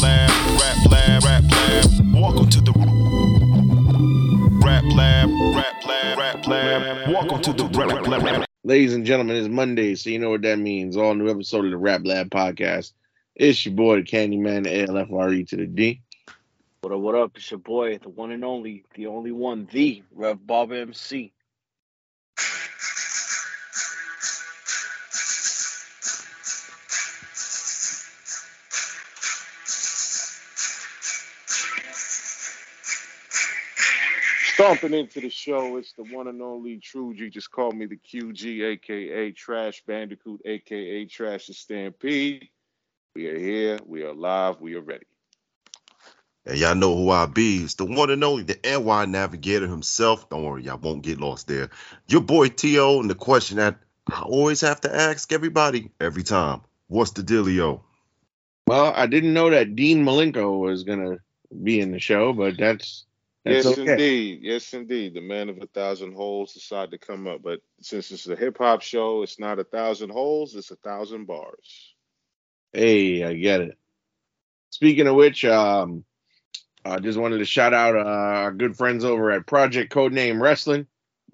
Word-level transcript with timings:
lab, 0.00 0.30
rap 0.60 0.90
lab, 0.90 1.24
rap 1.24 1.42
lab. 1.50 1.84
Welcome 2.14 2.48
to 2.50 2.60
the 2.60 2.72
rap 4.64 4.84
lab, 4.84 5.30
rap 5.54 5.86
lab, 5.86 6.18
rap 6.18 6.46
lab. 6.46 7.08
Welcome 7.08 7.42
to 7.42 7.52
the 7.52 7.64
rap 7.66 8.06
lab. 8.06 8.44
Ladies 8.64 8.94
and 8.94 9.04
gentlemen, 9.04 9.36
it's 9.36 9.48
Monday, 9.48 9.94
so 9.94 10.08
you 10.10 10.18
know 10.18 10.30
what 10.30 10.42
that 10.42 10.58
means. 10.58 10.96
All 10.96 11.14
new 11.14 11.30
episode 11.30 11.66
of 11.66 11.70
the 11.70 11.76
Rap 11.76 12.00
Lab 12.04 12.30
podcast. 12.30 12.92
It's 13.34 13.66
your 13.66 13.74
boy, 13.74 13.96
the 13.96 14.04
Candyman, 14.04 14.64
the 14.64 14.86
ALFRE 14.86 15.46
to 15.48 15.56
the 15.56 15.66
D. 15.66 16.00
What 16.80 16.94
up, 16.94 17.00
what 17.00 17.14
up? 17.14 17.32
It's 17.36 17.50
your 17.50 17.58
boy, 17.58 17.98
the 17.98 18.08
one 18.08 18.30
and 18.30 18.42
only, 18.44 18.84
the 18.94 19.06
only 19.06 19.32
one, 19.32 19.68
the 19.70 20.02
Rev 20.14 20.46
Bob 20.46 20.72
MC. 20.72 21.33
Stomping 34.54 34.94
into 34.94 35.20
the 35.20 35.30
show, 35.30 35.78
it's 35.78 35.94
the 35.94 36.04
one 36.04 36.28
and 36.28 36.40
only 36.40 36.78
True 36.78 37.12
G. 37.12 37.28
Just 37.28 37.50
call 37.50 37.72
me 37.72 37.86
the 37.86 37.96
QG, 37.96 38.62
aka 38.62 39.32
Trash 39.32 39.82
Bandicoot, 39.84 40.42
aka 40.44 41.04
Trash 41.06 41.48
the 41.48 41.54
Stampede. 41.54 42.48
We 43.16 43.26
are 43.26 43.38
here, 43.38 43.80
we 43.84 44.04
are 44.04 44.14
live, 44.14 44.60
we 44.60 44.76
are 44.76 44.80
ready. 44.80 45.06
And 46.46 46.56
y'all 46.56 46.76
know 46.76 46.96
who 46.96 47.10
I 47.10 47.26
be. 47.26 47.64
It's 47.64 47.74
the 47.74 47.84
one 47.84 48.10
and 48.10 48.22
only, 48.22 48.44
the 48.44 48.60
NY 48.62 49.06
Navigator 49.06 49.66
himself. 49.66 50.28
Don't 50.28 50.44
worry, 50.44 50.62
y'all 50.62 50.78
won't 50.78 51.02
get 51.02 51.20
lost 51.20 51.48
there. 51.48 51.70
Your 52.06 52.20
boy 52.20 52.48
T.O. 52.48 53.00
And 53.00 53.10
the 53.10 53.16
question 53.16 53.56
that 53.56 53.78
I 54.08 54.20
always 54.22 54.60
have 54.60 54.80
to 54.82 54.94
ask 54.94 55.32
everybody 55.32 55.90
every 56.00 56.22
time 56.22 56.60
What's 56.86 57.10
the 57.10 57.22
dealio? 57.22 57.80
Well, 58.68 58.92
I 58.94 59.08
didn't 59.08 59.34
know 59.34 59.50
that 59.50 59.74
Dean 59.74 60.04
Malenko 60.04 60.60
was 60.60 60.84
gonna 60.84 61.16
be 61.64 61.80
in 61.80 61.90
the 61.90 61.98
show, 61.98 62.32
but 62.32 62.56
that's 62.56 63.04
that's 63.44 63.66
yes, 63.66 63.78
okay. 63.78 63.92
indeed. 63.92 64.38
Yes, 64.42 64.72
indeed. 64.72 65.14
The 65.14 65.20
man 65.20 65.50
of 65.50 65.58
a 65.60 65.66
thousand 65.66 66.14
holes 66.14 66.54
decided 66.54 66.92
to 66.92 67.06
come 67.06 67.26
up. 67.26 67.42
But 67.42 67.60
since 67.82 68.10
it's 68.10 68.26
a 68.26 68.36
hip 68.36 68.56
hop 68.56 68.80
show, 68.80 69.22
it's 69.22 69.38
not 69.38 69.58
a 69.58 69.64
thousand 69.64 70.10
holes, 70.10 70.54
it's 70.54 70.70
a 70.70 70.76
thousand 70.76 71.26
bars. 71.26 71.94
Hey, 72.72 73.22
I 73.22 73.34
get 73.34 73.60
it. 73.60 73.78
Speaking 74.70 75.06
of 75.06 75.14
which, 75.14 75.44
um, 75.44 76.04
I 76.84 76.98
just 76.98 77.18
wanted 77.18 77.38
to 77.38 77.44
shout 77.44 77.74
out 77.74 77.96
uh, 77.96 78.08
our 78.08 78.52
good 78.52 78.76
friends 78.76 79.04
over 79.04 79.30
at 79.30 79.46
Project 79.46 79.92
Codename 79.92 80.40
Wrestling, 80.40 80.86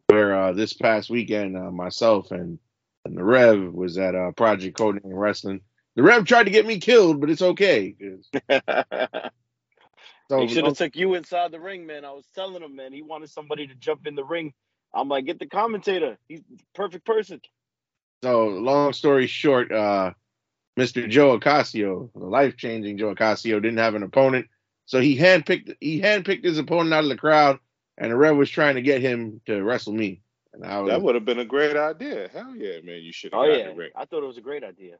where 0.09 0.35
uh, 0.35 0.53
this 0.53 0.73
past 0.73 1.11
weekend, 1.11 1.57
uh, 1.57 1.71
myself 1.71 2.33
and 2.33 2.59
and 3.05 3.17
the 3.17 3.25
Rev 3.25 3.73
was 3.73 3.97
at 3.99 4.15
uh, 4.15 4.33
Project 4.33 4.77
Codename 4.77 5.01
Wrestling. 5.05 5.61
The 5.97 6.03
Rev 6.03 6.25
tried 6.25 6.45
to 6.45 6.51
get 6.51 6.67
me 6.67 6.79
killed, 6.79 7.21
but 7.21 7.31
it's 7.31 7.43
okay. 7.43 7.95
'cause- 10.31 10.43
So, 10.43 10.47
he 10.47 10.55
should 10.55 10.65
have 10.65 10.77
took 10.77 10.97
you 10.97 11.15
inside 11.15 11.51
the 11.53 11.61
ring, 11.61 11.87
man. 11.87 12.05
I 12.05 12.13
was 12.13 12.27
telling 12.35 12.63
him, 12.63 12.77
man, 12.77 12.93
he 12.93 13.03
wanted 13.03 13.31
somebody 13.31 13.67
to 13.67 13.75
jump 13.75 14.07
in 14.07 14.15
the 14.15 14.25
ring. 14.25 14.53
I'm 14.95 15.09
like, 15.09 15.25
get 15.25 15.39
the 15.39 15.47
commentator. 15.47 16.19
He's 16.29 16.41
the 16.43 16.59
perfect 16.75 17.05
person. 17.05 17.41
So 18.23 18.47
long 18.49 18.93
story 18.93 19.27
short, 19.27 19.73
uh, 19.73 20.13
Mr. 20.79 21.09
Joe 21.09 21.39
Ocasio, 21.39 22.13
the 22.13 22.27
life-changing 22.27 22.99
Joe 22.99 23.15
Ocasio, 23.15 23.61
didn't 23.63 23.79
have 23.79 23.95
an 23.95 24.03
opponent, 24.03 24.49
so 24.87 25.01
he 25.01 25.17
handpicked 25.17 25.77
he 25.81 26.01
handpicked 26.01 26.45
his 26.45 26.59
opponent 26.59 26.93
out 26.95 27.05
of 27.05 27.11
the 27.11 27.17
crowd, 27.17 27.59
and 27.99 28.11
the 28.13 28.17
Rev 28.17 28.37
was 28.37 28.51
trying 28.51 28.75
to 28.77 28.83
get 28.83 29.01
him 29.01 29.41
to 29.47 29.63
wrestle 29.63 29.93
me. 29.93 30.23
And 30.53 30.65
I 30.65 30.81
was 30.81 30.91
That 30.91 31.03
would 31.03 31.15
have 31.15 31.25
been 31.25 31.39
a 31.39 31.45
great 31.45 31.77
idea. 31.77 32.29
Hell 32.33 32.55
yeah, 32.57 32.81
man. 32.83 33.03
You 33.03 33.13
should 33.13 33.33
Oh 33.35 33.45
yeah, 33.45 33.69
the 33.71 33.75
ring. 33.75 33.91
I 33.95 34.05
thought 34.05 34.23
it 34.23 34.27
was 34.27 34.39
a 34.39 34.43
great 34.43 34.65
idea. 34.65 34.97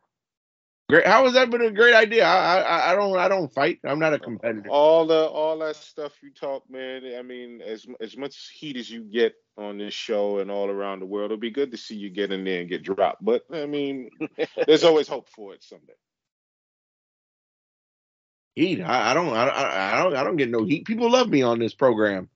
Great. 0.91 1.07
How 1.07 1.25
has 1.25 1.35
that 1.35 1.51
been 1.51 1.63
a 1.63 1.71
great 1.71 1.95
idea? 1.95 2.25
I, 2.25 2.59
I 2.59 2.93
I 2.93 2.95
don't 2.95 3.17
I 3.17 3.29
don't 3.29 3.53
fight. 3.53 3.79
I'm 3.85 3.99
not 3.99 4.13
a 4.13 4.19
competitor. 4.19 4.69
all 4.69 5.07
the 5.07 5.27
all 5.27 5.59
that 5.61 5.77
stuff 5.77 6.13
you 6.23 6.31
talk, 6.31 6.69
man. 6.69 7.03
I 7.19 7.23
mean, 7.23 7.63
as 7.63 7.87
as 8.01 8.17
much 8.17 8.51
heat 8.51 8.77
as 8.77 8.91
you 8.91 9.03
get 9.03 9.35
on 9.57 9.79
this 9.79 9.95
show 9.95 10.39
and 10.39 10.51
all 10.51 10.69
around 10.69 11.01
the 11.01 11.07
world, 11.07 11.27
it'll 11.27 11.41
be 11.41 11.51
good 11.51 11.71
to 11.71 11.77
see 11.77 11.97
you 11.97 12.11
get 12.11 12.33
in 12.33 12.45
there 12.45 12.61
and 12.61 12.69
get 12.69 12.83
dropped. 12.83 13.25
But 13.25 13.45
I 13.53 13.67
mean, 13.67 14.11
there's 14.67 14.85
always 14.85 15.09
hope 15.09 15.29
for 15.29 15.55
it 15.55 15.63
someday. 15.63 15.95
Heat. 18.55 18.83
I, 18.83 19.13
I 19.13 19.15
don't 19.15 19.29
I, 19.31 19.47
I 19.47 19.99
I 19.99 20.03
don't 20.03 20.17
I 20.17 20.25
don't 20.25 20.37
get 20.37 20.51
no 20.51 20.65
heat. 20.65 20.87
People 20.87 21.11
love 21.11 21.29
me 21.29 21.43
on 21.43 21.59
this 21.59 21.75
program. 21.75 22.29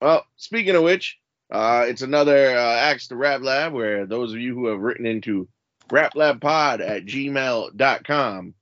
Well, 0.00 0.24
speaking 0.36 0.76
of 0.76 0.84
which, 0.84 1.18
uh, 1.50 1.86
it's 1.88 2.02
another 2.02 2.56
uh, 2.56 2.76
Axe 2.76 3.08
the 3.08 3.16
Rap 3.16 3.42
Lab 3.42 3.72
where 3.72 4.06
those 4.06 4.32
of 4.32 4.38
you 4.38 4.54
who 4.54 4.66
have 4.66 4.80
written 4.80 5.06
into 5.06 5.48
raplabpod 5.88 6.80
at 6.80 7.04
gmail.com 7.04 8.54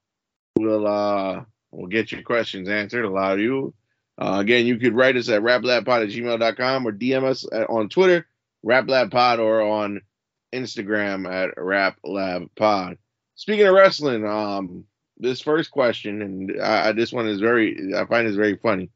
will 0.57 0.87
uh 0.87 1.43
will 1.71 1.87
get 1.87 2.11
your 2.11 2.23
questions 2.23 2.69
answered. 2.69 3.05
A 3.05 3.09
lot 3.09 3.33
of 3.33 3.39
you. 3.39 3.73
Uh, 4.17 4.37
again, 4.39 4.65
you 4.65 4.77
could 4.77 4.95
write 4.95 5.15
us 5.15 5.29
at 5.29 5.41
raplabpod 5.41 6.03
at 6.03 6.09
gmail.com 6.09 6.87
or 6.87 6.91
DM 6.91 7.23
us 7.23 7.45
at, 7.51 7.69
on 7.69 7.87
Twitter, 7.87 8.25
raplabpod, 8.65 9.39
or 9.39 9.61
on 9.61 10.01
Instagram 10.53 11.31
at 11.31 11.55
raplabpod. 11.55 12.97
Speaking 13.35 13.67
of 13.67 13.75
wrestling, 13.75 14.25
um, 14.25 14.85
this 15.17 15.41
first 15.41 15.69
question, 15.69 16.21
and 16.23 16.61
I, 16.61 16.89
I, 16.89 16.91
this 16.93 17.13
one 17.13 17.27
is 17.27 17.39
very, 17.39 17.93
I 17.95 18.05
find 18.05 18.27
is 18.27 18.35
very 18.35 18.57
funny, 18.57 18.89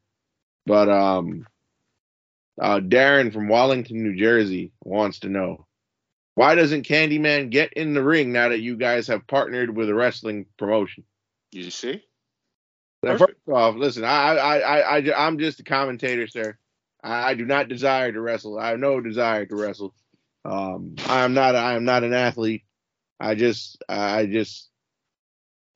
but 0.65 0.89
um, 0.89 1.45
uh, 2.59 2.79
Darren 2.79 3.31
from 3.31 3.47
Wallington, 3.47 4.03
New 4.03 4.15
Jersey 4.15 4.71
wants 4.83 5.19
to 5.19 5.29
know 5.29 5.67
why 6.35 6.55
doesn't 6.55 6.87
Candyman 6.87 7.49
get 7.49 7.73
in 7.73 7.93
the 7.93 8.03
ring 8.03 8.31
now 8.31 8.49
that 8.49 8.61
you 8.61 8.77
guys 8.77 9.07
have 9.07 9.27
partnered 9.27 9.75
with 9.75 9.89
a 9.89 9.93
wrestling 9.93 10.45
promotion? 10.57 11.03
You 11.51 11.69
see? 11.71 12.03
Now, 13.03 13.17
first 13.17 13.33
off, 13.51 13.75
listen, 13.75 14.03
I, 14.03 14.35
I, 14.35 14.57
I, 14.59 14.97
I, 14.99 15.27
I'm 15.27 15.39
just 15.39 15.59
a 15.59 15.63
commentator, 15.63 16.27
sir. 16.27 16.57
I, 17.03 17.31
I 17.31 17.33
do 17.33 17.45
not 17.45 17.67
desire 17.67 18.11
to 18.11 18.21
wrestle. 18.21 18.59
I 18.59 18.69
have 18.69 18.79
no 18.79 19.01
desire 19.01 19.45
to 19.45 19.55
wrestle. 19.55 19.93
Um, 20.45 20.95
I 21.07 21.23
am 21.23 21.33
not, 21.33 21.55
I 21.55 21.73
am 21.73 21.83
not 21.83 22.03
an 22.03 22.13
athlete. 22.13 22.63
I 23.19 23.35
just, 23.35 23.83
I 23.89 24.25
just 24.25 24.69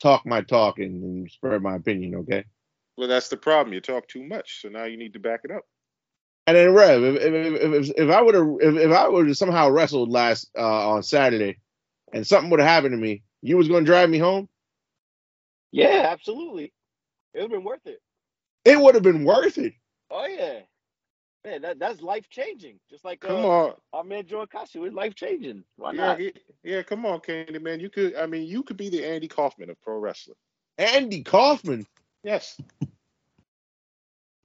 talk 0.01 0.25
my 0.25 0.41
talk 0.41 0.79
and, 0.79 1.03
and 1.03 1.31
spread 1.31 1.61
my 1.61 1.75
opinion. 1.75 2.15
Okay. 2.15 2.45
Well, 2.97 3.07
that's 3.07 3.29
the 3.29 3.37
problem. 3.37 3.73
You 3.73 3.81
talk 3.81 4.07
too 4.07 4.23
much, 4.23 4.61
so 4.61 4.69
now 4.69 4.85
you 4.85 4.97
need 4.97 5.13
to 5.13 5.19
back 5.19 5.41
it 5.43 5.51
up. 5.51 5.63
And 6.47 6.57
then 6.57 6.73
Rev, 6.73 7.03
if 7.03 7.15
if, 7.17 7.33
if, 7.33 7.89
if, 7.89 7.95
if 7.97 8.09
I 8.15 8.21
would 8.21 8.35
have 8.35 8.47
if, 8.61 8.75
if 8.75 8.91
I 8.91 9.07
would 9.07 9.27
have 9.27 9.37
somehow 9.37 9.69
wrestled 9.69 10.09
last 10.09 10.49
uh, 10.57 10.89
on 10.91 11.03
Saturday, 11.03 11.57
and 12.13 12.25
something 12.27 12.49
would 12.51 12.59
have 12.59 12.69
happened 12.69 12.93
to 12.93 12.97
me, 12.97 13.23
you 13.41 13.57
was 13.57 13.67
gonna 13.67 13.85
drive 13.85 14.09
me 14.09 14.19
home. 14.19 14.49
Yeah, 15.71 16.07
absolutely. 16.11 16.73
It 17.33 17.41
would 17.41 17.43
have 17.43 17.51
been 17.51 17.63
worth 17.63 17.85
it. 17.87 18.01
It 18.65 18.79
would 18.79 18.95
have 18.95 19.03
been 19.03 19.25
worth 19.25 19.57
it. 19.57 19.73
Oh 20.11 20.27
yeah. 20.27 20.61
Man, 21.45 21.61
that, 21.63 21.79
that's 21.79 22.01
life 22.01 22.29
changing. 22.29 22.79
Just 22.89 23.05
like 23.05 23.23
Come 23.23 23.45
uh, 23.45 23.45
on. 23.45 23.73
our 23.93 24.03
man 24.03 24.25
Joe 24.27 24.45
Ocasio 24.45 24.87
is 24.87 24.93
life 24.93 25.15
changing. 25.15 25.63
Why 25.77 25.91
Yeah, 25.91 25.93
not? 25.93 26.17
he- 26.17 26.33
yeah, 26.63 26.83
come 26.83 27.05
on, 27.05 27.21
Candy 27.21 27.59
man. 27.59 27.79
You 27.79 27.89
could 27.89 28.15
I 28.15 28.25
mean 28.27 28.47
you 28.47 28.63
could 28.63 28.77
be 28.77 28.89
the 28.89 29.05
Andy 29.05 29.27
Kaufman 29.27 29.69
of 29.69 29.81
pro 29.81 29.97
wrestling. 29.99 30.37
Andy 30.77 31.23
Kaufman, 31.23 31.85
Yes. 32.23 32.59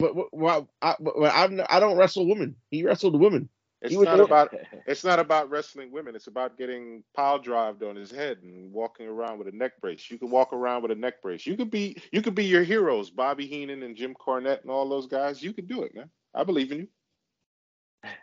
But 0.01 0.15
but- 0.15 0.27
why? 0.33 0.67
I, 0.83 0.97
but 1.01 1.15
I'm, 1.33 1.57
don't 1.81 1.97
wrestle 1.97 2.27
women. 2.29 2.57
He 2.71 2.83
wrestled 2.85 3.19
women. 3.21 3.49
It's 3.83 3.95
not 3.95 4.19
the- 4.19 4.25
about 4.25 4.55
it's 4.87 5.05
not 5.05 5.19
about 5.19 5.51
wrestling 5.51 5.91
women. 5.91 6.15
It's 6.15 6.27
about 6.27 6.59
getting 6.59 7.03
pile 7.15 7.39
drived 7.39 7.83
on 7.83 7.97
his 7.97 8.11
head 8.11 8.39
and 8.43 8.73
walking 8.73 9.07
around 9.07 9.39
with 9.39 9.49
a 9.49 9.57
neck 9.57 9.81
brace. 9.81 10.11
You 10.11 10.19
could 10.19 10.31
walk 10.31 10.53
around 10.53 10.83
with 10.83 10.91
a 10.91 10.97
neck 10.97 11.23
brace. 11.23 11.47
You 11.47 11.57
could 11.57 11.71
be 11.71 11.97
you 12.13 12.23
could 12.23 12.35
be 12.35 12.45
your 12.45 12.63
heroes, 12.63 13.11
Bobby 13.11 13.47
Heenan 13.47 13.83
and 13.83 13.97
Jim 13.97 14.15
Cornette 14.15 14.63
and 14.63 14.71
all 14.71 14.89
those 14.89 15.07
guys. 15.07 15.43
You 15.43 15.53
could 15.53 15.69
do 15.69 15.83
it, 15.83 15.95
man. 15.95 16.11
I 16.35 16.45
believe 16.45 16.73
in 16.73 16.79
you. 16.79 16.89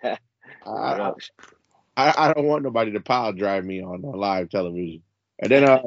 I, 0.03 0.17
I, 0.65 1.11
I 1.97 2.13
I 2.29 2.33
don't 2.33 2.45
want 2.45 2.63
nobody 2.63 2.91
to 2.91 2.99
pile 2.99 3.33
drive 3.33 3.65
me 3.65 3.81
on 3.81 4.01
live 4.01 4.49
television. 4.49 5.01
And 5.39 5.51
then 5.51 5.63
uh, 5.63 5.81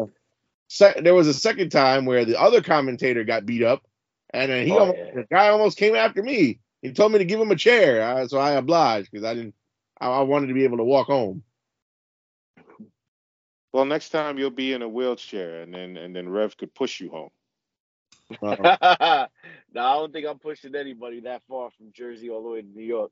sec- 0.68 1.02
there 1.02 1.14
was 1.14 1.28
a 1.28 1.34
second 1.34 1.70
time 1.70 2.06
where 2.06 2.24
the 2.24 2.40
other 2.40 2.62
commentator 2.62 3.24
got 3.24 3.46
beat 3.46 3.62
up, 3.62 3.84
and 4.32 4.50
then 4.50 4.66
he 4.66 4.72
Oh, 4.72 4.78
almost, 4.78 4.98
yeah. 4.98 5.12
the 5.14 5.26
guy 5.30 5.48
almost 5.48 5.78
came 5.78 5.94
after 5.94 6.22
me. 6.22 6.60
He 6.82 6.92
told 6.92 7.12
me 7.12 7.18
to 7.18 7.24
give 7.24 7.40
him 7.40 7.50
a 7.50 7.56
chair, 7.56 8.02
uh, 8.02 8.26
so 8.28 8.38
I 8.38 8.52
obliged 8.52 9.10
because 9.10 9.24
I 9.24 9.34
didn't. 9.34 9.54
I, 10.00 10.08
I 10.08 10.20
wanted 10.22 10.48
to 10.48 10.54
be 10.54 10.64
able 10.64 10.78
to 10.78 10.84
walk 10.84 11.08
home. 11.08 11.42
Well, 13.72 13.84
next 13.84 14.10
time 14.10 14.38
you'll 14.38 14.50
be 14.50 14.72
in 14.72 14.82
a 14.82 14.88
wheelchair, 14.88 15.62
and 15.62 15.72
then 15.72 15.96
and 15.96 16.14
then 16.14 16.28
Rev 16.28 16.56
could 16.56 16.74
push 16.74 17.00
you 17.00 17.10
home. 17.10 17.30
Uh, 18.42 19.26
no, 19.74 19.84
I 19.84 19.94
don't 19.94 20.12
think 20.12 20.26
I'm 20.26 20.38
pushing 20.38 20.76
anybody 20.76 21.20
that 21.22 21.42
far 21.48 21.70
from 21.70 21.92
Jersey 21.92 22.30
all 22.30 22.42
the 22.44 22.48
way 22.48 22.62
to 22.62 22.68
New 22.68 22.84
York. 22.84 23.10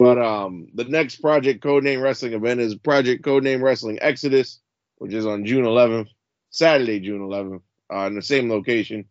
But 0.00 0.18
um, 0.18 0.68
the 0.74 0.84
next 0.84 1.16
Project 1.16 1.62
Codename 1.62 2.02
Wrestling 2.02 2.32
event 2.32 2.60
is 2.60 2.74
Project 2.74 3.24
Codename 3.24 3.62
Wrestling 3.62 3.98
Exodus, 4.00 4.60
which 4.98 5.12
is 5.12 5.26
on 5.26 5.44
June 5.46 5.64
11th, 5.64 6.08
Saturday, 6.50 6.98
June 7.00 7.20
11th, 7.20 7.60
uh, 7.92 8.06
in 8.06 8.14
the 8.16 8.22
same 8.22 8.50
location 8.50 9.04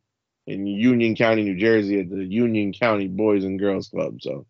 in 0.50 0.66
Union 0.66 1.16
County, 1.16 1.44
New 1.44 1.56
Jersey, 1.56 2.00
at 2.00 2.10
the 2.10 2.26
Union 2.26 2.74
County 2.74 3.08
Boys 3.08 3.44
and 3.44 3.60
Girls 3.60 3.88
Club. 3.88 4.20
So 4.22 4.48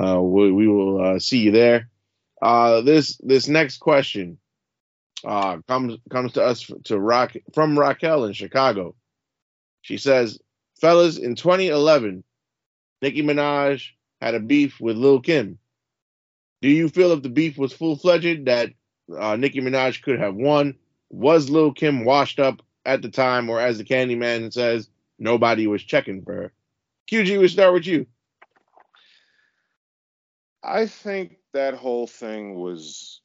uh, 0.00 0.20
we, 0.20 0.50
we 0.50 0.66
will 0.66 1.04
uh, 1.04 1.18
see 1.18 1.38
you 1.38 1.52
there. 1.52 1.90
Uh, 2.40 2.80
this 2.80 3.18
this 3.18 3.46
next 3.46 3.78
question 3.78 4.38
uh, 5.24 5.58
comes 5.68 5.98
comes 6.10 6.32
to 6.32 6.42
us 6.42 6.70
to 6.84 6.98
rock 6.98 7.34
from 7.52 7.78
Raquel 7.78 8.24
in 8.24 8.32
Chicago. 8.32 8.94
She 9.82 9.98
says, 9.98 10.38
"Fellas, 10.80 11.18
in 11.18 11.34
2011, 11.34 12.24
Nicki 13.02 13.22
Minaj 13.22 13.90
had 14.20 14.34
a 14.34 14.40
beef 14.40 14.80
with 14.80 14.96
Lil 14.96 15.20
Kim. 15.20 15.58
Do 16.62 16.68
you 16.68 16.88
feel 16.88 17.12
if 17.12 17.22
the 17.22 17.28
beef 17.28 17.58
was 17.58 17.72
full 17.72 17.96
fledged 17.96 18.46
that 18.46 18.70
uh, 19.16 19.36
Nicki 19.36 19.60
Minaj 19.60 20.02
could 20.02 20.18
have 20.18 20.34
won? 20.34 20.76
Was 21.10 21.50
Lil 21.50 21.72
Kim 21.72 22.04
washed 22.04 22.40
up 22.40 22.62
at 22.86 23.02
the 23.02 23.10
time, 23.10 23.50
or 23.50 23.60
as 23.60 23.78
the 23.78 23.84
Candyman 23.84 24.52
says, 24.52 24.88
nobody 25.18 25.66
was 25.66 25.82
checking 25.82 26.22
for 26.22 26.34
her?" 26.34 26.52
QG, 27.10 27.38
we 27.38 27.48
start 27.48 27.72
with 27.72 27.86
you. 27.86 28.06
I 30.62 30.86
think 30.86 31.38
that 31.54 31.74
whole 31.74 32.06
thing 32.06 32.54
was 32.54 33.20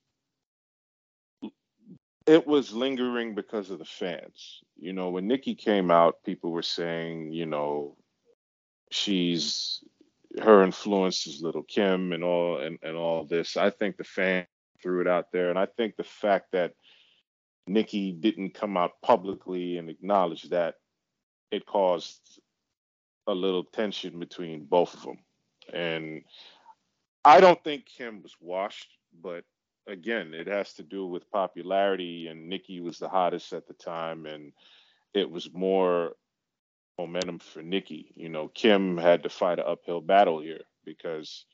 it 2.25 2.47
was 2.47 2.71
lingering 2.71 3.35
because 3.35 3.69
of 3.69 3.79
the 3.79 3.85
fans. 3.85 4.61
You 4.77 4.93
know, 4.93 5.09
when 5.09 5.27
Nicki 5.27 5.55
came 5.55 5.91
out, 5.91 6.23
people 6.23 6.51
were 6.51 6.61
saying, 6.61 7.33
you 7.33 7.45
know, 7.45 7.97
she's 8.91 9.83
her 10.41 10.63
influence 10.63 11.27
is 11.27 11.41
little 11.41 11.63
Kim 11.63 12.11
and 12.11 12.23
all 12.23 12.57
and, 12.57 12.79
and 12.81 12.95
all 12.95 13.25
this. 13.25 13.57
I 13.57 13.69
think 13.69 13.97
the 13.97 14.03
fan 14.03 14.47
threw 14.81 15.01
it 15.01 15.07
out 15.07 15.31
there. 15.31 15.49
And 15.49 15.59
I 15.59 15.65
think 15.65 15.95
the 15.95 16.03
fact 16.03 16.53
that 16.53 16.73
Nicki 17.67 18.11
didn't 18.11 18.53
come 18.53 18.77
out 18.77 19.01
publicly 19.01 19.77
and 19.77 19.89
acknowledge 19.89 20.43
that 20.49 20.75
it 21.53 21.67
caused 21.67 22.41
a 23.27 23.33
little 23.33 23.63
tension 23.63 24.19
between 24.19 24.65
both 24.65 24.95
of 24.95 25.03
them. 25.03 25.19
And 25.71 26.23
I 27.23 27.39
don't 27.39 27.63
think 27.63 27.85
Kim 27.85 28.23
was 28.23 28.35
washed, 28.41 28.89
but 29.21 29.43
again, 29.87 30.33
it 30.33 30.47
has 30.47 30.73
to 30.73 30.83
do 30.83 31.05
with 31.05 31.31
popularity, 31.31 32.27
and 32.27 32.49
Nicki 32.49 32.79
was 32.79 32.97
the 32.97 33.07
hottest 33.07 33.53
at 33.53 33.67
the 33.67 33.75
time, 33.75 34.25
and 34.25 34.51
it 35.13 35.29
was 35.29 35.53
more 35.53 36.13
momentum 36.97 37.37
for 37.37 37.61
Nicki. 37.61 38.11
You 38.15 38.29
know, 38.29 38.47
Kim 38.47 38.97
had 38.97 39.21
to 39.21 39.29
fight 39.29 39.59
an 39.59 39.65
uphill 39.67 40.01
battle 40.01 40.41
here 40.41 40.61
because 40.83 41.45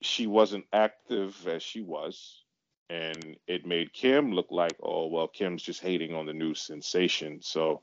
she 0.00 0.26
wasn't 0.26 0.64
active 0.72 1.46
as 1.46 1.62
she 1.62 1.82
was, 1.82 2.42
and 2.88 3.36
it 3.46 3.66
made 3.66 3.92
Kim 3.92 4.32
look 4.32 4.48
like, 4.50 4.76
oh 4.82 5.08
well, 5.08 5.28
Kim's 5.28 5.62
just 5.62 5.82
hating 5.82 6.14
on 6.14 6.24
the 6.24 6.32
new 6.32 6.54
sensation. 6.54 7.40
So, 7.42 7.82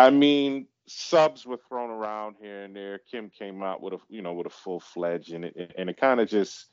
I 0.00 0.10
mean, 0.10 0.66
subs 0.88 1.44
were 1.44 1.60
thrown 1.68 1.90
around 1.90 2.36
here 2.40 2.62
and 2.62 2.74
there. 2.74 3.00
Kim 3.10 3.30
came 3.30 3.62
out 3.62 3.82
with 3.82 3.94
a 3.94 3.98
you 4.08 4.22
know 4.22 4.32
with 4.32 4.46
a 4.46 4.50
full 4.50 4.80
fledged, 4.80 5.32
and 5.32 5.44
it 5.44 5.74
and 5.76 5.90
it 5.90 5.98
kind 5.98 6.20
of 6.20 6.28
just 6.28 6.66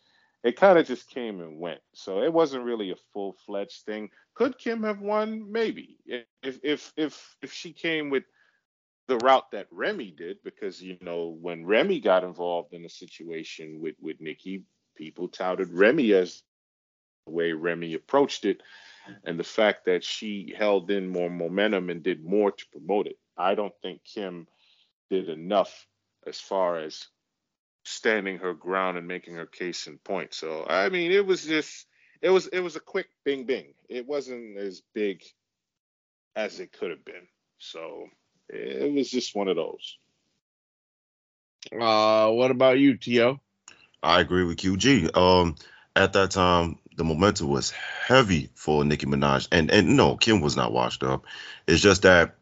it 0.44 0.56
kind 0.56 0.80
of 0.80 0.88
just 0.88 1.10
came 1.10 1.42
and 1.42 1.60
went. 1.60 1.82
So 1.94 2.24
it 2.24 2.32
wasn't 2.32 2.64
really 2.64 2.92
a 2.92 2.96
full 3.14 3.36
fledged 3.46 3.84
thing. 3.86 4.10
Could 4.34 4.58
Kim 4.58 4.84
have 4.84 5.02
won? 5.02 5.52
Maybe 5.52 5.98
if 6.42 6.60
if 6.64 6.94
if 6.96 7.36
if 7.42 7.52
she 7.52 7.74
came 7.74 8.10
with 8.10 8.24
the 9.08 9.18
route 9.18 9.52
that 9.52 9.68
Remy 9.72 10.12
did, 10.18 10.38
because 10.44 10.82
you 10.82 10.98
know 11.02 11.38
when 11.42 11.66
Remy 11.66 12.00
got 12.00 12.24
involved 12.24 12.74
in 12.74 12.86
a 12.86 12.90
situation 12.90 13.82
with 13.82 13.96
with 14.00 14.22
Nicki, 14.22 14.64
people 14.96 15.28
touted 15.28 15.70
Remy 15.74 16.14
as 16.14 16.44
the 17.26 17.34
way 17.34 17.52
Remy 17.52 17.94
approached 17.94 18.46
it, 18.46 18.62
and 19.24 19.40
the 19.40 19.44
fact 19.44 19.86
that 19.86 20.04
she 20.04 20.54
held 20.58 20.90
in 20.92 21.10
more 21.10 21.30
momentum 21.30 21.90
and 21.90 22.04
did 22.04 22.24
more 22.24 22.52
to 22.52 22.66
promote 22.72 23.08
it. 23.08 23.18
I 23.38 23.56
don't 23.56 23.74
think 23.82 24.04
Kim 24.04 24.48
did 25.10 25.30
enough 25.30 25.88
as 26.26 26.40
far 26.40 26.80
as 26.80 27.08
standing 27.84 28.40
her 28.40 28.54
ground 28.54 28.98
and 28.98 29.08
making 29.08 29.36
her 29.36 29.46
case 29.46 29.88
in 29.88 29.98
point. 30.00 30.34
So 30.34 30.66
I 30.68 30.90
mean, 30.90 31.12
it 31.12 31.26
was 31.26 31.46
just 31.46 31.88
it 32.22 32.30
was 32.30 32.48
it 32.48 32.60
was 32.60 32.76
a 32.76 32.82
quick 32.82 33.08
bing 33.24 33.46
bing. 33.46 33.74
It 33.90 34.06
wasn't 34.06 34.58
as 34.58 34.82
big 34.94 35.24
as 36.36 36.60
it 36.60 36.72
could 36.72 36.92
have 36.92 37.06
been. 37.06 37.28
So 37.60 38.08
it 38.50 38.94
was 38.94 39.10
just 39.10 39.36
one 39.36 39.48
of 39.48 39.56
those. 39.56 39.98
Uh, 41.72 42.30
what 42.32 42.52
about 42.52 42.80
you, 42.80 42.98
T.O.? 42.98 43.40
I 44.02 44.22
agree 44.22 44.44
with 44.44 44.58
QG. 44.58 45.16
Um, 45.18 45.56
at 45.96 46.14
that 46.14 46.32
time, 46.32 46.78
the 46.98 47.04
momentum 47.04 47.48
was 47.48 47.72
heavy 47.72 48.50
for 48.56 48.84
Nicki 48.84 49.06
Minaj, 49.06 49.48
and 49.52 49.72
and 49.72 49.96
no, 49.96 50.18
Kim 50.18 50.42
was 50.42 50.58
not 50.58 50.74
washed 50.74 51.04
up. 51.04 51.26
It's 51.68 51.82
just 51.82 52.02
that 52.02 52.36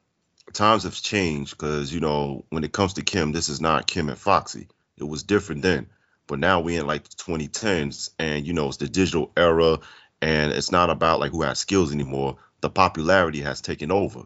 times 0.54 0.84
have 0.84 0.96
changed 0.96 1.58
because 1.58 1.94
you 1.94 2.00
know 2.00 2.46
when 2.50 2.64
it 2.64 2.72
comes 2.72 2.94
to 2.94 3.04
Kim, 3.04 3.34
this 3.34 3.50
is 3.50 3.62
not 3.62 3.86
Kim 3.86 4.10
and 4.10 4.18
Foxy. 4.18 4.68
It 4.98 5.04
was 5.04 5.24
different 5.24 5.62
then, 5.62 5.88
but 6.26 6.40
now 6.40 6.62
we 6.62 6.78
in 6.78 6.88
like 6.88 7.04
the 7.04 7.16
2010s, 7.18 8.12
and 8.18 8.48
you 8.48 8.54
know 8.54 8.70
it's 8.70 8.78
the 8.78 8.88
digital 8.88 9.32
era, 9.36 9.80
and 10.22 10.52
it's 10.54 10.72
not 10.72 10.90
about 10.90 11.20
like 11.20 11.32
who 11.32 11.42
has 11.42 11.60
skills 11.60 11.94
anymore. 11.94 12.38
The 12.62 12.70
popularity 12.70 13.42
has 13.42 13.62
taken 13.62 13.92
over. 13.92 14.22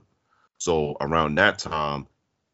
So 0.60 0.96
around 1.02 1.36
that 1.36 1.58
time, 1.58 2.08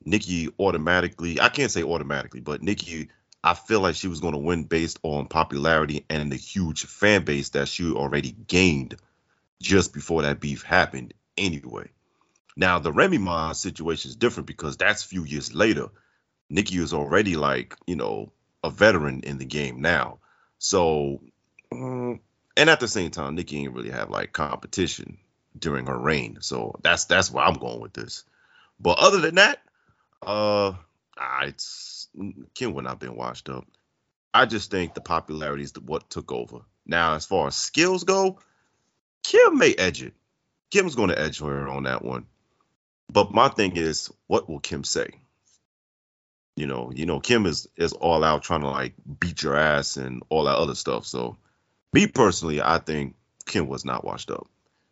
Nicki 0.06 0.50
automatically, 0.60 1.42
I 1.42 1.50
can't 1.50 1.72
say 1.72 1.84
automatically, 1.84 2.40
but 2.40 2.62
Nicki, 2.64 3.10
I 3.46 3.54
feel 3.54 3.80
like 3.80 3.94
she 3.94 4.08
was 4.08 4.22
going 4.22 4.34
to 4.34 4.40
win 4.40 4.64
based 4.64 4.98
on 5.04 5.28
popularity 5.28 6.04
and 6.10 6.32
the 6.32 6.36
huge 6.36 6.86
fan 6.88 7.26
base 7.26 7.50
that 7.50 7.68
she 7.68 7.92
already 7.92 8.32
gained 8.32 8.96
just 9.62 9.94
before 9.94 10.24
that 10.24 10.40
beef 10.40 10.64
happened 10.64 11.14
anyway. 11.38 11.88
Now 12.58 12.80
the 12.80 12.92
Remy 12.92 13.20
Ma 13.20 13.52
situation 13.52 14.10
is 14.10 14.16
different 14.16 14.48
because 14.48 14.78
that's 14.78 15.06
a 15.06 15.08
few 15.08 15.26
years 15.26 15.54
later. 15.54 15.90
Nicki 16.50 16.78
is 16.78 16.92
already 16.92 17.36
like, 17.36 17.76
you 17.86 17.96
know, 17.96 18.32
a 18.64 18.72
veteran 18.72 19.22
in 19.22 19.38
the 19.38 19.46
game 19.46 19.80
now. 19.80 20.18
So, 20.58 21.22
mm, 21.72 22.20
and 22.58 22.70
at 22.70 22.80
the 22.80 22.88
same 22.88 23.12
time, 23.12 23.36
Nicki 23.36 23.60
ain't 23.60 23.74
really 23.74 23.92
have 23.92 24.10
like 24.10 24.34
competition 24.34 25.20
during 25.58 25.86
her 25.86 25.98
reign. 25.98 26.40
So 26.42 26.80
that's 26.82 27.06
that's 27.06 27.30
where 27.32 27.46
I'm 27.46 27.60
going 27.60 27.80
with 27.80 27.94
this. 27.94 28.24
But 28.80 28.98
other 28.98 29.20
than 29.20 29.36
that, 29.36 29.60
uh, 30.24 30.74
it's 31.44 32.08
Kim 32.54 32.74
would 32.74 32.84
not 32.84 33.00
been 33.00 33.16
washed 33.16 33.50
up. 33.50 33.66
I 34.34 34.46
just 34.46 34.70
think 34.70 34.94
the 34.94 35.02
popularity 35.02 35.64
is 35.64 35.74
what 35.80 36.10
took 36.10 36.32
over. 36.32 36.60
Now, 36.86 37.16
as 37.16 37.26
far 37.26 37.48
as 37.48 37.56
skills 37.56 38.04
go, 38.04 38.40
Kim 39.24 39.58
may 39.58 39.74
edge 39.74 40.04
it. 40.04 40.14
Kim's 40.72 40.96
going 40.96 41.10
to 41.10 41.20
edge 41.20 41.40
her 41.40 41.68
on 41.68 41.84
that 41.84 42.04
one. 42.04 42.26
But 43.12 43.34
my 43.34 43.48
thing 43.48 43.78
is, 43.78 44.12
what 44.28 44.50
will 44.50 44.60
Kim 44.60 44.84
say? 44.84 45.08
You 46.56 46.68
know, 46.68 46.92
you 46.94 47.06
know, 47.06 47.20
Kim 47.20 47.46
is 47.46 47.68
is 47.76 47.94
all 47.94 48.24
out 48.24 48.44
trying 48.44 48.62
to 48.62 48.70
like 48.70 48.94
beat 49.20 49.44
your 49.44 49.56
ass 49.56 49.98
and 49.98 50.24
all 50.30 50.46
that 50.46 50.58
other 50.58 50.76
stuff. 50.76 51.06
So, 51.06 51.38
me 51.94 52.08
personally, 52.08 52.62
I 52.62 52.80
think 52.80 53.16
Kim 53.46 53.68
was 53.68 53.86
not 53.86 54.06
washed 54.06 54.32
up. 54.32 54.48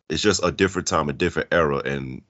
It's 0.10 0.22
just 0.22 0.44
a 0.44 0.52
different 0.52 0.88
time, 0.88 1.10
a 1.10 1.14
different 1.14 1.50
era, 1.54 1.78
and 1.78 2.22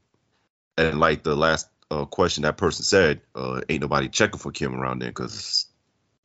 and 0.78 1.00
like 1.00 1.24
the 1.24 1.36
last 1.36 1.68
uh, 1.94 2.06
question 2.06 2.44
that 2.44 2.57
person 2.57 2.83
said, 2.83 3.21
uh, 3.35 3.62
ain't 3.69 3.81
nobody 3.81 4.09
checking 4.09 4.40
for 4.40 4.52
Kim 4.52 4.76
around 4.76 5.00
there 5.02 5.09
because 5.09 5.68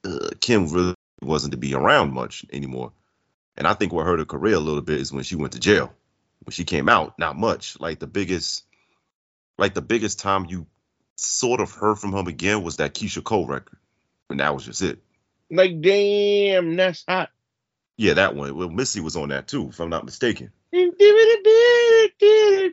uh, 0.05 0.31
Kim 0.41 0.69
really 0.69 0.95
wasn't 1.23 1.53
to 1.53 1.59
be 1.59 1.75
around 1.75 2.13
much 2.13 2.45
anymore. 2.53 2.93
And 3.57 3.67
I 3.67 3.75
think 3.75 3.93
what 3.93 4.07
hurt 4.07 4.19
her 4.19 4.25
career 4.25 4.55
a 4.55 4.61
little 4.61 4.83
bit 4.83 5.01
is 5.01 5.13
when 5.13 5.25
she 5.25 5.37
went 5.37 5.53
to 5.53 5.61
jail. 5.61 5.93
When 6.45 6.53
she 6.53 6.65
came 6.65 6.89
out, 6.89 7.19
not 7.19 7.37
much. 7.37 7.79
Like 7.81 7.99
the 7.99 8.07
biggest, 8.07 8.65
like 9.59 9.75
the 9.75 9.83
biggest 9.83 10.21
time 10.21 10.47
you 10.47 10.67
sort 11.17 11.61
of 11.61 11.73
heard 11.73 11.99
from 11.99 12.15
him 12.15 12.29
again 12.29 12.63
was 12.63 12.77
that 12.77 12.95
Keyshia 12.95 13.25
Cole 13.25 13.47
record, 13.47 13.79
and 14.31 14.41
that 14.41 14.55
was 14.55 14.65
just 14.65 14.81
it. 14.81 15.01
Like, 15.51 15.81
damn, 15.81 16.77
that's 16.77 17.05
hot. 17.07 17.31
Yeah, 17.97 18.15
that 18.15 18.37
one. 18.37 18.57
Well, 18.57 18.71
Missy 18.71 19.01
was 19.01 19.17
on 19.17 19.31
that 19.31 19.49
too, 19.49 19.69
if 19.69 19.81
I'm 19.81 19.91
not 19.91 20.05
mistaken. 20.05 20.53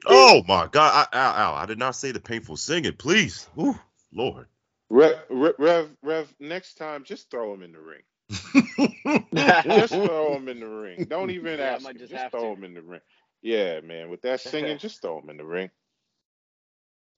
Oh 0.07 0.43
my 0.47 0.67
God! 0.71 1.07
I, 1.13 1.17
ow, 1.17 1.33
ow, 1.51 1.55
I 1.55 1.65
did 1.65 1.79
not 1.79 1.95
say 1.95 2.11
the 2.11 2.19
painful 2.19 2.57
singing, 2.57 2.93
please. 2.93 3.47
Ooh, 3.59 3.77
Lord. 4.13 4.47
Rev, 4.89 5.17
Rev, 5.29 5.53
Rev, 5.57 5.89
Rev, 6.03 6.33
next 6.39 6.75
time, 6.75 7.03
just 7.03 7.29
throw 7.31 7.53
him 7.53 7.63
in 7.63 7.71
the 7.73 7.79
ring. 7.79 8.01
Just 9.63 9.93
throw 9.93 10.35
him 10.35 10.47
in 10.47 10.59
the 10.59 10.67
ring. 10.67 11.05
Don't 11.09 11.29
even 11.31 11.59
Yeah, 11.59 11.73
ask. 11.75 11.85
him. 11.87 11.97
just 11.97 12.11
Just, 12.11 12.31
throw 12.31 12.41
to. 12.41 12.57
him 12.57 12.63
in 12.63 12.73
the 12.73 12.81
ring. 12.81 13.01
Yeah, 13.41 13.81
man. 13.81 14.09
With 14.09 14.21
that 14.23 14.41
singing, 14.41 14.77
just 14.79 15.01
throw 15.01 15.19
him 15.19 15.29
in 15.29 15.37
the 15.37 15.45
ring. 15.45 15.69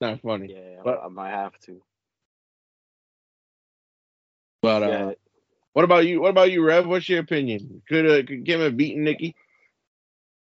Not 0.01 0.21
funny. 0.21 0.53
Yeah, 0.53 0.81
But- 0.83 1.01
I 1.03 1.07
might 1.07 1.29
have 1.31 1.57
to. 1.61 1.81
But 4.61 4.83
uh, 4.83 4.87
Yeah. 4.87 5.11
what 5.73 5.85
about 5.85 6.05
you? 6.07 6.19
What 6.21 6.29
about 6.31 6.51
you, 6.51 6.63
Rev? 6.65 6.87
What's 6.87 7.07
your 7.07 7.19
opinion? 7.19 7.81
Could 7.87 8.05
uh, 8.09 8.25
could 8.27 8.45
Kim 8.45 8.59
have 8.61 8.75
beaten 8.75 9.03
Nicki? 9.03 9.35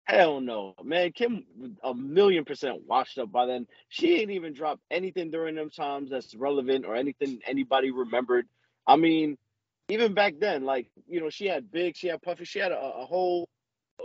Hell 0.05 0.39
no, 0.39 0.75
man. 0.83 1.11
Kim 1.13 1.45
a 1.83 1.93
million 1.93 2.45
percent 2.45 2.83
washed 2.85 3.17
up 3.17 3.31
by 3.31 3.47
then. 3.47 3.65
She 3.89 4.19
ain't 4.19 4.29
even 4.31 4.53
dropped 4.53 4.81
anything 4.91 5.31
during 5.31 5.55
them 5.55 5.71
times 5.71 6.11
that's 6.11 6.35
relevant 6.35 6.85
or 6.85 6.95
anything 6.95 7.39
anybody 7.45 7.89
remembered. 7.89 8.45
I 8.85 8.97
mean, 8.97 9.35
even 9.89 10.13
back 10.13 10.35
then, 10.39 10.63
like 10.63 10.87
you 11.07 11.21
know, 11.21 11.31
she 11.31 11.47
had 11.47 11.71
Big, 11.71 11.97
she 11.97 12.07
had 12.07 12.21
Puffy, 12.21 12.45
she 12.45 12.59
had 12.59 12.71
a, 12.71 12.79
a 12.79 13.05
whole 13.05 13.49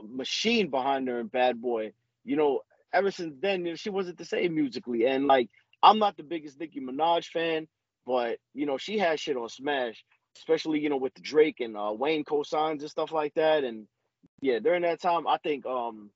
machine 0.09 0.71
behind 0.71 1.07
her 1.09 1.21
in 1.21 1.26
Bad 1.26 1.61
Boy. 1.61 1.92
You 2.25 2.37
know, 2.37 2.61
ever 2.95 3.11
since 3.11 3.35
then, 3.40 3.66
you 3.66 3.73
know, 3.73 3.76
she 3.76 3.90
wasn't 3.90 4.16
the 4.16 4.25
same 4.25 4.54
musically. 4.54 5.07
And 5.07 5.26
like, 5.26 5.50
I'm 5.83 5.99
not 5.99 6.16
the 6.16 6.23
biggest 6.23 6.59
Nicki 6.59 6.80
Minaj 6.80 7.26
fan, 7.26 7.69
but 8.07 8.38
you 8.54 8.64
know, 8.64 8.78
she 8.78 8.99
had 8.99 9.21
shit 9.21 9.37
on 9.37 9.50
Smash, 9.50 10.02
especially 10.37 10.80
you 10.80 10.88
know 10.88 10.97
with 10.97 11.14
Drake 11.21 11.61
and 11.61 11.76
uh, 11.76 11.92
Wayne 11.95 12.25
cosigns 12.25 12.80
and 12.80 12.90
stuff 12.90 13.12
like 13.12 13.35
that. 13.35 13.64
And 13.64 13.87
yeah, 14.40 14.58
during 14.58 14.82
that 14.82 15.00
time, 15.00 15.26
I 15.26 15.38
think 15.38 15.66
um 15.66 16.10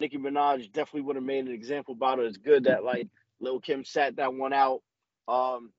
Nicki 0.00 0.18
Minaj 0.18 0.72
definitely 0.72 1.02
would 1.02 1.16
have 1.16 1.24
made 1.24 1.46
an 1.46 1.52
example 1.52 1.94
about 1.94 2.18
her. 2.18 2.24
It's 2.24 2.36
good 2.36 2.64
that 2.64 2.84
like 2.84 3.08
Lil 3.40 3.60
Kim 3.60 3.84
sat 3.84 4.16
that 4.16 4.34
one 4.34 4.52
out. 4.52 4.82
Um, 5.28 5.72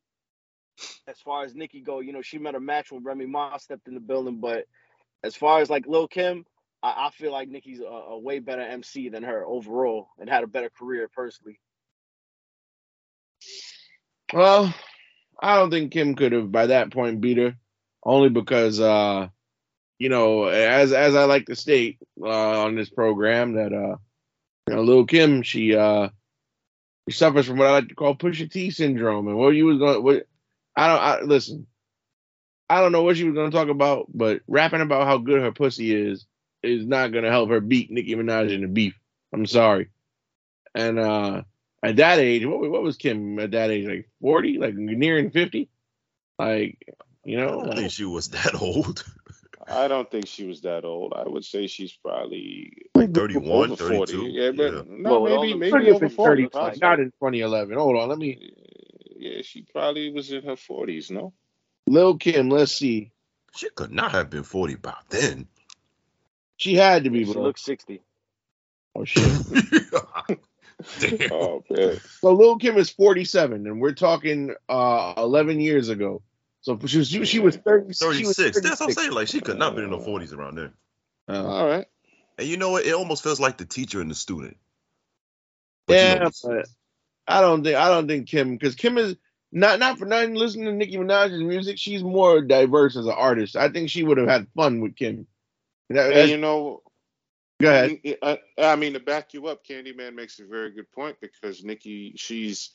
as 1.08 1.20
far 1.20 1.44
as 1.44 1.54
Nicki 1.54 1.82
go, 1.82 2.00
you 2.00 2.14
know, 2.14 2.22
she 2.22 2.38
met 2.38 2.56
a 2.56 2.60
match 2.60 2.92
when 2.92 3.04
Remy 3.04 3.26
Ma 3.26 3.58
stepped 3.58 3.88
in 3.88 3.94
the 3.94 4.00
building, 4.00 4.40
but 4.40 4.66
as 5.24 5.36
far 5.36 5.60
as 5.60 5.70
like 5.70 5.86
Lil 5.88 6.08
Kim, 6.08 6.46
I, 6.82 7.08
I 7.08 7.10
feel 7.12 7.32
like 7.32 7.50
Nicki's 7.50 7.82
a, 7.82 7.84
a 7.84 8.18
way 8.18 8.40
better 8.40 8.62
MC 8.62 9.10
than 9.10 9.24
her 9.24 9.46
overall 9.46 10.08
and 10.20 10.30
had 10.30 10.44
a 10.44 10.48
better 10.48 10.70
career 10.70 11.10
personally. 11.14 11.60
Well, 14.34 14.74
I 15.42 15.58
don't 15.58 15.70
think 15.70 15.92
Kim 15.92 16.16
could 16.16 16.32
have 16.32 16.52
by 16.52 16.68
that 16.68 16.92
point 16.92 17.22
beat 17.22 17.38
her, 17.38 17.56
only 18.04 18.30
because 18.30 18.80
uh, 18.80 19.28
you 20.04 20.10
know, 20.10 20.48
as 20.48 20.92
as 20.92 21.16
I 21.16 21.24
like 21.24 21.46
to 21.46 21.56
state 21.56 21.98
uh, 22.22 22.66
on 22.66 22.76
this 22.76 22.90
program 22.90 23.54
that 23.54 23.72
uh, 23.72 23.96
you 24.68 24.76
know, 24.76 24.82
Lil 24.82 25.06
Kim, 25.06 25.44
she 25.44 25.78
uh, 25.78 26.10
she 27.08 27.16
suffers 27.16 27.48
from 27.48 27.58
what 27.58 27.68
I 27.68 27.72
like 27.72 27.88
to 27.88 27.96
call 27.96 28.14
Pusha 28.14 28.52
T 28.52 28.70
syndrome, 28.70 29.30
and 29.30 29.38
what 29.38 29.56
you 29.56 29.66
was 29.66 29.78
going, 29.78 30.04
what 30.04 30.28
I 30.76 30.88
don't, 30.90 31.00
I 31.00 31.22
listen, 31.22 31.68
I 32.70 32.82
don't 32.82 32.92
know 32.92 33.04
what 33.04 33.16
she 33.16 33.24
was 33.24 33.34
going 33.34 33.50
to 33.50 33.56
talk 33.56 33.70
about, 33.70 34.08
but 34.14 34.42
rapping 34.46 34.82
about 34.82 35.08
how 35.08 35.20
good 35.20 35.42
her 35.42 35.54
pussy 35.54 35.96
is 35.96 36.26
is 36.62 36.86
not 36.86 37.14
going 37.14 37.24
to 37.24 37.32
help 37.32 37.50
her 37.50 37.62
beat 37.62 37.90
Nicki 37.90 38.14
Minaj 38.14 38.52
in 38.52 38.60
the 38.60 38.68
beef. 38.68 39.00
I'm 39.34 39.46
sorry, 39.46 39.88
and 40.76 41.00
uh 41.00 41.44
at 41.82 41.96
that 41.96 42.20
age, 42.20 42.46
what, 42.46 42.60
what 42.70 42.84
was 42.84 42.98
Kim 42.98 43.40
at 43.40 43.52
that 43.52 43.70
age? 43.70 43.88
Like 43.88 44.10
40, 44.20 44.58
like 44.58 44.76
nearing 44.76 45.32
50? 45.32 45.70
Like, 46.38 46.78
you 47.24 47.40
I 47.40 47.46
know, 47.46 47.64
don't 47.64 47.76
think 47.78 47.92
she 47.92 48.04
was 48.04 48.28
that 48.32 48.56
old. 48.62 49.06
I 49.68 49.88
don't 49.88 50.10
think 50.10 50.28
she 50.28 50.46
was 50.46 50.62
that 50.62 50.86
old. 50.86 51.14
I 51.16 51.24
would 51.28 51.46
say 51.46 51.68
she's 51.68 51.94
probably 51.94 52.74
like 52.96 53.14
31, 53.14 53.76
32. 53.76 53.96
40. 53.96 54.14
Yeah, 54.32 54.52
but 54.52 54.74
yeah. 54.74 54.82
no, 54.88 55.22
Well, 55.22 55.22
with 55.24 55.32
maybe 55.42 55.54
maybe 55.56 55.72
Could 55.72 55.86
have 55.86 55.96
over 55.96 56.08
been 56.08 56.16
40. 56.16 56.48
30, 56.48 56.80
not 56.80 57.00
in 57.00 57.12
2011. 57.12 57.78
Hold 57.78 57.98
on, 57.98 58.10
let 58.10 58.18
me. 58.18 58.54
Yeah, 59.18 59.42
she 59.42 59.62
probably 59.62 60.12
was 60.12 60.32
in 60.32 60.44
her 60.44 60.56
40s, 60.56 61.12
no? 61.12 61.34
Lil 61.88 62.18
Kim, 62.18 62.50
let's 62.50 62.72
see. 62.72 63.12
She 63.56 63.70
could 63.70 63.92
not 63.92 64.12
have 64.12 64.30
been 64.30 64.44
40 64.44 64.76
by 64.76 64.96
then. 65.10 65.48
She 66.58 66.76
had 66.76 67.04
to 67.06 67.10
be, 67.10 67.26
She 67.26 67.34
bro. 67.34 67.44
looks 67.44 67.64
60. 67.64 68.02
oh, 68.96 69.06
shit. 69.06 69.24
Damn. 71.00 71.32
Oh, 71.32 71.64
man. 71.70 72.00
So 72.22 72.34
Lil 72.34 72.58
Kim 72.58 72.78
is 72.78 72.90
47, 72.90 73.68
and 73.68 73.80
we're 73.80 73.94
talking 73.94 74.54
uh 74.68 75.14
11 75.18 75.60
years 75.60 75.90
ago. 75.90 76.22
So 76.64 76.80
she 76.86 76.98
was 76.98 77.10
she, 77.10 77.26
she 77.26 77.40
was 77.40 77.58
30, 77.58 77.94
she 77.94 78.26
was 78.26 78.38
36. 78.38 78.62
That's 78.62 78.80
what 78.80 78.88
I'm 78.88 78.92
saying. 78.94 79.12
Like, 79.12 79.28
she 79.28 79.42
could 79.42 79.60
not 79.60 79.68
have 79.68 79.76
been 79.76 79.84
in 79.86 79.92
the 79.92 79.98
40s 80.00 80.34
around 80.34 80.56
there. 80.56 80.74
Uh, 81.28 81.46
All 81.46 81.68
right. 81.68 81.86
And 82.38 82.48
you 82.48 82.56
know 82.58 82.72
what? 82.72 82.86
It 82.86 82.96
almost 82.96 83.22
feels 83.22 83.40
like 83.40 83.58
the 83.58 83.66
teacher 83.66 84.00
and 84.02 84.10
the 84.10 84.16
student. 84.16 84.58
But 85.88 86.02
you 86.02 86.08
yeah, 86.08 86.20
know, 86.20 86.32
but 86.44 86.68
I 87.28 87.42
don't 87.42 87.64
think 87.64 87.76
I 87.76 87.90
don't 87.90 88.08
think 88.08 88.30
Kim 88.30 88.56
because 88.56 88.76
Kim 88.76 88.98
is 88.98 89.18
not 89.52 89.80
not 89.80 90.00
for 90.00 90.06
nothing 90.06 90.36
listening 90.36 90.66
to 90.66 90.72
Nicki 90.72 90.96
Minaj's 90.98 91.44
music. 91.44 91.78
She's 91.78 92.02
more 92.04 92.42
diverse 92.42 92.96
as 92.96 93.06
an 93.06 93.12
artist. 93.12 93.58
I 93.58 93.70
think 93.70 93.90
she 93.90 94.04
would 94.04 94.18
have 94.18 94.30
had 94.30 94.48
fun 94.56 94.80
with 94.80 94.96
Kim. 94.96 95.28
That- 95.90 96.14
And 96.14 96.30
you 96.30 96.38
know, 96.38 96.82
go 97.62 97.70
ahead. 97.70 98.00
I, 98.24 98.40
I 98.58 98.76
mean, 98.78 98.94
to 98.94 99.02
back 99.02 99.34
you 99.34 99.48
up, 99.48 99.66
Candyman 99.66 100.16
makes 100.16 100.40
a 100.40 100.46
very 100.46 100.72
good 100.72 100.92
point 100.94 101.18
because 101.22 101.64
Nicki, 101.64 102.14
she's 102.16 102.72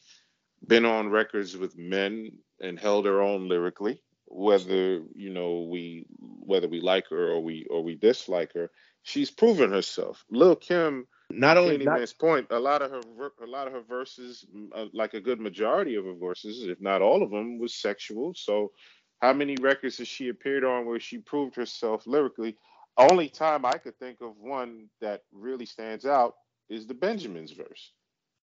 been 0.66 0.84
on 0.84 1.08
records 1.08 1.56
with 1.56 1.78
men 1.78 2.32
and 2.60 2.78
held 2.78 3.06
her 3.06 3.20
own 3.20 3.48
lyrically. 3.48 4.02
Whether 4.26 5.02
you 5.14 5.30
know 5.30 5.68
we 5.70 6.06
whether 6.10 6.68
we 6.68 6.80
like 6.80 7.08
her 7.08 7.28
or 7.32 7.40
we 7.42 7.66
or 7.70 7.82
we 7.82 7.94
dislike 7.94 8.52
her, 8.54 8.70
she's 9.02 9.30
proven 9.30 9.70
herself. 9.70 10.24
Lil 10.30 10.56
Kim, 10.56 11.06
Not 11.30 11.56
only 11.56 11.78
not, 11.78 11.98
Candyman's 11.98 12.12
point, 12.12 12.46
a 12.50 12.58
lot 12.58 12.82
of 12.82 12.90
her 12.90 13.00
a 13.42 13.46
lot 13.46 13.66
of 13.66 13.72
her 13.72 13.82
verses, 13.82 14.44
uh, 14.74 14.86
like 14.92 15.14
a 15.14 15.20
good 15.20 15.40
majority 15.40 15.94
of 15.94 16.04
her 16.04 16.14
verses, 16.14 16.64
if 16.68 16.80
not 16.80 17.00
all 17.02 17.22
of 17.22 17.30
them, 17.30 17.58
was 17.58 17.74
sexual. 17.74 18.34
So, 18.34 18.72
how 19.20 19.32
many 19.32 19.56
records 19.60 19.98
has 19.98 20.08
she 20.08 20.28
appeared 20.28 20.64
on 20.64 20.86
where 20.86 21.00
she 21.00 21.18
proved 21.18 21.56
herself 21.56 22.06
lyrically? 22.06 22.56
Only 22.98 23.28
time 23.28 23.64
I 23.64 23.78
could 23.78 23.98
think 23.98 24.20
of 24.20 24.36
one 24.38 24.88
that 25.00 25.22
really 25.32 25.66
stands 25.66 26.04
out 26.04 26.34
is 26.68 26.86
the 26.86 26.94
Benjamin's 26.94 27.52
verse. 27.52 27.92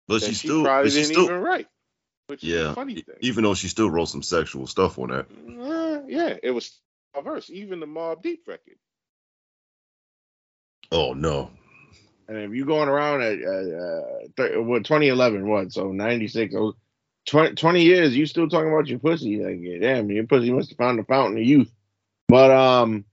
but 0.08 0.22
that 0.22 0.28
she 0.28 0.34
she 0.34 0.48
still, 0.48 0.64
probably 0.64 0.86
but 0.86 0.94
she 0.94 1.00
didn't 1.02 1.12
still, 1.14 1.26
even 1.26 1.42
write, 1.42 1.68
which 2.28 2.44
is 2.44 2.50
yeah. 2.50 2.72
a 2.72 2.74
funny 2.74 2.96
thing. 2.96 3.16
Even 3.22 3.44
though 3.44 3.54
she 3.54 3.68
still 3.68 3.90
wrote 3.90 4.10
some 4.10 4.24
sexual 4.24 4.68
stuff 4.68 4.98
on 5.00 5.10
that. 5.10 5.26
Uh, 5.60 6.02
yeah, 6.08 6.36
it 6.42 6.52
was 6.52 6.80
a 7.16 7.22
verse. 7.22 7.50
Even 7.50 7.80
the 7.80 7.86
Mobb 7.86 8.22
Deep 8.22 8.48
record. 8.48 8.76
Oh 10.92 11.14
no. 11.14 11.52
and 12.28 12.38
if 12.38 12.52
you 12.52 12.66
going 12.66 12.90
around 12.90 13.22
at 13.22 13.40
uh, 13.42 13.78
uh, 13.78 14.20
th- 14.38 14.58
what 14.66 14.86
2011 14.86 15.48
what 15.48 15.72
so 15.72 15.92
96 15.92 16.54
oh, 16.56 16.74
20, 17.28 17.56
20 17.56 17.84
years 17.84 18.16
you 18.16 18.26
still 18.26 18.48
talking 18.48 18.72
about 18.72 18.88
your 18.88 19.00
pussy 19.00 19.44
like 19.44 19.58
yeah, 19.60 19.80
damn 19.80 20.10
your 20.10 20.26
pussy 20.26 20.52
must 20.52 20.70
have 20.70 20.78
found 20.78 21.00
the 21.00 21.04
fountain 21.04 21.38
of 21.38 21.44
youth 21.44 21.72
but 22.28 22.52
um 22.52 23.06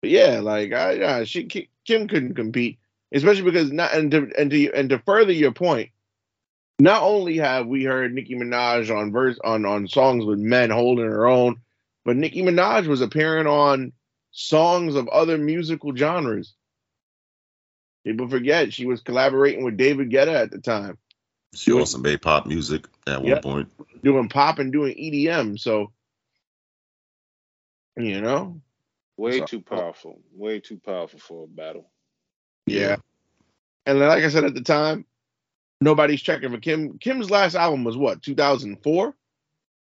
but 0.00 0.10
yeah 0.10 0.40
like 0.40 0.72
I 0.72 0.92
yeah 0.92 1.24
she 1.24 1.44
Kim 1.84 2.08
couldn't 2.08 2.34
compete 2.34 2.78
especially 3.12 3.42
because 3.42 3.72
not 3.72 3.92
and 3.92 4.10
to 4.12 4.30
and 4.38 4.50
to 4.50 4.72
and 4.72 4.88
to 4.90 4.98
further 5.00 5.32
your 5.32 5.52
point 5.52 5.90
not 6.80 7.02
only 7.02 7.38
have 7.38 7.66
we 7.66 7.84
heard 7.84 8.12
Nicki 8.14 8.34
Minaj 8.34 8.94
on 8.96 9.12
verse 9.12 9.38
on 9.44 9.64
on 9.66 9.88
songs 9.88 10.24
with 10.24 10.38
men 10.38 10.70
holding 10.70 11.04
her 11.06 11.26
own 11.28 11.56
but 12.04 12.16
Nicki 12.16 12.42
Minaj 12.42 12.86
was 12.86 13.00
appearing 13.00 13.46
on 13.46 13.92
songs 14.32 14.94
of 14.96 15.08
other 15.08 15.38
musical 15.38 15.94
genres 15.94 16.54
People 18.04 18.28
forget 18.28 18.72
she 18.72 18.86
was 18.86 19.02
collaborating 19.02 19.62
with 19.62 19.76
David 19.76 20.10
Guetta 20.10 20.32
at 20.34 20.50
the 20.50 20.58
time, 20.58 20.96
She 21.54 21.70
also 21.72 21.98
made 21.98 22.22
pop 22.22 22.46
music 22.46 22.86
at 23.06 23.22
Yep. 23.22 23.44
one 23.44 23.68
point. 23.68 24.02
doing 24.02 24.28
pop 24.30 24.58
and 24.58 24.72
doing 24.72 24.94
EDM. 24.96 25.58
So, 25.58 25.92
you 27.96 28.20
know, 28.22 28.60
Way 29.18 29.40
So- 29.40 29.44
too 29.44 29.60
powerful. 29.60 30.22
Way 30.32 30.60
too 30.60 30.78
powerful 30.78 31.20
for 31.20 31.44
a 31.44 31.46
battle. 31.46 31.90
yeah. 32.66 32.96
And 33.84 33.98
like 33.98 34.24
I 34.24 34.28
said 34.30 34.44
at 34.44 34.54
the 34.54 34.62
time, 34.62 35.04
nobody's 35.80 36.22
checking 36.22 36.50
for 36.50 36.58
Kim. 36.58 36.98
Kim's 36.98 37.30
last 37.30 37.54
album 37.54 37.84
was 37.84 37.96
what, 37.96 38.22
2004? 38.22 39.14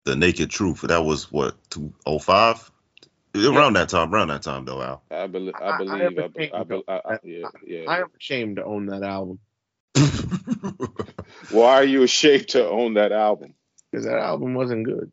The 0.04 0.16
Naked 0.16 0.50
Truth. 0.50 0.82
That 0.82 1.04
was 1.04 1.30
what, 1.32 1.56
2005? 1.70 2.70
Around 3.36 3.72
that 3.72 3.88
time, 3.88 4.14
around 4.14 4.28
that 4.28 4.42
time 4.42 4.64
though, 4.64 4.80
Al. 4.80 5.02
I, 5.10 5.26
bel 5.26 5.50
I- 5.54 5.58
I 5.60 5.74
I 5.74 5.78
believe. 5.78 6.18
I, 6.54 6.62
be- 6.62 6.84
yeah, 7.24 7.48
yeah. 7.66 7.84
I 7.90 7.98
am 8.00 8.10
ashamed 8.18 8.56
to 8.56 8.64
own 8.64 8.86
that 8.86 9.02
album 9.02 9.40
Why 11.50 11.74
are 11.74 11.84
you 11.84 12.02
ashamed 12.02 12.48
to 12.48 12.68
own 12.68 12.94
that 12.94 13.12
album? 13.12 13.54
because 13.90 14.06
that 14.06 14.18
album 14.18 14.54
wasn't 14.54 14.84
good. 14.84 15.10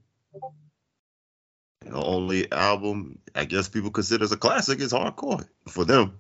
the 1.86 1.96
only 2.04 2.52
album 2.52 3.20
I 3.36 3.46
guess 3.46 3.70
people 3.70 3.92
consider 3.92 4.24
as 4.24 4.32
a 4.32 4.38
classic 4.38 4.80
is 4.82 4.94
hardcore 4.94 5.48
for 5.68 5.86
them. 5.86 6.20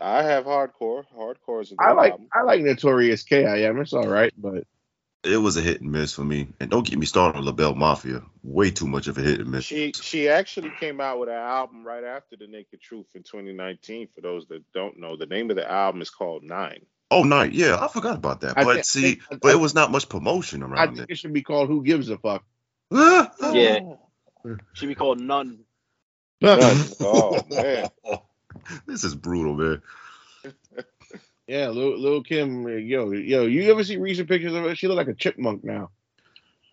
I 0.00 0.22
have 0.22 0.44
hardcore. 0.44 1.04
Hardcore 1.16 1.62
is 1.62 1.72
a 1.72 1.76
good 1.76 1.84
I 1.86 1.92
like 1.92 2.12
album. 2.12 2.28
I 2.32 2.42
like 2.42 2.60
Notorious 2.60 3.22
K.I.M. 3.22 3.78
It's 3.80 3.92
all 3.92 4.06
right, 4.08 4.32
but 4.36 4.64
It 5.24 5.36
was 5.38 5.56
a 5.56 5.60
hit 5.60 5.80
and 5.80 5.90
miss 5.90 6.12
for 6.14 6.24
me. 6.24 6.48
And 6.60 6.70
don't 6.70 6.86
get 6.86 6.98
me 6.98 7.06
started 7.06 7.38
on 7.38 7.44
La 7.44 7.52
Bella 7.52 7.74
Mafia. 7.74 8.22
Way 8.42 8.70
too 8.70 8.86
much 8.86 9.08
of 9.08 9.18
a 9.18 9.22
hit 9.22 9.40
and 9.40 9.50
miss. 9.50 9.64
She 9.64 9.92
she 9.92 10.28
actually 10.28 10.70
came 10.78 11.00
out 11.00 11.18
with 11.18 11.28
an 11.28 11.34
album 11.34 11.84
right 11.84 12.04
after 12.04 12.36
The 12.36 12.46
Naked 12.46 12.80
Truth 12.80 13.06
in 13.14 13.22
2019. 13.22 14.08
For 14.14 14.20
those 14.20 14.46
that 14.48 14.62
don't 14.72 14.98
know, 14.98 15.16
the 15.16 15.26
name 15.26 15.50
of 15.50 15.56
the 15.56 15.68
album 15.70 16.00
is 16.02 16.10
called 16.10 16.42
Nine. 16.44 16.86
Oh, 17.10 17.22
night. 17.22 17.52
Yeah, 17.52 17.78
I 17.80 17.86
forgot 17.88 18.16
about 18.16 18.40
that. 18.40 18.58
I 18.58 18.64
But 18.64 18.74
think- 18.74 18.84
see, 18.86 19.20
I- 19.30 19.36
but 19.36 19.52
it 19.52 19.58
was 19.60 19.74
not 19.74 19.90
much 19.92 20.08
promotion 20.08 20.62
around 20.62 20.78
I 20.78 20.86
think 20.86 20.98
it. 21.00 21.10
it 21.10 21.18
should 21.18 21.32
be 21.32 21.42
called 21.42 21.68
Who 21.68 21.82
Gives 21.84 22.08
a 22.10 22.18
Fuck. 22.18 22.44
Yeah. 22.90 23.28
Should 24.74 24.88
be 24.88 24.94
called 24.94 25.18
None. 25.20 25.64
None. 26.40 26.60
oh 27.00 27.40
man. 27.50 27.88
this 28.86 29.04
is 29.04 29.14
brutal, 29.14 29.54
man. 29.54 29.82
Yeah, 31.48 31.68
Lil, 31.68 31.98
Lil 32.00 32.22
Kim, 32.22 32.66
yo, 32.68 33.12
yo, 33.12 33.46
you 33.46 33.70
ever 33.70 33.84
see 33.84 33.98
recent 33.98 34.28
pictures 34.28 34.54
of 34.54 34.64
her? 34.64 34.74
She 34.74 34.88
look 34.88 34.96
like 34.96 35.08
a 35.08 35.14
chipmunk 35.14 35.64
now. 35.64 35.90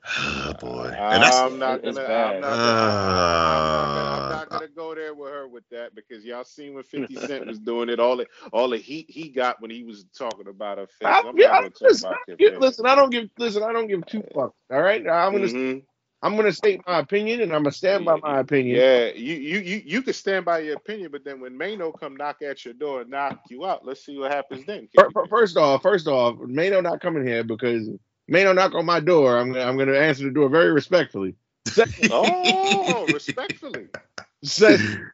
Oh, 0.17 0.53
boy. 0.53 0.97
And 1.09 1.23
that's 1.23 1.43
I'm 1.45 1.59
not 1.59 1.83
gonna. 1.83 2.09
I'm 2.15 2.39
not 2.39 2.63
gonna, 2.63 2.97
I'm, 3.45 3.69
not 3.71 3.93
gonna, 3.93 4.07
I'm 4.12 4.27
Uh, 4.27 4.29
not 4.29 4.51
gonna 4.51 4.67
go 4.69 4.95
there 4.95 5.13
with 5.13 5.31
her 5.31 5.47
with 5.47 5.63
that 5.71 5.95
because 5.95 6.25
y'all 6.25 6.43
seen 6.45 6.73
when 6.75 6.83
50 6.83 7.15
Cent 7.17 7.45
was 7.45 7.59
doing 7.59 7.89
it, 7.89 8.00
all 8.00 8.17
the 8.17 8.27
all 8.53 8.69
the 8.69 8.77
heat 8.77 9.09
he 9.09 9.29
got 9.29 9.62
when 9.62 9.71
he 9.71 9.83
was 9.83 10.05
talking 10.17 10.47
about 10.47 10.79
her 10.79 10.88
face. 10.88 11.17
I, 11.17 11.23
I'm 11.23 11.38
yeah, 11.38 11.47
not 11.47 11.57
I, 11.57 11.59
gonna 11.59 11.71
talk 11.71 11.91
listen, 11.91 12.05
about 12.05 12.15
I 12.15 12.17
give- 12.38 12.53
listen, 12.57 12.85
I 12.88 12.95
don't 12.95 13.12
give 13.12 13.29
listen, 13.38 13.63
I 13.63 13.73
don't 13.73 13.88
give 13.88 14.05
two 14.07 14.21
fucks. 14.35 14.53
All 14.71 14.81
right, 14.81 15.07
I'm 15.07 15.33
gonna 15.33 15.50
Mhm. 15.50 15.83
I'm 16.24 16.38
gonna 16.38 16.53
state 16.53 16.82
my 16.88 17.00
opinion, 17.00 17.42
and 17.42 17.53
I'm 17.53 17.63
gonna 17.63 17.72
stand 17.72 18.06
by 18.06 18.15
my 18.22 18.39
opinion. 18.39 18.77
Yeah, 18.77 19.08
you 19.13 19.36
you 19.36 19.60
you 19.60 19.82
you 19.86 20.01
can 20.01 20.13
stand 20.13 20.46
by 20.46 20.60
your 20.60 20.75
opinion, 20.75 21.12
but 21.12 21.24
then 21.25 21.42
when 21.42 21.58
Mano 21.58 21.92
come 21.92 22.15
knock 22.15 22.42
at 22.42 22.63
your 22.65 22.74
door 22.74 23.01
and 23.01 23.12
knock 23.12 23.42
you 23.50 23.65
out, 23.65 23.86
let's 23.86 24.06
see 24.06 24.18
what 24.18 24.32
happens 24.32 24.65
then. 24.65 24.88
Fir- 24.96 25.12
fir- 25.12 25.27
First 25.27 25.58
off, 25.58 25.82
first 25.84 26.08
off, 26.08 26.38
Mano 26.39 26.82
not 26.82 27.01
coming 27.01 27.25
here 27.27 27.44
because 27.44 27.89
Mano 28.27 28.53
knock 28.53 28.74
on 28.74 28.86
my 28.86 29.00
door. 29.01 29.38
I'm 29.38 29.51
gonna 29.51 29.65
I'm 29.65 29.77
gonna 29.77 29.98
answer 29.98 30.24
the 30.24 30.32
door 30.32 30.50
very 30.50 30.72
respectfully. 30.72 31.36
Oh, 32.10 33.06
respectfully. 33.08 33.89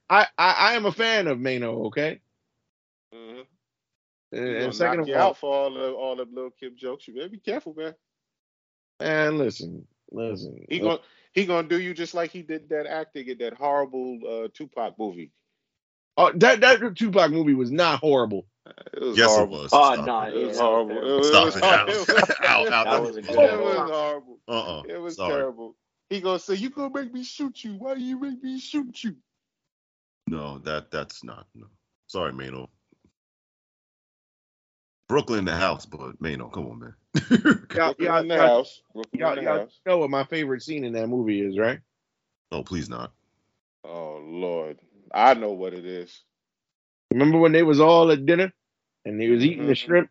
I, 0.10 0.28
I 0.38 0.52
I 0.52 0.74
am 0.74 0.86
a 0.86 0.92
fan 0.92 1.28
of 1.28 1.40
Mano. 1.40 1.86
Okay, 1.88 2.22
Mhm. 3.14 3.46
And, 4.32 4.48
and 4.58 4.76
second 4.76 5.00
knock 5.00 5.00
of 5.02 5.08
you 5.08 5.16
all, 5.16 5.30
out 5.30 5.38
for 5.38 5.54
all 5.54 5.74
the 5.74 5.92
all 5.92 6.16
the 6.16 6.26
little 6.26 6.52
Kim 6.52 6.76
jokes. 6.76 7.08
You 7.08 7.14
better 7.16 7.30
be 7.30 7.40
careful, 7.40 7.74
man. 7.74 7.96
And 9.00 9.38
listen, 9.38 9.88
listen. 10.12 10.66
He 10.70 10.80
uh, 10.80 10.84
gonna 10.84 11.00
he 11.34 11.46
gonna 11.46 11.68
do 11.68 11.80
you 11.80 11.94
just 11.94 12.14
like 12.14 12.32
he 12.32 12.42
did 12.42 12.70
that 12.70 12.86
acting 12.88 13.28
in 13.28 13.38
that 13.40 13.54
horrible 13.54 14.20
uh, 14.28 14.48
Tupac 14.54 14.98
movie. 14.98 15.32
Oh, 16.18 16.32
that 16.36 16.62
that 16.62 16.96
Tupac 16.96 17.32
movie 17.32 17.54
was 17.54 17.72
not 17.72 18.00
horrible. 18.00 18.46
Uh, 18.66 18.72
it 18.94 19.02
was 19.02 19.18
Yes, 19.18 19.32
it 19.32 19.36
horrible. 19.36 19.58
was. 19.60 19.70
Oh, 19.74 19.94
Stop 19.94 20.06
nah, 20.06 20.24
it. 20.28 20.36
It 20.36 20.48
was 20.48 20.60
horrible. 20.60 20.98
It 20.98 21.18
was, 21.18 21.28
Stop 21.28 21.48
it 21.48 21.54
was 21.54 21.56
it, 21.56 21.64
horrible. 21.64 22.44
Al. 22.44 22.68
Al, 22.68 22.74
Al, 22.74 22.84
That 22.86 23.02
was 23.02 23.18
a 23.18 23.20
It 23.20 23.28
was 23.28 23.90
horrible. 23.90 24.40
Uh-uh. 24.48 24.84
It 24.88 24.98
was 24.98 25.16
Sorry. 25.16 25.34
terrible. 25.34 25.76
He 26.10 26.22
gonna 26.22 26.40
say, 26.40 26.56
"You 26.56 26.70
gonna 26.72 26.92
make 26.94 27.14
me 27.14 27.24
shoot 27.24 27.64
you? 27.64 27.76
Why 27.76 27.94
you 27.94 28.20
make 28.20 28.42
me 28.44 28.60
shoot 28.60 29.04
you?" 29.04 29.16
No, 30.28 30.58
that 30.60 30.92
that's 30.92 31.24
not. 31.24 31.48
No. 31.56 31.68
Sorry, 32.08 32.34
Mano. 32.34 32.70
Brooklyn 35.08 35.40
in 35.40 35.46
the 35.46 35.56
house, 35.56 35.86
but 35.86 36.20
Mano, 36.20 36.50
come 36.50 36.68
on, 36.68 36.80
man. 36.80 36.96
Y'all, 37.76 37.96
y'all, 38.00 38.18
in 38.20 38.28
the 38.28 38.36
y'all, 38.36 38.48
house. 38.48 38.82
Y'all, 39.14 39.32
in 39.34 39.38
the 39.38 39.44
y'all 39.44 39.60
house. 39.60 39.80
know 39.86 39.98
what 40.00 40.10
my 40.10 40.24
favorite 40.24 40.62
scene 40.62 40.84
in 40.84 40.94
that 40.94 41.08
movie 41.08 41.42
is, 41.42 41.58
right? 41.58 41.80
oh, 42.52 42.64
please 42.64 42.90
not. 42.90 43.12
Oh 43.84 44.20
Lord, 44.24 44.80
I 45.14 45.34
know 45.34 45.52
what 45.52 45.74
it 45.74 45.86
is. 45.86 46.24
Remember 47.12 47.40
when 47.40 47.52
they 47.52 47.64
was 47.64 47.80
all 47.80 48.12
at 48.12 48.26
dinner 48.26 48.52
and 49.06 49.22
he 49.22 49.30
was 49.30 49.44
eating 49.44 49.66
the 49.68 49.74
Mhm. 49.74 49.78
shrimp, 49.78 50.10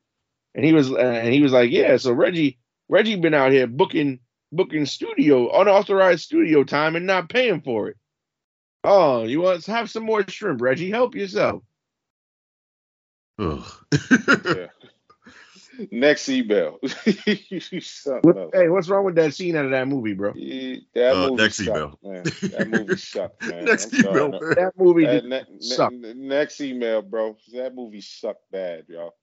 and 0.55 0.65
he 0.65 0.73
was 0.73 0.91
uh, 0.91 0.97
and 0.97 1.33
he 1.33 1.43
was 1.43 1.53
like, 1.53 1.71
"Yeah, 1.71 1.97
so 1.97 2.13
Reggie, 2.13 2.59
Reggie 2.89 3.17
been 3.17 3.35
out 3.35 3.53
here 3.53 3.67
booking 3.67 4.21
booking 4.51 4.87
studio 4.87 5.51
unauthorized 5.61 6.25
studio 6.25 6.65
time 6.65 6.97
and 6.97 7.07
not 7.07 7.29
paying 7.29 7.61
for 7.61 7.89
it. 7.89 7.97
Oh, 8.85 9.25
you 9.25 9.41
want 9.43 9.63
to 9.63 9.71
have 9.73 9.91
some 9.91 10.05
more 10.05 10.25
shrimp, 10.29 10.61
Reggie? 10.63 10.91
Help 10.91 11.15
yourself. 11.15 11.63
Ugh. 13.39 13.65
Yeah. 14.45 14.67
Next 15.91 16.29
email. 16.29 16.79
You 17.27 17.61
What, 18.23 18.37
hey, 18.53 18.69
what's 18.69 18.89
wrong 18.89 19.05
with 19.05 19.17
that 19.17 19.35
scene 19.35 19.57
out 19.57 19.67
of 19.67 19.71
that 19.73 19.89
movie, 19.89 20.15
bro? 20.15 20.35
Yeah, 20.35 20.77
That 20.95 21.19
Uh, 21.19 21.19
movie 21.19 21.49
next 21.49 21.61
sucked, 21.65 21.89
email. 21.89 21.99
man. 22.03 22.33
That 22.51 22.69
movie 22.69 22.97
sucked, 22.97 23.43
man. 23.43 23.71
Next 23.71 23.93
I'm 23.93 23.93
email, 23.93 24.29
man. 24.31 24.41
man. 24.41 24.57
That 24.57 24.73
movie 24.77 25.07
did 25.07 25.25
ne- 25.25 25.45
ne- 25.61 25.77
suck. 25.77 25.95
ne- 25.99 26.15
next 26.15 26.61
email, 26.61 27.03
bro. 27.03 27.37
That 27.53 27.75
movie 27.75 28.01
sucked 28.01 28.51
bad, 28.51 28.87
y'all. 28.89 29.15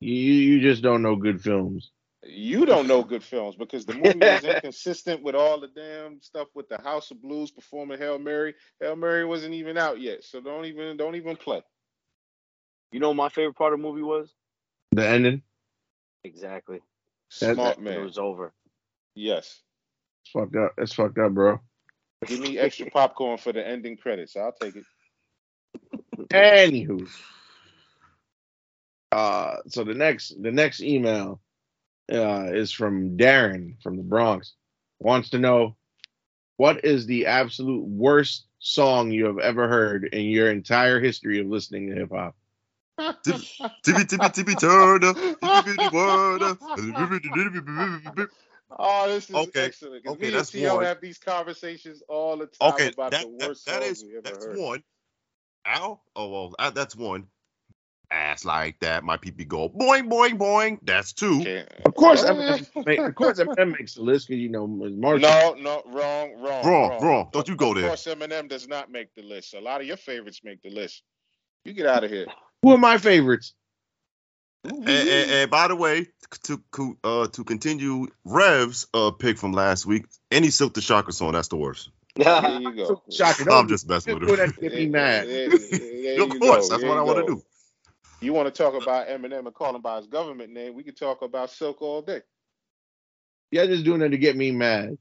You 0.00 0.12
you 0.12 0.60
just 0.60 0.82
don't 0.82 1.02
know 1.02 1.16
good 1.16 1.40
films. 1.42 1.90
You 2.24 2.66
don't 2.66 2.86
know 2.88 3.02
good 3.04 3.22
films 3.22 3.56
because 3.56 3.86
the 3.86 3.94
movie 3.94 4.20
was 4.20 4.44
inconsistent 4.44 5.22
with 5.22 5.34
all 5.34 5.60
the 5.60 5.68
damn 5.68 6.20
stuff 6.22 6.48
with 6.54 6.68
the 6.68 6.78
House 6.78 7.10
of 7.10 7.22
Blues 7.22 7.50
performing 7.50 7.98
Hail 7.98 8.18
Mary. 8.18 8.54
Hail 8.80 8.96
Mary 8.96 9.24
wasn't 9.24 9.54
even 9.54 9.78
out 9.78 10.00
yet, 10.00 10.24
so 10.24 10.40
don't 10.40 10.64
even 10.66 10.96
don't 10.96 11.16
even 11.16 11.36
play. 11.36 11.62
You 12.92 13.00
know 13.00 13.08
what 13.08 13.16
my 13.16 13.28
favorite 13.28 13.56
part 13.56 13.72
of 13.72 13.78
the 13.80 13.86
movie 13.86 14.02
was? 14.02 14.34
The 14.92 15.06
ending, 15.06 15.42
Exactly. 16.24 16.80
That- 17.40 17.54
Smart 17.54 17.78
When 17.80 17.94
It 17.94 18.02
was 18.02 18.18
over. 18.18 18.52
Yes. 19.14 19.60
it's 20.22 20.30
fucked 20.32 20.56
up. 20.56 20.72
It's 20.78 20.92
fucked 20.92 21.18
up, 21.18 21.32
bro. 21.32 21.60
Give 22.26 22.40
me 22.40 22.58
extra 22.58 22.90
popcorn 22.90 23.38
for 23.38 23.52
the 23.52 23.66
ending 23.66 23.96
credits. 23.96 24.36
I'll 24.36 24.52
take 24.52 24.76
it. 24.76 24.84
Anywho, 26.30 27.08
uh, 29.12 29.56
so 29.66 29.84
the 29.84 29.94
next 29.94 30.40
the 30.42 30.50
next 30.50 30.80
email 30.82 31.40
uh, 32.12 32.46
is 32.52 32.72
from 32.72 33.16
Darren 33.16 33.80
from 33.82 33.96
the 33.96 34.02
Bronx. 34.02 34.54
Wants 34.98 35.30
to 35.30 35.38
know 35.38 35.76
what 36.56 36.84
is 36.84 37.06
the 37.06 37.26
absolute 37.26 37.84
worst 37.86 38.46
song 38.58 39.10
you 39.10 39.26
have 39.26 39.38
ever 39.38 39.68
heard 39.68 40.04
in 40.12 40.26
your 40.26 40.50
entire 40.50 41.00
history 41.00 41.38
of 41.40 41.46
listening 41.46 41.88
to 41.88 41.94
hip 41.94 42.10
hop. 42.12 42.34
Tippy, 43.84 44.04
tippy, 44.06 44.30
tippy, 44.30 44.56
Turner. 44.56 45.14
Tippy, 45.40 45.62
tippy, 45.62 45.90
Turner. 45.90 46.58
Oh, 48.78 49.08
this 49.08 49.30
is 49.30 49.48
Okay, 49.48 49.50
excellent. 49.56 50.04
'cause 50.04 50.14
okay, 50.14 50.18
me 50.18 50.30
that's 50.30 50.50
and 50.50 50.50
T.O. 50.50 50.78
one. 50.78 50.80
have 50.80 51.00
these 51.00 51.18
conversations 51.18 52.02
all 52.08 52.36
the 52.38 52.46
time 52.46 52.74
Okay, 52.74 52.86
about 52.86 53.12
that, 53.12 53.20
the 53.20 53.28
worst 53.28 53.66
that 53.66 53.82
songs 53.82 53.84
is 53.84 54.04
we 54.04 54.16
ever 54.18 54.24
that's 54.24 54.38
heard. 54.38 54.60
one. 54.60 54.82
Al, 55.66 56.02
oh 56.16 56.28
well, 56.28 56.54
that, 56.58 56.74
that's 56.74 56.96
one. 56.96 57.26
Ass 58.10 58.44
like 58.44 58.80
that, 58.80 59.04
my 59.04 59.18
people 59.18 59.44
go 59.46 59.68
boing, 59.68 60.08
boing, 60.10 60.38
boing. 60.38 60.78
That's 60.82 61.12
two. 61.12 61.40
Okay. 61.42 61.66
Of 61.84 61.94
course, 61.94 62.24
Eminem, 62.24 62.66
make, 62.86 63.00
of 63.06 63.14
course, 63.14 63.38
Eminem 63.38 63.78
makes 63.78 63.94
the 63.94 64.02
list 64.02 64.28
because 64.28 64.40
you 64.40 64.48
know 64.50 64.66
Marshall. 64.66 65.30
No, 65.30 65.54
no, 65.58 65.82
wrong, 65.86 66.34
wrong, 66.42 66.66
Wrong, 66.66 66.92
wrong. 67.00 67.28
Don't 67.32 67.48
you 67.48 67.56
go 67.56 67.74
there. 67.74 67.84
Of 67.84 67.90
course, 67.90 68.06
Eminem 68.06 68.48
does 68.48 68.68
not 68.68 68.90
make 68.90 69.14
the 69.14 69.22
list. 69.22 69.54
A 69.54 69.60
lot 69.60 69.80
of 69.80 69.86
your 69.86 69.96
favorites 69.98 70.40
make 70.44 70.62
the 70.62 70.70
list. 70.70 71.02
You 71.64 71.74
get 71.74 71.86
out 71.86 72.04
of 72.04 72.10
here. 72.10 72.26
Who 72.62 72.72
are 72.72 72.78
my 72.78 72.98
favorites? 72.98 73.54
And, 74.64 74.88
and, 74.88 75.30
and 75.30 75.50
by 75.50 75.68
the 75.68 75.76
way, 75.76 76.08
to 76.44 76.62
to, 76.76 76.98
uh 77.04 77.26
to 77.28 77.44
continue 77.44 78.08
Rev's 78.24 78.86
uh 78.94 79.12
pick 79.12 79.38
from 79.38 79.52
last 79.52 79.86
week, 79.86 80.06
any 80.30 80.48
Silkk 80.48 80.74
the 80.74 80.80
Shocker 80.82 81.12
song, 81.12 81.32
that's 81.32 81.48
the 81.48 81.56
worst. 81.56 81.90
There 82.16 82.60
you 82.60 82.74
go. 82.76 83.02
Shocking. 83.10 83.50
I'm 83.50 83.68
just 83.68 83.88
messing 83.88 84.12
Just 84.12 84.20
with 84.20 84.28
doing 84.28 84.40
him. 84.40 84.46
that 84.48 84.54
to 84.54 84.60
get 84.60 84.74
me 84.74 84.86
mad. 84.86 85.26
There- 85.28 85.48
there 85.50 86.24
of 86.24 86.30
course, 86.40 86.68
go. 86.68 86.68
that's 86.68 86.82
There 86.82 86.90
what 86.90 86.98
I 86.98 87.02
want 87.02 87.26
to 87.26 87.34
do. 87.36 87.42
You 88.20 88.32
want 88.32 88.52
to 88.54 88.62
talk 88.62 88.74
about 88.80 89.08
Eminem 89.08 89.46
and 89.46 89.54
call 89.54 89.76
him 89.76 89.82
by 89.82 89.98
his 89.98 90.06
government 90.08 90.52
name? 90.52 90.74
We 90.74 90.82
could 90.84 90.96
talk 90.98 91.22
about 91.22 91.50
Silkk 91.50 91.82
all 91.82 92.02
day. 92.02 92.22
Yeah, 93.50 93.66
just 93.66 93.84
doing 93.84 94.02
it 94.02 94.10
to 94.10 94.18
get 94.18 94.36
me 94.36 94.50
mad. 94.52 94.98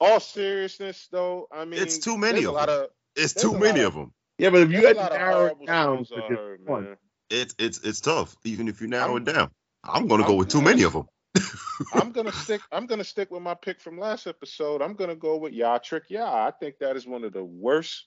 All 0.00 0.20
seriousness, 0.20 1.08
though, 1.12 1.48
I 1.52 1.64
mean, 1.64 1.80
It's 1.80 1.98
too 1.98 2.18
many 2.18 2.40
of 2.44 2.50
a 2.50 2.52
lot 2.52 2.68
them. 2.68 2.80
of 2.84 2.90
It's 3.16 3.34
too 3.34 3.52
many 3.58 3.80
of 3.82 3.94
them. 3.94 4.12
Yeah, 4.40 4.50
but 4.50 4.62
if 4.62 4.70
you 4.70 4.80
there's 4.80 4.96
had 4.96 4.96
a 4.96 5.00
lot 5.00 5.08
to 5.12 5.18
narrow 5.18 5.46
it 5.46 5.66
down 5.66 6.04
to 6.06 6.14
I 6.14 6.18
just 6.18 6.30
heard, 6.30 6.60
one, 6.66 6.84
man. 6.84 6.96
It's 7.30 7.54
it's 7.58 7.78
it's 7.84 8.00
tough, 8.00 8.36
even 8.44 8.68
if 8.68 8.80
you 8.80 8.88
narrow 8.88 9.14
I'm- 9.14 9.16
it 9.28 9.32
down. 9.32 9.50
I'm 9.84 10.06
gonna 10.08 10.22
go 10.24 10.30
I'm- 10.30 10.38
with 10.38 10.48
too 10.48 10.60
many 10.62 10.82
of 10.82 10.92
them. 10.92 11.06
I'm 11.94 12.12
gonna 12.12 12.32
stick. 12.44 12.60
I'm 12.72 12.86
gonna 12.86 13.04
stick 13.04 13.30
with 13.30 13.42
my 13.42 13.54
pick 13.54 13.80
from 13.80 13.98
last 13.98 14.26
episode. 14.26 14.82
I'm 14.82 14.94
gonna 14.94 15.14
go 15.16 15.36
with 15.36 15.52
Ya 15.52 15.78
Trick 15.78 16.04
Ya. 16.08 16.26
I 16.46 16.50
think 16.50 16.78
that 16.80 16.96
is 16.96 17.06
one 17.06 17.24
of 17.24 17.32
the 17.32 17.44
worst, 17.44 18.06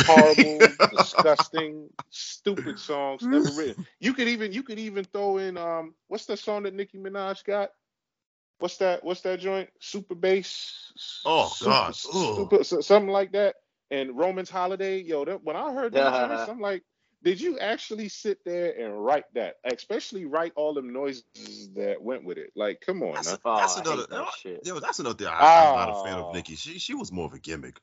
horrible, 0.00 0.58
disgusting, 0.96 1.88
stupid 2.10 2.78
songs 2.78 3.22
ever 3.24 3.38
written. 3.56 3.86
You 4.00 4.14
could 4.14 4.28
even 4.28 4.52
you 4.52 4.62
could 4.62 4.78
even 4.78 5.04
throw 5.04 5.38
in 5.38 5.56
um 5.58 5.94
what's 6.08 6.26
that 6.26 6.38
song 6.38 6.62
that 6.64 6.74
Nicki 6.74 6.98
Minaj 6.98 7.44
got? 7.44 7.70
What's 8.60 8.78
that? 8.78 9.04
What's 9.04 9.20
that 9.20 9.38
joint? 9.40 9.68
Super 9.80 10.14
bass. 10.16 10.92
Oh, 11.24 11.48
Super- 11.48 11.70
God. 11.70 11.88
Ugh. 11.90 11.94
super- 11.94 12.64
something 12.82 13.12
like 13.12 13.32
that. 13.32 13.54
And 13.90 14.16
Roman's 14.16 14.50
Holiday. 14.50 15.00
Yo, 15.00 15.24
that, 15.24 15.42
when 15.44 15.56
I 15.56 15.72
heard 15.72 15.92
those 15.92 16.02
uh-huh. 16.02 16.28
joints, 16.28 16.50
I'm 16.50 16.60
like, 16.60 16.82
did 17.22 17.40
you 17.40 17.58
actually 17.58 18.08
sit 18.08 18.44
there 18.44 18.72
and 18.78 19.04
write 19.04 19.24
that? 19.34 19.56
Especially 19.64 20.24
write 20.24 20.52
all 20.56 20.74
them 20.74 20.92
noises 20.92 21.70
that 21.74 22.00
went 22.00 22.24
with 22.24 22.38
it. 22.38 22.52
Like, 22.54 22.80
come 22.80 23.02
on, 23.02 23.14
That's, 23.14 23.32
now. 23.32 23.38
Oh, 23.44 23.56
that's 23.56 23.76
I 23.76 23.78
hate 23.80 23.86
another. 23.86 24.06
that 24.08 24.20
oh, 24.20 24.30
shit. 24.38 24.60
Yo, 24.66 24.78
that's 24.78 24.98
another 24.98 25.16
thing. 25.16 25.26
I, 25.28 25.66
I'm 25.66 25.88
not 25.88 26.00
a 26.00 26.04
fan 26.04 26.18
Oh. 26.18 26.28
of 26.28 26.34
Nicki. 26.34 26.54
She 26.54 26.78
she 26.78 26.94
was 26.94 27.10
more 27.10 27.26
of 27.26 27.32
a 27.32 27.38
gimmick. 27.38 27.80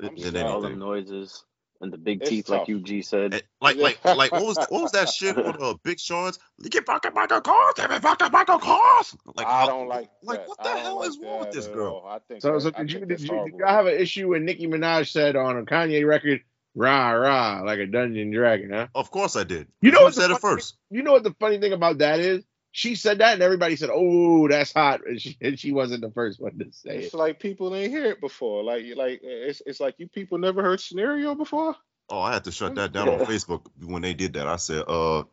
I'm 0.00 0.16
than 0.16 0.32
sorry. 0.32 0.44
All 0.44 0.60
them 0.60 0.78
noises 0.78 1.44
and 1.80 1.92
the 1.92 1.98
big 1.98 2.20
It's 2.22 2.30
teeth, 2.30 2.46
tough. 2.46 2.68
like 2.68 2.76
UG 2.76 3.04
said. 3.04 3.34
And 3.34 3.42
like 3.60 3.76
like 3.76 4.04
like 4.04 4.32
what 4.32 4.44
was 4.46 4.56
that, 4.56 4.70
what 4.70 4.82
was 4.82 4.92
that 4.92 5.08
shit 5.08 5.36
on 5.44 5.56
uh, 5.62 5.74
Big 5.82 5.98
Sean's? 6.00 6.38
You 6.62 6.70
get 6.70 6.86
fucking 6.86 7.12
Michael 7.14 7.40
Kors, 7.40 7.74
give 7.76 7.90
me 7.90 7.98
fucking 7.98 8.30
Michael 8.32 8.58
Kors. 8.58 9.16
Like 9.34 9.46
I 9.46 9.66
don't 9.66 9.88
like 9.88 10.08
like 10.22 10.40
that. 10.40 10.48
what 10.48 10.62
the 10.62 10.70
hell 10.70 10.98
like 11.00 11.08
is 11.10 11.18
wrong 11.22 11.40
with 11.40 11.50
this 11.52 11.66
girl? 11.66 12.02
all. 12.04 12.08
I 12.10 12.18
think 12.28 12.40
So, 12.42 12.52
that, 12.54 12.60
so 12.60 12.70
I 12.74 12.82
did 12.82 12.92
you 12.92 12.98
think 13.00 13.08
did 13.10 13.20
you 13.20 13.44
did 13.50 13.58
y'all 13.58 13.68
have 13.68 13.86
an 13.86 13.94
issue 13.98 14.28
when 14.28 14.44
Nicki 14.44 14.66
Minaj 14.66 15.08
said 15.10 15.36
on 15.36 15.58
a 15.58 15.62
Kanye 15.62 16.06
record, 16.06 16.40
"Rah 16.74 17.10
rah" 17.10 17.62
like 17.64 17.78
a 17.80 17.86
Dungeon 17.86 18.30
Dragon, 18.30 18.70
huh? 18.70 18.86
Of 18.94 19.10
course 19.10 19.36
I 19.36 19.44
did. 19.44 19.66
You 19.80 19.90
know 19.90 19.98
Who 19.98 20.04
what 20.04 20.14
the 20.14 20.20
said 20.22 20.30
it 20.30 20.38
funny- 20.40 20.56
first? 20.56 20.76
You 20.90 21.02
know 21.02 21.12
what 21.12 21.24
the 21.24 21.34
funny 21.40 21.58
thing 21.58 21.72
about 21.72 21.98
that 21.98 22.20
is? 22.20 22.44
She 22.76 22.96
said 22.96 23.18
that, 23.20 23.34
and 23.34 23.42
everybody 23.42 23.76
said, 23.76 23.90
"Oh, 23.92 24.48
that's 24.48 24.74
hot," 24.74 25.06
and 25.06 25.20
she, 25.22 25.38
and 25.40 25.58
she 25.58 25.72
wasn't 25.72 26.02
the 26.02 26.10
first 26.10 26.40
one 26.40 26.58
to 26.58 26.72
say 26.72 26.90
It's 26.90 27.04
it. 27.04 27.04
It's 27.06 27.14
like 27.14 27.40
people 27.40 27.74
ain't 27.74 27.92
hear 27.92 28.06
it 28.06 28.20
before. 28.20 28.64
Like 28.64 28.84
like 28.96 29.20
it's 29.22 29.62
it's 29.64 29.80
like 29.80 29.94
you 29.98 30.08
people 30.08 30.38
never 30.38 30.62
heard 30.62 30.80
scenario 30.80 31.36
before. 31.36 31.76
Oh, 32.10 32.20
I 32.20 32.34
had 32.34 32.44
to 32.44 32.52
shut 32.52 32.74
that 32.76 32.92
down 32.92 33.08
on 33.08 33.20
Facebook 33.20 33.66
when 33.84 34.02
they 34.02 34.14
did 34.14 34.34
that. 34.34 34.48
I 34.48 34.56
said, 34.56 34.84
uh, 34.88 35.24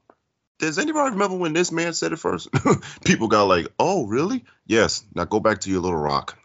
does 0.60 0.80
anybody 0.80 1.12
remember 1.12 1.38
when 1.38 1.54
this 1.54 1.72
man 1.72 1.94
said 1.94 2.14
it 2.14 2.20
first? 2.20 2.50
People 3.06 3.28
got 3.30 3.46
like, 3.46 3.68
oh, 3.80 4.08
really? 4.08 4.46
Yes. 4.68 5.04
Now 5.16 5.26
go 5.26 5.40
back 5.42 5.62
to 5.62 5.72
your 5.72 5.82
little 5.82 6.00
rock. 6.00 6.38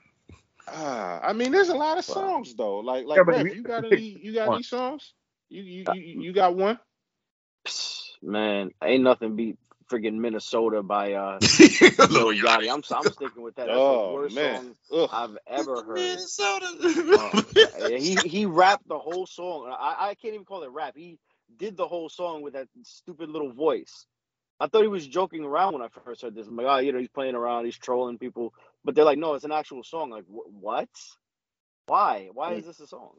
Ah, 0.69 1.21
I 1.23 1.33
mean, 1.35 1.53
there's 1.53 1.69
a 1.71 1.77
lot 1.77 1.99
of 1.99 2.05
Wow. 2.09 2.15
songs 2.15 2.55
though. 2.57 2.79
Like 2.81 3.07
like 3.07 3.19
Yeah, 3.19 3.25
but 3.25 3.37
Rev, 3.37 3.49
you 3.53 3.65
got 3.65 3.85
any 3.85 4.19
you 4.23 4.35
got 4.35 4.47
one. 4.47 4.53
any 4.53 4.63
songs? 4.63 5.15
You 5.51 5.63
you 5.63 5.85
you, 5.91 6.23
you 6.23 6.33
got 6.33 6.57
one? 6.57 6.79
Man, 8.23 8.71
ain't 8.83 9.05
nothing 9.05 9.37
beat 9.37 9.59
friggin' 9.90 10.14
Minnesota 10.14 10.83
by 10.83 11.12
uh 11.12 11.38
Little 11.40 12.31
Lil 12.33 12.42
Yachty. 12.42 12.72
I'm 12.72 12.83
I'm 12.90 13.12
sticking 13.12 13.42
with 13.42 13.57
that. 13.57 13.66
That's 13.66 13.79
the 13.79 13.79
Oh 13.79 14.12
worst 14.12 14.35
man, 14.35 14.75
song 14.90 15.03
Ugh. 15.03 15.11
I've 15.12 15.38
ever 15.46 15.83
heard. 15.83 15.94
Minnesota. 15.96 16.66
Uh, 17.77 17.88
he 17.88 18.16
he 18.16 18.46
rapped 18.46 18.88
the 18.88 18.99
whole 18.99 19.27
song. 19.27 19.68
I, 19.68 20.09
I 20.09 20.14
can't 20.14 20.35
even 20.35 20.46
call 20.46 20.62
it 20.62 20.70
rap. 20.70 20.94
He 20.96 21.18
did 21.59 21.77
the 21.77 21.87
whole 21.87 22.09
song 22.09 22.42
with 22.42 22.55
that 22.55 22.68
stupid 22.83 23.29
little 23.29 23.53
voice. 23.53 24.07
I 24.59 24.66
thought 24.66 24.83
he 24.83 24.88
was 24.88 25.07
joking 25.07 25.44
around 25.44 25.75
when 25.75 25.83
I 25.83 25.88
first 25.88 26.22
heard 26.22 26.35
this. 26.35 26.46
I'm 26.46 26.57
like, 26.57 26.66
oh, 26.66 26.79
you 26.79 26.92
know, 26.92 26.99
he's 26.99 27.09
playing 27.09 27.35
around, 27.35 27.66
he's 27.66 27.77
trolling 27.79 28.18
people. 28.18 28.55
But 28.85 28.94
they're 28.94 29.05
like, 29.05 29.18
no, 29.18 29.35
it's 29.35 29.44
an 29.44 29.53
actual 29.53 29.85
song. 29.85 30.11
Like, 30.11 30.25
wh- 30.25 30.51
what? 30.62 30.88
Why? 31.87 32.31
Why 32.33 32.55
is 32.55 32.66
this 32.66 32.81
a 32.81 32.87
song? 32.87 33.12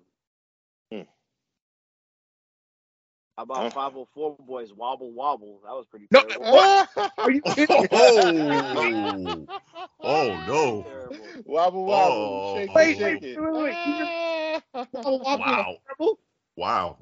How 3.37 3.43
about 3.43 3.67
Huh? 3.67 3.73
504 3.73 4.37
Boys 4.47 4.73
Wobble 4.73 5.13
Wobble? 5.13 5.61
That 5.65 5.73
was 5.73 5.85
pretty 5.87 6.09
No. 6.11 6.21
terrible. 6.21 6.49
Are 7.23 7.31
you 7.31 7.41
kidding? 7.43 7.87
Oh, 7.91 9.49
oh 10.03 10.37
no! 10.37 10.85
Terrible. 10.85 11.37
Wobble 11.45 11.85
wobble, 11.85 12.41
Oh. 12.41 12.43
shake 12.43 12.75
Wait, 12.75 12.97
it, 12.97 12.97
wait, 12.99 13.21
shake 13.21 13.23
wait, 13.35 13.53
wait, 13.53 13.77
it. 13.85 14.63
Wow! 15.31 15.77
Terrible? 15.87 16.19
Wow! 16.57 16.97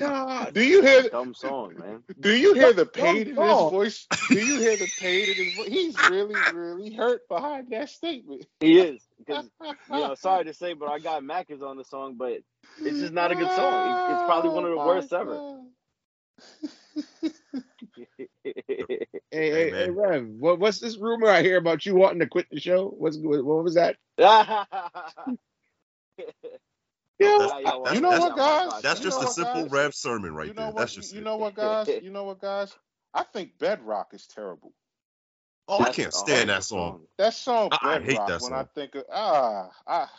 God. 0.00 0.54
Do 0.54 0.62
you 0.64 0.82
hear? 0.82 1.10
Dumb 1.10 1.34
song, 1.34 1.76
man. 1.78 2.04
Do 2.20 2.34
you 2.34 2.54
hear 2.54 2.72
the 2.72 2.86
pain 2.86 3.28
in 3.28 3.36
his 3.36 3.38
Oh. 3.38 3.70
voice? 3.70 4.06
Do 4.32 4.40
you 4.40 4.58
hear 4.58 4.76
the 4.76 4.88
pain 4.88 5.28
in 5.28 5.36
his 5.36 5.48
voice? 5.50 5.68
He's 5.68 5.98
really, 6.00 6.42
really 6.48 6.92
hurt 6.94 7.28
behind 7.28 7.70
that 7.70 7.90
statement. 7.90 8.46
He 8.60 8.78
is. 8.78 9.02
Because, 9.18 9.50
you 9.90 10.00
know, 10.00 10.14
sorry 10.20 10.44
to 10.44 10.54
say, 10.54 10.74
but 10.74 10.86
I 10.86 11.00
got 11.00 11.24
Mackers 11.24 11.62
on 11.62 11.76
the 11.76 11.84
song, 11.84 12.14
but 12.16 12.38
it's 12.84 13.00
just 13.00 13.12
not 13.12 13.32
a 13.32 13.34
good 13.34 13.50
song. 13.50 13.98
It's 14.08 14.22
oh 14.22 14.26
probably 14.26 14.50
one 14.50 14.64
of 14.64 14.70
the 14.70 14.78
Oh, 14.78 14.86
worst 14.86 15.12
my 15.12 15.18
ever. 15.20 15.36
God. 15.36 15.66
Hey, 19.30 19.50
hey, 19.50 19.70
hey. 19.70 19.90
Rev, 19.90 20.26
what, 20.38 20.58
what's 20.58 20.78
this 20.78 20.98
rumor 20.98 21.28
I 21.28 21.42
hear 21.42 21.56
about 21.56 21.86
you 21.86 21.94
wanting 21.94 22.20
to 22.20 22.26
quit 22.26 22.46
the 22.50 22.60
show? 22.60 22.88
What's 22.88 23.16
what, 23.16 23.44
what 23.44 23.64
was 23.64 23.74
that? 23.74 23.96
Yeah, 27.22 27.38
That's- 27.38 27.94
You 27.94 28.00
know 28.00 28.10
what, 28.18 28.36
guys? 28.36 28.82
That's 28.82 29.00
just 29.00 29.22
a 29.22 29.26
simple 29.28 29.68
rev 29.68 29.94
sermon 29.94 30.34
right 30.34 30.48
you 30.48 30.54
know 30.54 30.62
there. 30.62 30.72
what? 30.72 30.76
That's 30.78 30.94
just 30.94 31.14
you 31.14 31.20
know 31.22 31.36
what, 31.36 31.54
guys? 31.54 31.88
You 31.88 32.10
know 32.10 32.24
what, 32.24 32.40
guys? 32.40 32.74
I 33.14 33.24
think 33.24 33.58
Bedrock 33.58 34.14
is 34.14 34.26
terrible. 34.26 34.72
Oh, 35.68 35.80
I 35.80 35.92
can't 35.92 36.12
stand 36.12 36.50
that 36.50 36.64
song. 36.64 37.06
That 37.18 37.34
song, 37.34 37.68
I- 37.72 37.96
I 37.96 38.00
hate 38.00 38.06
Bedrock. 38.08 38.28
that 38.28 38.42
when 38.42 38.52
I 38.52 38.64
think 38.74 38.94
of 38.96 39.04
ah 39.12 39.70
ah, 39.86 40.12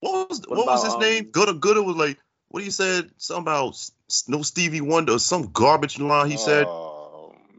What 0.00 0.30
was 0.30 0.40
What 0.40 0.56
what, 0.58 0.66
was 0.66 0.84
his 0.84 0.92
about, 0.94 1.02
name? 1.02 1.24
um, 1.26 1.30
Gudda 1.32 1.60
Gudda 1.60 1.84
was 1.84 1.96
like 1.96 2.18
what 2.48 2.62
he 2.62 2.70
said 2.70 3.10
something 3.18 3.42
about 3.42 3.68
s- 3.70 3.92
s- 4.10 4.28
no 4.28 4.42
Stevie 4.42 4.80
Wonder 4.80 5.12
or 5.14 5.18
some 5.18 5.52
garbage 5.52 5.98
line 5.98 6.30
he 6.30 6.36
said. 6.36 6.66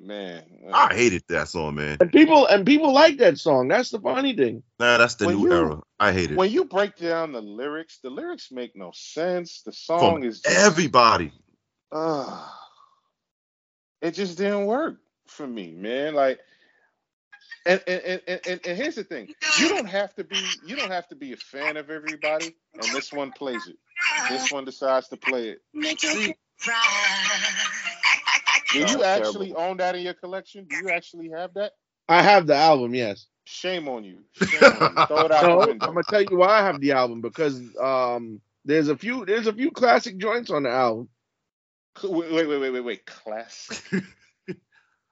Man, 0.04 0.44
I 0.74 0.94
hated 0.94 1.24
that 1.30 1.48
song, 1.48 1.76
man. 1.76 1.98
And 2.02 2.12
people 2.12 2.46
and 2.46 2.66
people 2.66 2.92
like 2.92 3.18
that 3.20 3.38
song. 3.38 3.70
That's 3.70 3.90
the 3.90 4.00
funny 4.02 4.36
thing. 4.36 4.62
Nah, 4.80 4.98
that's 4.98 5.16
the 5.16 5.28
When 5.28 5.38
new 5.38 5.44
you- 5.48 5.54
era. 5.54 5.82
I 6.00 6.12
hate 6.12 6.32
it. 6.32 6.36
When 6.38 6.52
you 6.52 6.66
break 6.66 6.98
down 6.98 7.32
the 7.32 7.42
lyrics, 7.42 8.00
the 8.00 8.10
lyrics 8.10 8.52
make 8.52 8.76
no 8.76 8.92
sense. 8.94 9.62
The 9.62 9.72
song 9.72 10.20
From 10.22 10.24
is 10.24 10.42
just, 10.42 10.58
everybody. 10.58 11.32
uh, 11.94 12.46
it 14.02 14.12
just 14.12 14.38
didn't 14.38 14.66
work 14.66 14.98
for 15.28 15.48
me, 15.48 15.72
man. 15.72 16.14
Like, 16.16 16.40
and 17.66 17.82
and, 17.88 18.02
and 18.02 18.22
and 18.28 18.42
and 18.46 18.62
and 18.68 18.78
here's 18.78 18.96
the 18.96 19.06
thing: 19.06 19.34
you 19.62 19.70
don't 19.70 19.86
have 19.88 20.14
to 20.16 20.26
be 20.26 20.60
you 20.66 20.76
don't 20.76 20.92
have 20.92 21.08
to 21.10 21.16
be 21.16 21.32
a 21.32 21.38
fan 21.38 21.78
of 21.78 21.90
everybody, 21.90 22.56
and 22.74 22.94
this 22.94 23.14
one 23.14 23.32
plays 23.32 23.68
it. 23.68 23.78
This 24.30 24.52
one 24.52 24.66
decides 24.66 25.08
to 25.10 25.18
play 25.18 25.50
it. 25.50 25.60
See, 25.98 26.36
Do 28.74 28.80
you 28.80 28.86
it's 28.86 29.04
actually 29.04 29.48
terrible. 29.50 29.72
own 29.72 29.78
that 29.78 29.96
in 29.96 30.02
your 30.04 30.14
collection? 30.16 30.66
Do 30.70 30.76
you 30.76 30.90
actually 30.90 31.30
have 31.30 31.54
that? 31.56 31.74
I 32.10 32.22
have 32.22 32.48
the 32.48 32.56
album, 32.56 32.94
yes. 32.96 33.28
Shame 33.46 33.88
on 33.88 34.04
you. 34.04 34.20
Shame 34.34 34.64
on 34.64 34.96
you. 34.98 35.06
Throw 35.06 35.26
it 35.26 35.32
out 35.32 35.44
No, 35.44 35.62
I'm 35.72 35.78
gonna 35.78 36.04
tell 36.10 36.22
you 36.22 36.38
why 36.38 36.60
I 36.60 36.64
have 36.66 36.80
the 36.82 36.92
album 36.94 37.22
because 37.22 37.62
um 37.82 38.42
there's 38.66 38.88
a 38.90 38.98
few 38.98 39.26
there's 39.26 39.48
a 39.48 39.54
few 39.54 39.72
classic 39.72 40.18
joints 40.18 40.50
on 40.50 40.64
the 40.64 40.70
album. 40.70 41.10
Wait, 42.04 42.32
wait, 42.32 42.48
wait, 42.48 42.58
wait, 42.60 42.70
wait, 42.72 42.80
wait. 42.82 43.06
Class. 43.06 43.82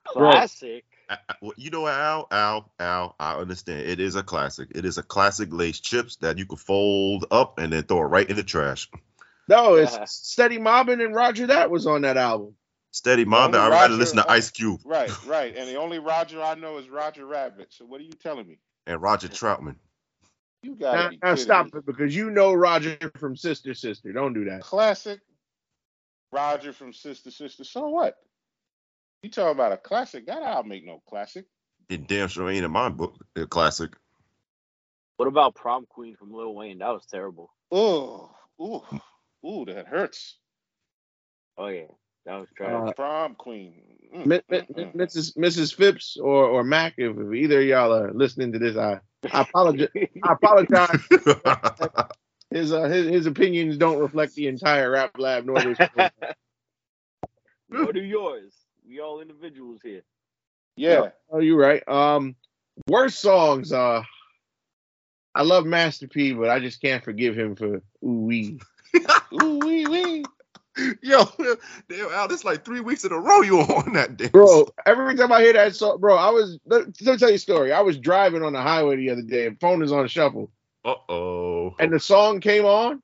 Classic. 0.08 0.84
I- 1.10 1.18
I- 1.30 1.36
well, 1.42 1.54
you 1.58 1.70
know 1.70 1.82
what, 1.82 1.94
Al? 1.94 2.28
Al, 2.32 2.72
Al, 2.80 3.16
I 3.20 3.36
understand. 3.36 3.82
It 3.82 4.00
is 4.00 4.16
a 4.16 4.24
classic. 4.24 4.70
It 4.74 4.86
is 4.86 4.98
a 4.98 5.04
classic 5.04 5.50
lace 5.52 5.80
chips 5.80 6.16
that 6.18 6.38
you 6.38 6.46
could 6.46 6.60
fold 6.60 7.26
up 7.32 7.60
and 7.60 7.74
then 7.74 7.84
throw 7.84 8.00
it 8.00 8.06
right 8.06 8.30
in 8.30 8.38
the 8.38 8.44
trash. 8.44 8.90
No, 9.50 9.76
it's 9.76 9.94
Yeah. 9.94 10.06
Steady 10.06 10.58
Mobbin 10.58 11.02
and 11.02 11.14
Roger 11.14 11.48
that 11.48 11.70
was 11.70 11.86
on 11.86 12.02
that 12.04 12.16
album. 12.18 12.56
Steady 12.92 13.26
mom, 13.26 13.56
I'd 13.56 13.70
rather 13.70 13.72
Roger- 13.72 13.94
listen 13.96 14.18
to 14.18 14.32
Ice 14.32 14.52
Cube 14.52 14.82
Right, 14.86 15.12
right. 15.26 15.56
And 15.56 15.68
the 15.68 15.76
only 15.76 16.00
Roger 16.00 16.42
I 16.42 16.56
know 16.56 16.78
is 16.78 16.90
Roger 16.90 17.26
Rabbit. 17.26 17.68
So 17.72 17.86
what 17.86 18.02
are 18.02 18.04
you 18.06 18.14
telling 18.14 18.48
me? 18.48 18.60
and 18.88 19.02
Roger 19.02 19.28
Troutman. 19.28 19.76
You 20.64 20.76
gotta 20.76 21.12
Now, 21.22 21.30
now 21.30 21.36
stop 21.36 21.66
me. 21.68 21.80
it 21.80 21.86
because 21.86 22.16
you 22.16 22.30
know 22.32 22.54
Roger 22.54 22.98
from 23.18 23.36
Sister 23.36 23.74
Sister. 23.74 24.12
Don't 24.12 24.34
do 24.34 24.46
that. 24.46 24.62
Classic. 24.62 25.20
Roger 26.32 26.74
from 26.74 26.94
Sister 26.94 27.32
Sister. 27.32 27.64
So 27.64 27.88
what? 27.90 28.16
You 29.24 29.30
talking 29.30 29.52
about 29.52 29.72
a 29.72 29.78
classic? 29.78 30.26
That 30.28 30.44
I'll 30.44 30.64
make 30.64 30.86
no 30.86 31.02
classic. 31.08 31.46
It 31.90 32.08
damn 32.08 32.28
sure 32.28 32.50
ain't 32.50 32.66
in 32.66 32.72
my 32.72 32.90
book. 32.90 33.16
A 33.36 33.46
classic. 33.46 33.92
What 35.18 35.28
about 35.28 35.56
Prom 35.56 35.86
Queen 35.88 36.16
from 36.16 36.32
Lil 36.34 36.56
Wayne? 36.56 36.80
That 36.80 36.90
was 36.90 37.06
terrible. 37.06 37.52
Oh, 37.72 38.32
ooh, 38.62 38.82
ooh, 39.48 39.66
that 39.66 39.88
hurts. 39.88 40.38
Oh 41.58 41.68
yeah, 41.68 41.86
that 42.26 42.36
was 42.36 42.50
trash. 42.56 42.90
Uh, 42.90 42.94
Prom 42.94 43.36
queen. 43.36 43.82
Mm, 44.16 44.26
Mi- 44.26 44.42
mi- 44.50 44.58
mm, 44.60 44.76
mm. 44.76 44.96
Mrs. 44.96 45.38
Mrs. 45.38 45.74
Phipps 45.74 46.18
or 46.18 46.46
or 46.46 46.64
Mac, 46.64 46.96
if, 46.98 47.18
if 47.18 47.34
either 47.34 47.62
of 47.62 47.66
y'all 47.68 47.94
are 47.94 48.12
listening 48.14 48.52
to 48.54 48.60
this, 48.60 48.78
I 48.78 49.00
I 49.32 49.42
apologize. 49.42 49.90
I 49.96 50.34
apologize. 50.34 51.08
His 52.52 52.74
uh 52.74 52.84
his, 52.84 53.08
his 53.08 53.26
opinions 53.28 53.78
don't 53.78 54.00
reflect 54.00 54.36
the 54.36 54.48
entire 54.48 54.92
Rap 54.92 55.18
Lab 55.18 55.46
nor 55.46 55.62
this. 55.62 55.78
what 57.70 57.96
are 57.96 58.04
yours? 58.04 58.54
We 58.86 59.00
all 59.00 59.22
individuals 59.22 59.80
here. 59.82 60.02
Yeah. 60.76 61.12
oh, 61.30 61.40
you're 61.40 61.58
right. 61.58 61.88
Um, 61.88 62.36
worst 62.88 63.20
songs. 63.20 63.72
Uh, 63.72 64.04
I 65.34 65.44
love 65.44 65.66
Master 65.66 66.10
P, 66.10 66.34
but 66.34 66.50
I 66.50 66.60
just 66.60 66.82
can't 66.82 67.04
forgive 67.04 67.38
him 67.38 67.56
for 67.56 67.82
ooh 68.04 68.26
wee. 68.26 68.60
Ooh 69.42 69.60
wee 69.60 69.88
wee. 69.88 70.26
Yo, 71.02 71.26
damn, 71.90 72.12
Al, 72.12 72.28
this 72.28 72.46
like 72.46 72.64
three 72.66 72.80
weeks 72.80 73.04
in 73.04 73.12
a 73.12 73.20
row 73.20 73.42
you 73.42 73.60
on 73.60 73.94
that 73.94 74.18
damn 74.18 74.30
Bro, 74.30 74.70
every 74.86 75.16
time 75.16 75.32
I 75.32 75.42
hear 75.42 75.54
that 75.54 75.76
song, 75.76 76.00
bro, 76.00 76.16
I 76.16 76.30
was 76.30 76.60
let, 76.66 76.88
let 77.02 77.14
me 77.14 77.18
tell 77.18 77.30
you 77.30 77.36
a 77.36 77.40
story. 77.40 77.74
I 77.74 77.82
was 77.82 77.98
driving 77.98 78.44
on 78.44 78.54
the 78.54 78.62
highway 78.62 78.96
the 78.96 79.10
other 79.12 79.22
day, 79.22 79.48
and 79.48 79.60
phone 79.60 79.84
is 79.84 79.92
on 79.92 80.08
shuffle, 80.08 80.52
Uh 80.86 80.96
oh. 81.10 81.76
and 81.80 81.92
the 81.94 82.00
song 82.00 82.40
came 82.40 82.66
on. 82.66 83.02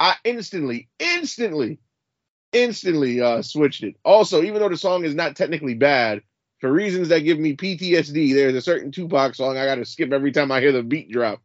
I 0.00 0.16
instantly, 0.24 0.88
instantly, 0.98 1.78
instantly 2.52 3.20
uh 3.20 3.42
switched 3.42 3.84
it. 3.84 3.96
Also, 4.04 4.42
even 4.42 4.60
though 4.60 4.68
the 4.68 4.76
song 4.76 5.04
is 5.04 5.14
not 5.14 5.36
technically 5.36 5.74
bad, 5.74 6.22
for 6.60 6.72
reasons 6.72 7.08
that 7.08 7.20
give 7.20 7.38
me 7.38 7.56
PTSD, 7.56 8.34
there's 8.34 8.54
a 8.54 8.60
certain 8.62 8.90
Tupac 8.92 9.34
song 9.36 9.56
I 9.56 9.64
gotta 9.66 9.84
skip 9.84 10.12
every 10.12 10.32
time 10.32 10.50
I 10.52 10.60
hear 10.60 10.72
the 10.72 10.82
beat 10.82 11.10
drop. 11.12 11.40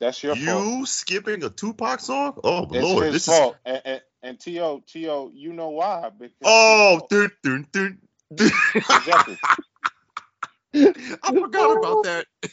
That's 0.00 0.22
your 0.22 0.36
You 0.36 0.44
fault. 0.46 0.88
skipping 0.88 1.42
a 1.44 1.50
Tupac 1.50 2.00
song? 2.00 2.38
Oh 2.44 2.66
It's 2.72 2.82
Lord, 2.82 3.04
his 3.04 3.14
this 3.14 3.26
fault. 3.26 3.56
And, 3.64 3.82
and, 3.84 4.00
and 4.22 4.38
T.O., 4.38 4.82
T.O., 4.86 5.30
you 5.34 5.52
know 5.52 5.70
why? 5.70 6.10
Because 6.10 6.34
oh, 6.44 7.00
exactly. 8.30 9.38
I 10.74 11.32
forgot 11.32 11.76
about 11.78 12.02
that. 12.04 12.26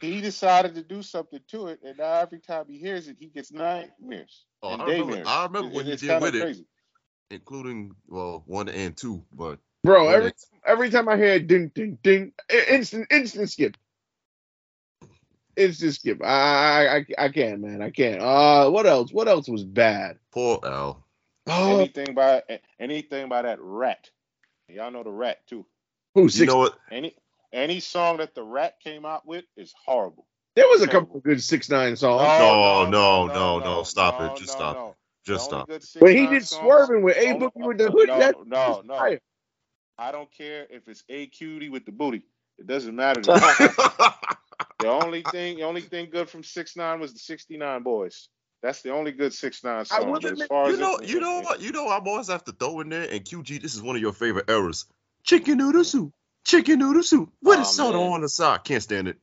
He 0.00 0.20
decided 0.20 0.74
to 0.74 0.82
do 0.82 1.02
something 1.02 1.40
to 1.48 1.68
it, 1.68 1.80
and 1.82 1.96
now 1.96 2.12
every 2.20 2.38
time 2.38 2.66
he 2.68 2.76
hears 2.78 3.08
it, 3.08 3.16
he 3.18 3.26
gets 3.26 3.50
nightmares. 3.50 4.44
Oh, 4.62 4.74
and 4.74 4.82
I 4.82 4.86
remember, 4.86 5.16
daymares. 5.16 5.26
I 5.26 5.42
remember 5.44 5.68
It- 5.68 5.74
what 5.74 5.84
you 5.86 5.90
did 5.92 6.00
kinda 6.00 6.20
with 6.20 6.34
it, 6.34 6.42
crazy. 6.42 6.66
including 7.30 7.94
well 8.08 8.42
one 8.46 8.68
and 8.68 8.96
two, 8.96 9.24
but 9.32 9.58
Bro, 9.84 10.06
But 10.06 10.14
every 10.14 10.26
it's- 10.28 10.46
every 10.66 10.90
time 10.90 11.08
I 11.08 11.16
hear 11.16 11.34
it, 11.34 11.46
ding 11.46 11.68
ding 11.74 11.98
ding, 12.02 12.32
instant 12.68 13.06
instant 13.10 13.50
skip. 13.50 13.76
Instant 15.56 15.94
skip. 15.94 16.22
I 16.22 16.26
I 16.26 16.96
I, 16.96 17.06
I 17.18 17.28
can't, 17.30 17.60
man. 17.60 17.80
I 17.82 17.90
can't. 17.90 18.20
Uh, 18.20 18.70
what 18.70 18.86
else? 18.86 19.12
What 19.12 19.28
else 19.28 19.48
was 19.48 19.64
bad? 19.64 20.18
poor 20.30 20.60
Al. 20.64 21.02
Oh, 21.46 21.78
Anything 21.78 22.14
by 22.14 22.42
anything 22.78 23.28
by 23.28 23.42
that 23.42 23.58
rat. 23.60 24.10
Y'all 24.68 24.90
know 24.90 25.02
the 25.02 25.10
rat 25.10 25.46
too. 25.46 25.66
Who's 26.14 26.34
You 26.34 26.40
six? 26.40 26.52
know 26.52 26.58
what? 26.58 26.74
Any 26.90 27.14
any 27.52 27.80
song 27.80 28.18
that 28.18 28.34
the 28.34 28.42
rat 28.42 28.78
came 28.82 29.04
out 29.04 29.26
with 29.26 29.44
is 29.56 29.74
horrible. 29.84 30.26
there 30.54 30.66
was 30.68 30.82
a 30.82 30.88
couple 30.88 31.16
of 31.16 31.22
good 31.22 31.42
six 31.42 31.68
nine 31.68 31.96
songs. 31.96 32.22
No, 32.38 32.84
no, 32.90 33.26
no, 33.26 33.58
no, 33.58 33.82
stop 33.82 34.20
it. 34.20 34.36
Just 34.36 34.52
stop 34.52 34.76
it. 34.76 34.94
Just 35.24 35.44
stop. 35.46 35.68
good 35.68 35.82
when 35.98 36.16
he 36.16 36.26
did 36.26 36.46
swerving 36.46 37.02
with 37.02 37.16
A 37.16 37.34
Boogie 37.34 37.66
with 37.66 37.78
the 37.78 37.90
hood, 37.90 38.08
no, 38.08 38.32
no, 38.46 38.82
no. 38.84 39.16
I 39.98 40.12
don't 40.12 40.30
care 40.32 40.66
if 40.70 40.88
it's 40.88 41.04
A 41.08 41.26
cutie 41.26 41.68
with 41.68 41.84
the 41.84 41.92
booty. 41.92 42.22
It 42.58 42.66
doesn't 42.66 42.96
matter. 42.96 43.20
the 44.80 44.88
only 44.88 45.22
thing, 45.22 45.56
the 45.56 45.64
only 45.64 45.82
thing 45.82 46.08
good 46.10 46.28
from 46.28 46.42
Six 46.42 46.76
Nine 46.76 47.00
was 47.00 47.12
the 47.12 47.18
'69 47.18 47.82
Boys. 47.82 48.28
That's 48.62 48.82
the 48.82 48.90
only 48.90 49.12
good 49.12 49.32
Six 49.32 49.64
Nine 49.64 49.80
I 49.80 49.82
song. 49.84 50.10
will 50.10 50.26
as 50.26 50.42
far 50.46 50.66
you 50.68 50.74
as 50.74 50.78
know, 50.78 51.00
you 51.02 51.20
know 51.20 51.40
what? 51.40 51.60
You 51.62 51.72
know, 51.72 51.88
I'm 51.88 52.06
always 52.06 52.28
have 52.28 52.44
to 52.44 52.52
throw 52.52 52.80
in 52.80 52.90
there. 52.90 53.08
And 53.10 53.24
QG, 53.24 53.60
this 53.62 53.74
is 53.74 53.82
one 53.82 53.96
of 53.96 54.02
your 54.02 54.12
favorite 54.12 54.50
errors. 54.50 54.84
Chicken 55.24 55.58
noodle 55.58 55.84
soup. 55.84 56.12
Chicken 56.44 56.78
noodle 56.78 57.02
soup. 57.02 57.30
With 57.42 57.58
Oh, 57.58 57.62
a 57.62 57.64
soda 57.64 57.98
man. 57.98 58.12
on 58.12 58.20
the 58.20 58.28
side. 58.28 58.64
Can't 58.64 58.82
stand 58.82 59.08
it. 59.08 59.18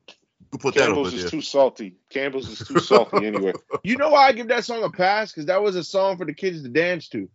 You 0.52 0.60
put 0.60 0.76
that 0.76 0.86
Campbell's 0.86 1.08
over 1.08 1.16
is 1.16 1.22
there. 1.24 1.32
too 1.32 1.42
salty. 1.42 1.96
Campbell's 2.10 2.50
is 2.50 2.68
too 2.68 2.80
salty 2.80 3.26
anyway. 3.26 3.54
You 3.84 3.98
know 3.98 4.10
why 4.10 4.28
I 4.28 4.32
give 4.32 4.48
that 4.48 4.64
song 4.66 4.84
a 4.84 4.90
pass? 4.90 5.32
Because 5.32 5.48
that 5.48 5.62
was 5.62 5.76
a 5.76 5.84
song 5.84 6.18
for 6.18 6.26
the 6.26 6.34
kids 6.34 6.64
to 6.64 6.70
dance 6.70 7.10
to. 7.10 7.30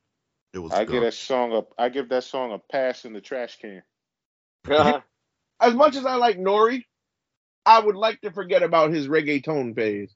It 0.54 0.58
was 0.58 0.72
I 0.72 0.84
good. 0.84 0.92
give 0.92 1.02
that 1.02 1.14
song 1.14 1.52
a 1.52 1.62
I 1.80 1.88
give 1.88 2.08
that 2.10 2.24
song 2.24 2.52
a 2.52 2.58
pass 2.58 3.04
in 3.04 3.12
the 3.12 3.20
trash 3.20 3.58
can. 3.58 3.82
Uh-huh. 4.68 4.84
Mm-hmm. 4.84 4.98
As 5.68 5.74
much 5.74 5.96
as 5.96 6.04
I 6.06 6.14
like 6.16 6.38
Nori, 6.38 6.84
I 7.64 7.78
would 7.80 7.96
like 7.96 8.20
to 8.22 8.30
forget 8.32 8.62
about 8.62 8.90
his 8.92 9.08
reggaeton 9.08 9.74
phase. 9.74 10.14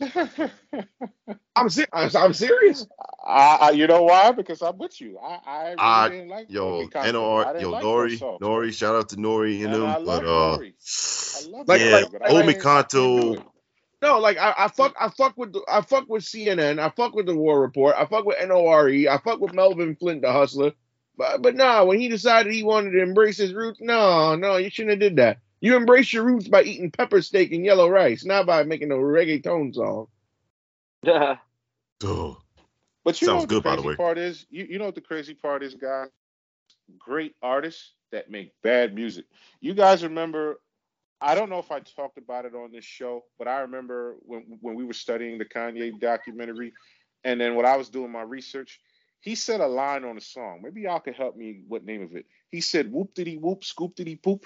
I'm 1.56 1.68
ser- 1.68 1.86
I'm, 1.92 2.10
I'm 2.16 2.32
serious. 2.32 2.86
I, 3.24 3.58
I, 3.60 3.70
you 3.70 3.86
know 3.86 4.02
why? 4.02 4.32
Because 4.32 4.62
I'm 4.62 4.78
with 4.78 5.00
you. 5.00 5.18
I, 5.18 5.38
I 5.46 5.62
really 5.64 5.74
I- 5.78 6.08
didn't 6.08 6.28
like 6.28 6.50
Yo, 6.50 6.70
Bobby 6.82 6.88
Conte. 6.88 7.12
NOR, 7.12 7.44
didn't 7.44 7.60
yo, 7.60 7.70
like 7.70 7.84
Nori, 7.84 8.18
those. 8.18 8.40
Nori, 8.40 8.72
shout 8.74 8.94
out 8.96 9.08
to 9.10 9.16
Nori 9.16 9.64
and 9.64 9.74
And 9.74 9.84
I 9.84 9.94
them. 9.98 10.04
love 10.06 10.22
But 10.22 10.26
uh, 10.28 10.58
Nori. 10.58 11.44
I 11.46 11.48
love 11.50 11.68
Like- 11.68 11.80
yeah, 11.80 11.86
Nori, 12.02 12.12
but 12.12 12.22
I 12.22 12.28
Omi 12.30 12.36
can't- 12.36 12.48
I 12.48 12.52
can't 12.52 12.88
do 12.90 13.22
Kanto. 13.22 13.32
it. 13.34 13.46
No, 14.02 14.18
like 14.18 14.36
I, 14.36 14.52
I 14.58 14.68
fuck 14.68 14.96
I 14.98 15.10
fuck 15.10 15.36
with 15.38 15.52
the, 15.52 15.62
I 15.70 15.80
fuck 15.80 16.08
with 16.08 16.24
CNN, 16.24 16.80
I 16.80 16.88
fuck 16.90 17.14
with 17.14 17.26
the 17.26 17.36
War 17.36 17.60
Report, 17.60 17.94
I 17.96 18.04
fuck 18.06 18.24
with 18.24 18.36
NORE, 18.44 18.88
I 19.08 19.18
fuck 19.22 19.38
with 19.38 19.54
Melvin 19.54 19.94
Flynt, 19.94 20.22
the 20.22 20.32
hustler. 20.32 20.72
But 21.16 21.40
but 21.40 21.54
nah, 21.54 21.84
when 21.84 22.00
he 22.00 22.08
decided 22.08 22.52
he 22.52 22.64
wanted 22.64 22.90
to 22.92 23.02
embrace 23.02 23.36
his 23.36 23.54
roots, 23.54 23.78
no, 23.80 24.34
no, 24.34 24.56
you 24.56 24.70
shouldn't 24.70 24.90
have 24.90 24.98
did 24.98 25.16
that. 25.16 25.38
You 25.62 25.76
embrace 25.76 26.12
your 26.12 26.24
roots 26.24 26.48
by 26.48 26.64
eating 26.64 26.90
pepper 26.90 27.22
steak 27.22 27.52
and 27.52 27.64
yellow 27.64 27.88
rice, 27.88 28.24
not 28.24 28.46
by 28.46 28.64
making 28.64 28.90
a 28.90 28.96
reggaeton 28.96 29.72
song. 29.72 30.08
Ugh. 31.06 31.38
But 33.04 33.20
you 33.22 33.28
know 33.28 33.36
what 33.36 33.48
good, 33.48 33.58
the 33.58 33.60
by 33.60 33.76
the 33.76 33.82
crazy 33.82 33.88
way. 33.88 33.96
part 33.96 34.18
is? 34.18 34.44
You, 34.50 34.66
you 34.68 34.78
know 34.80 34.86
what 34.86 34.96
the 34.96 35.00
crazy 35.00 35.34
part 35.34 35.62
is, 35.62 35.74
guys? 35.74 36.08
Great 36.98 37.36
artists 37.40 37.92
that 38.10 38.28
make 38.28 38.52
bad 38.62 38.92
music. 38.92 39.24
You 39.60 39.74
guys 39.74 40.02
remember? 40.02 40.60
I 41.20 41.36
don't 41.36 41.48
know 41.48 41.60
if 41.60 41.70
I 41.70 41.78
talked 41.78 42.18
about 42.18 42.44
it 42.44 42.56
on 42.56 42.72
this 42.72 42.84
show, 42.84 43.22
but 43.38 43.46
I 43.46 43.60
remember 43.60 44.16
when 44.22 44.58
when 44.60 44.74
we 44.74 44.84
were 44.84 44.92
studying 44.92 45.38
the 45.38 45.44
Kanye 45.44 45.96
documentary, 46.00 46.72
and 47.22 47.40
then 47.40 47.54
when 47.54 47.66
I 47.66 47.76
was 47.76 47.88
doing 47.88 48.10
my 48.10 48.22
research, 48.22 48.80
he 49.20 49.36
said 49.36 49.60
a 49.60 49.66
line 49.68 50.02
on 50.02 50.16
a 50.16 50.20
song. 50.20 50.60
Maybe 50.60 50.82
y'all 50.82 50.98
can 50.98 51.14
help 51.14 51.36
me. 51.36 51.62
What 51.68 51.84
name 51.84 52.02
of 52.02 52.16
it? 52.16 52.26
He 52.50 52.60
said, 52.60 52.90
"Whoop 52.90 53.14
diddy 53.14 53.36
whoop, 53.36 53.62
scoop 53.62 53.94
diddy 53.94 54.16
poop." 54.16 54.44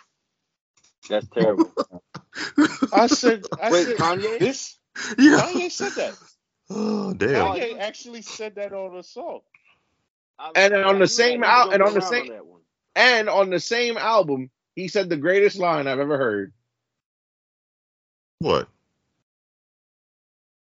That's 1.09 1.27
terrible. 1.29 1.71
I 2.93 3.07
said, 3.07 3.45
I 3.63 3.71
Wait, 3.71 3.87
said, 3.87 3.97
Kanye? 3.97 4.39
this 4.39 4.79
yeah. 5.19 5.41
Kanye 5.41 5.71
said 5.71 5.93
that. 5.93 6.15
Oh 6.71 7.13
damn. 7.15 7.29
Kanye 7.47 7.79
actually 7.79 8.23
said 8.23 8.57
that 8.57 8.73
on 8.73 8.97
a 8.97 9.03
song. 9.03 9.41
I- 10.39 10.53
And 10.57 10.75
I- 10.75 10.83
on 10.83 10.95
the 10.95 11.01
knew 11.01 11.07
same 11.07 11.41
that. 11.43 11.49
al- 11.49 11.69
He 11.69 11.75
and 11.75 11.83
on 11.83 11.95
the 11.95 12.01
same- 12.03 12.31
around 12.31 12.37
that 12.39 12.47
one. 12.47 12.61
And 12.95 13.29
on 13.29 13.51
the 13.51 13.61
same 13.61 13.97
album, 13.99 14.51
he 14.75 14.89
said 14.89 15.09
the 15.09 15.17
greatest 15.17 15.59
line 15.59 15.87
I've 15.87 16.01
ever 16.01 16.17
heard. 16.19 16.53
What? 18.39 18.69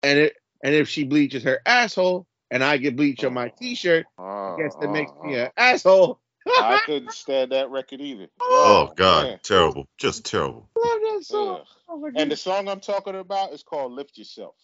And 0.02 0.18
it 0.18 0.36
and 0.62 0.74
if 0.74 0.88
she 0.88 1.04
bleaches 1.04 1.42
her 1.44 1.60
asshole 1.64 2.26
and 2.50 2.62
I 2.62 2.76
get 2.76 2.96
bleach 2.96 3.24
on 3.24 3.32
my 3.34 3.48
t-shirt, 3.48 4.06
Uh, 4.18 4.54
I 4.54 4.56
guess 4.58 4.74
that 4.80 4.90
makes 4.90 5.10
me 5.22 5.36
an 5.36 5.50
asshole. 5.56 6.19
I 6.46 6.80
couldn't 6.86 7.12
stand 7.12 7.52
that 7.52 7.70
record 7.70 8.00
either. 8.00 8.28
Oh 8.40 8.90
God, 8.96 9.24
man. 9.24 9.40
terrible. 9.42 9.86
Just 9.98 10.24
terrible. 10.24 10.68
love 10.76 11.00
that 11.00 11.24
song. 11.24 11.60
Oh, 11.88 12.10
And 12.14 12.30
the 12.30 12.36
song 12.36 12.68
I'm 12.68 12.80
talking 12.80 13.16
about 13.16 13.52
is 13.52 13.62
called 13.62 13.92
"Lift 13.92 14.18
Yourself." 14.18 14.54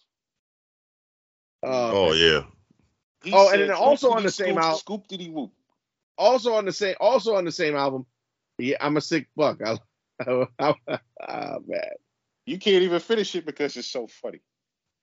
Uh, 1.63 1.91
Oh 1.91 2.13
yeah. 2.13 2.43
He 3.23 3.31
Oh, 3.33 3.49
and 3.49 3.61
then 3.61 3.71
also 3.71 4.11
on 4.11 4.23
the 4.23 4.29
diddy 4.29 4.31
same 4.31 4.53
scoop, 4.53 4.63
al- 4.63 4.77
scoop 4.77 5.07
diddy 5.07 5.29
whoop. 5.29 5.51
also 6.17 6.53
on 6.53 6.65
the 6.65 6.71
same 6.71 6.95
also 6.99 7.35
on 7.35 7.45
the 7.45 7.51
same 7.51 7.75
album. 7.75 8.05
Yeah, 8.57 8.77
I'm 8.81 8.97
a 8.97 9.01
sick 9.01 9.27
fuck. 9.37 9.59
I, 9.65 9.77
I, 10.59 10.75
ah, 11.21 11.57
man. 11.65 11.81
You 12.45 12.57
can't 12.57 12.83
even 12.83 12.99
finish 12.99 13.35
it 13.35 13.45
because 13.45 13.75
it's 13.77 13.87
so 13.87 14.07
funny. 14.07 14.39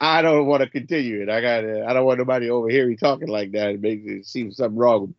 I 0.01 0.23
don't 0.23 0.47
want 0.47 0.63
to 0.63 0.69
continue 0.69 1.23
it. 1.23 1.29
I 1.29 1.41
got. 1.41 1.65
I 1.65 1.93
don't 1.93 2.05
want 2.07 2.19
nobody 2.19 2.51
over 2.51 2.69
here 2.69 2.93
talking 2.97 3.29
like 3.29 3.53
that. 3.53 3.71
It 3.71 3.81
makes 3.81 4.07
it 4.07 4.27
seem 4.27 4.53
something 4.53 4.79
wrong. 4.79 5.15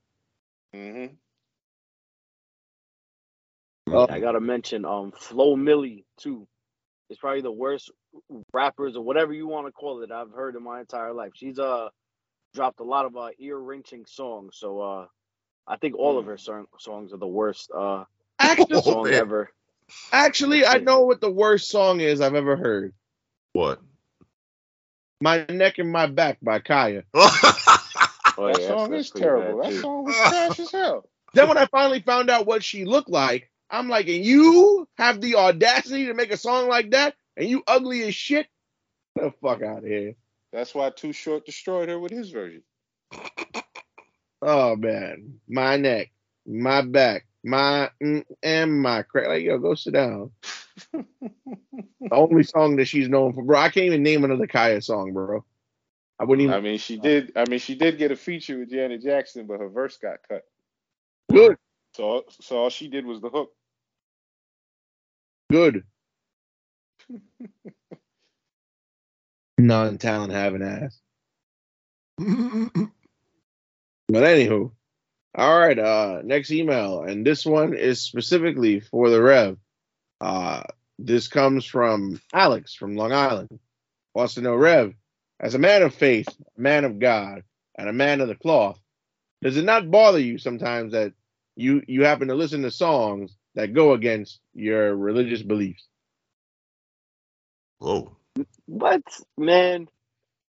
hmm 0.73 1.05
Uh, 3.91 4.07
I 4.09 4.19
gotta 4.19 4.39
mention 4.39 4.83
um 4.85 5.11
Flo 5.11 5.55
Milli 5.55 6.03
too. 6.17 6.47
It's 7.09 7.19
probably 7.19 7.41
the 7.41 7.51
worst 7.51 7.91
rappers 8.51 8.95
or 8.95 9.03
whatever 9.03 9.31
you 9.31 9.47
want 9.47 9.67
to 9.67 9.71
call 9.71 10.01
it 10.01 10.11
I've 10.11 10.31
heard 10.31 10.55
in 10.55 10.63
my 10.63 10.79
entire 10.79 11.13
life. 11.13 11.31
She's 11.35 11.59
uh 11.59 11.89
dropped 12.53 12.79
a 12.79 12.83
lot 12.83 13.05
of 13.05 13.15
uh 13.15 13.29
ear 13.39 13.57
wrenching 13.57 14.05
songs. 14.07 14.55
So 14.57 14.81
uh 14.81 15.05
I 15.67 15.77
think 15.77 15.95
all 15.97 16.17
of 16.17 16.25
her 16.25 16.37
song- 16.37 16.67
songs 16.79 17.13
are 17.13 17.17
the 17.17 17.27
worst 17.27 17.69
uh 17.75 18.05
actually, 18.39 18.77
Oh, 18.77 18.81
songs 18.81 19.09
man. 19.11 19.19
ever. 19.19 19.51
actually, 20.11 20.65
I 20.65 20.77
know 20.79 21.01
what 21.01 21.21
the 21.21 21.31
worst 21.31 21.69
song 21.69 21.99
is 21.99 22.21
I've 22.21 22.35
ever 22.35 22.55
heard. 22.57 22.93
What? 23.53 23.79
My 25.21 25.45
neck 25.47 25.77
and 25.77 25.91
my 25.91 26.07
back 26.07 26.39
by 26.41 26.59
Khia. 26.59 27.03
Oh, 28.37 28.47
that 28.47 28.59
yeah, 28.59 28.67
song 28.67 28.93
is 28.93 29.11
terrible. 29.11 29.61
That 29.61 29.69
too. 29.71 29.79
song 29.79 30.03
was 30.05 30.15
trash 30.17 30.59
as 30.59 30.69
hell. 30.69 31.07
Then 31.33 31.47
when 31.47 31.57
I 31.57 31.67
finally 31.67 32.01
found 32.01 32.29
out 32.29 32.45
what 32.45 32.65
she 32.65 32.83
looked 32.83 33.09
like, 33.09 33.49
I'm 33.75 33.89
like, 33.89 34.07
and 34.07 34.23
you 34.23 34.87
have 34.97 35.19
the 35.19 35.35
audacity 35.35 36.05
to 36.05 36.13
make 36.13 36.31
a 36.31 36.37
song 36.37 36.69
like 36.69 36.91
that, 36.91 37.15
and 37.35 37.49
you 37.49 37.61
ugly 37.67 38.03
as 38.03 38.15
shit. 38.15 38.47
Get 39.17 39.25
the 39.25 39.31
fuck 39.41 39.61
out 39.61 39.79
of 39.79 39.83
here. 39.83 40.15
That's 40.53 40.73
why 40.73 40.91
Too 40.91 41.11
Short 41.11 41.45
destroyed 41.45 41.89
her 41.89 41.99
with 41.99 42.11
his 42.11 42.29
version. 42.29 42.63
Oh 44.41 44.75
man, 44.75 45.39
my 45.47 45.75
neck, 45.77 46.11
my 46.45 46.81
back, 46.81 47.25
my 47.43 47.89
mm, 48.03 48.23
and 48.43 48.79
my 48.79 49.01
crack. 49.01 49.27
Like 49.27 49.43
yo, 49.43 49.57
go 49.57 49.73
sit 49.73 49.93
down. 49.93 50.31
the 50.93 51.05
only 52.11 52.43
song 52.43 52.75
that 52.75 52.85
she's 52.85 53.09
known 53.09 53.33
for, 53.33 53.43
bro. 53.43 53.57
I 53.57 53.69
can't 53.69 53.87
even 53.87 54.03
name 54.03 54.23
another 54.23 54.45
Khia 54.45 54.83
song, 54.83 55.13
bro. 55.13 55.43
I 56.19 56.25
wouldn't 56.25 56.43
even. 56.43 56.55
I 56.55 56.59
mean, 56.59 56.77
she 56.77 56.97
did. 56.97 57.31
I 57.35 57.49
mean, 57.49 57.59
she 57.59 57.73
did 57.73 57.97
get 57.97 58.11
a 58.11 58.15
feature 58.15 58.59
with 58.59 58.69
Janet 58.69 59.01
Jackson, 59.01 59.47
but 59.47 59.59
her 59.59 59.69
verse 59.69 59.97
got 59.97 60.17
cut. 60.29 60.43
Good, 61.31 61.57
So, 61.95 62.25
so 62.29 62.57
all 62.57 62.69
she 62.69 62.87
did 62.87 63.05
was 63.05 63.21
the 63.21 63.29
hook. 63.29 63.51
Good. 65.51 65.83
Non-talent 69.57 70.33
having 70.33 70.61
ass. 70.61 70.99
But 74.07 74.23
anywho, 74.23 74.71
all 75.35 75.59
right. 75.59 75.77
Uh, 75.79 76.21
next 76.23 76.51
email, 76.51 77.01
and 77.01 77.25
this 77.25 77.45
one 77.45 77.73
is 77.73 78.01
specifically 78.01 78.79
for 78.79 79.09
the 79.09 79.21
Rev. 79.21 79.57
Uh, 80.21 80.63
this 80.99 81.27
comes 81.27 81.65
from 81.65 82.21
Alex 82.31 82.73
from 82.73 82.95
Long 82.95 83.11
Island. 83.11 83.59
Wants 84.13 84.35
to 84.35 84.41
know, 84.41 84.55
Rev, 84.55 84.93
as 85.39 85.55
a 85.55 85.59
man 85.59 85.81
of 85.81 85.93
faith, 85.93 86.29
a 86.57 86.61
man 86.61 86.85
of 86.85 86.99
God, 86.99 87.43
and 87.75 87.89
a 87.89 87.93
man 87.93 88.21
of 88.21 88.27
the 88.27 88.35
cloth, 88.35 88.79
does 89.41 89.57
it 89.57 89.65
not 89.65 89.91
bother 89.91 90.19
you 90.19 90.37
sometimes 90.37 90.93
that 90.93 91.13
you 91.55 91.81
you 91.87 92.05
happen 92.05 92.27
to 92.27 92.35
listen 92.35 92.61
to 92.61 92.71
songs 92.71 93.35
that 93.55 93.73
go 93.73 93.93
against 93.93 94.39
your 94.53 94.95
religious 94.95 95.43
beliefs? 95.43 95.87
Whoa. 97.79 98.17
What 98.67 99.03
man? 99.37 99.87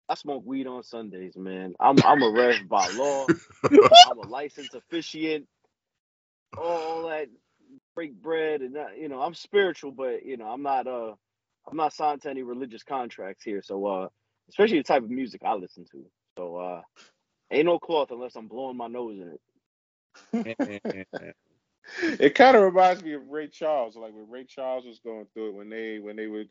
I 0.09 0.14
smoke 0.16 0.45
weed 0.47 0.69
on 0.69 0.85
Sundays, 0.85 1.37
man. 1.37 1.75
I'm 1.81 2.03
I'm 2.05 2.23
a 2.23 2.31
rev 2.31 2.69
by 2.69 2.88
law. 2.88 3.31
I'm 4.05 4.19
a 4.19 4.25
licensed 4.25 4.75
officiant. 4.75 5.49
All 6.57 7.09
that 7.09 7.29
break 7.95 8.14
bread 8.14 8.62
and 8.62 8.77
that, 8.77 8.99
you 8.99 9.09
know, 9.09 9.21
I'm 9.23 9.35
spiritual, 9.35 9.92
but 9.92 10.25
you 10.27 10.37
know, 10.38 10.47
I'm 10.47 10.62
not 10.62 10.87
uh 10.88 11.14
I'm 11.71 11.77
not 11.77 11.95
signed 11.95 12.23
to 12.23 12.31
any 12.31 12.42
religious 12.45 12.85
contracts 12.85 13.45
here. 13.45 13.62
So 13.62 13.87
uh 13.87 14.09
especially 14.51 14.79
the 14.79 14.85
type 14.85 15.03
of 15.05 15.11
music 15.11 15.42
I 15.45 15.55
listen 15.55 15.87
to. 15.92 16.05
So 16.38 16.57
uh 16.57 16.83
ain't 17.53 17.66
no 17.66 17.79
cloth 17.79 18.11
unless 18.12 18.37
I'm 18.37 18.49
blowing 18.49 18.77
my 18.77 18.88
nose 18.88 19.19
in 19.21 19.29
it. 19.29 19.40
It 22.03 22.35
kind 22.35 22.57
of 22.57 22.62
reminds 22.62 23.03
me 23.03 23.14
of 23.14 23.29
Ray 23.29 23.49
Charles, 23.49 23.96
like 23.96 24.12
when 24.12 24.29
Ray 24.29 24.44
Charles 24.44 24.85
was 24.85 24.99
going 24.99 25.27
through 25.33 25.51
it 25.51 25.55
when 25.55 25.68
they 25.68 25.99
when 25.99 26.16
they 26.16 26.27
would 26.27 26.49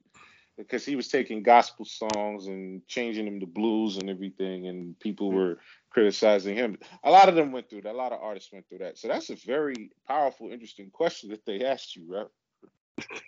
because 0.58 0.86
he 0.86 0.96
was 0.96 1.08
taking 1.08 1.44
gospel 1.44 1.86
songs 1.86 2.48
and 2.48 2.86
changing 2.88 3.26
them 3.26 3.40
to 3.40 3.46
blues 3.46 3.98
and 3.98 4.10
everything, 4.10 4.68
and 4.68 4.98
people 5.00 5.30
mm-hmm. 5.30 5.38
were 5.38 5.58
criticizing 5.90 6.56
him. 6.56 6.78
A 7.04 7.12
lot 7.12 7.30
of 7.30 7.36
them 7.36 7.52
went 7.52 7.70
through 7.70 7.82
that. 7.82 7.94
A 7.94 7.98
lot 7.98 8.14
of 8.14 8.22
artists 8.22 8.52
went 8.52 8.68
through 8.70 8.80
that. 8.80 8.98
So 8.98 9.08
that's 9.08 9.30
a 9.30 9.36
very 9.36 9.92
powerful, 10.08 10.52
interesting 10.52 10.90
question 10.92 11.30
that 11.32 11.46
they 11.46 11.66
asked 11.66 11.96
you, 11.96 12.06
right? 12.08 12.28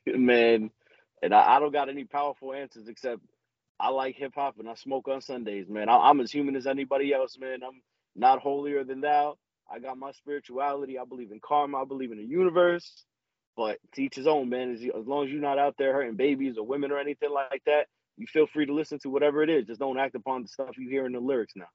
man. 0.18 0.72
And 1.22 1.34
I, 1.34 1.56
I 1.56 1.60
don't 1.60 1.74
got 1.74 1.90
any 1.90 2.04
powerful 2.04 2.54
answers 2.54 2.88
except 2.88 3.22
I 3.80 3.90
like 3.90 4.16
hip 4.16 4.34
hop 4.36 4.60
and 4.60 4.70
I 4.70 4.76
smoke 4.76 5.08
on 5.08 5.22
Sundays, 5.22 5.68
man. 5.70 5.90
I, 5.90 5.98
I'm 5.98 6.20
as 6.22 6.32
human 6.32 6.56
as 6.56 6.68
anybody 6.68 7.14
else, 7.14 7.38
man. 7.40 7.60
I'm 7.64 7.82
not 8.16 8.40
holier 8.40 8.84
than 8.84 9.02
thou. 9.02 9.38
I 9.72 9.80
got 9.80 9.98
my 9.98 10.12
spirituality. 10.12 10.98
I 10.98 11.06
believe 11.06 11.32
in 11.32 11.40
karma. 11.40 11.82
I 11.82 11.86
believe 11.86 12.12
in 12.12 12.18
the 12.18 12.24
universe. 12.24 13.04
But 13.56 13.80
to 13.94 14.04
each 14.04 14.16
his 14.16 14.28
own, 14.28 14.50
man. 14.50 14.74
As, 14.74 15.08
long 15.08 15.26
as 15.26 15.32
you're 15.32 15.42
not 15.42 15.58
out 15.60 15.76
there 15.78 15.94
hurting 15.94 16.16
babies 16.16 16.58
or 16.58 16.66
women 16.66 16.92
or 16.92 17.00
anything 17.00 17.32
like 17.32 17.64
that, 17.66 17.88
you 18.18 18.28
feel 18.28 18.48
free 18.48 18.66
to 18.68 18.74
listen 18.74 19.00
to 19.00 19.10
whatever 19.10 19.42
it 19.44 19.50
is. 19.50 19.66
Just 19.66 19.80
don't 19.80 20.00
act 20.00 20.16
upon 20.16 20.44
the 20.44 20.48
stuff 20.48 20.78
you 20.78 20.90
hear 20.90 21.06
in 21.06 21.14
the 21.14 21.20
lyrics 21.20 21.54
now. 21.56 21.66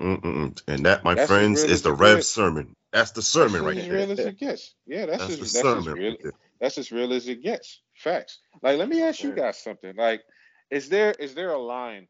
Mm-mm-mm. 0.00 0.60
And 0.68 0.86
that, 0.86 1.04
my 1.04 1.14
That's 1.14 1.28
friends, 1.28 1.62
is 1.62 1.82
the 1.82 1.92
it 1.92 1.98
Rev 1.98 2.16
gets. 2.18 2.28
sermon. 2.28 2.74
That's 2.92 3.12
the 3.12 3.22
sermon 3.22 3.52
that's 3.52 3.64
right 3.64 3.76
as 3.78 3.84
there. 3.86 3.94
real 3.94 4.12
as 4.12 4.18
it 4.18 4.38
gets. 4.38 4.74
Yeah, 4.86 5.06
that's, 5.06 5.18
That's 5.20 5.32
as 5.32 5.38
the 5.38 5.44
that's 5.44 5.54
as 5.54 5.62
sermon 5.62 5.92
real. 5.94 6.16
right. 6.24 6.34
That's 6.60 6.78
as 6.78 6.92
real 6.92 7.12
as 7.12 7.28
it 7.28 7.42
gets. 7.42 7.80
Facts. 7.94 8.38
Like, 8.62 8.78
let 8.78 8.88
me 8.88 9.02
ask 9.02 9.22
you 9.22 9.32
guys 9.32 9.58
something. 9.58 9.94
Like, 9.96 10.22
is 10.70 10.88
there 10.88 11.12
is 11.12 11.34
there 11.34 11.52
a 11.52 11.58
line 11.58 12.08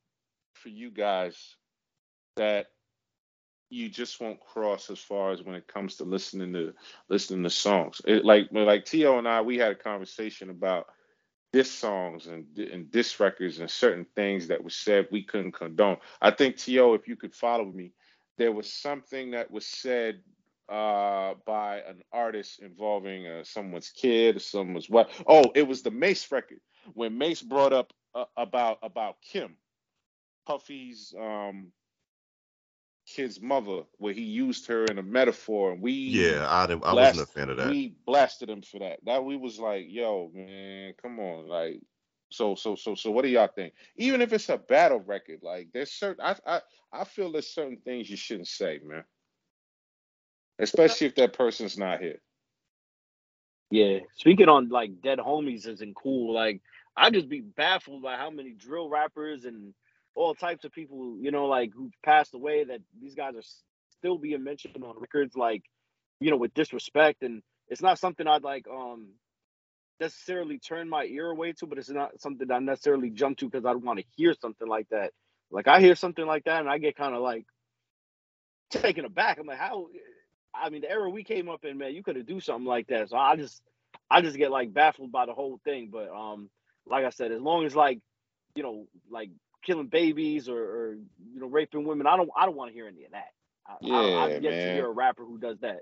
for 0.55 0.69
you 0.69 0.91
guys 0.91 1.57
that 2.37 2.67
you 3.71 3.89
just 3.89 4.21
won't 4.21 4.41
cross 4.41 4.91
as 4.91 4.99
far 4.99 5.33
as 5.33 5.43
when 5.43 5.55
it 5.55 5.67
comes 5.67 5.97
to 5.97 6.05
listening 6.05 6.53
to 6.55 6.75
listening 7.09 7.43
to 7.45 7.51
songs? 7.51 8.01
It, 8.07 8.25
like 8.25 8.49
like 8.53 8.85
Tio 8.85 9.19
and 9.19 9.29
I, 9.29 9.43
we 9.43 9.59
had 9.59 9.73
a 9.73 9.77
conversation 9.77 10.51
about 10.51 10.87
diss 11.53 11.71
songs 11.71 12.27
and 12.27 12.47
and 12.59 12.91
diss 12.91 13.21
records 13.21 13.59
and 13.59 13.71
certain 13.71 14.07
things 14.15 14.49
that 14.49 14.63
were 14.63 14.71
said 14.71 15.09
we 15.11 15.23
couldn't 15.23 15.53
condone. 15.53 15.99
I 16.21 16.31
think 16.31 16.57
To, 16.59 16.95
if 16.95 17.09
you 17.09 17.17
could 17.17 17.35
follow 17.35 17.65
me, 17.65 17.93
there 18.37 18.53
was 18.53 18.73
something 18.73 19.33
that 19.33 19.51
was 19.51 19.67
said 19.67 20.21
uh, 20.69 21.35
by 21.47 21.79
an 21.89 22.03
artist 22.13 22.61
involving 22.61 23.27
uh, 23.27 23.45
someone's 23.45 23.91
kid 23.91 24.37
or 24.37 24.41
someone's 24.41 24.91
what? 24.91 25.11
Oh, 25.27 25.51
it 25.55 25.67
was 25.67 25.83
the 25.83 25.91
Mase 25.91 26.31
record 26.31 26.61
when 26.95 27.19
Mase 27.19 27.43
brought 27.43 27.73
up 27.73 27.93
uh, 28.15 28.25
about 28.37 28.79
about 28.83 29.17
Kim, 29.23 29.57
Puffy's 30.47 31.15
um, 31.19 31.73
kid's 33.09 33.41
mother, 33.41 33.83
where 33.99 34.13
he 34.13 34.23
used 34.23 34.67
her 34.69 34.85
in 34.85 34.99
a 34.99 35.03
metaphor, 35.03 35.73
and 35.73 35.83
we 35.83 35.93
Yeah, 35.93 36.47
I 36.49 36.67
didn't, 36.67 36.85
I 36.85 36.93
blast- 36.93 37.17
wasn't 37.17 37.29
a 37.31 37.33
fan 37.33 37.51
of 37.51 37.57
that. 37.59 37.69
we 37.69 37.95
blasted 38.07 38.51
him 38.51 38.63
for 38.63 38.79
that. 38.81 38.99
That 39.05 39.25
we 39.25 39.37
was 39.37 39.59
like, 39.59 39.87
yo, 39.89 40.31
man, 40.35 40.95
come 41.01 41.19
on, 41.21 41.49
like. 41.49 41.81
So 42.31 42.55
so 42.57 42.77
so 42.77 42.95
so 42.95 43.11
what 43.11 43.23
do 43.23 43.29
y'all 43.31 43.49
think? 43.49 43.73
Even 43.97 44.21
if 44.21 44.35
it's 44.35 44.51
a 44.51 44.59
battle 44.59 45.01
record, 45.01 45.41
like 45.43 45.69
there's 45.73 45.91
certain 45.93 46.23
I 46.23 46.37
I 46.47 46.61
I 46.93 47.05
feel 47.05 47.33
there's 47.33 47.49
certain 47.55 47.79
things 47.79 48.11
you 48.11 48.19
shouldn't 48.19 48.49
say, 48.49 48.81
man. 48.85 49.05
Especially 50.59 51.07
if 51.07 51.15
that 51.15 51.33
person's 51.33 51.79
not 51.79 52.01
here. 52.03 52.21
Yeah. 53.71 54.01
Speaking 54.17 54.49
on 54.51 54.69
like 54.69 55.01
dead 55.03 55.19
homies 55.19 55.67
isn't 55.67 55.97
cool. 55.97 56.35
Like 56.35 56.61
I 56.97 57.11
just 57.11 57.31
be 57.31 57.41
baffled 57.41 58.03
by 58.03 58.17
how 58.17 58.29
many 58.31 58.51
drill 58.51 58.91
rappers 58.91 59.47
and 59.47 59.73
all 60.19 60.35
types 60.35 60.65
of 60.65 60.73
people, 60.73 61.17
you 61.21 61.31
know, 61.31 61.47
like 61.47 61.71
who've 61.75 61.93
passed 62.05 62.35
away 62.35 62.65
that 62.65 62.81
these 63.01 63.15
guys 63.15 63.35
are 63.37 63.47
still 63.99 64.19
being 64.19 64.43
mentioned 64.43 64.83
on 64.83 65.01
records 65.01 65.37
like, 65.37 65.63
you 66.21 66.31
know, 66.31 66.37
with 66.37 66.55
disrespect. 66.55 67.23
And 67.23 67.43
it's 67.69 67.83
not 67.83 67.99
something 67.99 68.27
I'd 68.27 68.43
like 68.43 68.67
um 68.69 69.11
necessarily 70.01 70.59
turn 70.59 70.89
my 70.89 71.05
ear 71.05 71.31
away 71.31 71.53
to, 71.55 71.67
but 71.67 71.79
it's 71.79 71.91
not 71.91 72.21
something 72.21 72.51
I 72.51 72.59
necessarily 72.59 73.11
jump 73.11 73.39
to 73.39 73.47
because 73.49 73.65
I 73.65 73.75
want 73.75 74.01
to 74.01 74.05
hear 74.17 74.35
something 74.41 74.69
like 74.69 74.89
that. 74.91 75.13
Like 75.51 75.69
I 75.69 75.81
hear 75.81 75.95
something 75.95 76.27
like 76.27 76.45
that 76.45 76.61
and 76.61 76.69
I 76.69 76.79
get 76.79 76.97
kind 76.97 77.15
of 77.15 77.23
like 77.23 77.47
taken 78.71 79.05
aback. 79.05 79.39
I'm 79.39 79.47
like, 79.47 79.59
how 79.59 79.87
I 80.55 80.71
mean, 80.71 80.83
the 80.83 80.91
era 80.91 81.09
we 81.09 81.25
came 81.25 81.49
up 81.49 81.65
in, 81.65 81.79
man, 81.79 81.95
you 81.95 82.03
could 82.03 82.17
have 82.17 82.27
do 82.27 82.41
something 82.41 82.67
like 82.67 82.89
that. 82.89 83.11
So 83.11 83.17
I 83.17 83.37
just, 83.37 83.63
I 84.11 84.21
just 84.23 84.37
get 84.37 84.51
like 84.51 84.75
baffled 84.75 85.13
by 85.13 85.27
the 85.27 85.35
whole 85.35 85.61
thing. 85.65 85.91
But 85.93 86.09
um, 86.11 86.51
like 86.87 87.05
I 87.05 87.11
said, 87.11 87.33
as 87.33 87.41
long 87.41 87.65
as 87.65 87.77
like, 87.77 88.01
you 88.55 88.63
know, 88.63 88.87
like 89.11 89.31
killing 89.65 89.87
babies 89.89 90.49
or, 90.49 90.59
or 90.59 90.93
you 91.35 91.41
know, 91.41 91.47
raping 91.47 91.85
women, 91.85 92.07
I 92.07 92.17
don't, 92.17 92.31
I 92.37 92.47
don't 92.47 92.57
want 92.57 92.71
to 92.71 92.75
hear 92.75 92.87
any 92.89 93.05
of 93.05 93.13
that. 93.13 93.29
I, 93.67 93.73
I, 93.73 93.81
Yeah, 93.83 94.25
I've 94.25 94.43
yet 94.43 94.53
to 94.53 94.71
hear 94.73 94.87
a 94.87 94.91
rapper 94.91 95.25
who 95.25 95.39
does 95.39 95.59
that. 95.61 95.81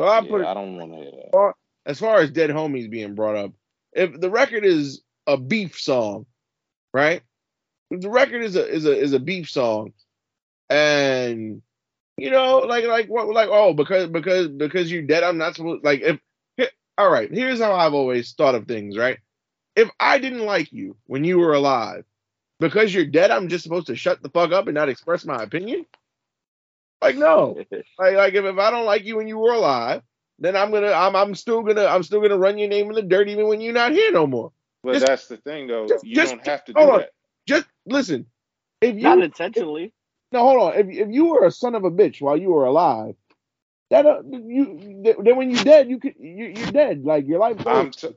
So 0.00 0.06
I 0.08 0.20
Yeah, 0.20 0.30
put 0.30 0.40
it 0.42 0.46
I 0.46 0.54
don't 0.54 0.76
want 0.76 0.92
to 0.92 0.96
hear 0.98 1.10
that. 1.10 1.54
As 1.86 1.98
far 1.98 2.18
as 2.18 2.30
dead 2.30 2.50
homies 2.50 2.90
being 2.90 3.14
brought 3.14 3.36
up, 3.36 3.52
if 3.92 4.18
the 4.20 4.30
record 4.30 4.64
is 4.64 5.02
a 5.26 5.36
beef 5.36 5.78
song, 5.78 6.26
right? 6.92 7.22
If 7.90 8.00
the 8.02 8.10
record 8.10 8.42
is 8.42 8.56
a 8.56 8.66
is 8.68 8.84
a 8.86 8.96
is 8.96 9.12
a 9.12 9.18
beef 9.18 9.48
song, 9.50 9.92
and 10.68 11.62
you 12.18 12.30
know, 12.30 12.58
like 12.58 12.84
like 12.86 13.08
what 13.08 13.28
like 13.28 13.48
oh 13.50 13.72
because 13.74 14.08
because 14.08 14.48
because 14.48 14.90
you're 14.90 15.02
dead, 15.02 15.22
I'm 15.22 15.38
not 15.38 15.54
supposed 15.56 15.84
like 15.84 16.00
if 16.02 16.18
here- 16.56 16.70
all 16.98 17.10
right. 17.10 17.32
Here's 17.32 17.60
how 17.60 17.74
I've 17.74 17.94
always 17.94 18.32
thought 18.32 18.54
of 18.54 18.66
things, 18.66 18.96
right? 18.98 19.18
If 19.76 19.90
I 20.00 20.18
didn't 20.18 20.44
like 20.44 20.72
you 20.72 20.96
when 21.06 21.24
you 21.24 21.38
were 21.38 21.54
alive, 21.54 22.04
because 22.60 22.92
you're 22.92 23.04
dead, 23.06 23.30
I'm 23.30 23.48
just 23.48 23.64
supposed 23.64 23.86
to 23.88 23.96
shut 23.96 24.22
the 24.22 24.30
fuck 24.30 24.52
up 24.52 24.66
and 24.66 24.74
not 24.74 24.88
express 24.88 25.24
my 25.24 25.42
opinion. 25.42 25.86
Like 27.00 27.16
no, 27.16 27.56
like, 27.98 28.14
like 28.16 28.34
if, 28.34 28.44
if 28.44 28.58
I 28.58 28.70
don't 28.70 28.86
like 28.86 29.04
you 29.04 29.16
when 29.16 29.28
you 29.28 29.38
were 29.38 29.52
alive, 29.52 30.02
then 30.38 30.56
I'm 30.56 30.70
gonna 30.72 30.92
I'm 30.92 31.14
I'm 31.14 31.34
still 31.34 31.62
gonna 31.62 31.84
I'm 31.86 32.02
still 32.02 32.20
gonna 32.20 32.38
run 32.38 32.58
your 32.58 32.68
name 32.68 32.88
in 32.88 32.94
the 32.94 33.02
dirt 33.02 33.28
even 33.28 33.46
when 33.48 33.60
you're 33.60 33.72
not 33.72 33.92
here 33.92 34.10
no 34.12 34.26
more. 34.26 34.52
But 34.82 34.94
Just- 34.94 35.06
that's 35.06 35.28
the 35.28 35.36
thing, 35.36 35.66
though. 35.68 35.86
just- 35.86 36.04
you 36.04 36.14
just- 36.14 36.34
don't 36.34 36.46
have 36.46 36.64
to 36.66 36.72
do 36.72 36.80
on. 36.80 36.98
that. 37.00 37.10
Just 37.46 37.66
listen. 37.86 38.26
If 38.80 38.94
you 38.96 39.02
Not 39.02 39.20
intentionally. 39.22 39.92
no 40.32 40.40
hold 40.40 40.60
on, 40.62 40.78
if 40.78 40.88
if 40.88 41.08
you 41.10 41.26
were 41.26 41.44
a 41.46 41.50
son 41.50 41.74
of 41.74 41.84
a 41.84 41.90
bitch 41.90 42.20
while 42.20 42.36
you 42.36 42.50
were 42.50 42.64
alive, 42.66 43.14
that 43.90 44.06
uh, 44.06 44.22
you 44.30 45.02
then 45.24 45.36
when 45.36 45.50
you're 45.50 45.64
dead, 45.64 45.88
you 45.88 45.98
could 45.98 46.14
you, 46.18 46.46
you're 46.46 46.72
dead. 46.72 47.04
Like 47.04 47.26
your 47.26 47.38
life 47.40 47.64
I'm 47.66 47.90
t- 47.90 48.06
You- 48.06 48.12
you- 48.12 48.16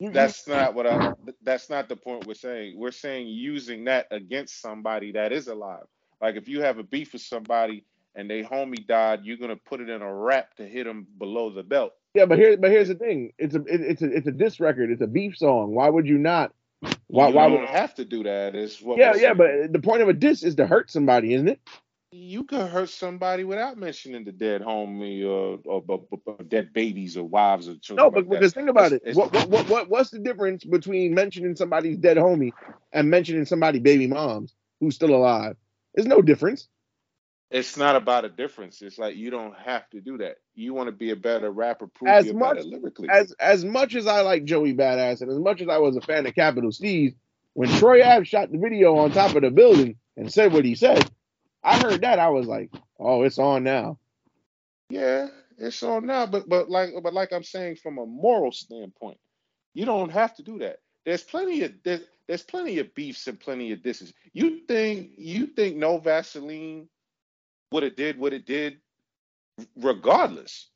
that's 0.00 0.46
not 0.48 0.74
what 0.74 0.86
I. 0.86 1.12
That's 1.42 1.70
not 1.70 1.88
the 1.88 1.96
point 1.96 2.26
we're 2.26 2.34
saying. 2.34 2.78
We're 2.78 2.90
saying 2.90 3.28
using 3.28 3.84
that 3.84 4.06
against 4.10 4.60
somebody 4.60 5.12
that 5.12 5.32
is 5.32 5.48
alive. 5.48 5.84
Like 6.20 6.36
if 6.36 6.48
you 6.48 6.62
have 6.62 6.78
a 6.78 6.82
beef 6.82 7.12
with 7.12 7.22
somebody 7.22 7.84
and 8.14 8.30
they 8.30 8.42
homie 8.42 8.86
died, 8.86 9.20
you're 9.24 9.36
gonna 9.36 9.56
put 9.56 9.80
it 9.80 9.88
in 9.88 10.02
a 10.02 10.14
rap 10.14 10.54
to 10.56 10.66
hit 10.66 10.84
them 10.84 11.06
below 11.18 11.50
the 11.50 11.62
belt. 11.62 11.92
yeah, 12.14 12.26
but 12.26 12.38
here 12.38 12.56
but 12.56 12.70
here's 12.70 12.88
the 12.88 12.94
thing. 12.94 13.32
It's 13.38 13.54
a 13.54 13.60
it, 13.60 13.80
it's 13.80 14.02
a 14.02 14.10
it's 14.10 14.26
a 14.26 14.32
diss 14.32 14.60
record. 14.60 14.90
It's 14.90 15.02
a 15.02 15.06
beef 15.06 15.36
song. 15.36 15.74
Why 15.74 15.88
would 15.88 16.06
you 16.06 16.18
not? 16.18 16.52
Why 17.08 17.28
you 17.28 17.34
why 17.34 17.48
don't 17.48 17.60
would? 17.60 17.68
have 17.68 17.94
to 17.96 18.04
do 18.04 18.24
that. 18.24 18.54
Is 18.54 18.80
what. 18.80 18.98
Yeah 18.98 19.14
yeah, 19.16 19.34
but 19.34 19.72
the 19.72 19.78
point 19.78 20.02
of 20.02 20.08
a 20.08 20.12
diss 20.12 20.42
is 20.42 20.56
to 20.56 20.66
hurt 20.66 20.90
somebody, 20.90 21.34
isn't 21.34 21.48
it? 21.48 21.60
You 22.14 22.44
could 22.44 22.68
hurt 22.68 22.88
somebody 22.90 23.42
without 23.44 23.76
mentioning 23.76 24.24
the 24.24 24.32
dead 24.32 24.62
homie 24.62 25.24
or 25.24 25.58
or, 25.64 25.82
or, 25.88 26.06
or 26.26 26.44
dead 26.44 26.72
babies 26.72 27.16
or 27.16 27.24
wives 27.24 27.68
or 27.68 27.76
children. 27.76 28.06
No, 28.06 28.10
but 28.10 28.28
because 28.28 28.52
think 28.52 28.68
about 28.68 28.92
It's- 28.92 29.00
it. 29.02 29.10
it's- 29.10 29.16
What, 29.16 29.32
what 29.34 29.48
what 29.48 29.68
what 29.68 29.90
what's 29.90 30.10
the 30.10 30.20
difference 30.20 30.64
between 30.64 31.14
mentioning 31.14 31.56
somebody's 31.56 31.98
dead 31.98 32.16
homie 32.16 32.52
and 32.92 33.10
mentioning 33.10 33.44
somebody 33.46 33.80
baby 33.80 34.06
moms 34.06 34.54
who's 34.80 34.94
still 34.94 35.14
alive? 35.14 35.56
There's 35.94 36.06
no 36.06 36.22
difference. 36.22 36.68
It's 37.50 37.76
not 37.76 37.94
about 37.96 38.24
a 38.24 38.28
difference. 38.28 38.80
It's 38.82 38.98
like 38.98 39.16
you 39.16 39.30
don't 39.30 39.54
have 39.56 39.88
to 39.90 40.00
do 40.00 40.18
that. 40.18 40.36
You 40.54 40.74
want 40.74 40.88
to 40.88 40.92
be 40.92 41.10
a 41.10 41.16
better 41.16 41.50
rapper, 41.50 41.86
prove 41.86 42.10
As 42.10 42.26
you're 42.26 42.34
much 42.34 42.56
better 42.56 42.68
lyrically. 42.68 43.08
As 43.10 43.32
as 43.38 43.64
much 43.64 43.94
as 43.94 44.06
I 44.06 44.20
like 44.22 44.44
Joey 44.44 44.74
Badass 44.74 45.20
and 45.20 45.30
as 45.30 45.38
much 45.38 45.60
as 45.60 45.68
I 45.68 45.78
was 45.78 45.96
a 45.96 46.00
fan 46.00 46.26
of 46.26 46.34
Capital 46.34 46.70
Steez, 46.70 47.14
when 47.54 47.68
Troy 47.70 48.02
Ave 48.04 48.24
shot 48.24 48.50
the 48.52 48.58
video 48.58 48.96
on 48.98 49.10
top 49.12 49.34
of 49.34 49.42
the 49.42 49.50
building 49.50 49.96
and 50.16 50.32
said 50.32 50.52
what 50.52 50.64
he 50.64 50.74
said, 50.74 51.08
I 51.64 51.78
heard 51.78 52.02
that 52.02 52.18
I 52.18 52.28
was 52.28 52.46
like, 52.46 52.70
oh, 53.00 53.22
it's 53.22 53.38
on 53.38 53.64
now. 53.64 53.98
Yeah, 54.90 55.28
it's 55.56 55.82
on 55.82 56.06
now, 56.06 56.26
but 56.26 56.48
but 56.48 56.68
like 56.70 56.90
but 57.02 57.14
like 57.14 57.32
I'm 57.32 57.42
saying 57.42 57.76
from 57.76 57.98
a 57.98 58.06
moral 58.06 58.52
standpoint, 58.52 59.18
you 59.72 59.86
don't 59.86 60.10
have 60.10 60.36
to 60.36 60.42
do 60.42 60.58
that. 60.58 60.80
There's 61.06 61.22
plenty 61.22 61.62
of 61.62 61.72
there's, 61.82 62.02
there's 62.28 62.42
plenty 62.42 62.78
of 62.78 62.94
beefs 62.94 63.26
and 63.26 63.40
plenty 63.40 63.72
of 63.72 63.82
disses. 63.82 64.12
You 64.32 64.60
think 64.68 65.12
you 65.16 65.46
think 65.46 65.76
no 65.76 65.98
Vaseline 65.98 66.88
would 67.72 67.82
have 67.82 67.96
did 67.96 68.18
what 68.18 68.34
it 68.34 68.46
did 68.46 68.78
regardless. 69.76 70.68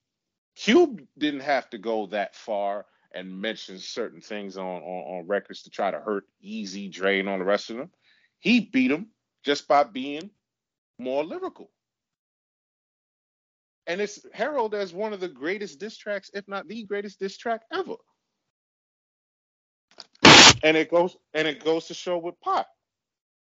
Cube 0.57 1.03
didn't 1.16 1.40
have 1.40 1.68
to 1.70 1.79
go 1.79 2.07
that 2.07 2.35
far 2.35 2.87
and 3.12 3.40
mention 3.40 3.79
certain 3.79 4.20
things 4.20 4.57
on, 4.57 4.64
on, 4.64 5.18
on 5.20 5.27
records 5.27 5.62
to 5.62 5.70
try 5.70 5.90
to 5.90 6.01
hurt 6.01 6.24
Eazy, 6.44 6.90
and 7.20 7.29
all 7.29 7.38
the 7.38 7.44
rest 7.44 7.70
of 7.70 7.77
them. 7.77 7.90
He 8.38 8.61
beat 8.61 8.90
him 8.90 9.09
just 9.44 9.68
by 9.68 9.85
being 9.85 10.31
more 10.99 11.25
lyrical. 11.25 11.71
And 13.87 14.01
it's 14.01 14.25
heralded 14.35 14.81
as 14.81 14.93
one 14.93 15.13
of 15.13 15.21
the 15.21 15.29
greatest 15.29 15.81
diss 15.81 15.97
tracks, 15.97 16.31
if 16.35 16.47
not 16.47 16.69
the 16.69 16.85
greatest 16.85 17.19
diss 17.19 17.39
track 17.39 17.63
ever. 17.73 17.95
And 20.63 20.77
it 20.77 20.91
goes 20.91 21.17
and 21.33 21.49
it 21.49 21.65
goes 21.65 21.87
to 21.87 21.95
show 21.95 22.19
with 22.19 22.35
Pac. 22.43 22.67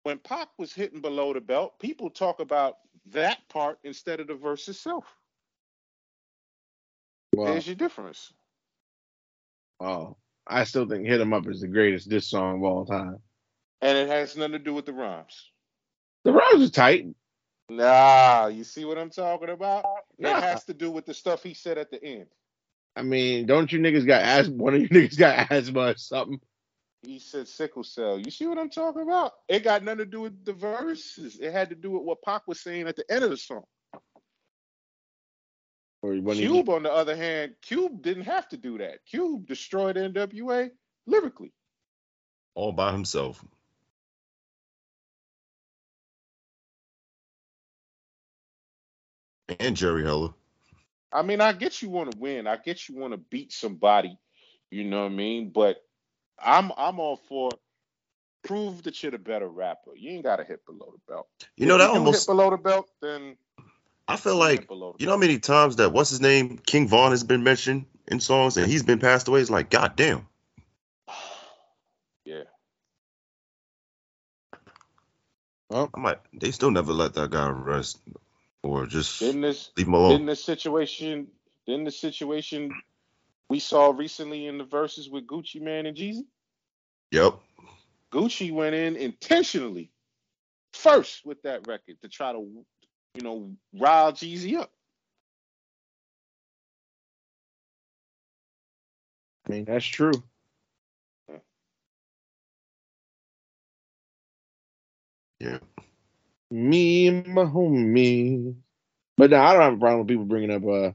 When 0.04 0.18
Pac 0.18 0.48
was 0.58 0.72
hitting 0.72 1.00
below 1.00 1.32
the 1.32 1.40
belt, 1.40 1.78
people 1.80 2.10
talk 2.10 2.40
about 2.40 2.76
that 3.06 3.38
part 3.48 3.78
instead 3.82 4.20
of 4.20 4.26
the 4.26 4.34
verse 4.34 4.68
itself. 4.68 5.04
Wow. 7.32 7.46
There's 7.46 7.66
your 7.66 7.76
difference. 7.76 8.32
Oh, 9.80 10.16
I 10.46 10.64
still 10.64 10.88
think 10.88 11.06
"Hit 11.06 11.20
'Em 11.20 11.32
Up" 11.32 11.46
is 11.48 11.60
the 11.60 11.68
greatest 11.68 12.08
diss 12.08 12.28
song 12.28 12.58
of 12.58 12.64
all 12.64 12.86
time. 12.86 13.22
And 13.80 13.96
it 13.96 14.08
has 14.08 14.36
nothing 14.36 14.52
to 14.52 14.58
do 14.58 14.74
with 14.74 14.86
the 14.86 14.92
rhymes. 14.92 15.50
The 16.24 16.32
rhymes 16.32 16.68
are 16.68 16.72
tight. 16.72 17.06
Nah, 17.70 18.46
you 18.46 18.64
see 18.64 18.84
what 18.84 18.98
I'm 18.98 19.10
talking 19.10 19.50
about? 19.50 19.84
Nah. 20.18 20.38
It 20.38 20.42
has 20.42 20.64
to 20.64 20.74
do 20.74 20.90
with 20.90 21.06
the 21.06 21.14
stuff 21.14 21.42
he 21.42 21.54
said 21.54 21.78
at 21.78 21.90
the 21.90 22.02
end. 22.02 22.26
I 22.96 23.02
mean, 23.02 23.46
don't 23.46 23.70
you 23.72 23.78
niggas 23.78 24.06
got 24.06 24.22
asthma? 24.22 24.56
One 24.56 24.74
of 24.74 24.80
you 24.80 24.88
niggas 24.88 25.18
got 25.18 25.50
asthma 25.52 25.80
or 25.92 25.96
something? 25.96 26.40
He 27.02 27.18
said 27.20 27.46
sickle 27.46 27.84
cell. 27.84 28.18
You 28.18 28.30
see 28.30 28.46
what 28.46 28.58
I'm 28.58 28.70
talking 28.70 29.02
about? 29.02 29.32
It 29.48 29.62
got 29.62 29.84
nothing 29.84 29.98
to 29.98 30.06
do 30.06 30.22
with 30.22 30.44
the 30.44 30.52
verses. 30.52 31.38
It 31.40 31.52
had 31.52 31.68
to 31.70 31.76
do 31.76 31.92
with 31.92 32.02
what 32.02 32.22
Pac 32.22 32.42
was 32.48 32.60
saying 32.60 32.88
at 32.88 32.96
the 32.96 33.04
end 33.10 33.22
of 33.22 33.30
the 33.30 33.36
song. 33.36 33.64
Or 36.02 36.14
when 36.16 36.36
he- 36.36 36.42
Cube, 36.46 36.68
on 36.70 36.82
the 36.82 36.92
other 36.92 37.14
hand, 37.16 37.54
Cube 37.62 38.02
didn't 38.02 38.24
have 38.24 38.48
to 38.48 38.56
do 38.56 38.78
that. 38.78 39.04
Cube 39.06 39.46
destroyed 39.46 39.96
NWA 39.96 40.70
lyrically. 41.06 41.52
all 42.54 42.72
by 42.72 42.90
himself. 42.92 43.44
and 49.60 49.76
Jerry 49.76 50.04
Heller. 50.04 50.30
I 51.12 51.22
mean, 51.22 51.40
I 51.40 51.52
get 51.52 51.80
you 51.80 51.88
want 51.88 52.12
to 52.12 52.18
win. 52.18 52.46
I 52.46 52.56
get 52.56 52.88
you 52.88 52.96
want 52.96 53.12
to 53.12 53.18
beat 53.18 53.52
somebody. 53.52 54.18
You 54.70 54.84
know 54.84 55.04
what 55.04 55.12
I 55.12 55.14
mean? 55.14 55.50
But 55.50 55.82
I'm 56.38 56.70
I'm 56.76 57.00
all 57.00 57.16
for 57.16 57.50
prove 58.44 58.82
that 58.84 59.02
you're 59.02 59.12
the 59.12 59.18
better 59.18 59.48
rapper. 59.48 59.96
You 59.96 60.10
ain't 60.10 60.24
gotta 60.24 60.44
hit 60.44 60.64
below 60.66 60.92
the 60.92 61.12
belt. 61.12 61.28
You 61.56 61.66
know 61.66 61.78
that 61.78 61.88
you 61.88 61.98
almost 61.98 62.26
hit 62.26 62.32
below 62.32 62.50
the 62.50 62.58
belt. 62.58 62.90
Then 63.00 63.36
I 64.06 64.16
feel 64.16 64.36
like 64.36 64.68
you 64.70 65.06
know 65.06 65.12
how 65.12 65.16
many 65.16 65.38
times 65.38 65.76
that 65.76 65.92
what's 65.92 66.10
his 66.10 66.20
name 66.20 66.58
King 66.58 66.88
Von 66.88 67.10
has 67.10 67.24
been 67.24 67.42
mentioned 67.42 67.86
in 68.06 68.20
songs 68.20 68.56
and 68.56 68.66
he's 68.66 68.82
been 68.82 68.98
passed 68.98 69.28
away. 69.28 69.40
It's 69.40 69.50
like 69.50 69.70
God 69.70 69.96
damn. 69.96 70.26
yeah. 72.24 72.44
Well, 75.70 75.90
I 75.94 76.00
might. 76.00 76.18
They 76.32 76.50
still 76.50 76.70
never 76.70 76.92
let 76.92 77.14
that 77.14 77.30
guy 77.30 77.48
rest 77.48 77.98
or 78.62 78.86
just 78.86 79.20
Didn't 79.20 79.42
this 79.42 79.70
leave 79.76 79.86
him 79.86 79.94
alone. 79.94 80.10
didn't 80.12 80.26
the 80.26 80.36
situation 80.36 81.28
didn't 81.66 81.84
the 81.84 81.90
situation 81.90 82.72
we 83.48 83.60
saw 83.60 83.90
recently 83.90 84.46
in 84.46 84.58
the 84.58 84.64
Verzuz 84.64 85.10
with 85.10 85.26
Gucci 85.26 85.60
Mane 85.60 85.86
and 85.86 85.96
Jeezy? 85.96 86.24
Yep. 87.12 87.38
Gucci 88.12 88.52
went 88.52 88.74
in 88.74 88.96
intentionally 88.96 89.90
first 90.72 91.24
with 91.24 91.42
that 91.42 91.66
record 91.66 91.96
to 92.02 92.08
try 92.08 92.32
to, 92.32 92.38
you 93.14 93.22
know, 93.22 93.52
rile 93.74 94.12
Jeezy 94.12 94.58
up. 94.58 94.70
I 99.46 99.52
mean, 99.52 99.64
that's 99.64 99.84
true. 99.84 100.22
Yeah. 105.40 105.58
Me 106.50 107.08
and 107.08 107.26
my 107.26 107.44
homie. 107.44 108.54
But 109.16 109.30
no, 109.30 109.40
I 109.40 109.52
don't 109.52 109.62
have 109.62 109.74
a 109.74 109.78
problem 109.78 110.00
with 110.00 110.08
people 110.08 110.24
bringing 110.24 110.50
up 110.50 110.64
uh 110.64 110.92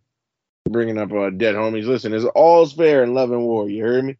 bringing 0.69 0.97
up 0.97 1.11
uh 1.11 1.29
dead 1.29 1.55
homies. 1.55 1.85
Listen, 1.85 2.13
it's 2.13 2.25
all's 2.25 2.73
fair 2.73 3.03
in 3.03 3.13
love 3.13 3.31
and 3.31 3.43
war. 3.43 3.69
You 3.69 3.83
heard 3.83 4.05
me? 4.05 4.17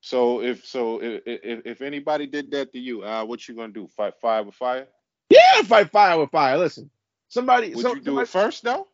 So 0.00 0.42
if 0.42 0.66
so 0.66 1.02
if 1.02 1.22
if, 1.26 1.66
if 1.66 1.82
anybody 1.82 2.26
did 2.26 2.50
that 2.50 2.72
to 2.72 2.78
you, 2.78 3.02
uh, 3.02 3.24
what 3.24 3.46
you 3.48 3.54
gonna 3.54 3.72
do? 3.72 3.88
Fight 3.88 4.14
fire 4.20 4.42
with 4.42 4.54
fire? 4.54 4.86
Yeah, 5.30 5.62
fight 5.62 5.90
fire 5.90 6.18
with 6.18 6.30
fire. 6.30 6.58
Listen, 6.58 6.90
somebody. 7.28 7.74
Would 7.74 7.82
so- 7.82 7.94
you 7.94 8.00
do 8.00 8.04
somebody- 8.06 8.24
it 8.24 8.28
first 8.28 8.62
though? 8.62 8.86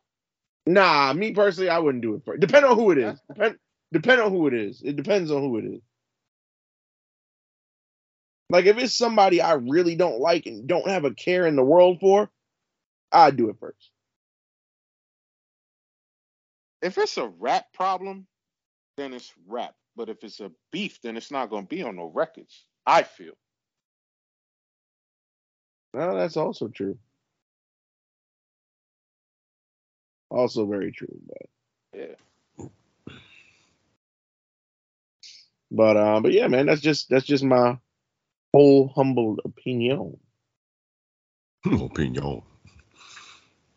Nah, 0.64 1.12
me 1.12 1.32
personally, 1.32 1.70
I 1.70 1.80
wouldn't 1.80 2.02
do 2.02 2.14
it 2.14 2.22
first. 2.24 2.40
Depend 2.40 2.64
on 2.64 2.76
who 2.76 2.92
it 2.92 2.98
is. 2.98 3.20
Depend 3.28 3.58
depend 3.92 4.20
on 4.20 4.30
who 4.30 4.46
it 4.46 4.54
is. 4.54 4.80
It 4.82 4.94
depends 4.96 5.30
on 5.30 5.42
who 5.42 5.58
it 5.58 5.64
is. 5.64 5.80
Like 8.52 8.66
if 8.66 8.76
it's 8.76 8.94
somebody 8.94 9.40
I 9.40 9.54
really 9.54 9.96
don't 9.96 10.20
like 10.20 10.44
and 10.44 10.66
don't 10.66 10.86
have 10.86 11.06
a 11.06 11.14
care 11.14 11.46
in 11.46 11.56
the 11.56 11.64
world 11.64 12.00
for, 12.00 12.30
I'd 13.10 13.36
do 13.36 13.48
it 13.48 13.56
first. 13.58 13.90
If 16.82 16.98
it's 16.98 17.16
a 17.16 17.28
rap 17.28 17.72
problem, 17.72 18.26
then 18.98 19.14
it's 19.14 19.32
rap. 19.46 19.74
But 19.96 20.10
if 20.10 20.22
it's 20.22 20.40
a 20.40 20.52
beef, 20.70 21.00
then 21.02 21.16
it's 21.16 21.30
not 21.30 21.48
gonna 21.48 21.66
be 21.66 21.82
on 21.82 21.96
no 21.96 22.12
records. 22.14 22.66
I 22.86 23.04
feel. 23.04 23.32
No, 25.94 26.14
that's 26.14 26.36
also 26.36 26.68
true. 26.68 26.98
Also 30.30 30.66
very 30.66 30.92
true, 30.92 31.18
but 31.26 31.48
Yeah. 31.98 32.68
but 35.70 35.96
uh, 35.96 36.20
but 36.20 36.32
yeah, 36.32 36.48
man, 36.48 36.66
that's 36.66 36.82
just 36.82 37.08
that's 37.08 37.26
just 37.26 37.44
my 37.44 37.78
whole 38.52 38.92
humble 38.94 39.36
opinion. 39.44 40.18
Opinion. 41.64 42.42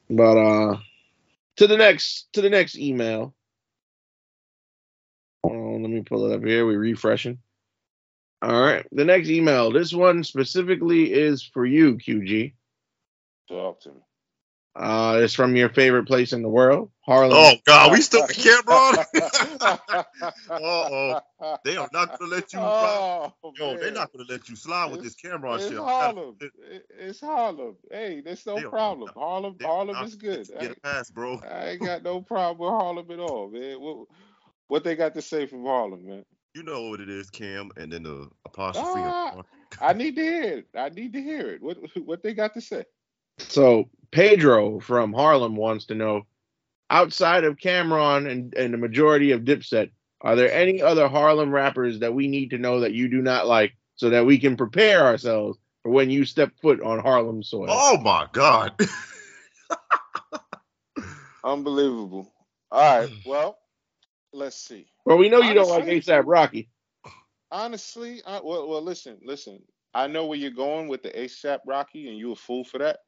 But 0.09 0.37
uh, 0.37 0.77
to 1.57 1.67
the 1.67 1.77
next 1.77 2.27
to 2.33 2.41
the 2.41 2.49
next 2.49 2.77
email. 2.77 3.33
Hold 5.43 5.55
on, 5.55 5.81
let 5.83 5.91
me 5.91 6.01
pull 6.01 6.31
it 6.31 6.35
up 6.35 6.43
here. 6.43 6.65
We 6.65 6.75
refreshing. 6.75 7.37
All 8.41 8.59
right, 8.59 8.85
the 8.91 9.05
next 9.05 9.29
email. 9.29 9.71
This 9.71 9.93
one 9.93 10.23
specifically 10.23 11.13
is 11.13 11.43
for 11.43 11.65
you, 11.65 11.95
QG. 11.95 12.53
Talk 13.47 13.81
to 13.81 13.89
me. 13.89 14.04
Uh, 14.75 15.19
it's 15.23 15.33
from 15.33 15.55
your 15.55 15.69
favorite 15.69 16.05
place 16.05 16.33
in 16.33 16.41
the 16.41 16.49
world, 16.49 16.91
Harlem. 17.05 17.31
Oh 17.33 17.53
God, 17.65 17.93
we 17.93 18.01
still 18.01 18.21
got 18.27 18.33
camera 18.33 18.75
on. 18.75 20.03
Uh-oh. 20.49 21.19
They 21.63 21.77
are 21.77 21.87
not 21.93 22.19
gonna 22.19 22.31
let 22.31 22.51
you. 22.51 22.59
rock. 22.59 23.35
Oh, 23.43 23.53
Yo, 23.57 23.77
they're 23.77 23.91
not 23.91 24.11
gonna 24.11 24.25
let 24.29 24.49
you 24.49 24.55
slide 24.55 24.91
with 24.91 25.01
this 25.01 25.15
camera 25.15 25.51
on 25.51 25.59
It's 25.59 25.69
shit. 25.69 25.77
Harlem. 25.77 26.35
It- 26.41 26.85
It's 26.89 27.21
Harlem. 27.21 27.77
Hey, 27.89 28.21
there's 28.21 28.45
no 28.45 28.55
They 28.55 28.63
problem. 28.63 29.05
not- 29.07 29.13
Harlem, 29.15 29.55
They're 29.57 29.67
Harlem 29.67 30.03
is 30.03 30.15
good. 30.15 30.49
let 30.49 30.57
I, 30.57 30.67
Get 30.67 30.77
a 30.77 30.81
pass, 30.81 31.09
bro. 31.09 31.39
I 31.49 31.69
ain't 31.69 31.81
got 31.81 32.03
no 32.03 32.21
problem 32.21 32.57
with 32.57 32.69
Harlem 32.81 33.11
at 33.11 33.19
all, 33.19 33.49
man. 33.49 33.79
What, 33.79 34.07
what 34.67 34.83
they 34.83 34.95
got 34.95 35.13
to 35.13 35.21
say 35.21 35.45
from 35.45 35.63
Harlem, 35.63 36.05
man? 36.05 36.25
You 36.53 36.63
know 36.63 36.89
what 36.89 36.99
it 37.01 37.09
is, 37.09 37.29
Cam, 37.29 37.69
and 37.77 37.91
then 37.91 38.03
the 38.03 38.29
apostrophe. 38.45 38.89
Ah. 39.03 39.41
I 39.81 39.93
need 39.93 40.15
to 40.15 40.21
hear 40.21 40.43
it. 40.43 40.67
I 40.75 40.89
need 40.89 41.13
to 41.13 41.21
hear 41.21 41.49
it. 41.51 41.61
What 41.61 41.77
what 42.05 42.23
they 42.23 42.33
got 42.33 42.53
to 42.53 42.61
say? 42.61 42.85
So 43.39 43.89
Pedro 44.15 44.79
from 44.79 45.11
Harlem 45.11 45.57
wants 45.57 45.87
to 45.87 45.93
know, 45.93 46.25
outside 46.89 47.43
of 47.43 47.57
Cam'ron 47.57 48.31
and, 48.31 48.53
and 48.53 48.73
the 48.73 48.77
majority 48.77 49.31
of 49.31 49.41
Dipset, 49.41 49.91
are 50.21 50.37
there 50.37 50.53
any 50.53 50.81
other 50.81 51.09
Harlem 51.09 51.51
rappers 51.51 51.99
that 51.99 52.13
we 52.13 52.29
need 52.29 52.51
to 52.51 52.57
know 52.57 52.79
that 52.79 52.93
you 52.93 53.09
do 53.09 53.21
not 53.21 53.45
like 53.45 53.75
so 53.97 54.11
that 54.11 54.25
we 54.25 54.39
can 54.39 54.55
prepare 54.55 55.03
ourselves 55.03 55.59
for 55.83 55.91
when 55.91 56.09
you 56.09 56.23
step 56.23 56.53
foot 56.61 56.81
on 56.81 56.99
Harlem 56.99 57.43
soil? 57.43 57.67
Oh 57.69 57.97
my 57.97 58.25
God. 58.31 58.79
Unbelievable. 61.43 62.31
All 62.71 63.01
right. 63.01 63.11
Well, 63.25 63.57
let's 64.31 64.55
see. 64.55 64.87
well, 65.03 65.17
we 65.17 65.27
know 65.27 65.41
you 65.41 65.53
don't 65.53 65.69
like 65.69 65.83
ASAP 65.83 66.23
Rocky. 66.25 66.69
Honestly, 67.51 68.21
I, 68.25 68.39
well, 68.41 68.69
well, 68.69 68.81
listen, 68.81 69.17
listen. 69.25 69.61
I 69.93 70.07
know 70.07 70.25
where 70.25 70.37
you're 70.37 70.51
going 70.51 70.87
with 70.87 71.03
the 71.03 71.09
ASAP 71.09 71.59
Rocky, 71.67 72.07
and 72.07 72.17
you 72.17 72.31
a 72.31 72.35
fool 72.37 72.63
for 72.63 72.77
that. 72.77 72.99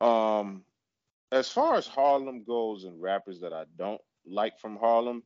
Um, 0.00 0.64
as 1.32 1.50
far 1.50 1.76
as 1.76 1.86
Harlem 1.86 2.44
goes 2.44 2.84
and 2.84 3.00
rappers 3.00 3.40
that 3.40 3.52
I 3.52 3.64
don't 3.76 4.00
like 4.26 4.58
from 4.60 4.76
Harlem, 4.76 5.22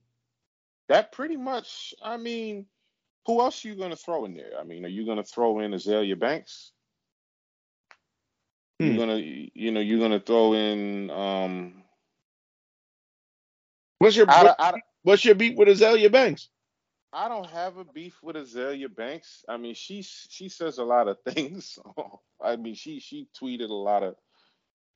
that 0.88 1.12
pretty 1.12 1.36
much. 1.36 1.94
I 2.02 2.16
mean, 2.16 2.66
who 3.26 3.40
else 3.40 3.64
are 3.64 3.68
you 3.68 3.76
gonna 3.76 3.96
throw 3.96 4.24
in 4.24 4.34
there? 4.34 4.52
I 4.58 4.64
mean, 4.64 4.84
are 4.84 4.88
you 4.88 5.06
gonna 5.06 5.22
throw 5.24 5.60
in 5.60 5.72
Azealia 5.72 6.18
Banks? 6.18 6.72
Hmm. 8.80 8.86
You're 8.86 8.96
gonna, 8.98 9.18
you 9.18 9.70
know, 9.72 9.80
you're 9.80 10.00
gonna 10.00 10.20
throw 10.20 10.54
in. 10.54 11.10
Um, 11.10 11.82
What's 13.98 14.16
your 14.16 14.28
I, 14.28 14.42
what- 14.42 14.56
I, 14.58 14.72
what's 15.04 15.24
your 15.24 15.36
beef 15.36 15.56
with 15.56 15.68
Azealia 15.68 16.10
Banks? 16.10 16.48
I 17.12 17.28
don't 17.28 17.46
have 17.50 17.76
a 17.76 17.84
beef 17.84 18.18
with 18.22 18.34
Azealia 18.36 18.92
Banks. 18.92 19.44
I 19.48 19.58
mean, 19.58 19.74
she 19.74 20.02
she 20.02 20.48
says 20.48 20.78
a 20.78 20.82
lot 20.84 21.06
of 21.06 21.18
things. 21.28 21.78
I 22.42 22.56
mean, 22.56 22.74
she 22.74 22.98
she 22.98 23.28
tweeted 23.40 23.68
a 23.70 23.74
lot 23.74 24.02
of 24.02 24.16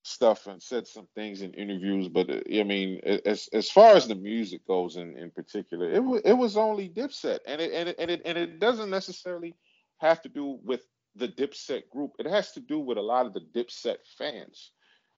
stuff 0.07 0.47
and 0.47 0.63
said 0.63 0.87
some 0.87 1.09
things 1.15 1.43
in 1.43 1.53
interviews. 1.55 2.09
But 2.09 2.31
uh, 2.31 2.41
I 2.55 2.63
mean, 2.63 3.01
as 3.25 3.49
as 3.53 3.71
far 3.71 3.95
as 3.95 4.07
the 4.07 4.15
music 4.15 4.67
goes, 4.67 4.97
in 4.97 5.17
in 5.17 5.31
particular, 5.31 5.91
it 5.91 6.03
was 6.03 6.23
it 6.25 6.35
was 6.35 6.57
only 6.57 6.89
Dipset, 6.89 7.41
and 7.47 7.61
it 7.61 7.73
and 7.73 7.89
it 7.89 7.97
and 7.99 8.11
it, 8.11 8.23
and 8.25 8.39
it 8.39 8.61
doesn't 8.61 8.91
necessarily 8.91 9.55
have 9.99 10.23
to 10.23 10.29
do 10.29 10.59
with 10.63 10.83
the 11.17 11.29
Dipset 11.29 11.89
group. 11.91 12.13
It 12.19 12.27
has 12.27 12.53
to 12.53 12.61
do 12.61 12.79
with 12.79 12.99
a 12.99 13.03
lot 13.03 13.27
of 13.27 13.35
the 13.35 13.41
Dipset 13.41 13.99
fans, 14.17 14.71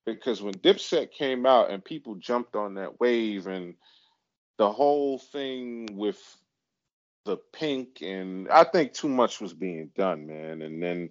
because 0.07 0.43
when 0.43 0.55
Dipset 0.55 1.12
came 1.12 1.45
out 1.45 1.70
and 1.70 1.84
people 1.84 2.14
jumped 2.14 2.57
on 2.57 2.74
that 2.74 2.99
wave 2.99 3.47
and 3.47 3.74
the 4.57 4.72
whole 4.72 5.18
thing 5.18 5.89
with 5.93 6.20
the 7.24 7.36
pink 7.53 7.99
and 8.01 8.49
I 8.49 8.64
think 8.64 8.95
too 8.95 9.09
much 9.09 9.41
was 9.41 9.53
being 9.53 9.91
done, 9.95 10.26
man. 10.26 10.62
And 10.62 10.82
then 10.82 11.11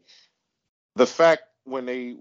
the 0.96 1.06
fact 1.06 1.44
when 1.64 1.86
they 1.86 2.16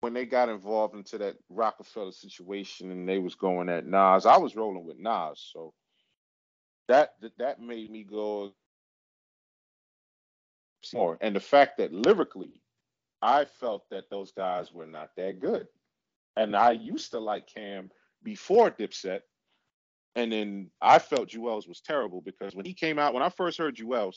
when 0.00 0.14
they 0.14 0.24
got 0.24 0.48
involved 0.48 0.94
into 0.94 1.18
that 1.18 1.36
Rockefeller 1.48 2.12
situation 2.12 2.90
and 2.90 3.08
they 3.08 3.18
was 3.18 3.34
going 3.34 3.68
at 3.68 3.86
Nas, 3.86 4.26
I 4.26 4.36
was 4.36 4.56
rolling 4.56 4.86
with 4.86 4.98
Nas, 4.98 5.50
so 5.52 5.74
that 6.88 7.14
that, 7.38 7.60
made 7.60 7.90
me 7.90 8.04
go 8.04 8.52
more. 10.92 11.18
And 11.20 11.34
the 11.34 11.40
fact 11.40 11.78
that 11.78 11.92
lyrically, 11.92 12.60
I 13.20 13.44
felt 13.44 13.88
that 13.90 14.10
those 14.10 14.32
guys 14.32 14.72
were 14.72 14.86
not 14.86 15.10
that 15.16 15.40
good. 15.40 15.68
And 16.36 16.56
I 16.56 16.72
used 16.72 17.12
to 17.12 17.20
like 17.20 17.46
Cam 17.46 17.90
before 18.22 18.70
Dipset. 18.70 19.20
And 20.14 20.32
then 20.32 20.70
I 20.80 20.98
felt 20.98 21.30
Juelz 21.30 21.66
was 21.66 21.80
terrible 21.80 22.20
because 22.20 22.54
when 22.54 22.66
he 22.66 22.74
came 22.74 22.98
out, 22.98 23.14
when 23.14 23.22
I 23.22 23.30
first 23.30 23.58
heard 23.58 23.76
Juelz, 23.76 24.16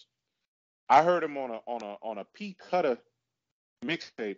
I 0.90 1.04
heard 1.04 1.24
him 1.24 1.38
on 1.38 1.52
a 1.52 1.60
on 1.66 1.82
a 1.82 1.96
on 2.02 2.18
a 2.18 2.26
P 2.34 2.58
Cutter 2.70 2.98
mixtape 3.84 4.38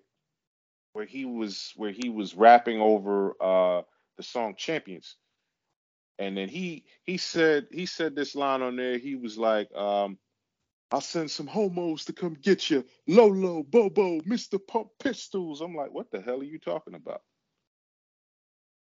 where 0.97 1.05
he 1.05 1.25
was 1.25 1.73
where 1.75 1.91
he 1.91 2.09
was 2.09 2.33
rapping 2.33 2.81
over 2.81 3.35
uh 3.39 3.83
the 4.17 4.23
song 4.23 4.55
Champions. 4.57 5.15
And 6.17 6.35
then 6.35 6.49
he 6.49 6.85
he 7.03 7.17
said 7.17 7.67
he 7.71 7.85
said 7.85 8.15
this 8.15 8.33
line 8.35 8.63
on 8.63 8.75
there. 8.75 8.97
He 8.97 9.15
was 9.15 9.37
like, 9.37 9.71
um, 9.75 10.17
I'll 10.91 11.01
send 11.01 11.29
some 11.29 11.45
homos 11.45 12.05
to 12.05 12.13
come 12.13 12.33
get 12.41 12.71
you. 12.71 12.83
Lolo, 13.07 13.63
Bobo, 13.63 14.21
Mr. 14.21 14.59
Pump 14.67 14.89
Pistols. 14.99 15.61
I'm 15.61 15.75
like, 15.75 15.93
what 15.93 16.09
the 16.11 16.19
hell 16.19 16.41
are 16.41 16.43
you 16.43 16.57
talking 16.57 16.95
about? 16.95 17.21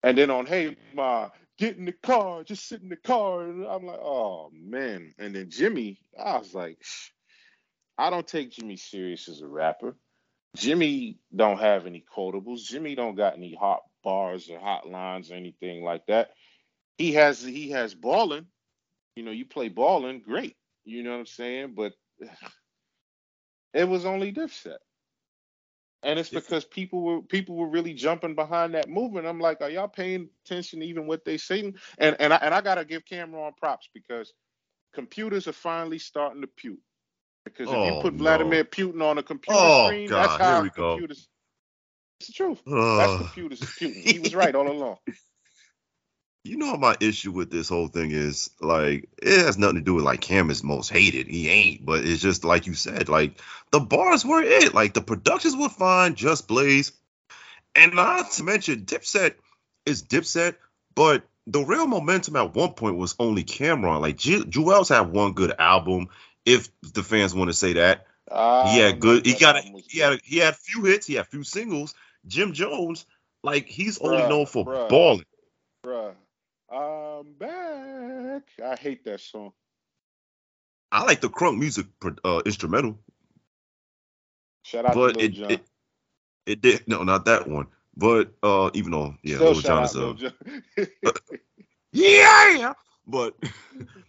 And 0.03 0.17
then 0.17 0.31
on 0.31 0.45
Hey 0.45 0.77
Ma, 0.95 1.29
get 1.57 1.77
in 1.77 1.85
the 1.85 1.91
car, 1.93 2.45
just 2.45 2.69
sit 2.69 2.81
in 2.81 2.89
the 2.89 2.95
car. 2.95 3.43
I'm 3.43 3.85
like, 3.85 3.99
oh 4.01 4.51
man. 4.53 5.13
And 5.19 5.35
then 5.35 5.49
Jimmy, 5.49 5.99
I 6.17 6.37
was 6.37 6.53
like, 6.55 6.79
I 7.97 8.09
don't 8.09 8.27
take 8.27 8.51
Jimmy 8.51 8.77
serious 8.77 9.27
as 9.29 9.41
a 9.41 9.47
rapper. 9.47 9.97
Jimmy 10.55 11.19
don't 11.35 11.59
have 11.59 11.85
any 11.85 12.03
quotables. 12.15 12.63
Jimmy 12.63 12.95
don't 12.95 13.15
got 13.15 13.35
any 13.35 13.55
hot 13.55 13.81
bars 14.03 14.49
or 14.49 14.59
hot 14.59 14.89
lines 14.89 15.31
or 15.31 15.35
anything 15.35 15.83
like 15.83 16.05
that. 16.07 16.31
He 16.97 17.13
has 17.13 17.43
he 17.43 17.71
has 17.71 17.93
balling. 17.93 18.47
You 19.15 19.23
know, 19.23 19.31
you 19.31 19.45
play 19.45 19.69
balling, 19.69 20.21
great. 20.21 20.55
You 20.85 21.03
know 21.03 21.11
what 21.11 21.19
I'm 21.19 21.25
saying? 21.25 21.73
But 21.75 21.93
it 23.73 23.87
was 23.87 24.05
only 24.05 24.33
Dipset. 24.33 24.77
And 26.01 26.17
it's 26.17 26.29
because 26.29 26.63
people 26.63 27.01
were 27.01 27.21
people 27.21 27.55
were 27.55 27.69
really 27.69 27.93
jumping 27.93 28.33
behind 28.33 28.73
that 28.73 28.89
movement. 28.89 29.27
I'm 29.27 29.39
like, 29.39 29.61
are 29.61 29.69
y'all 29.69 29.89
paying 29.89 30.29
attention 30.45 30.79
to 30.79 30.85
even 30.85 31.07
what 31.07 31.25
they 31.25 31.37
saying? 31.37 31.75
And 31.97 32.15
and 32.19 32.33
I, 32.33 32.37
and 32.37 32.53
I 32.53 32.61
gotta 32.61 32.85
give 32.85 33.03
Cam'ron 33.03 33.57
props 33.57 33.89
because 33.93 34.33
computers 34.93 35.47
are 35.47 35.53
finally 35.53 35.99
starting 35.99 36.41
to 36.41 36.47
puke. 36.47 36.79
Because 37.45 37.71
if 37.71 37.73
you 37.73 37.91
Oh, 37.91 38.01
put 38.01 38.13
no. 38.13 38.19
Vladimir 38.19 38.63
Putin 38.63 39.01
on 39.03 39.17
a 39.17 39.23
computer 39.23 39.59
Oh, 39.59 39.85
screen, 39.85 40.07
God, 40.07 40.23
that's 40.23 40.37
how 40.37 40.55
here 40.55 40.63
we 40.63 40.69
go. 40.69 40.93
computers. 40.93 41.27
It's 42.19 42.27
the 42.27 42.33
truth. 42.33 42.61
That's 42.65 43.13
Ugh. 43.13 43.25
computers 43.25 43.59
Putin. 43.79 44.03
He 44.03 44.19
was 44.19 44.35
right 44.35 44.53
all 44.53 44.69
along. 44.69 44.97
You 46.45 46.57
know 46.57 46.77
my 46.77 46.95
issue 47.01 47.31
with 47.31 47.51
this 47.51 47.67
whole 47.69 47.87
thing 47.87 48.11
is? 48.11 48.49
Like, 48.61 49.09
it 49.21 49.45
has 49.45 49.57
nothing 49.57 49.75
to 49.75 49.81
do 49.81 49.95
with 49.95 50.05
like 50.05 50.21
Cam 50.21 50.49
is 50.49 50.63
most 50.63 50.89
hated. 50.89 51.27
He 51.27 51.49
ain't, 51.49 51.85
but 51.85 52.05
it's 52.05 52.21
just 52.21 52.45
like 52.45 52.65
you 52.65 52.73
said, 52.73 53.09
like 53.09 53.39
the 53.71 53.79
bars 53.79 54.25
were 54.25 54.41
it. 54.41 54.73
Like 54.73 54.93
the 54.93 55.01
productions 55.01 55.55
were 55.55 55.69
fine, 55.69 56.15
just 56.15 56.47
Blaze. 56.47 56.91
And 57.75 57.93
not 57.93 58.31
to 58.31 58.43
mention 58.43 58.85
Dipset 58.85 59.35
is 59.85 60.03
Dipset, 60.03 60.55
but 60.95 61.23
the 61.45 61.61
real 61.61 61.87
momentum 61.87 62.35
at 62.35 62.55
one 62.55 62.73
point 62.73 62.97
was 62.97 63.15
only 63.19 63.43
Cam'ron. 63.43 64.01
Like 64.01 64.17
Ju- 64.17 64.45
Juelz 64.45 64.89
had 64.89 65.11
one 65.11 65.33
good 65.33 65.53
album, 65.59 66.07
if 66.49 66.69
the 66.93 67.03
fans 67.03 67.33
want 67.33 67.49
to 67.49 67.53
say 67.53 67.73
that. 67.73 68.05
I 68.31 68.73
He 68.73 68.79
had 68.79 68.99
good. 68.99 69.25
He 69.25 69.33
got. 69.33 69.57
A, 69.57 69.61
he 69.87 69.99
had. 69.99 70.13
A, 70.13 70.19
he 70.23 70.37
had 70.37 70.55
few 70.55 70.83
hits. 70.83 71.07
He 71.07 71.15
had 71.15 71.27
few 71.27 71.43
singles. 71.43 71.93
Jim 72.27 72.53
Jones, 72.53 73.05
like 73.43 73.67
he's 73.67 73.99
only 73.99 74.27
known 74.27 74.45
for 74.45 74.65
bruh. 74.65 74.89
balling. 74.89 75.25
Bruh, 75.85 76.13
I'm 76.71 77.33
back. 77.33 78.43
I 78.63 78.75
hate 78.75 79.05
that 79.05 79.21
song. 79.21 79.53
I 80.91 81.03
like 81.03 81.21
the 81.21 81.29
crunk 81.29 81.57
music 81.57 81.85
uh, 82.25 82.41
instrumental, 82.45 82.99
Shout 84.63 84.85
out 84.85 84.93
but 84.93 85.13
to 85.13 85.19
Lil 85.19 85.25
it, 85.25 85.29
Jon. 85.29 85.51
it 85.51 85.61
it 86.45 86.61
did 86.61 86.87
no, 86.87 87.03
not 87.03 87.25
that 87.25 87.47
one. 87.47 87.67
But 87.95 88.31
uh, 88.43 88.71
even 88.73 88.91
though 88.91 89.15
yeah, 89.23 89.35
Still 89.35 89.53
Lil 89.53 89.71
out 89.71 89.83
is 89.83 89.95
a 89.95 90.13
Jon. 90.15 90.33
yeah, 91.91 92.73
but 93.07 93.35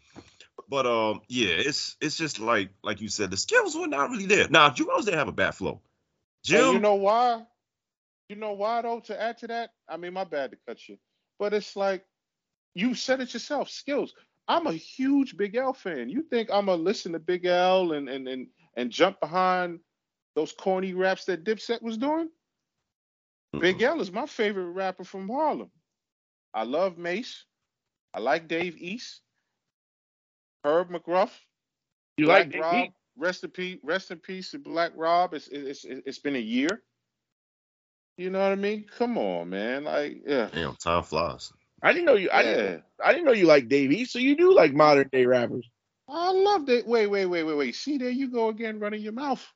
but 0.70 0.86
um 0.86 1.20
yeah, 1.28 1.48
it's 1.50 1.96
it's 2.00 2.16
just 2.16 2.38
like 2.38 2.70
like 2.82 3.00
you 3.00 3.08
said, 3.08 3.30
the 3.30 3.36
skills 3.36 3.76
were 3.76 3.88
not 3.88 4.10
really 4.10 4.26
there. 4.26 4.48
Now 4.48 4.70
Juelz 4.70 5.04
didn't 5.04 5.18
have 5.18 5.28
a 5.28 5.32
bad 5.32 5.54
flow. 5.54 5.82
Jim, 6.44 6.74
you 6.74 6.80
know 6.80 6.94
why? 6.94 7.42
You 8.28 8.36
know 8.36 8.52
why 8.52 8.80
though? 8.82 9.00
To 9.00 9.20
add 9.20 9.38
to 9.38 9.48
that, 9.48 9.70
I 9.88 9.96
mean, 9.96 10.14
my 10.14 10.24
bad 10.24 10.52
to 10.52 10.58
cut 10.66 10.88
you, 10.88 10.96
but 11.38 11.52
it's 11.52 11.74
like 11.74 12.04
you 12.74 12.94
said 12.94 13.20
it 13.20 13.34
yourself. 13.34 13.68
Skills. 13.68 14.14
I'm 14.46 14.66
a 14.66 14.72
huge 14.72 15.36
Big 15.36 15.56
L 15.56 15.72
fan. 15.72 16.08
You 16.08 16.22
think 16.22 16.48
I'm 16.52 16.66
gonna 16.66 16.80
listen 16.80 17.12
to 17.12 17.18
Big 17.18 17.44
L 17.44 17.92
and 17.92 18.08
and 18.08 18.28
and 18.28 18.46
and 18.76 18.90
jump 18.90 19.20
behind 19.20 19.80
those 20.36 20.52
corny 20.52 20.94
raps 20.94 21.24
that 21.24 21.44
Dipset 21.44 21.82
was 21.82 21.98
doing? 21.98 22.28
Big 23.58 23.82
L 23.82 24.00
is 24.00 24.12
my 24.12 24.26
favorite 24.26 24.70
rapper 24.70 25.02
from 25.02 25.28
Harlem. 25.28 25.70
I 26.54 26.62
love 26.62 26.96
Mase. 26.96 27.44
I 28.14 28.20
like 28.20 28.46
Dave 28.46 28.76
East. 28.76 29.20
Herb 30.64 30.90
McGruff. 30.90 31.30
You 32.16 32.26
Black 32.26 32.52
like 32.52 32.62
Rob. 32.62 32.88
Rest 33.16 33.44
in 33.44 33.50
peace. 33.50 33.78
Rest 33.82 34.10
in 34.10 34.18
peace 34.18 34.50
to 34.52 34.58
Black 34.58 34.92
Rob. 34.94 35.34
It's 35.34 35.48
it's 35.48 35.84
it's, 35.84 36.02
it's 36.06 36.18
been 36.18 36.36
a 36.36 36.40
year. 36.40 36.82
You 38.16 38.30
know 38.30 38.40
what 38.40 38.52
I 38.52 38.56
mean? 38.56 38.84
Come 38.98 39.16
on, 39.16 39.48
man. 39.48 39.84
Like, 39.84 40.22
yeah. 40.26 40.48
damn, 40.52 40.76
time 40.76 41.02
flies. 41.02 41.52
I 41.82 41.92
didn't 41.92 42.04
know 42.04 42.16
you. 42.16 42.28
I 42.30 42.42
yeah. 42.42 42.54
didn't. 42.54 42.82
I 43.02 43.12
didn't 43.12 43.24
know 43.24 43.32
you 43.32 43.46
like 43.46 43.68
Dave 43.68 43.92
East. 43.92 44.12
So 44.12 44.18
you 44.18 44.36
do 44.36 44.54
like 44.54 44.74
modern 44.74 45.08
day 45.10 45.24
rappers. 45.24 45.66
I 46.08 46.30
love 46.30 46.66
that. 46.66 46.86
Wait, 46.86 47.06
wait, 47.06 47.26
wait, 47.26 47.44
wait, 47.44 47.54
wait. 47.54 47.74
See, 47.74 47.96
there 47.96 48.10
you 48.10 48.30
go 48.30 48.48
again, 48.48 48.80
running 48.80 49.00
your 49.00 49.12
mouth. 49.12 49.46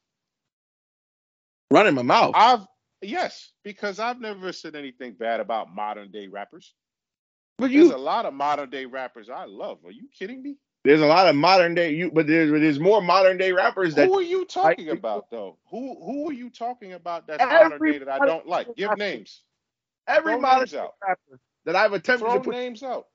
Running 1.70 1.94
my 1.94 2.02
mouth. 2.02 2.32
I've 2.34 2.60
yes, 3.02 3.50
because 3.64 3.98
I've 3.98 4.20
never 4.20 4.52
said 4.52 4.76
anything 4.76 5.14
bad 5.14 5.40
about 5.40 5.74
modern 5.74 6.10
day 6.10 6.28
rappers. 6.28 6.72
But 7.58 7.70
There's 7.70 7.90
a 7.90 7.96
lot 7.96 8.26
of 8.26 8.34
modern 8.34 8.70
day 8.70 8.84
rappers 8.84 9.28
I 9.28 9.44
love. 9.44 9.78
Are 9.84 9.92
you 9.92 10.08
kidding 10.16 10.42
me? 10.42 10.56
There's 10.84 11.00
a 11.00 11.06
lot 11.06 11.26
of 11.28 11.34
modern 11.36 11.74
day. 11.74 11.92
You, 11.94 12.10
but 12.10 12.26
there's 12.26 12.50
there's 12.50 12.78
more 12.80 13.00
modern 13.02 13.36
day 13.38 13.52
rappers 13.52 13.94
that 13.94 14.06
Who 14.08 14.18
are 14.18 14.22
you 14.22 14.44
talking 14.44 14.86
like- 14.88 14.98
about 14.98 15.30
though? 15.30 15.58
Who 15.70 15.96
who 16.04 16.28
are 16.28 16.32
you 16.32 16.50
talking 16.50 16.92
about 16.92 17.26
that's 17.26 17.42
modern 17.42 17.80
day 17.92 17.98
that 17.98 18.08
I 18.08 18.26
don't 18.26 18.46
like? 18.46 18.68
Give 18.76 18.96
names. 18.96 19.42
every 20.06 20.32
Throw 20.32 20.40
modern 20.40 20.58
names 20.60 20.70
day 20.72 20.78
out. 20.78 20.94
rapper 21.06 21.40
that 21.64 21.76
I've 21.76 21.92
attempted 21.92 22.26
Throw 22.26 22.34
to 22.38 22.40
put. 22.44 22.54
names 22.54 22.82
out. 22.82 23.06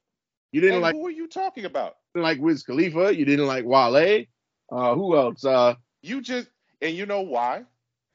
You 0.52 0.62
didn't 0.62 0.76
And 0.76 0.82
like 0.84 0.96
who 0.96 1.06
are 1.08 1.12
you 1.12 1.28
talking 1.28 1.66
about? 1.66 1.96
didn't 2.16 2.24
like 2.24 2.40
Wiz 2.40 2.64
Khalifa. 2.64 3.16
You 3.16 3.26
didn't 3.26 3.46
like 3.48 3.66
Wale. 3.66 4.26
Uh, 4.72 4.96
who 4.96 5.16
else? 5.16 5.46
Uh, 5.46 5.76
You 6.02 6.22
just 6.22 6.50
and 6.82 6.96
you 6.96 7.06
know 7.06 7.22
why? 7.22 7.64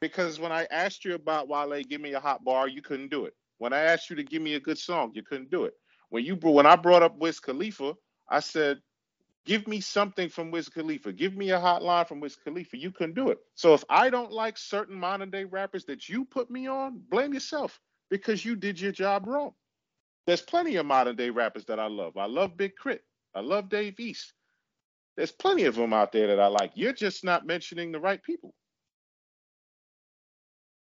Because 0.01 0.39
when 0.41 0.53
I 0.53 0.67
asked 0.71 1.05
you 1.05 1.15
about 1.15 1.49
Wale, 1.49 1.83
give 1.85 2.01
me 2.01 2.13
a 2.15 2.21
hot 2.21 2.45
bar, 2.45 2.67
you 2.69 2.83
couldn't 2.83 3.09
do 3.11 3.25
it. 3.27 3.35
When 3.59 3.73
I 3.73 3.81
asked 3.81 4.11
you 4.11 4.17
to 4.17 4.25
give 4.25 4.43
me 4.43 4.55
a 4.55 4.61
good 4.61 4.79
song, 4.79 5.13
you 5.15 5.23
couldn't 5.23 5.51
do 5.51 5.65
it. 5.65 5.75
When 6.11 6.25
you 6.25 6.35
when 6.35 6.67
I 6.67 6.75
brought 6.77 7.03
up 7.05 7.17
Wiz 7.19 7.39
Khalifa, 7.41 7.95
I 8.29 8.41
said, 8.41 8.81
give 9.47 9.67
me 9.69 9.81
something 9.81 10.29
from 10.29 10.51
Wiz 10.51 10.69
Khalifa. 10.69 11.13
Give 11.13 11.37
me 11.37 11.51
a 11.51 11.59
hotline 11.59 12.07
from 12.09 12.21
Wiz 12.21 12.37
Khalifa. 12.37 12.79
You 12.79 12.91
couldn't 12.91 13.15
do 13.15 13.31
it. 13.31 13.39
So 13.55 13.75
if 13.75 13.85
I 13.89 14.11
don't 14.11 14.33
like 14.33 14.57
certain 14.57 14.97
modern 14.97 15.31
day 15.31 15.45
rappers 15.45 15.85
that 15.87 16.09
you 16.09 16.25
put 16.25 16.51
me 16.51 16.67
on, 16.67 17.01
blame 17.11 17.35
yourself 17.35 17.81
because 18.11 18.45
you 18.45 18.57
did 18.57 18.81
your 18.81 18.93
job 18.93 19.27
wrong. 19.27 19.53
There's 20.27 20.43
plenty 20.43 20.77
of 20.77 20.87
modern 20.87 21.17
day 21.17 21.31
rappers 21.31 21.67
that 21.67 21.79
I 21.79 21.87
love. 21.87 22.17
I 22.17 22.27
love 22.27 22.57
Big 22.57 22.77
Crit. 22.77 23.03
I 23.35 23.41
love 23.41 23.69
Dave 23.69 24.01
East. 24.01 24.33
There's 25.17 25.33
plenty 25.33 25.65
of 25.65 25.77
them 25.77 25.93
out 25.93 26.13
there 26.13 26.29
that 26.29 26.41
I 26.41 26.47
like. 26.47 26.73
You're 26.75 26.93
just 26.93 27.25
not 27.25 27.47
mentioning 27.47 27.93
the 27.93 28.01
right 28.01 28.23
people. 28.23 28.55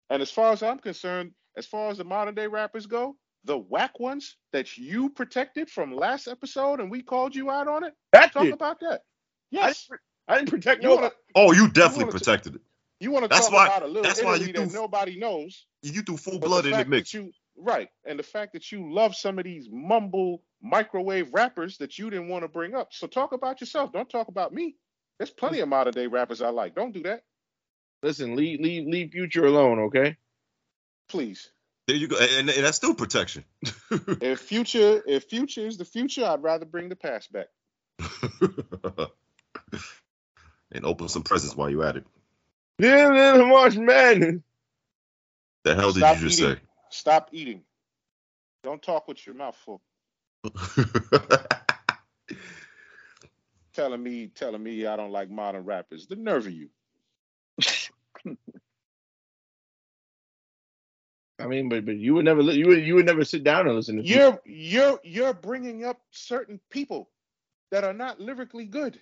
And 0.09 0.22
as 0.22 0.32
far 0.32 0.51
as 0.51 0.62
I'm 0.62 0.80
concerned, 0.80 1.32
as 1.57 1.66
far 1.66 1.89
as 1.89 1.97
the 1.97 2.03
modern 2.03 2.36
day 2.36 2.47
rappers 2.47 2.86
go, 2.86 3.16
the 3.46 3.58
whack 3.58 4.00
ones 4.00 4.36
that 4.54 4.78
you 4.78 5.10
protected 5.10 5.70
from 5.70 5.94
last 5.96 6.28
episode 6.28 6.80
and 6.80 6.92
we 6.92 7.02
called 7.02 7.36
you 7.36 7.50
out 7.50 7.68
on 7.68 7.84
it, 7.84 7.94
that 8.14 8.34
talk 8.34 8.44
did. 8.44 8.54
about 8.54 8.80
that. 8.82 9.02
I 9.02 9.68
Yes. 9.68 9.88
didn't, 9.88 10.02
I 10.28 10.38
didn't 10.38 10.50
protect 10.50 10.84
You 10.84 10.89
no. 10.89 10.96
want 10.96 11.12
to 11.14 11.18
Oh, 11.36 11.52
you 11.54 11.68
definitely 11.70 12.06
wanna 12.06 12.12
t- 12.14 12.18
protected 12.20 12.56
it. 12.56 12.62
you 13.00 13.12
want 13.12 13.24
to 13.24 13.30
talk 13.30 13.52
why- 13.52 13.66
about 13.68 13.84
a 13.84 13.88
little 13.88 14.04
that's 14.04 14.22
why 14.22 14.36
you 14.36 14.50
Italy 14.50 14.66
that 14.68 14.74
nobody 14.74 15.18
knows. 15.20 15.66
You 15.82 16.02
threw 16.04 16.18
full 16.18 16.39
blood 16.39 16.66
the 16.66 16.72
in 16.72 16.78
the 16.78 16.86
mix. 16.86 17.14
you 17.14 17.32
right, 17.58 17.89
and 18.06 18.18
the 18.20 18.24
fact 18.24 18.54
that 18.54 18.72
you 18.72 18.94
love 18.94 19.16
some 19.16 19.38
of 19.39 19.46
these 19.46 19.68
mumble 19.72 20.44
microwave 20.62 21.34
rappers 21.34 21.78
that 21.80 21.98
you 22.00 22.10
didn't 22.10 22.30
want 22.30 22.44
to 22.44 22.48
bring 22.48 22.76
up. 22.76 22.94
So 22.94 23.08
talk 23.08 23.34
about 23.34 23.60
yourself. 23.62 23.92
Don't 23.92 24.10
talk 24.10 24.28
about 24.28 24.54
me. 24.54 24.76
There's 25.18 25.32
plenty 25.32 25.60
of 25.60 25.68
modern 25.70 25.94
day 25.94 26.08
rappers 26.08 26.42
I 26.42 26.50
like. 26.50 26.76
Don't 26.76 26.92
do 26.94 27.04
that, 27.04 27.24
Listen, 28.04 28.36
leave 28.36 28.60
leave 28.60 28.88
leave 28.88 29.12
Future 29.12 29.46
alone, 29.46 29.80
okay? 29.80 30.18
please. 31.10 31.52
There 31.92 32.00
you 32.00 32.08
go, 32.08 32.16
and, 32.18 32.50
and 32.50 32.64
that's 32.64 32.78
still 32.78 32.96
protection. 32.96 33.44
If 34.22 34.39
future, 34.39 35.04
if 35.06 35.26
future 35.26 35.68
is 35.68 35.78
the 35.78 35.84
future, 35.84 36.24
I'd 36.24 36.42
rather 36.42 36.64
bring 36.64 36.88
the 36.88 36.96
past 36.96 37.30
back. 37.34 37.48
and 40.72 40.86
open 40.86 41.10
some 41.10 41.24
presents 41.24 41.54
while 41.54 41.70
you're 41.70 41.84
at 41.84 41.98
it. 41.98 42.06
Yeah, 42.80 43.10
little 43.10 43.48
March 43.48 43.76
Madness. 43.76 44.39
The 45.66 45.76
hell 45.76 45.92
did 45.92 46.00
Stop 46.00 46.16
you 46.16 46.30
just 46.30 46.39
eating. 46.39 46.60
Stop 46.92 47.30
eating. 47.34 47.64
Don't 48.64 48.82
talk 48.82 49.10
with 49.10 49.26
your 49.26 49.36
mouth 49.36 49.58
full. 49.58 49.82
Telling 53.74 54.02
me, 54.02 54.28
telling 54.28 54.64
me 54.64 54.86
I 54.86 54.96
don't 54.96 55.12
like 55.12 55.30
modern 55.30 55.66
rappers. 55.66 56.08
The 56.08 56.16
nerve 56.16 56.48
of 56.48 56.54
you. 56.54 56.70
I 61.42 61.48
mean, 61.48 61.70
but 61.70 61.86
but 61.86 61.98
you 61.98 62.16
would 62.16 62.26
never 62.26 62.42
you 62.42 62.68
would 62.68 62.86
you 62.86 62.96
would 62.96 63.06
never 63.06 63.26
sit 63.26 63.44
down 63.44 63.68
and 63.68 63.76
listen 63.76 63.98
to 63.98 64.04
You're 64.04 64.39
you're 64.46 65.00
you're 65.04 65.34
bringing 65.34 65.86
up 65.86 66.02
certain 66.12 66.60
people 66.70 67.10
that 67.72 67.84
are 67.84 67.94
not 67.94 68.20
lyrically 68.22 68.66
good. 68.66 69.00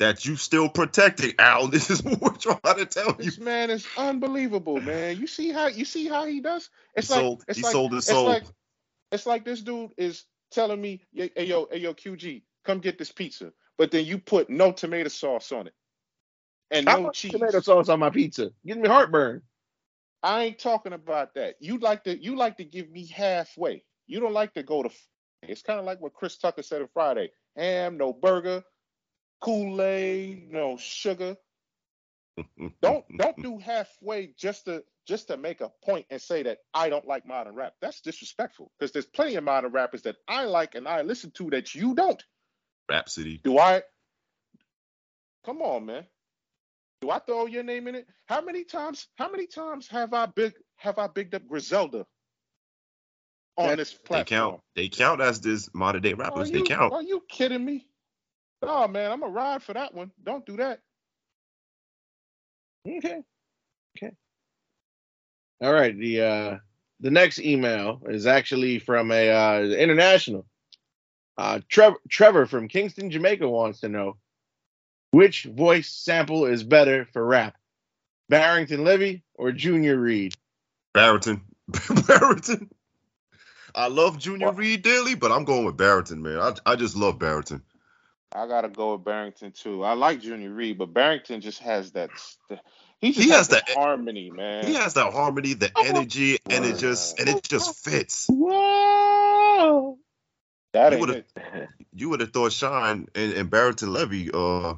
that 0.00 0.24
you 0.24 0.36
still 0.36 0.68
protecting, 0.68 1.34
Al. 1.38 1.68
This 1.70 1.90
is 1.90 2.02
what 2.02 2.20
we're 2.20 2.36
trying 2.36 2.78
to 2.78 2.86
tell 2.86 3.16
you. 3.20 3.24
This 3.24 3.38
man 3.38 3.70
is 3.70 3.86
unbelievable, 3.96 4.80
man. 4.80 5.18
You 5.18 5.26
see 5.28 5.50
how 5.52 5.68
you 5.68 5.84
see 5.84 6.08
how 6.08 6.26
he 6.26 6.40
does? 6.40 6.70
It's 6.96 7.08
he 7.08 7.14
like 7.14 7.20
sold, 7.22 7.44
it's 7.48 7.58
he 7.58 7.62
like 7.62 7.72
sold 7.72 7.92
his 7.92 8.08
it's 8.08 8.08
soul. 8.08 8.26
like 8.26 8.44
it's 9.12 9.26
like 9.26 9.44
this 9.44 9.62
dude 9.62 9.92
is 9.98 10.24
telling 10.52 10.80
me, 10.80 11.02
hey 11.14 11.30
hey, 11.36 11.46
yo, 11.46 11.68
hey 11.70 11.78
yo, 11.78 11.94
QG, 11.94 12.42
come 12.64 12.80
get 12.80 12.98
this 12.98 13.12
pizza, 13.12 13.52
but 13.78 13.90
then 13.90 14.04
you 14.06 14.18
put 14.18 14.50
no 14.50 14.72
tomato 14.72 15.08
sauce 15.08 15.52
on 15.52 15.68
it 15.68 15.74
and 16.70 16.88
I 16.88 16.96
no 16.96 17.02
want 17.02 17.14
cheese. 17.14 17.32
tomato 17.32 17.60
sauce 17.60 17.88
on 17.88 18.00
my 18.00 18.10
pizza. 18.10 18.50
Gives 18.66 18.80
me 18.80 18.88
heartburn. 18.88 19.42
I 20.22 20.44
ain't 20.44 20.58
talking 20.58 20.92
about 20.92 21.34
that. 21.34 21.56
You 21.60 21.78
like 21.78 22.04
to 22.04 22.16
you 22.16 22.36
like 22.36 22.58
to 22.58 22.64
give 22.64 22.90
me 22.90 23.06
halfway. 23.06 23.84
You 24.06 24.20
don't 24.20 24.32
like 24.32 24.54
to 24.54 24.62
go 24.62 24.82
to. 24.82 24.90
It's 25.42 25.62
kind 25.62 25.80
of 25.80 25.84
like 25.84 26.00
what 26.00 26.14
Chris 26.14 26.38
Tucker 26.38 26.62
said 26.62 26.82
on 26.82 26.88
Friday: 26.94 27.30
ham, 27.56 27.98
no 27.98 28.12
burger, 28.12 28.62
Kool 29.40 29.82
Aid, 29.82 30.52
no 30.52 30.76
sugar. 30.76 31.36
Don't 32.80 33.04
don't 33.18 33.36
do 33.42 33.58
halfway 33.58 34.28
just 34.38 34.64
to 34.64 34.82
just 35.06 35.28
to 35.28 35.36
make 35.36 35.60
a 35.60 35.70
point 35.84 36.06
and 36.08 36.20
say 36.20 36.42
that 36.44 36.58
I 36.72 36.88
don't 36.88 37.06
like 37.06 37.26
modern 37.26 37.54
rap. 37.54 37.74
That's 37.82 38.00
disrespectful 38.00 38.72
because 38.78 38.92
there's 38.92 39.04
plenty 39.04 39.34
of 39.34 39.44
modern 39.44 39.70
rappers 39.70 40.02
that 40.02 40.16
I 40.26 40.44
like 40.44 40.74
and 40.74 40.88
I 40.88 41.02
listen 41.02 41.30
to 41.32 41.50
that 41.50 41.74
you 41.74 41.94
don't. 41.94 42.22
Rhapsody. 42.88 43.38
Do 43.44 43.58
I? 43.58 43.82
Come 45.44 45.60
on, 45.60 45.86
man. 45.86 46.06
Do 47.02 47.10
I 47.10 47.18
throw 47.18 47.46
your 47.46 47.64
name 47.64 47.88
in 47.88 47.96
it? 47.96 48.06
How 48.26 48.40
many 48.40 48.64
times? 48.64 49.08
How 49.18 49.28
many 49.30 49.46
times 49.48 49.88
have 49.88 50.14
I 50.14 50.26
big 50.26 50.54
have 50.76 50.98
I 50.98 51.08
bigged 51.08 51.34
up 51.34 51.46
Griselda 51.48 52.06
on 53.58 53.68
That- 53.70 53.78
this 53.78 53.98
They 54.08 54.24
count. 54.24 54.60
They 54.76 54.88
count 54.88 55.20
as 55.20 55.40
this 55.40 55.68
modern 55.74 56.02
day 56.02 56.14
rappers. 56.14 56.50
you, 56.50 56.60
They 56.60 56.62
count. 56.64 56.92
Are 56.92 57.02
you 57.02 57.22
kidding 57.28 57.64
me? 57.64 57.88
Oh 58.62 58.86
man, 58.86 59.10
I'm 59.10 59.24
a 59.24 59.28
ride 59.28 59.62
for 59.64 59.74
that 59.74 59.92
one. 59.92 60.12
Don't 60.22 60.46
do 60.46 60.56
that. 60.58 60.80
Okay. 62.88 63.22
Okay. 63.98 64.12
All 65.60 65.72
right. 65.72 65.96
The 65.98 66.20
uh 66.22 66.58
the 67.00 67.10
next 67.10 67.40
email 67.40 68.00
is 68.08 68.26
actually 68.28 68.78
from 68.78 69.10
a 69.10 69.28
uh 69.30 69.60
international. 69.62 70.46
Uh 71.36 71.60
Trevor 71.68 71.96
Trevor 72.08 72.46
from 72.46 72.68
Kingston, 72.68 73.10
Jamaica 73.10 73.48
wants 73.48 73.80
to 73.80 73.88
know 73.88 74.18
which 75.12 75.44
voice 75.44 75.88
sample 75.88 76.46
is 76.46 76.64
better 76.64 77.06
for 77.12 77.24
rap? 77.24 77.56
Barrington 78.28 78.82
Levy 78.84 79.22
or 79.34 79.52
Junior 79.52 79.96
Reid? 79.98 80.34
Barrington. 80.94 81.42
Barrington. 82.06 82.68
I 83.74 83.86
love 83.88 84.18
Junior 84.18 84.48
Well- 84.48 84.54
Reid 84.56 84.82
dearly, 84.82 85.14
but 85.14 85.30
I'm 85.32 85.44
going 85.44 85.64
with 85.64 85.76
Barrington, 85.76 86.22
man. 86.22 86.38
I, 86.38 86.54
I 86.66 86.76
just 86.76 86.96
love 86.96 87.18
Barrington. 87.18 87.62
I 88.34 88.46
gotta 88.46 88.68
go 88.70 88.94
with 88.94 89.04
Barrington 89.04 89.52
too. 89.52 89.84
I 89.84 89.92
like 89.92 90.20
Junior 90.22 90.50
Reid, 90.50 90.78
but 90.78 90.94
Barrington 90.94 91.42
just 91.42 91.58
has 91.60 91.92
that. 91.92 92.08
st- 92.16 92.60
He 92.98 93.12
just 93.12 93.20
He 93.24 93.28
has, 93.28 93.38
has 93.38 93.48
that 93.48 93.66
that- 93.66 93.76
harmony, 93.76 94.30
man. 94.30 94.66
He 94.66 94.72
has 94.74 94.94
that 94.94 95.12
harmony, 95.12 95.52
the 95.52 95.70
energy, 95.78 96.38
and 96.48 96.64
it 96.64 96.78
just 96.78 97.18
and 97.20 97.28
it 97.28 97.42
just 97.42 97.84
fits. 97.84 98.26
Whoa. 98.30 99.98
that 100.72 100.92
he 100.92 100.98
ain't 100.98 101.00
would've- 101.06 101.24
it. 101.36 101.68
You 101.94 102.08
would 102.08 102.20
have 102.20 102.32
thought 102.32 102.52
Shyne 102.52 103.06
and, 103.14 103.32
and 103.34 103.50
Barrington 103.50 103.92
Levy, 103.92 104.30
uh, 104.32 104.74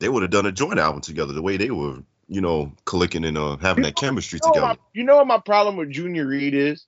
they 0.00 0.08
would 0.08 0.22
have 0.22 0.30
done 0.30 0.46
a 0.46 0.52
joint 0.52 0.78
album 0.78 1.00
together. 1.00 1.32
The 1.32 1.42
way 1.42 1.56
they 1.56 1.70
were, 1.70 2.02
you 2.28 2.40
know, 2.40 2.72
clicking 2.84 3.24
and 3.24 3.36
uh, 3.38 3.56
having 3.56 3.84
that 3.84 3.96
chemistry 3.96 4.38
You 4.42 4.48
know, 4.48 4.52
together. 4.54 4.66
my, 4.66 4.78
you 4.92 5.04
know 5.04 5.16
what 5.16 5.26
my 5.26 5.38
problem 5.38 5.76
with 5.76 5.90
Junior 5.90 6.26
Reid 6.26 6.54
is? 6.54 6.86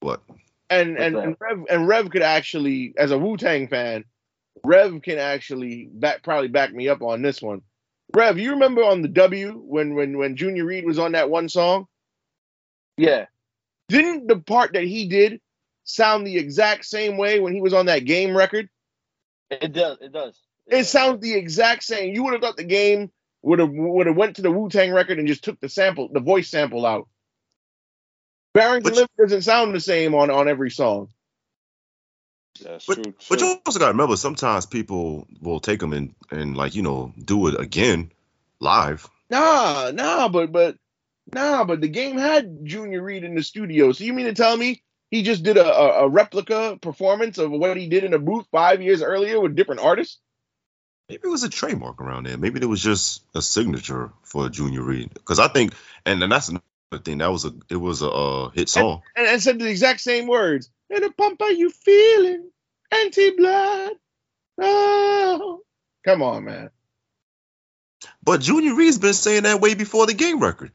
What? 0.00 0.22
and 0.70 0.92
What's 0.92 1.02
and, 1.02 1.16
that? 1.16 1.24
and 1.24 1.36
Rev 1.40 1.64
and 1.70 1.88
Rev 1.88 2.10
could 2.10 2.22
actually, 2.22 2.94
as 2.96 3.10
a 3.10 3.18
Wu 3.18 3.36
Tang 3.36 3.68
fan, 3.68 4.04
Rev 4.64 5.00
can 5.02 5.18
actually 5.18 5.88
back 5.92 6.22
probably 6.22 6.48
back 6.48 6.72
me 6.72 6.88
up 6.88 7.02
on 7.02 7.22
this 7.22 7.40
one. 7.40 7.62
Rev, 8.14 8.38
you 8.38 8.50
remember 8.52 8.82
on 8.82 9.02
the 9.02 9.08
W 9.08 9.52
when 9.52 9.94
when 9.94 10.18
when 10.18 10.36
Junior 10.36 10.64
Reid 10.64 10.84
was 10.84 10.98
on 10.98 11.12
that 11.12 11.30
one 11.30 11.48
song? 11.48 11.86
Yeah. 12.96 13.26
Didn't 13.88 14.26
the 14.26 14.38
part 14.38 14.74
that 14.74 14.84
he 14.84 15.08
did 15.08 15.40
sound 15.84 16.26
the 16.26 16.36
exact 16.36 16.84
same 16.84 17.16
way 17.16 17.40
when 17.40 17.54
he 17.54 17.60
was 17.60 17.72
on 17.72 17.86
that 17.86 18.04
game 18.04 18.36
record? 18.36 18.68
It 19.50 19.72
does. 19.72 19.98
It 20.00 20.12
does. 20.12 20.38
It 20.68 20.84
sounds 20.84 21.20
the 21.20 21.34
exact 21.34 21.82
same. 21.84 22.14
You 22.14 22.24
would 22.24 22.34
have 22.34 22.42
thought 22.42 22.56
the 22.56 22.64
game 22.64 23.10
would 23.42 23.58
have 23.58 23.70
would 23.70 24.06
have 24.06 24.16
went 24.16 24.36
to 24.36 24.42
the 24.42 24.50
Wu 24.50 24.68
Tang 24.68 24.92
record 24.92 25.18
and 25.18 25.28
just 25.28 25.44
took 25.44 25.58
the 25.60 25.68
sample, 25.68 26.08
the 26.12 26.20
voice 26.20 26.48
sample 26.48 26.84
out. 26.84 27.08
Barrington 28.54 28.94
But- 28.94 29.10
doesn't 29.18 29.42
sound 29.42 29.74
the 29.74 29.80
same 29.80 30.14
on 30.14 30.30
on 30.30 30.48
every 30.48 30.70
song. 30.70 31.08
That's 32.60 32.86
But, 32.86 33.02
true. 33.04 33.14
but 33.28 33.40
you 33.40 33.60
also 33.64 33.78
got 33.78 33.86
to 33.86 33.92
remember, 33.92 34.16
sometimes 34.16 34.66
people 34.66 35.28
will 35.40 35.60
take 35.60 35.78
them 35.80 35.92
and 35.92 36.14
and 36.30 36.56
like 36.56 36.74
you 36.74 36.82
know 36.82 37.12
do 37.24 37.46
it 37.46 37.60
again 37.60 38.10
live. 38.60 39.08
Nah, 39.30 39.92
nah, 39.94 40.28
but 40.28 40.50
but 40.50 40.76
nah, 41.32 41.62
but 41.64 41.80
the 41.80 41.88
game 41.88 42.18
had 42.18 42.64
Junior 42.64 43.02
Reid 43.02 43.22
in 43.22 43.36
the 43.36 43.42
studio. 43.44 43.92
So 43.92 44.02
you 44.04 44.12
mean 44.12 44.26
to 44.26 44.34
tell 44.34 44.56
me 44.56 44.82
he 45.10 45.22
just 45.22 45.44
did 45.44 45.56
a, 45.56 45.64
a, 45.66 46.04
a 46.04 46.08
replica 46.08 46.78
performance 46.82 47.38
of 47.38 47.50
what 47.52 47.76
he 47.76 47.88
did 47.88 48.02
in 48.04 48.12
a 48.12 48.18
booth 48.18 48.46
five 48.50 48.82
years 48.82 49.02
earlier 49.02 49.40
with 49.40 49.54
different 49.54 49.80
artists? 49.82 50.18
Maybe 51.08 51.22
it 51.24 51.30
was 51.30 51.42
a 51.42 51.48
trademark 51.48 52.02
around 52.02 52.26
there. 52.26 52.36
Maybe 52.36 52.60
it 52.60 52.66
was 52.66 52.82
just 52.82 53.22
a 53.34 53.40
signature 53.40 54.12
for 54.24 54.48
Junior 54.50 54.82
Reid. 54.82 55.14
Because 55.14 55.38
I 55.38 55.48
think, 55.48 55.72
and 56.04 56.20
then 56.20 56.28
that's 56.28 56.50
another 56.50 56.62
thing. 57.02 57.18
That 57.18 57.32
was 57.32 57.46
a 57.46 57.54
it 57.70 57.76
was 57.76 58.02
a 58.02 58.10
uh, 58.10 58.48
hit 58.50 58.68
song. 58.68 59.02
And, 59.16 59.26
and 59.26 59.42
said 59.42 59.58
the 59.58 59.70
exact 59.70 60.00
same 60.00 60.26
words. 60.26 60.70
And 60.90 61.04
a 61.04 61.10
pump 61.10 61.40
are 61.40 61.52
you 61.52 61.70
feeling? 61.70 62.50
Anti 62.92 63.30
blood. 63.30 63.92
Oh. 64.60 65.60
Come 66.04 66.22
on, 66.22 66.44
man. 66.44 66.70
But 68.22 68.40
Junior 68.40 68.74
Reid's 68.74 68.98
been 68.98 69.14
saying 69.14 69.44
that 69.44 69.60
way 69.60 69.74
before 69.74 70.06
the 70.06 70.14
game 70.14 70.40
record. 70.40 70.72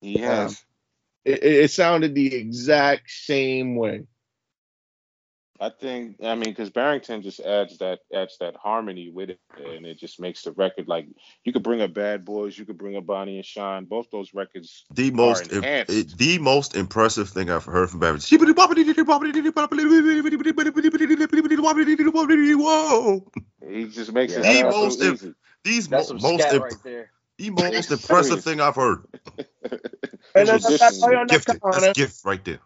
he 0.00 0.18
has. 0.18 0.62
It, 1.24 1.42
it, 1.42 1.52
it 1.64 1.70
sounded 1.70 2.14
the 2.14 2.34
exact 2.34 3.10
same 3.10 3.76
way. 3.76 4.04
I 5.62 5.68
think. 5.68 6.16
I 6.24 6.34
mean, 6.36 6.50
because 6.50 6.70
Barrington 6.70 7.20
just 7.20 7.38
adds 7.38 7.76
that 7.78 7.98
adds 8.14 8.38
that 8.40 8.56
harmony 8.56 9.10
with 9.10 9.28
it, 9.30 9.38
and 9.58 9.84
it 9.84 9.98
just 9.98 10.18
makes 10.18 10.42
the 10.42 10.52
record 10.52 10.88
like 10.88 11.06
you 11.44 11.52
could 11.52 11.62
bring 11.62 11.82
up 11.82 11.92
Bad 11.92 12.24
Boys, 12.24 12.56
you 12.58 12.64
could 12.64 12.78
bring 12.78 12.96
up 12.96 13.04
Bonnie 13.04 13.36
and 13.36 13.44
Shyne. 13.44 13.84
Both 13.84 14.10
those 14.10 14.32
records. 14.32 14.86
The 14.94 15.10
most 15.10 15.52
im- 15.52 15.58
enhanced. 15.58 15.92
it- 15.92 16.16
the 16.16 16.38
most 16.38 16.74
impressive 16.74 17.28
thing 17.28 17.50
I've 17.50 17.66
heard 17.66 17.90
from 17.90 18.00
Barrington. 18.00 18.38
Whoa! 22.58 23.30
He 23.68 23.84
just 23.88 24.12
makes 24.12 24.32
it 24.32 24.42
Yeah, 24.44 24.52
sound 24.62 24.72
the 24.72 24.78
most 24.78 24.98
so 24.98 25.04
im- 25.04 25.14
easy. 25.14 25.34
These 25.64 25.88
That's 25.88 26.10
mo- 26.10 26.18
most 26.20 26.52
imp- 26.52 26.62
right 26.64 26.82
there. 26.82 27.10
the 27.36 27.50
most 27.50 27.90
impressive 27.90 28.42
thing 28.42 28.60
I've 28.60 28.76
heard. 28.76 29.04
And 30.34 30.48
It's 30.48 30.64
that's, 30.64 30.78
that's, 30.78 31.00
tradition. 31.00 31.26
that's, 31.28 31.44
Gifted. 31.44 31.60
That's 31.72 31.98
gift 31.98 32.24
right 32.24 32.44
there. 32.44 32.60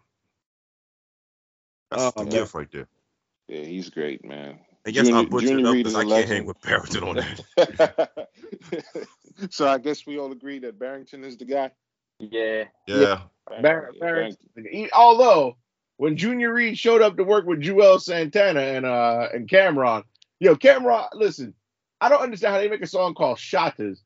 That's 1.97 2.13
Oh, 2.17 2.25
the 2.25 2.31
gift 2.31 2.55
right 2.55 2.71
there. 2.73 2.89
Yeah, 3.49 3.65
he's 3.65 3.91
great, 3.91 4.25
man. 4.25 4.59
And 4.87 4.95
yes, 4.95 5.07
I 5.07 5.11
Junior- 5.11 5.31
butchered 5.31 5.49
Junior 5.49 5.65
it 5.65 5.69
up 5.69 5.75
because 5.77 5.93
is 5.93 5.99
I 5.99 6.03
a 6.03 6.07
can't 6.07 6.29
hang 6.29 6.45
with 6.47 6.61
Barrington 6.61 7.03
on 7.05 7.17
that. 7.17 8.27
so 9.51 9.67
I 9.69 9.79
guess 9.79 10.07
we 10.07 10.19
all 10.19 10.33
agree 10.33 10.59
that 10.61 10.79
Barrington 10.79 11.25
is 11.25 11.37
the 11.37 11.45
guy. 11.45 11.71
Yeah. 12.19 12.65
Yeah. 12.87 13.21
Bar- 13.49 13.91
Yeah, 13.95 14.01
Barrington. 14.01 14.67
He- 14.71 14.91
although 14.93 15.57
when 15.97 16.17
Junior 16.17 16.53
Reid 16.53 16.79
showed 16.79 17.03
up 17.03 17.17
to 17.17 17.25
work 17.25 17.47
with 17.47 17.61
Juelz 17.61 18.03
Santana 18.03 18.61
and 18.61 18.85
uh 18.87 19.29
and 19.33 19.49
Cam'ron, 19.49 20.05
yo, 20.41 20.55
Cam'ron, 20.57 21.09
listen, 21.15 21.55
I 22.01 22.09
don't 22.09 22.23
understand 22.23 22.55
how 22.55 22.61
they 22.61 22.69
make 22.69 22.83
a 22.83 22.87
song 22.87 23.15
called 23.15 23.39
Shotters 23.39 24.03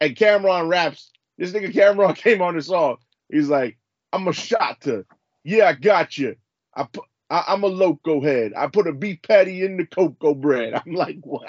and 0.00 0.14
Cam'ron 0.16 0.68
raps. 0.68 1.10
This 1.38 1.52
nigga 1.52 1.72
Cam'ron 1.72 2.14
came 2.16 2.42
on 2.42 2.54
the 2.56 2.62
song. 2.62 2.96
He's 3.30 3.48
like, 3.48 3.78
I'm 4.12 4.28
a 4.28 4.32
shotter. 4.32 5.06
Yeah, 5.44 5.66
I 5.68 5.72
got 5.72 6.16
you. 6.18 6.36
I 6.74 6.84
put. 6.84 7.04
I, 7.32 7.44
I'm 7.48 7.64
a 7.64 7.68
loco 7.68 8.20
head. 8.20 8.52
I 8.56 8.66
put 8.68 8.86
a 8.86 8.92
beef 8.92 9.22
patty 9.22 9.64
in 9.64 9.76
the 9.78 9.86
cocoa 9.86 10.34
bread. 10.34 10.74
I'm 10.86 10.94
like, 10.94 11.18
what? 11.22 11.48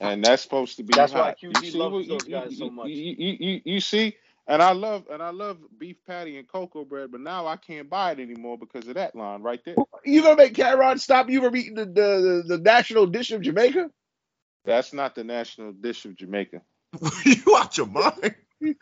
and 0.00 0.24
that's 0.24 0.42
supposed 0.42 0.76
to 0.76 0.82
be. 0.84 0.94
That's 0.94 1.12
why 1.14 1.28
hot. 1.28 1.38
QT 1.42 1.62
You 1.62 1.70
see 1.70 1.78
loves 1.78 1.92
what- 1.94 2.08
those 2.08 2.24
you- 2.24 2.30
guys 2.32 2.50
you- 2.52 2.56
so 2.58 2.70
much. 2.70 2.88
You, 2.88 3.14
you, 3.18 3.36
you, 3.40 3.60
you 3.64 3.80
see, 3.80 4.14
and 4.46 4.62
I 4.62 4.72
love 4.72 5.04
and 5.10 5.22
I 5.22 5.30
love 5.30 5.58
beef 5.78 5.96
patty 6.06 6.38
and 6.38 6.46
cocoa 6.48 6.84
bread, 6.84 7.10
but 7.12 7.20
now 7.20 7.46
I 7.46 7.56
can't 7.56 7.88
buy 7.90 8.12
it 8.12 8.20
anymore 8.20 8.58
because 8.58 8.86
of 8.88 8.94
that 8.94 9.14
line 9.16 9.42
right 9.42 9.60
there. 9.64 9.76
You 10.04 10.22
gonna 10.22 10.36
make 10.36 10.54
Cam'ron 10.54 10.98
stop 11.00 11.28
you 11.30 11.40
from 11.42 11.56
eating 11.56 11.74
the, 11.74 11.84
the, 11.86 11.92
the, 11.92 12.42
the 12.56 12.58
national 12.58 13.06
dish 13.06 13.30
of 13.32 13.40
Jamaica? 13.42 13.90
That's 14.64 14.92
not 14.92 15.14
the 15.14 15.24
national 15.24 15.72
dish 15.72 16.04
of 16.04 16.14
Jamaica. 16.16 16.60
you 17.24 17.56
out 17.56 17.76
your 17.78 17.86
mind? 17.86 18.34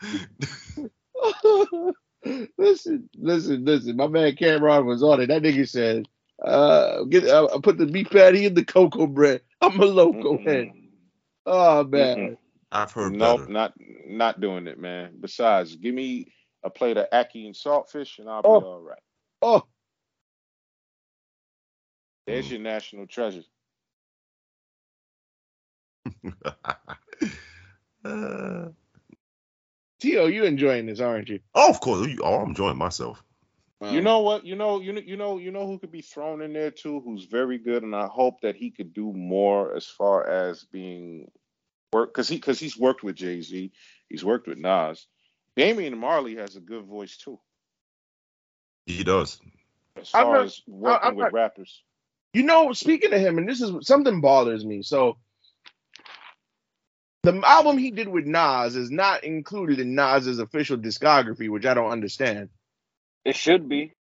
listen, 2.57 3.09
listen, 3.17 3.65
listen. 3.65 3.95
My 3.95 4.07
man 4.07 4.33
Cam'ron 4.35 4.85
was 4.85 5.03
on 5.03 5.21
it. 5.21 5.27
That 5.27 5.41
nigga 5.43 5.67
said, 5.67 6.07
uh, 6.43 7.03
get 7.03 7.25
uh, 7.27 7.59
put 7.59 7.77
the 7.77 7.85
beef 7.85 8.09
patty 8.09 8.45
in 8.45 8.53
the 8.53 8.65
cocoa 8.65 9.07
bread. 9.07 9.41
I'm 9.61 9.79
a 9.79 9.85
loco 9.85 10.41
head. 10.45 10.71
Mm-mm. 10.71 10.89
Oh 11.45 11.83
man. 11.83 12.17
Mm-mm. 12.17 12.37
I've 12.71 12.91
heard 12.91 13.17
Nope, 13.17 13.37
better. 13.37 13.49
not 13.49 13.73
not 14.05 14.39
doing 14.41 14.67
it, 14.67 14.79
man. 14.79 15.17
Besides, 15.19 15.75
give 15.75 15.93
me 15.95 16.33
a 16.63 16.69
plate 16.69 16.97
of 16.97 17.09
ackee 17.11 17.45
and 17.45 17.55
saltfish, 17.55 18.19
and 18.19 18.29
I'll 18.29 18.43
Oh. 18.43 18.59
be 18.59 18.61
all 18.61 18.81
right. 18.81 18.99
Oh, 19.41 19.63
There's 22.25 22.49
your 22.49 22.59
national 22.59 23.07
treasure. 23.07 23.43
Uh, 28.03 28.69
Tio, 29.99 30.25
you 30.27 30.43
enjoying 30.45 30.85
this, 30.85 30.99
aren't 30.99 31.29
you? 31.29 31.39
oh, 31.55 31.69
of 31.69 31.79
course. 31.81 32.07
You- 32.07 32.19
Oh, 32.23 32.35
I'm 32.41 32.49
enjoying 32.49 32.77
myself. 32.77 33.23
You 33.79 34.01
know 34.01 34.21
what? 34.21 34.43
You 34.43 34.55
know, 34.55 34.79
you 34.81 34.91
know, 34.91 35.01
you 35.01 35.17
know, 35.17 35.37
you 35.37 35.51
know 35.51 35.67
who 35.67 35.77
could 35.77 35.91
be 35.91 36.01
thrown 36.01 36.41
in 36.41 36.51
there 36.51 36.71
too, 36.71 36.99
who's 37.01 37.25
very 37.25 37.59
good, 37.59 37.83
and 37.83 37.95
I 37.95 38.07
hope 38.07 38.41
that 38.41 38.55
he 38.55 38.71
could 38.71 38.91
do 38.91 39.13
more 39.13 39.75
as 39.75 39.85
far 39.85 40.27
as 40.27 40.63
being 40.63 41.29
work 41.93 42.11
because 42.11 42.27
he 42.27 42.37
because 42.37 42.59
he's 42.59 42.75
worked 42.77 43.03
with 43.03 43.15
Jay 43.15 43.39
Z, 43.41 43.71
he's 44.09 44.25
worked 44.25 44.47
with 44.47 44.57
Nas. 44.57 45.05
Damian 45.55 45.95
Marley 45.97 46.37
has 46.37 46.55
a 46.55 46.59
good 46.59 46.85
voice 46.85 47.17
too, 47.17 47.39
He 48.87 49.03
does. 49.03 49.39
as 49.95 50.09
far 50.09 50.33
not- 50.33 50.45
as 50.45 50.61
working 50.67 51.09
I'm 51.09 51.15
with 51.15 51.31
rappers. 51.31 51.83
You 52.33 52.43
know, 52.43 52.73
speaking 52.73 53.13
of 53.13 53.19
him, 53.19 53.37
and 53.37 53.47
this 53.47 53.61
is 53.61 53.87
something 53.87 54.21
bothers 54.21 54.65
me. 54.65 54.81
So, 54.81 55.17
the 57.31 57.41
album 57.45 57.77
he 57.77 57.91
did 57.91 58.07
with 58.07 58.25
Nas 58.25 58.75
is 58.75 58.89
not 58.91 59.23
included 59.23 59.79
in 59.79 59.95
Nas's 59.95 60.39
official 60.39 60.77
discography, 60.77 61.49
which 61.49 61.65
I 61.65 61.73
don't 61.73 61.91
understand. 61.91 62.49
It 63.25 63.35
should 63.35 63.67
be. 63.67 63.93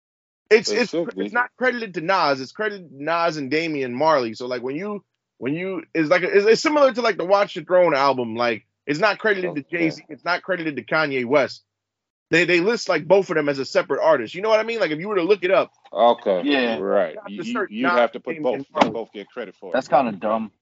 It's 0.50 0.70
It 0.70 0.82
it's 0.82 0.90
should 0.90 1.14
be. 1.14 1.24
it's 1.24 1.34
not 1.34 1.50
credited 1.56 1.94
to 1.94 2.00
Nas. 2.02 2.40
It's 2.40 2.52
credited 2.52 2.90
to 2.90 3.02
Nas 3.02 3.36
and 3.36 3.50
Damian 3.50 3.94
Marley. 3.94 4.34
So 4.34 4.46
like 4.46 4.62
when 4.62 4.76
you 4.76 5.02
when 5.38 5.54
you 5.54 5.82
it's 5.94 6.10
like 6.10 6.22
it's, 6.22 6.46
it's 6.46 6.60
similar 6.62 6.92
to 6.92 7.00
like 7.02 7.16
the 7.16 7.24
Watch 7.24 7.54
the 7.54 7.64
Throne 7.64 7.94
album. 7.94 8.36
Like 8.36 8.66
It's 8.86 9.00
not 9.00 9.18
credited 9.18 9.54
to 9.54 9.62
Jay 9.62 9.90
Z. 9.90 10.02
It's 10.08 10.24
not 10.24 10.42
credited 10.42 10.76
to 10.76 10.84
Kanye 10.84 11.24
West. 11.24 11.62
They 12.30 12.44
they 12.44 12.60
list 12.60 12.88
like 12.88 13.06
both 13.06 13.30
of 13.30 13.36
them 13.36 13.48
as 13.48 13.58
a 13.58 13.64
separate 13.64 14.02
artist. 14.02 14.34
You 14.34 14.42
know 14.42 14.48
what 14.50 14.60
I 14.60 14.64
mean? 14.64 14.80
Like 14.80 14.90
if 14.90 14.98
you 14.98 15.08
were 15.08 15.16
to 15.16 15.22
look 15.22 15.44
it 15.44 15.50
up, 15.50 15.72
Okay. 15.92 16.42
Yeah. 16.44 16.78
Right. 16.78 17.14
You 17.14 17.20
have 17.20 17.30
You, 17.30 17.42
to 17.42 17.46
you, 17.48 17.52
search 17.54 17.70
you 17.70 17.82
Nas 17.84 17.92
have 17.92 18.12
to 18.12 18.20
put 18.20 18.34
and- 18.36 18.42
both. 18.44 18.66
Marley. 18.72 18.90
both 18.90 19.12
get 19.12 19.28
credit 19.28 19.54
for 19.56 19.70
it. 19.70 19.72
That's 19.72 19.88
kind 19.88 20.08
of 20.08 20.20
dumb. 20.20 20.52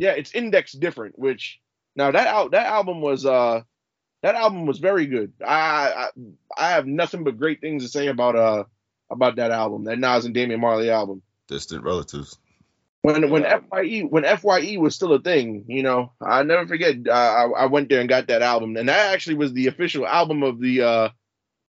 Yeah, 0.00 0.12
it's 0.12 0.32
indexed 0.32 0.80
different. 0.80 1.18
Which 1.18 1.60
now 1.96 2.10
that 2.10 2.26
out 2.26 2.52
that 2.52 2.66
album 2.66 3.00
was 3.00 3.26
uh 3.26 3.62
that 4.22 4.34
album 4.34 4.66
was 4.66 4.78
very 4.78 5.06
good. 5.06 5.32
I, 5.44 6.08
I 6.08 6.08
I 6.56 6.70
have 6.70 6.86
nothing 6.86 7.24
but 7.24 7.38
great 7.38 7.60
things 7.60 7.82
to 7.84 7.88
say 7.88 8.08
about 8.08 8.36
uh 8.36 8.64
about 9.10 9.36
that 9.36 9.50
album, 9.50 9.84
that 9.84 9.98
Nas 9.98 10.24
and 10.24 10.34
Damian 10.34 10.60
Marley 10.60 10.90
album. 10.90 11.22
Distant 11.48 11.84
relatives. 11.84 12.38
When 13.02 13.30
when 13.30 13.44
Fye 13.70 14.00
when 14.00 14.24
Fye 14.24 14.76
was 14.78 14.94
still 14.94 15.14
a 15.14 15.20
thing, 15.20 15.64
you 15.68 15.82
know, 15.82 16.12
I 16.20 16.42
never 16.42 16.66
forget. 16.66 16.96
Uh, 17.08 17.12
I 17.12 17.62
I 17.62 17.66
went 17.66 17.88
there 17.88 18.00
and 18.00 18.08
got 18.08 18.28
that 18.28 18.42
album, 18.42 18.76
and 18.76 18.88
that 18.88 19.14
actually 19.14 19.36
was 19.36 19.52
the 19.52 19.68
official 19.68 20.06
album 20.06 20.42
of 20.42 20.60
the 20.60 20.82
uh 20.82 21.08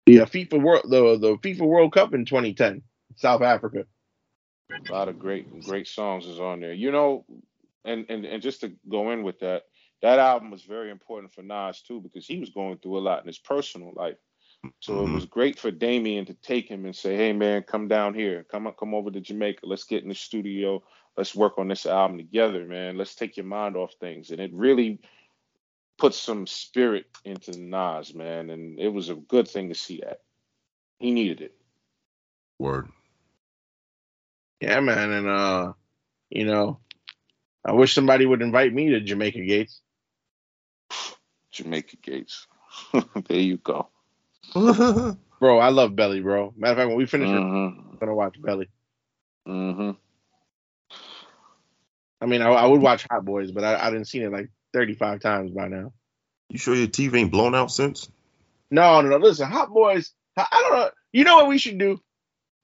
the 0.06 0.22
uh, 0.22 0.26
FIFA 0.26 0.62
World 0.62 0.84
the 0.90 1.18
the 1.18 1.38
FIFA 1.38 1.62
World 1.62 1.94
Cup 1.94 2.14
in 2.14 2.26
2010, 2.26 2.82
South 3.16 3.42
Africa. 3.42 3.86
A 4.90 4.92
lot 4.92 5.08
of 5.08 5.20
great 5.20 5.64
great 5.64 5.88
songs 5.88 6.26
is 6.26 6.40
on 6.40 6.60
there. 6.60 6.74
You 6.74 6.92
know, 6.92 7.26
and 7.86 8.06
and 8.10 8.26
and 8.26 8.42
just 8.42 8.62
to 8.62 8.74
go 8.90 9.12
in 9.12 9.24
with 9.24 9.40
that, 9.40 9.64
that 10.02 10.20
album 10.20 10.52
was 10.52 10.64
very 10.64 10.92
important 10.92 11.34
for 11.34 11.42
Nas 11.42 11.82
too 11.82 12.02
because 12.02 12.26
he 12.26 12.40
was 12.40 12.50
going 12.50 12.78
through 12.78 12.98
a 12.98 13.00
lot 13.00 13.22
in 13.22 13.28
his 13.28 13.40
personal 13.40 13.92
life. 13.96 14.18
So 14.80 14.94
Mhm. 14.94 15.10
it 15.10 15.14
was 15.14 15.26
great 15.26 15.60
for 15.60 15.72
Damian 15.72 16.26
to 16.26 16.34
take 16.34 16.68
him 16.68 16.86
and 16.86 16.96
say, 16.96 17.16
"Hey 17.16 17.34
man, 17.34 17.64
come 17.64 17.88
down 17.88 18.14
here, 18.14 18.44
come 18.44 18.68
up, 18.68 18.78
come 18.78 18.94
over 18.94 19.12
to 19.12 19.22
Jamaica. 19.22 19.66
Let's 19.66 19.84
get 19.84 20.04
in 20.04 20.10
the 20.10 20.16
studio. 20.16 20.84
Let's 21.18 21.36
work 21.36 21.58
on 21.58 21.68
this 21.68 21.86
album 21.86 22.18
together, 22.18 22.66
man. 22.66 22.98
Let's 22.98 23.16
take 23.16 23.38
your 23.38 23.46
mind 23.46 23.76
off 23.76 23.94
things." 24.00 24.32
And 24.32 24.40
it 24.40 24.54
really 24.54 25.00
put 25.98 26.14
some 26.16 26.48
spirit 26.48 27.06
into 27.26 27.58
Nas, 27.60 28.14
man, 28.16 28.50
and 28.50 28.80
it 28.80 28.88
was 28.90 29.10
a 29.10 29.16
good 29.16 29.48
thing 29.48 29.70
to 29.70 29.76
see 29.76 30.02
that. 30.04 30.22
He 31.00 31.12
needed 31.12 31.42
it. 31.42 31.56
Word. 32.60 32.90
Yeah, 34.62 34.80
man, 34.80 35.12
and 35.12 35.28
uh, 35.28 35.74
you 36.30 36.46
know, 36.46 36.80
I 37.66 37.74
wish 37.74 37.93
somebody 37.93 38.26
would 38.26 38.41
invite 38.41 38.74
me 38.74 38.89
to 38.91 38.99
Jamaica 39.01 39.43
Gates. 39.45 39.82
Jamaica 41.51 41.97
Gates. 42.01 42.47
there 42.93 43.38
you 43.39 43.57
go. 43.57 43.88
Bro, 44.53 45.57
I 45.59 45.70
love 45.70 45.95
Belly, 45.95 46.20
bro. 46.22 46.53
Matter 46.55 46.72
of 46.74 46.78
fact, 46.78 46.88
when 46.89 46.97
we 46.97 47.05
finish, 47.07 47.30
Mhm. 47.30 47.91
I'm 47.93 47.97
gonna 47.99 48.14
watch 48.16 48.39
Belly. 48.41 48.70
Mm-hmm. 49.47 49.91
I 52.22 52.26
mean, 52.28 52.41
I, 52.43 52.49
I 52.49 52.66
would 52.68 52.82
watch 52.82 53.07
Hot 53.09 53.26
Boyz, 53.26 53.51
but 53.53 53.64
I, 53.64 53.88
I 53.88 53.89
didn't 53.89 54.05
seen 54.07 54.22
it 54.22 54.32
like 54.32 54.49
35 54.74 55.20
times 55.20 55.51
by 55.51 55.68
now. 55.68 55.93
you 56.49 56.59
sure 56.59 56.76
your 56.76 56.88
TV 56.88 57.16
ain't 57.18 57.32
blown 57.32 57.55
out 57.55 57.72
since? 57.72 58.09
No, 58.70 59.01
no, 59.01 59.09
no. 59.09 59.18
Listen, 59.18 59.49
Hot 59.49 59.70
Boyz. 59.70 60.12
I 60.38 60.45
I 60.51 60.62
don't 60.62 60.80
know. 60.80 60.89
You 61.12 61.24
know 61.24 61.36
what 61.38 61.47
we 61.47 61.57
should 61.57 61.78
do? 61.80 61.99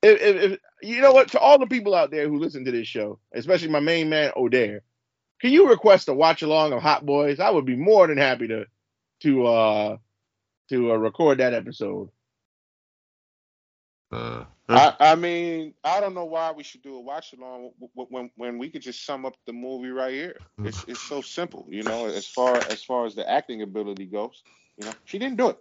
If, 0.04 0.22
if, 0.22 0.52
if 0.52 0.60
you 0.84 1.02
know 1.02 1.12
what, 1.12 1.32
to 1.32 1.40
all 1.40 1.58
the 1.58 1.66
people 1.66 1.96
out 1.96 2.12
there 2.12 2.30
who 2.30 2.38
listen 2.38 2.64
to 2.66 2.72
this 2.72 2.88
show, 2.88 3.20
especially 3.34 3.70
my 3.70 3.80
main 3.80 4.10
man 4.10 4.32
O'Dare, 4.36 4.84
can 5.40 5.52
you 5.52 5.70
request 5.70 6.08
a 6.08 6.14
watch 6.14 6.42
along 6.42 6.74
of 6.74 6.82
Hot 6.82 7.06
Boyz? 7.06 7.40
I 7.40 7.52
would 7.52 7.66
be 7.66 7.76
more 7.76 8.08
than 8.08 8.18
happy 8.18 8.48
to 8.48 8.66
to 9.22 9.48
uh 9.48 9.98
to 10.70 10.92
uh, 10.92 10.96
record 10.96 11.40
that 11.40 11.54
episode. 11.54 12.10
Uh, 14.12 14.46
I, 14.70 14.94
I 15.00 15.16
mean, 15.16 15.74
I 15.84 16.00
don't 16.00 16.14
know 16.14 16.26
why 16.26 16.52
we 16.52 16.64
should 16.64 16.82
do 16.82 16.96
a 16.96 17.02
watch 17.02 17.34
along 17.34 17.72
when, 17.94 18.08
when 18.10 18.32
when 18.36 18.58
we 18.58 18.70
could 18.70 18.82
just 18.82 19.06
sum 19.06 19.26
up 19.26 19.36
the 19.46 19.54
movie 19.54 19.90
right 19.90 20.14
here. 20.14 20.38
It's 20.64 20.84
it's 20.88 21.02
so 21.02 21.22
simple, 21.22 21.66
you 21.70 21.84
know. 21.84 22.08
As 22.08 22.28
far 22.28 22.56
as 22.56 22.84
far 22.84 23.06
as 23.06 23.16
the 23.16 23.30
acting 23.30 23.62
ability 23.62 24.06
goes, 24.06 24.44
you 24.78 24.86
know, 24.86 24.94
she 25.06 25.20
didn't 25.20 25.38
do 25.38 25.50
it. 25.50 25.58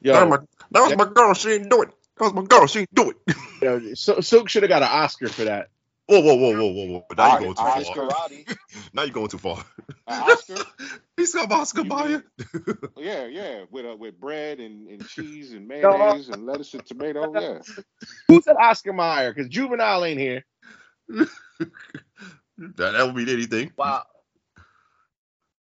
Yo, 0.00 0.12
that 0.12 0.28
was, 0.28 0.38
my, 0.38 0.46
that 0.70 0.80
was 0.88 0.96
my 0.96 1.12
girl. 1.12 1.34
She 1.34 1.48
didn't 1.48 1.70
do 1.70 1.82
it. 1.82 1.88
That 2.18 2.24
was 2.24 2.34
my 2.34 2.44
girl. 2.44 2.66
She 2.66 2.80
didn't 2.80 2.94
do 2.94 3.10
it. 3.10 3.36
yo, 3.62 3.80
Silkk 3.94 4.48
should 4.48 4.62
have 4.62 4.70
got 4.70 4.82
an 4.82 4.88
Oscar 4.90 5.28
for 5.28 5.44
that. 5.44 5.68
Whoa, 6.06 6.20
whoa, 6.20 6.34
whoa, 6.34 6.52
whoa, 6.52 6.72
whoa, 6.72 6.86
whoa. 6.86 7.04
Now 7.16 7.32
you're 7.32 7.40
going 7.40 7.54
too 7.54 7.62
Oscar. 7.62 8.10
far. 8.10 8.28
Karate. 8.28 8.56
Now 8.92 9.02
you're 9.02 9.12
going 9.12 9.28
too 9.28 9.38
far. 9.38 9.64
An 10.06 10.30
Oscar, 10.30 10.56
He's 11.16 11.34
got 11.34 11.50
Oscar 11.50 11.82
You 11.82 11.88
Mayer. 11.88 12.24
yeah, 12.96 13.24
yeah, 13.24 13.64
with 13.70 13.86
uh, 13.86 13.96
with 13.96 14.20
bread 14.20 14.60
and, 14.60 14.86
and 14.88 15.06
cheese 15.08 15.52
and 15.52 15.66
mayonnaise 15.66 16.28
and 16.28 16.44
lettuce 16.44 16.74
and 16.74 16.84
tomato, 16.84 17.32
yeah. 17.34 17.58
Who 18.28 18.42
said 18.42 18.56
Oscar 18.56 18.92
Mayer? 18.92 19.32
Because 19.32 19.48
Juvenile 19.48 20.04
ain't 20.04 20.20
here. 20.20 20.44
that, 21.08 21.28
that 22.58 23.06
would 23.06 23.14
mean 23.16 23.28
anything. 23.28 23.72
Wow. 23.76 24.04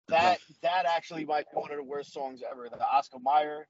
That 0.09 0.39
that 0.63 0.87
actually 0.87 1.25
might 1.27 1.45
be 1.51 1.61
one 1.61 1.71
of 1.71 1.77
the 1.77 1.85
worst 1.85 2.13
songs 2.13 2.43
ever. 2.51 2.69
The 2.71 2.87
Oscar 2.87 3.19
Mayer 3.23 3.67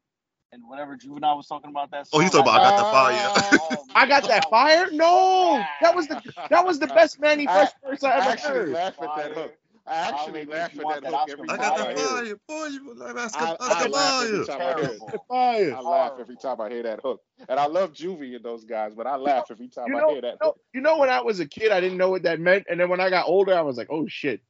and 0.52 0.62
whatever 0.68 0.96
Juvenile 0.96 1.36
was 1.36 1.46
talking 1.46 1.70
about 1.70 1.90
that. 1.92 2.06
Oh, 2.12 2.20
song, 2.20 2.20
Oh, 2.20 2.20
Song. 2.20 2.24
you 2.24 2.30
talking 2.30 2.42
about 2.42 2.60
I 2.60 2.70
Got 2.70 2.76
the 2.76 2.84
Fire. 2.84 3.30
Oh, 3.34 3.84
oh 3.84 3.86
I 3.94 4.06
got 4.06 4.28
that 4.28 4.44
oh, 4.44 4.50
fire. 4.50 4.88
No, 4.92 5.68
that 5.80 5.94
was 5.94 6.08
the 6.08 6.18
that 6.50 6.64
was 6.64 6.78
the 6.78 6.88
best 6.88 7.20
Mannie 7.20 7.46
I- 7.46 7.52
Fresh 7.52 7.72
verse 7.84 8.04
I 8.04 8.12
I 8.12 8.16
ever 8.18 8.32
actually 8.32 8.42
heard. 8.42 8.70
laugh 8.72 8.94
at 9.02 9.14
that 9.16 9.32
hook. 9.32 9.54
I 9.86 9.94
actually 9.96 10.44
Fire. 10.44 10.46
laugh 10.46 10.72
You 10.74 10.80
at 10.80 10.88
that 10.88 11.04
that 11.04 11.04
hook 11.04 11.14
Oscar 11.14 11.32
every 11.32 11.48
I 11.48 11.56
time 11.56 11.58
got 11.58 11.76
I 11.76 11.76
the 11.76 11.84
hear 11.94 11.96
fire. 11.96 12.24
it. 12.32 12.40
Boy, 12.48 12.66
you 12.66 12.94
like 12.94 13.16
Oscar, 13.16 13.44
I, 13.44 13.56
I 13.66 13.84
Oscar 13.84 13.88
laugh 13.88 14.16
every 14.20 14.38
Mayer. 14.38 14.42
time 14.42 14.64
I 14.66 14.74
hear 14.74 14.92
it. 14.94 15.02
Fire. 15.28 15.70
I 15.70 15.80
laugh 15.80 16.12
every 16.20 16.36
time 16.36 16.60
I 16.60 16.70
hear 16.70 16.82
that 16.84 17.00
hook. 17.02 17.20
And 17.48 17.58
I 17.58 17.66
love 17.66 17.92
Juvie 17.92 18.36
and 18.36 18.44
those 18.44 18.64
guys, 18.64 18.94
but 18.94 19.06
I 19.06 19.16
laugh 19.16 19.46
every 19.50 19.68
time 19.68 19.88
You 19.88 19.94
I 19.94 20.00
know, 20.00 20.08
hear 20.08 20.20
you 20.20 20.22
that 20.22 20.38
know, 20.40 20.48
hook. 20.48 20.58
you 20.74 20.80
know, 20.80 20.98
when 20.98 21.10
I 21.10 21.20
was 21.22 21.40
a 21.40 21.46
kid, 21.46 21.72
I 21.72 21.80
didn't 21.80 21.98
know 21.98 22.10
what 22.10 22.24
that 22.24 22.40
meant, 22.40 22.66
and 22.70 22.80
then 22.80 22.88
when 22.88 23.00
I 23.00 23.10
got 23.10 23.26
older, 23.28 23.54
I 23.54 23.62
was 23.62 23.76
like, 23.76 23.88
"Oh 23.90 24.06
shit!" 24.08 24.40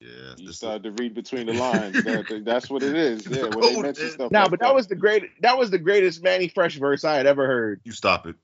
Yeah, 0.00 0.08
You 0.38 0.46
this 0.46 0.56
started 0.56 0.82
to 0.84 0.92
read 0.92 1.14
between 1.14 1.46
the 1.46 1.52
lines. 1.52 2.02
That- 2.04 2.42
that's 2.44 2.70
what 2.70 2.82
it 2.82 2.96
is. 2.96 3.26
Yeah, 3.26 3.42
when 3.42 3.50
they 3.50 3.58
oh, 3.76 3.82
mention 3.82 4.04
man. 4.04 4.12
stuff 4.12 4.30
Now, 4.32 4.42
like 4.42 4.50
but 4.52 4.60
that 4.60 4.74
was 4.74 4.86
the 4.86 4.96
great. 4.96 5.24
That 5.42 5.58
was 5.58 5.70
the 5.70 5.78
greatest 5.78 6.22
Mannie 6.22 6.48
Fresh 6.48 6.76
verse 6.76 7.04
I 7.04 7.16
had 7.16 7.26
ever 7.26 7.46
heard. 7.46 7.80
you 7.84 7.92
stop 7.92 8.26
it. 8.26 8.36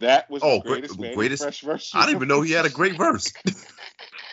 that 0.00 0.28
was 0.30 0.42
Oh, 0.44 0.56
the 0.56 0.60
great- 0.60 0.72
greatest, 0.80 1.00
Mannie 1.00 1.14
greatest- 1.14 1.42
Fresh 1.42 1.60
verse. 1.62 1.92
I 1.94 2.00
didn't 2.04 2.16
even 2.16 2.28
know 2.28 2.42
he 2.42 2.52
had 2.52 2.66
a 2.66 2.70
great 2.70 2.96
verse. 2.96 3.32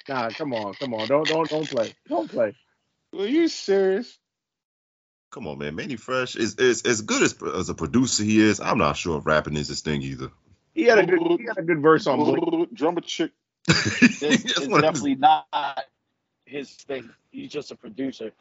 Nah, 0.08 0.30
come 0.30 0.54
on, 0.54 0.76
come 0.76 0.94
on, 0.94 1.08
don't 1.08 1.28
don't 1.28 1.50
don't 1.50 1.68
play, 1.68 1.92
don't 2.08 2.30
play. 2.30 2.54
Are 3.18 3.26
you 3.26 3.48
serious? 3.48 4.20
Come 5.32 5.48
on, 5.48 5.58
man. 5.58 5.76
Mannie 5.76 5.96
Fresh 5.96 6.36
is 6.36 6.56
is 6.58 6.84
as 6.84 7.02
good 7.02 7.24
as 7.24 7.36
as 7.56 7.70
a 7.70 7.74
producer 7.74 8.24
he 8.24 8.40
is. 8.40 8.60
I'm 8.60 8.78
not 8.78 8.98
sure 8.98 9.18
if 9.18 9.26
rapping 9.26 9.58
is 9.58 9.68
his 9.68 9.82
thing 9.82 10.04
either. 10.04 10.30
He 10.76 10.84
had 10.84 11.00
a 11.00 11.08
good, 11.08 11.20
he 11.40 11.46
had 11.48 11.58
a 11.58 11.64
good 11.64 11.82
verse 11.82 12.06
on 12.06 12.20
Blink. 12.20 12.72
Drummer 12.76 13.02
chick. 13.02 13.32
This 13.66 14.20
That's 14.20 14.60
is 14.60 14.68
one 14.68 14.84
of 14.84 14.94
his- 14.94 15.02
definitely 15.02 15.16
not 15.16 15.48
his 16.46 16.72
thing. 16.72 17.10
He's 17.32 17.52
just 17.52 17.72
a 17.72 17.76
producer. 17.76 18.32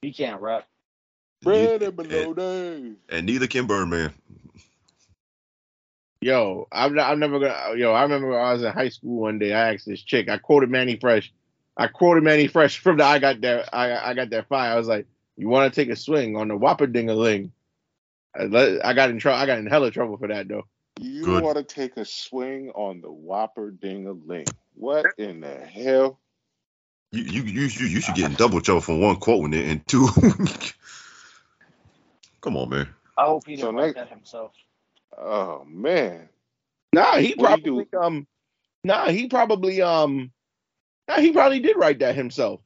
He 0.00 0.12
can't 0.12 0.40
rap. 0.40 0.66
Bread 1.42 1.82
and 1.82 1.96
bologna. 1.96 2.94
and 3.08 3.26
neither 3.26 3.46
can 3.46 3.66
Birdman. 3.66 4.12
Yo, 6.20 6.68
I'm 6.70 6.94
not, 6.94 7.10
I'm 7.10 7.18
never 7.18 7.40
gonna. 7.40 7.76
Yo, 7.76 7.92
I 7.92 8.02
remember 8.02 8.28
when 8.28 8.38
I 8.38 8.52
was 8.52 8.62
in 8.62 8.72
high 8.72 8.90
school 8.90 9.22
one 9.22 9.40
day. 9.40 9.52
I 9.52 9.74
asked 9.74 9.86
this 9.86 10.02
chick. 10.02 10.28
I 10.28 10.38
quoted 10.38 10.70
Mannie 10.70 10.96
Fresh. 10.96 11.32
I 11.76 11.88
quoted 11.88 12.22
Mannie 12.22 12.46
Fresh 12.46 12.78
from 12.78 12.98
the 12.98 13.04
I 13.04 13.18
got 13.18 13.40
that 13.40 13.70
I 13.72 14.10
I 14.10 14.14
got 14.14 14.30
that 14.30 14.46
fire. 14.46 14.72
I 14.72 14.76
was 14.76 14.86
like, 14.86 15.06
"You 15.36 15.48
want 15.48 15.72
to 15.72 15.80
take 15.80 15.90
a 15.90 15.96
swing 15.96 16.36
on 16.36 16.46
the 16.46 16.56
Whopper 16.56 16.86
Ding 16.86 17.10
a 17.10 17.14
Ling?" 17.14 17.50
I, 18.36 18.78
I 18.84 18.92
got 18.94 19.10
in 19.10 19.18
trouble. 19.18 19.40
I 19.40 19.46
got 19.46 19.58
in 19.58 19.66
hella 19.66 19.90
trouble 19.90 20.16
for 20.16 20.28
that 20.28 20.46
though. 20.46 20.64
You 21.00 21.40
want 21.42 21.56
to 21.56 21.64
take 21.64 21.96
a 21.96 22.04
swing 22.04 22.70
on 22.70 23.00
the 23.00 23.10
Whopper 23.10 23.72
Ding 23.72 24.06
a 24.06 24.12
Ling. 24.12 24.46
What 24.74 25.06
in 25.18 25.40
the 25.40 25.56
hell? 25.56 26.20
You 27.12 27.24
you 27.24 27.42
you 27.44 27.62
you, 27.62 27.86
you 27.88 28.00
should 28.02 28.16
get 28.16 28.30
in 28.30 28.36
double 28.36 28.60
trouble 28.62 28.82
for 28.82 28.98
one 28.98 29.16
quoting 29.16 29.54
it 29.54 29.66
and 29.70 29.86
two. 29.88 30.08
Come 32.42 32.56
on, 32.56 32.70
man. 32.70 32.88
I 33.16 33.26
hope 33.26 33.46
he 33.46 33.56
So 33.56 33.56
didn't 33.56 33.74
write 33.74 33.94
Nate- 33.94 33.96
that 33.96 34.10
himself. 34.10 34.52
Oh 35.18 35.64
man. 35.66 36.28
Nah, 36.92 37.18
he 37.18 37.34
What'd 37.36 37.58
he 37.64 37.64
probably 37.64 37.88
um. 38.00 38.26
Nah, 38.84 39.08
he 39.10 39.28
probably 39.28 39.82
um. 39.82 40.32
Nah, 41.08 41.18
he 41.20 41.32
probably 41.32 41.60
did 41.60 41.76
write 41.76 42.00
that 42.00 42.16
himself. 42.16 42.60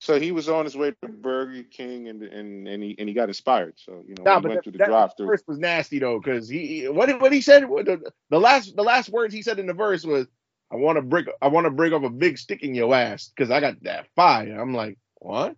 So 0.00 0.20
he 0.20 0.32
was 0.32 0.48
on 0.48 0.64
his 0.66 0.76
way 0.76 0.92
to 1.02 1.08
Burger 1.08 1.64
King 1.64 2.08
and 2.08 2.22
and 2.22 2.68
and 2.68 2.82
he 2.82 2.96
and 2.98 3.08
he 3.08 3.14
got 3.14 3.28
inspired. 3.28 3.74
So 3.78 4.04
you 4.06 4.16
know 4.16 4.26
Nah, 4.26 4.38
he 4.38 4.40
but 4.40 4.52
went 4.52 4.54
that, 4.54 4.64
through 4.64 4.72
the 4.72 4.78
that 4.78 4.90
drive 4.90 5.12
through. 5.16 5.26
verse 5.26 5.42
was 5.48 5.58
nasty 5.58 5.98
though, 5.98 6.20
because 6.20 6.48
he 6.48 6.66
he- 6.82 6.88
what 6.88 7.20
what 7.20 7.32
he 7.32 7.40
said 7.40 7.68
what 7.68 7.86
the, 7.86 8.12
the 8.30 8.40
last 8.40 8.76
the 8.76 8.84
last 8.84 9.08
words 9.10 9.34
he 9.34 9.42
said 9.42 9.58
in 9.58 9.66
the 9.66 9.74
verse 9.74 10.04
was, 10.04 10.26
"I 10.72 10.76
want 10.76 10.96
to 10.98 11.02
break 11.02 11.26
I 11.42 11.48
want 11.48 11.66
to 11.66 11.70
break 11.70 11.92
off 11.92 12.04
a 12.04 12.10
big 12.10 12.38
stick 12.38 12.62
in 12.62 12.74
your 12.74 12.94
ass 12.94 13.30
because 13.34 13.50
I 13.50 13.60
got 13.60 13.82
that 13.84 14.08
fire." 14.16 14.60
I'm 14.60 14.74
like, 14.74 14.98
what? 15.16 15.56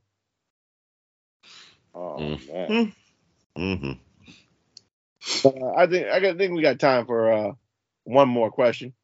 Oh 1.94 2.18
Mm. 2.20 2.40
man. 2.48 2.94
hmm 3.56 3.92
Uh, 5.44 5.74
I 5.76 5.86
think 5.86 6.06
I 6.08 6.20
think 6.36 6.54
we 6.54 6.62
got 6.62 6.78
time 6.80 7.06
for 7.06 7.32
uh 7.32 7.52
one 8.04 8.28
more 8.28 8.50
question. 8.50 8.94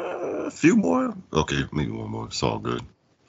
a 0.00 0.50
few 0.50 0.76
more. 0.76 1.14
Okay, 1.32 1.64
maybe 1.72 1.92
one 1.92 2.10
more. 2.10 2.26
It's 2.26 2.42
all 2.42 2.58
good. 2.58 2.82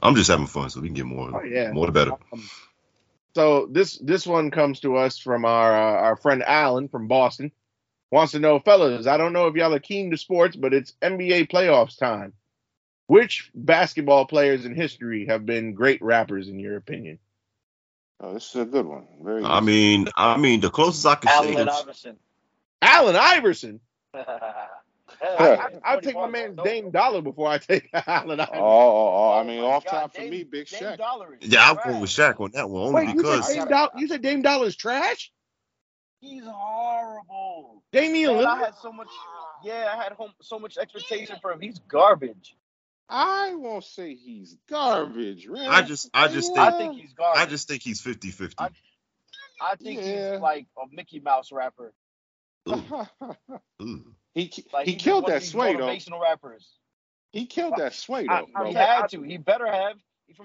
I'm 0.04 0.16
just 0.16 0.30
having 0.30 0.48
fun, 0.48 0.70
so 0.70 0.82
we 0.82 0.88
can 0.90 0.96
get 0.96 1.06
more. 1.06 1.32
Oh 1.34 1.44
yeah. 1.44 1.72
More 1.74 1.88
the 1.88 1.92
better. 1.94 2.12
Um, 2.34 2.52
so 3.36 3.68
this 3.72 3.98
this 4.00 4.28
one 4.28 4.52
comes 4.52 4.82
to 4.82 4.98
us 4.98 5.20
from 5.20 5.46
our 5.46 5.74
uh, 5.76 6.02
our 6.02 6.18
friend 6.18 6.44
Alan 6.44 6.90
from 6.90 7.08
Boston. 7.08 7.52
Wants 8.16 8.32
to 8.32 8.40
know, 8.40 8.60
fellas. 8.60 9.08
I 9.08 9.18
don't 9.18 9.34
know 9.34 9.48
if 9.48 9.56
y'all 9.56 9.74
are 9.74 9.80
keen 9.80 10.10
to 10.12 10.18
sports, 10.18 10.56
but 10.56 10.74
it's 10.74 10.94
NBA 11.02 11.50
playoffs 11.52 11.98
time. 12.00 12.32
Which 13.08 13.52
basketball 13.54 14.26
players 14.26 14.64
in 14.64 14.74
history 14.74 15.26
have 15.26 15.46
been 15.46 15.74
great 15.74 16.02
rappers 16.02 16.48
in 16.48 16.58
your 16.58 16.78
opinion? 16.78 17.20
Oh, 18.22 18.34
this 18.34 18.56
is 18.56 18.62
a 18.62 18.64
good 18.66 18.86
one. 18.86 19.06
Very. 19.22 19.44
I 19.44 19.58
easy. 19.58 19.66
mean, 19.66 20.08
I 20.16 20.38
mean, 20.38 20.62
the 20.62 20.70
closest 20.70 21.06
I 21.06 21.16
can 21.16 21.30
say 21.30 21.56
Allen 21.56 21.68
is 21.68 21.76
Iverson. 21.82 22.16
Allen 22.82 23.16
Iverson. 23.18 23.80
Yeah. 25.22 25.70
I, 25.86 25.94
I'll 25.94 26.02
take 26.02 26.16
my 26.16 26.28
man 26.28 26.56
Dame 26.62 26.92
Dolla 26.92 27.22
before 27.22 27.48
I 27.48 27.58
take 27.58 27.90
Allen 28.08 28.40
Oh, 28.40 28.44
Iverson. 28.44 28.60
oh, 28.62 29.08
oh, 29.16 29.32
I 29.38 29.42
Oh 29.42 29.44
mean, 29.44 29.62
my 29.62 29.68
off 29.68 29.86
God, 29.86 29.92
top 29.92 30.16
for 30.16 30.22
Dame- 30.22 30.30
me, 30.32 30.44
Big 30.44 30.68
Dame 30.68 30.80
Shaq. 30.82 30.98
Dolla 30.98 31.28
is 31.40 31.48
yeah, 31.50 31.70
I'm 31.70 31.76
trash. 31.76 31.86
going 31.88 32.02
with 32.02 32.10
Shaq 32.10 32.40
on 32.42 32.52
that 32.52 32.70
one 32.70 32.82
only 32.88 32.94
Wait, 33.06 33.10
you 33.10 33.16
because 33.18 33.48
said 33.48 33.60
Dame 33.60 33.68
Dolla? 33.70 33.90
You 33.98 34.08
said 34.08 34.22
Dame 34.22 34.42
Dolla's 34.42 34.76
trash? 34.76 35.32
He's 36.26 36.44
horrible. 36.46 37.84
Damian 37.92 38.36
Man, 38.38 38.46
I 38.46 38.58
had 38.58 38.76
so 38.82 38.92
much. 38.92 39.08
Yeah, 39.64 39.94
I 39.94 40.02
had 40.04 40.14
home, 40.14 40.32
so 40.42 40.60
much 40.60 40.78
expectation 40.78 41.38
for 41.42 41.52
him. 41.52 41.62
He's 41.62 41.80
garbage. 41.80 42.56
I 43.08 43.54
won't 43.56 43.84
say 43.84 44.16
he's 44.16 44.58
garbage, 44.70 45.48
man. 45.48 45.68
I 45.70 45.84
just, 45.84 46.10
I 46.14 46.28
just 46.28 46.58
I 46.58 46.72
think, 46.72 46.94
think 46.94 47.02
he's 47.02 47.14
garbage. 47.14 47.42
I 47.42 47.46
just 47.46 47.68
think 47.68 47.82
he's 47.84 48.02
50-50. 48.02 48.54
I- 48.58 48.70
I 49.62 49.76
think 49.76 50.02
Yeah. 50.02 50.34
he's 50.34 50.42
like 50.42 50.66
a 50.78 50.94
Mickey 50.94 51.20
Mouse 51.22 51.52
rapper. 51.54 51.94
Ooh. 52.68 53.06
he 54.34 54.52
Like 54.74 54.86
he 54.86 54.94
he's 54.94 55.02
killed 55.02 55.28
that 55.28 55.42
these 55.42 55.52
sway 55.52 55.76
though. 55.76 55.84
motivational 55.88 56.22
rappers. 56.22 56.68
He 57.32 57.46
killed 57.46 57.76
that 57.78 57.94
sway 57.94 58.26
though. 58.28 58.34
I- 58.34 58.68
He 58.68 58.74
bro. 58.74 58.82
had 58.82 59.10
to. 59.12 59.22
He 59.22 59.38
better 59.38 59.68
have. 59.68 59.96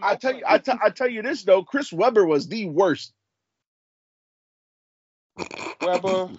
I 0.03 0.15
tell 0.17 0.33
you, 0.33 0.43
Oakland. 0.45 0.45
I, 0.47 0.59
t- 0.75 0.79
I 0.85 0.91
tell 0.91 1.09
you 1.09 1.23
this 1.23 1.43
though, 1.43 1.65
Chris 1.65 1.93
Webber 1.93 2.25
was 2.27 2.47
the 2.47 2.67
worst. 2.67 3.13
Webber. 5.81 6.29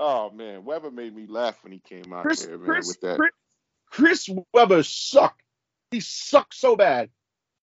Oh 0.00 0.30
man, 0.30 0.64
Webber 0.64 0.92
made 0.92 1.14
me 1.14 1.26
laugh 1.26 1.56
when 1.64 1.72
he 1.72 1.80
came 1.80 2.12
out 2.12 2.22
Chris, 2.22 2.46
there, 2.46 2.56
man, 2.56 2.66
Chris, 2.68 2.86
with 2.86 3.00
that. 3.00 3.16
Chris, 3.18 3.32
Chris 3.90 4.30
Webber 4.54 4.84
sucked. 4.84 5.42
He 5.90 5.98
sucked 6.00 6.54
so 6.54 6.76
bad. 6.76 7.10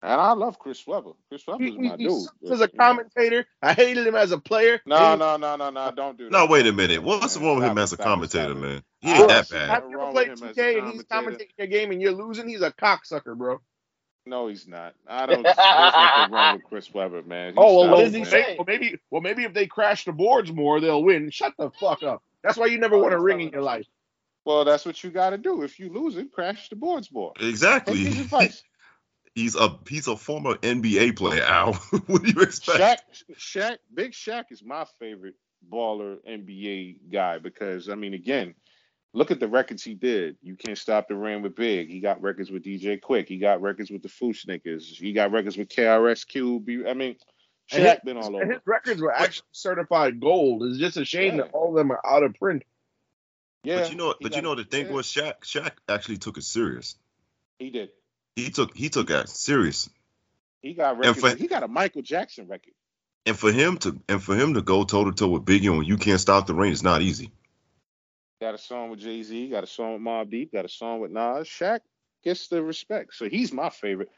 And 0.02 0.20
I 0.20 0.34
love 0.34 0.60
Chris 0.60 0.86
Webber. 0.86 1.12
Chris 1.30 1.44
He, 1.46 1.52
Webber's 1.54 1.78
he, 1.78 1.78
my 1.78 1.96
he 1.98 2.10
dude. 2.10 2.24
sucked 2.24 2.44
as 2.52 2.62
a 2.62 2.68
commentator. 2.68 3.46
I 3.62 3.74
hated 3.74 4.06
him 4.06 4.16
as 4.16 4.32
a 4.34 4.38
player. 4.38 4.82
No, 4.86 4.96
And 4.96 5.20
no, 5.20 5.38
no, 5.38 5.56
no, 5.56 5.70
no, 5.70 5.92
don't 5.92 6.18
do 6.18 6.30
that. 6.30 6.32
No, 6.32 6.46
wait 6.48 6.68
a 6.68 6.74
minute. 6.74 7.02
What's 7.04 7.38
Man, 7.38 7.46
wrong 7.46 7.56
with 7.58 7.66
him 7.66 7.78
as 7.78 7.94
a 7.94 7.98
commentator, 7.98 8.54
man? 8.56 8.84
He 9.02 9.12
ain't 9.12 9.28
that 9.30 9.48
see 9.48 9.56
bad. 9.56 9.70
Have 9.70 9.86
you 9.90 9.96
ever 9.96 9.98
wrong 9.98 10.12
played 10.12 10.30
with 10.32 10.42
him 10.42 10.50
as 10.50 10.60
a 10.60 10.62
2K 10.62 10.78
and 10.80 10.88
he's 10.88 11.04
commentator. 11.04 11.46
commentating 11.46 11.58
your 11.58 11.68
game 11.68 11.92
and 11.92 12.02
you're 12.02 12.12
losing? 12.12 12.48
He's 12.50 12.62
a 12.62 12.72
cocksucker, 12.72 13.38
bro. 13.38 13.62
No, 14.26 14.48
he's 14.48 14.68
not. 14.68 14.96
I 15.08 15.26
don't. 15.28 15.44
There's 15.44 15.58
nothing 15.58 16.32
wrong 16.32 16.54
with 16.54 16.64
Chris 16.64 16.94
Webber, 16.94 17.22
man. 17.24 17.54
He 17.54 17.60
Oh 17.60 17.78
well, 17.78 17.90
What 17.92 18.04
does 18.06 18.14
he 18.14 18.20
man. 18.22 18.26
say? 18.26 18.42
maybe, 18.42 18.56
well, 18.58 18.66
maybe, 18.68 19.00
well, 19.12 19.22
maybe 19.22 19.44
if 19.44 19.54
they 19.54 19.68
crash 19.68 20.06
the 20.06 20.12
boards 20.14 20.52
more, 20.52 20.80
they'll 20.80 21.04
win. 21.04 21.30
Shut 21.30 21.54
the 21.58 21.70
fuck 21.72 22.04
up. 22.04 22.24
That's 22.44 22.58
why 22.58 22.68
you 22.68 22.80
never 22.80 22.96
Oh, 22.96 23.04
won 23.04 23.14
a 23.14 23.20
ring 23.20 23.42
in 23.42 23.50
your 23.50 23.62
what 23.62 23.64
life. 23.64 23.88
Well, 24.46 24.66
that's 24.66 24.86
what 24.86 25.04
you 25.04 25.10
got 25.10 25.32
to 25.32 25.38
do. 25.38 25.64
If 25.64 25.80
you 25.80 25.90
lose 25.92 26.18
it, 26.18 26.32
crash 26.32 26.70
the 26.70 26.76
boards 26.76 27.12
more. 27.12 27.34
Take 27.36 27.50
Exactly. 27.50 27.98
his 27.98 28.20
advice. 28.20 28.64
He's 29.36 29.56
a 29.56 29.78
he's 29.90 30.08
a 30.08 30.16
former 30.16 30.56
NBA 30.56 31.18
player, 31.18 31.44
Al. 31.48 31.74
what 32.08 32.24
do 32.24 32.32
you 32.32 32.42
expect? 32.42 32.80
Shaq, 32.80 33.36
Shaq, 33.38 33.78
Big 33.94 34.14
Shaq 34.14 34.46
is 34.52 34.64
my 34.64 34.86
favorite 34.98 35.36
baller 35.70 36.18
NBA 36.26 37.12
guy 37.12 37.40
because 37.40 37.90
I 37.90 37.96
mean, 37.96 38.14
again, 38.14 38.56
look 39.16 39.32
at 39.32 39.40
the 39.40 39.48
records 39.48 39.84
he 39.84 39.94
did. 39.96 40.38
You 40.42 40.56
can't 40.56 40.78
stop 40.78 41.08
the 41.08 41.16
rain 41.16 41.42
with 41.42 41.56
Big. 41.56 41.90
He 41.90 42.00
got 42.00 42.22
records 42.22 42.52
with 42.52 42.64
DJ 42.64 43.00
Quik. 43.00 43.28
He 43.28 43.38
got 43.38 43.62
records 43.62 43.90
with 43.90 44.04
the 44.04 44.10
Fu-Schnickens. 44.10 44.84
He 44.84 45.14
got 45.14 45.32
records 45.32 45.58
with 45.58 45.70
KRS 45.70 46.28
Cube. 46.28 46.68
I 46.88 46.94
mean, 46.94 47.16
And 47.72 47.84
Shaq 47.84 47.92
his- 47.96 48.00
been 48.04 48.18
all 48.18 48.36
over. 48.36 48.46
his 48.46 48.62
records 48.66 49.02
were 49.02 49.14
actually 49.14 49.48
certified 49.52 50.20
gold. 50.20 50.64
It's 50.64 50.78
just 50.78 50.98
a 50.98 51.06
shame 51.06 51.38
that 51.38 51.52
all 51.54 51.70
of 51.70 51.76
them 51.76 51.92
are 51.92 52.02
out 52.06 52.24
of 52.24 52.36
print. 52.36 52.64
Yeah, 53.64 53.80
but 53.82 53.90
you 53.92 53.98
know, 53.98 54.10
he 54.10 54.16
but 54.22 54.32
got- 54.32 54.36
you 54.38 54.42
know 54.44 54.54
the 54.56 54.64
thing 54.64 54.88
yeah, 54.88 54.92
was 54.92 55.08
Shaq. 55.08 55.40
Shaq 55.42 55.72
actually 55.90 56.18
took 56.18 56.38
it 56.38 56.44
serious. 56.44 56.96
he 57.58 57.70
did. 57.72 57.90
He 58.36 58.50
took 58.52 58.76
he 58.76 58.90
took 58.90 59.08
that 59.08 59.30
serious. 59.30 59.90
He 60.62 60.74
got 60.74 60.98
records. 61.00 61.20
for- 61.20 61.36
he 61.36 61.48
got 61.48 61.64
a 61.64 61.68
Michael 61.68 62.02
Jackson 62.04 62.48
record. 62.48 62.74
And 63.26 63.36
for 63.40 63.52
him 63.52 63.78
to 63.80 64.00
and 64.08 64.22
for 64.22 64.36
him 64.36 64.54
to 64.54 64.62
go 64.62 64.84
toe 64.84 65.06
to 65.06 65.12
toe 65.14 65.30
with 65.30 65.46
Biggie 65.46 65.72
on 65.76 65.84
"You 65.86 65.98
Can't 65.98 66.20
Stop 66.20 66.46
the 66.46 66.54
Rain" 66.54 66.72
is 66.74 66.84
not 66.84 67.02
easy. 67.02 67.32
Got 68.46 68.54
a 68.54 68.58
song 68.60 68.92
with 68.92 69.00
Jay 69.00 69.24
Z. 69.24 69.50
Got 69.50 69.64
a 69.64 69.68
song 69.68 69.94
with 69.94 70.04
Mobb 70.04 70.30
Deep. 70.30 70.54
Got 70.54 70.66
a 70.66 70.70
song 70.70 71.00
with 71.00 71.10
Nas. 71.10 71.48
Shaq 71.48 71.80
gets 72.24 72.48
the 72.48 72.62
respect, 72.62 73.16
so 73.16 73.28
he's 73.28 73.52
my 73.52 73.72
favorite. 73.72 74.12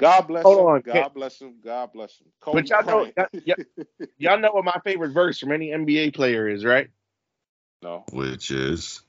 God 0.00 0.22
bless 0.22 0.42
Hold 0.44 0.58
him. 0.58 0.64
on, 0.64 0.80
God 0.80 0.92
can't- 0.94 1.14
bless 1.14 1.38
him. 1.38 1.56
God 1.62 1.92
bless 1.92 2.18
him. 2.18 2.28
Kobe 2.40 2.62
But 2.62 2.70
y'all 2.70 2.82
know, 2.86 3.12
Bryant. 3.12 3.30
y'all, 3.44 3.54
y'all- 3.98 4.08
y'all 4.16 4.38
know 4.38 4.52
what 4.52 4.64
my 4.64 4.80
favorite 4.84 5.10
verse 5.10 5.38
from 5.38 5.52
any 5.52 5.68
NBA 5.68 6.14
player 6.14 6.48
is, 6.48 6.64
right? 6.64 6.88
no. 7.82 8.04
Which 8.10 8.50
is 8.50 9.02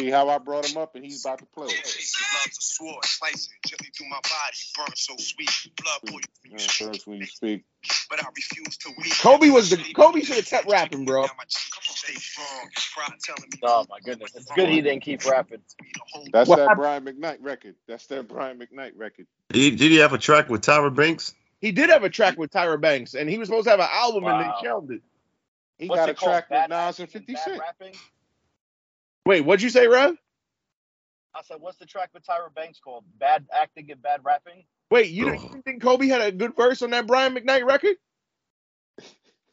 See 0.00 0.10
how 0.10 0.28
I 0.30 0.38
brought 0.38 0.66
him 0.66 0.78
up, 0.78 0.94
and 0.96 1.04
he's 1.04 1.24
about 1.26 1.40
to 1.40 1.46
play. 1.46 1.66
it. 1.66 1.74
Loves 1.74 2.58
a 2.58 2.62
sword, 2.62 3.04
slicing 3.04 3.52
gently 3.66 3.88
through 3.96 4.08
my 4.08 4.16
body, 4.16 4.56
burn 4.76 4.86
so 4.96 5.14
sweet, 5.18 5.50
blood 5.76 6.00
boils 6.10 6.22
when 6.42 6.52
you 6.52 6.58
speak, 6.58 7.06
when 7.06 7.18
you 7.18 7.26
speak. 7.26 7.64
but 8.08 8.18
I 8.24 8.26
refuse 8.34 8.76
to 8.78 8.92
weep. 8.96 9.12
Kobe 9.20 9.50
was 9.50 9.68
the 9.68 9.76
Kobe 9.94 10.22
should 10.22 10.36
have 10.36 10.46
kept 10.46 10.70
rapping, 10.70 11.04
bro. 11.04 11.26
Down 11.26 11.36
my 11.36 11.44
cheek, 11.44 11.72
stay 11.82 12.14
strong, 12.14 12.70
pride 12.94 13.18
telling 13.22 13.42
me 13.52 13.58
Oh 13.62 13.84
my 13.90 13.98
goodness, 14.02 14.34
it's 14.34 14.50
good 14.52 14.70
he 14.70 14.80
didn't 14.80 15.02
keep 15.02 15.22
rapping. 15.26 15.60
That's 16.32 16.48
What 16.48 16.56
that 16.56 16.68
happened- 16.68 16.78
Brian 16.78 17.04
McKnight 17.04 17.38
record. 17.42 17.74
That's 17.86 18.06
that 18.06 18.26
Brian 18.26 18.58
McKnight 18.58 18.92
record. 18.96 19.26
he, 19.52 19.70
did 19.70 19.90
he 19.90 19.96
have 19.98 20.14
a 20.14 20.18
track 20.18 20.48
with 20.48 20.62
Tyra 20.62 20.94
Banks? 20.94 21.34
He 21.60 21.72
did 21.72 21.90
have 21.90 22.04
a 22.04 22.10
track 22.10 22.38
with 22.38 22.50
Tyra 22.50 22.80
Banks, 22.80 23.12
and 23.14 23.28
he 23.28 23.36
was 23.36 23.48
supposed 23.48 23.64
to 23.64 23.70
have 23.70 23.80
an 23.80 23.88
album, 23.92 24.24
and 24.24 24.40
they 24.40 24.50
shelved 24.62 24.92
it. 24.92 25.02
He 25.78 25.88
What's 25.88 26.00
got 26.00 26.08
a 26.08 26.14
called? 26.14 26.30
track 26.32 26.50
with 26.50 26.70
Bad 26.70 26.70
Nas 26.70 27.00
and 27.00 27.08
50 27.10 27.32
bad 27.34 27.42
Cent. 27.44 27.60
rapping? 27.60 27.94
Wait, 29.26 29.42
what'd 29.42 29.62
you 29.62 29.70
say, 29.70 29.86
Rev? 29.86 30.16
I 31.34 31.42
said, 31.42 31.58
what's 31.60 31.78
the 31.78 31.86
track 31.86 32.10
with 32.12 32.24
Tyra 32.26 32.52
Banks 32.54 32.80
called? 32.80 33.04
Bad 33.18 33.46
acting 33.52 33.90
and 33.90 34.02
bad 34.02 34.20
rapping? 34.24 34.64
Wait, 34.90 35.10
you 35.10 35.26
didn't, 35.26 35.42
you 35.54 35.62
think 35.62 35.80
Kobe 35.82 36.08
had 36.08 36.20
a 36.20 36.32
good 36.32 36.56
verse 36.56 36.82
on 36.82 36.90
that 36.90 37.06
Brian 37.06 37.34
McKnight 37.34 37.64
record? 37.64 37.94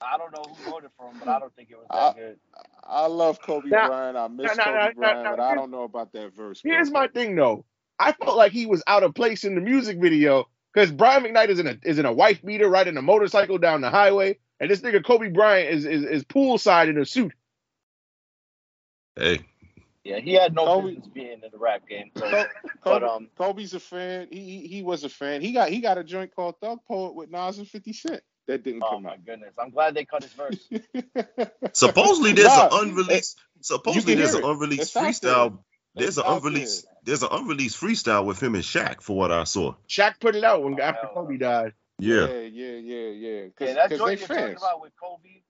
I 0.02 0.18
don't 0.18 0.32
know 0.32 0.44
who 0.56 0.72
wrote 0.72 0.84
it 0.84 0.92
for 0.98 1.10
him, 1.10 1.18
but 1.20 1.28
I 1.28 1.40
don't 1.40 1.56
think 1.56 1.70
it 1.72 1.78
was 1.78 1.86
that 1.90 1.96
Uh, 1.98 2.14
good. 2.14 2.40
I 2.84 3.06
love 3.08 3.42
Kobe 3.42 3.70
Now- 3.70 3.88
Bryant. 3.88 4.18
I 4.18 4.28
miss 4.28 4.56
now- 4.58 4.64
now- 4.64 4.64
Kobe 4.64 4.76
now- 4.76 4.92
Bryant, 4.96 5.24
now- 5.24 5.36
but 5.36 5.40
I 5.40 5.56
don't 5.56 5.72
know 5.72 5.84
about 5.84 6.12
that 6.14 6.34
verse. 6.34 6.62
bro. 6.62 6.72
Here's 6.72 6.90
my 6.92 7.08
thing, 7.08 7.36
though. 7.36 7.66
I 8.00 8.12
felt 8.14 8.38
like 8.38 8.52
he 8.52 8.66
was 8.68 8.84
out 8.88 9.04
of 9.04 9.14
place 9.16 9.44
in 9.44 9.56
the 9.56 9.62
music 9.62 9.98
video 10.00 10.48
because 10.74 10.92
Brian 10.92 11.24
McKnight 11.24 11.50
is 11.50 11.60
in 11.60 11.68
a 11.68 11.78
is 11.84 11.98
in 11.98 12.06
a 12.06 12.14
wife 12.14 12.44
beater 12.44 12.70
riding 12.70 12.96
a 12.98 13.02
motorcycle 13.02 13.58
down 13.58 13.82
the 13.82 13.90
highway, 13.90 14.38
and 14.60 14.70
this 14.70 14.82
nigga 14.82 15.04
Kobe 15.04 15.30
Bryant 15.30 15.70
is 15.74 15.86
is, 15.86 16.04
is 16.04 16.24
poolside 16.24 16.90
in 16.90 16.98
a 17.00 17.06
suit. 17.06 17.34
Hey, 19.16 19.40
Yeah, 20.08 20.20
he 20.20 20.34
had 20.34 20.56
no 20.56 20.66
Kobe- 20.66 20.88
business 20.88 21.08
being 21.08 21.42
in 21.44 21.52
the 21.52 21.58
rap 21.58 21.88
game. 21.88 22.12
So, 22.16 22.24
Kobe, 22.30 22.46
but 22.84 23.04
um, 23.04 23.28
Kobe's 23.38 23.74
a 23.74 23.80
fan. 23.80 24.28
He, 24.32 24.40
he 24.40 24.68
he 24.68 24.84
was 24.84 25.04
a 25.04 25.10
fan. 25.10 25.42
He 25.42 25.52
got 25.52 25.70
he 25.70 25.82
got 25.82 25.98
a 25.98 26.04
joint 26.04 26.34
called 26.34 26.56
Thug 26.62 26.80
Poet 26.88 27.16
with 27.16 27.30
Nas 27.30 27.58
and 27.58 27.68
50 27.68 27.92
Cent 27.92 28.22
that 28.48 28.64
didn't 28.64 28.84
oh 28.84 28.92
come 28.92 29.04
my 29.04 29.18
goodness, 29.18 29.54
I'm 29.60 29.70
glad 29.72 29.96
they 29.96 30.06
cut 30.06 30.24
his 30.24 30.32
verse. 30.32 30.70
supposedly 31.74 32.32
there's 32.32 32.48
Nah, 32.48 32.68
an 32.68 32.90
unreleased. 32.90 33.38
Supposedly 33.62 34.16
there's 34.16 34.34
an 34.34 34.46
unreleased 34.46 34.96
freestyle. 34.96 35.60
There's 35.96 36.18
an 36.18 36.24
unreleased. 36.26 36.84
there. 36.86 36.94
There's 37.04 37.24
an 37.24 37.30
unreleased 37.32 37.80
freestyle 37.80 38.26
with 38.26 38.42
him 38.42 38.56
and 38.56 38.64
Shaq, 38.64 39.02
for 39.02 39.18
what 39.18 39.32
I 39.32 39.44
saw. 39.44 39.76
Shaq 39.90 40.20
put 40.22 40.36
it 40.36 40.44
out 40.44 40.64
when 40.64 40.80
Oh, 40.80 40.84
after 40.84 41.08
Kobe 41.14 41.38
died. 41.38 41.74
Yeah. 42.00 42.28
yeah, 42.28 42.40
yeah, 42.42 42.66
yeah, 42.66 43.10
yeah. 43.10 43.30
Yeah, 43.30 43.48
Cause, 43.58 43.76
that 43.76 43.90
'cause 43.90 44.00
joint 44.00 44.20
you're 44.20 44.28
talking 44.28 44.56
about 44.58 44.82
with 44.82 44.94
Kobe 45.02 45.42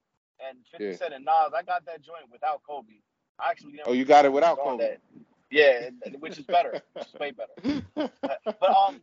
and 0.50 0.58
50 0.72 0.86
Yeah. 0.86 0.96
Cent 0.96 1.14
and 1.14 1.26
Nas, 1.26 1.54
I 1.56 1.64
got 1.64 1.86
that 1.86 2.02
joint 2.02 2.32
without 2.32 2.62
Kobe. 2.64 3.02
I 3.40 3.52
actually 3.52 3.74
never 3.74 3.90
Oh, 3.90 3.94
you 3.94 4.06
got 4.06 4.26
it 4.26 4.32
without 4.34 4.60
on 4.60 4.78
Kobe. 4.78 4.84
that. 4.86 5.02
Yeah, 5.50 5.90
which 6.20 6.38
is 6.38 6.46
better. 6.46 6.82
Which 6.94 7.08
is 7.08 7.14
way 7.20 7.32
better. 7.32 7.82
But 8.60 8.70
um, 8.72 9.02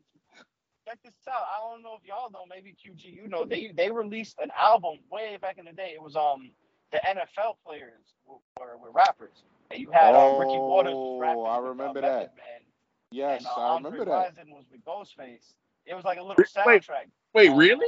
check 0.87 0.99
this 1.05 1.15
out. 1.29 1.43
I 1.57 1.61
don't 1.71 1.83
know 1.83 1.95
if 2.01 2.07
y'all 2.07 2.31
know. 2.31 2.45
Maybe 2.49 2.75
QG, 2.75 3.05
you 3.15 3.29
know, 3.29 3.45
they 3.45 3.73
they 3.75 3.91
released 3.91 4.37
an 4.41 4.51
album 4.59 4.99
way 5.11 5.39
back 5.41 5.59
in 5.59 5.65
the 5.65 5.73
day. 5.73 5.93
It 5.95 6.03
was 6.03 6.17
um 6.17 6.51
the 6.93 6.99
NFL 7.07 7.57
players 7.65 8.15
were, 8.27 8.39
were 8.79 8.91
rappers, 8.93 9.45
and 9.71 9.81
you 9.81 9.91
had 9.93 10.15
uh, 10.15 10.37
Ricky 10.39 10.59
Watters 10.59 10.93
was 10.95 11.11
Oh, 11.11 11.19
rapping 11.21 11.45
I 11.45 11.57
with, 11.59 11.65
uh, 11.67 11.69
remember 11.69 12.01
that. 12.03 12.37
Man, 12.37 12.61
yes, 13.11 13.39
and 13.39 13.47
uh, 13.47 13.51
I 13.51 13.75
Andre 13.77 13.99
remember 13.99 14.11
that. 14.13 14.35
Rison 14.35 14.51
was 14.51 14.65
with 14.71 14.85
Ghostface. 14.85 15.55
It 15.87 15.95
was 15.95 16.05
like 16.05 16.19
a 16.19 16.23
little 16.23 16.45
soundtrack. 16.45 17.11
Wait, 17.35 17.51
Uh, 17.51 17.55
really? 17.55 17.87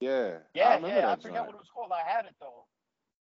Yeah, 0.00 0.38
Yeah, 0.54 0.68
I 0.68 0.74
remember 0.76 1.00
yeah, 1.00 1.06
I 1.06 1.10
that 1.16 1.22
forgot 1.22 1.46
what 1.46 1.54
it 1.54 1.58
was 1.58 1.68
called. 1.74 1.92
I 1.92 2.06
had 2.08 2.26
it 2.26 2.34
though. 2.40 2.64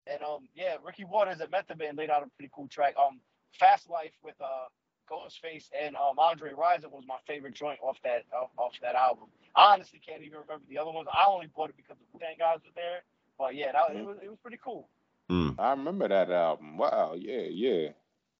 And 0.07 0.23
um, 0.23 0.49
yeah, 0.55 0.77
Ricky 0.85 1.05
Watters 1.05 1.41
and 1.41 1.51
Method 1.51 1.79
Man 1.79 1.97
laid 1.97 2.11
out 2.11 2.23
a 2.23 2.31
pretty 2.37 2.51
cool 2.55 2.69
track. 2.69 2.95
Um, 2.97 3.21
Fast 3.59 3.89
Life 3.91 4.13
with 4.23 4.35
uh 4.41 4.69
Ghostface 5.11 5.69
and 5.81 5.97
um 5.97 6.19
Andre 6.19 6.51
Rison 6.51 6.91
was 6.91 7.05
my 7.07 7.17
favorite 7.27 7.55
joint 7.55 7.79
off 7.83 7.97
that 8.05 8.25
off, 8.35 8.51
off 8.57 8.73
that 8.83 8.95
album. 8.95 9.29
I 9.55 9.73
honestly 9.73 10.01
can't 10.05 10.23
even 10.23 10.39
remember 10.41 10.65
the 10.69 10.79
other 10.79 10.91
ones. 10.91 11.09
I 11.13 11.25
only 11.29 11.49
bought 11.55 11.71
it 11.71 11.77
because 11.77 11.97
the 11.99 12.05
Wu 12.13 12.21
guys 12.39 12.59
were 12.65 12.73
there. 12.75 13.03
But 13.39 13.55
yeah, 13.55 13.73
that, 13.73 13.97
it 13.97 14.05
was 14.05 14.17
it 14.23 14.29
was 14.29 14.39
pretty 14.43 14.59
cool. 14.63 14.89
Mm. 15.31 15.57
I 15.59 15.71
remember 15.71 16.09
that 16.09 16.31
album. 16.31 16.77
Wow, 16.77 17.15
yeah, 17.17 17.43
yeah. 17.51 17.89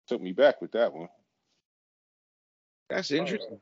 Took 0.07 0.23
me 0.23 0.33
back 0.33 0.61
with 0.61 0.73
that 0.73 0.93
one. 0.93 1.09
That's 2.89 3.11
interesting. 3.11 3.61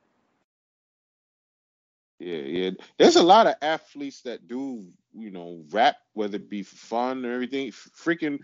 Yeah, 2.19 2.37
yeah. 2.37 2.71
There's 2.99 3.17
a 3.17 3.23
lot 3.23 3.47
of 3.47 3.55
athletes 3.63 4.23
that 4.23 4.47
do, 4.47 4.87
you 5.15 5.31
know, 5.31 5.65
rap, 5.71 5.97
whether 6.15 6.37
it 6.37 6.51
be 6.51 6.63
for 6.63 6.77
fun 6.77 7.25
or 7.25 7.33
everything. 7.33 7.71
Freaking 7.73 8.39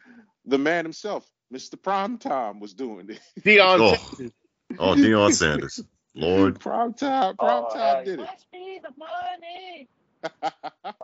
the 0.47 0.59
man 0.59 0.85
himself, 0.85 1.29
Mr. 1.53 1.75
Primetime 1.77 2.61
was 2.61 2.75
doing 2.75 3.11
it. 3.11 3.21
Deion 3.41 3.81
Oh. 3.81 3.95
Sanders. 3.95 4.33
Oh, 4.79 4.95
Deion 4.95 5.33
Sanders. 5.33 5.81
Lord. 6.14 6.59
Primetime, 6.59 7.37
Oh, 7.39 7.68
Primetime 7.71 7.99
hey, 7.99 8.05
did 8.05 8.18
Pass 8.21 8.45
me 8.53 8.81
the 8.83 8.93
money. 8.99 9.89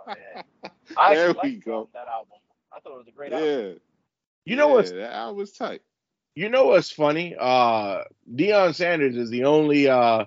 it. 0.09 0.45
I 0.97 1.14
there 1.14 1.35
we 1.43 1.57
go. 1.57 1.89
that 1.95 2.07
album. 2.09 2.39
I 2.73 2.81
thought 2.81 2.93
it 2.95 2.99
was 2.99 3.09
a 3.09 3.12
great 3.12 3.33
album. 3.33 3.49
Yeah. 3.49 3.73
You 4.45 4.57
know 4.57 4.69
yeah, 4.69 4.75
what's 4.75 4.91
that 4.93 5.12
album 5.12 5.37
was 5.39 5.53
tight. 5.53 5.83
you 6.35 6.49
know 6.49 6.67
what's 6.67 6.91
funny? 6.91 7.35
Uh 7.39 8.05
Deion 8.33 8.75
Sanders 8.75 9.17
is 9.17 9.31
the 9.31 9.45
only 9.45 9.89
uh 9.89 10.25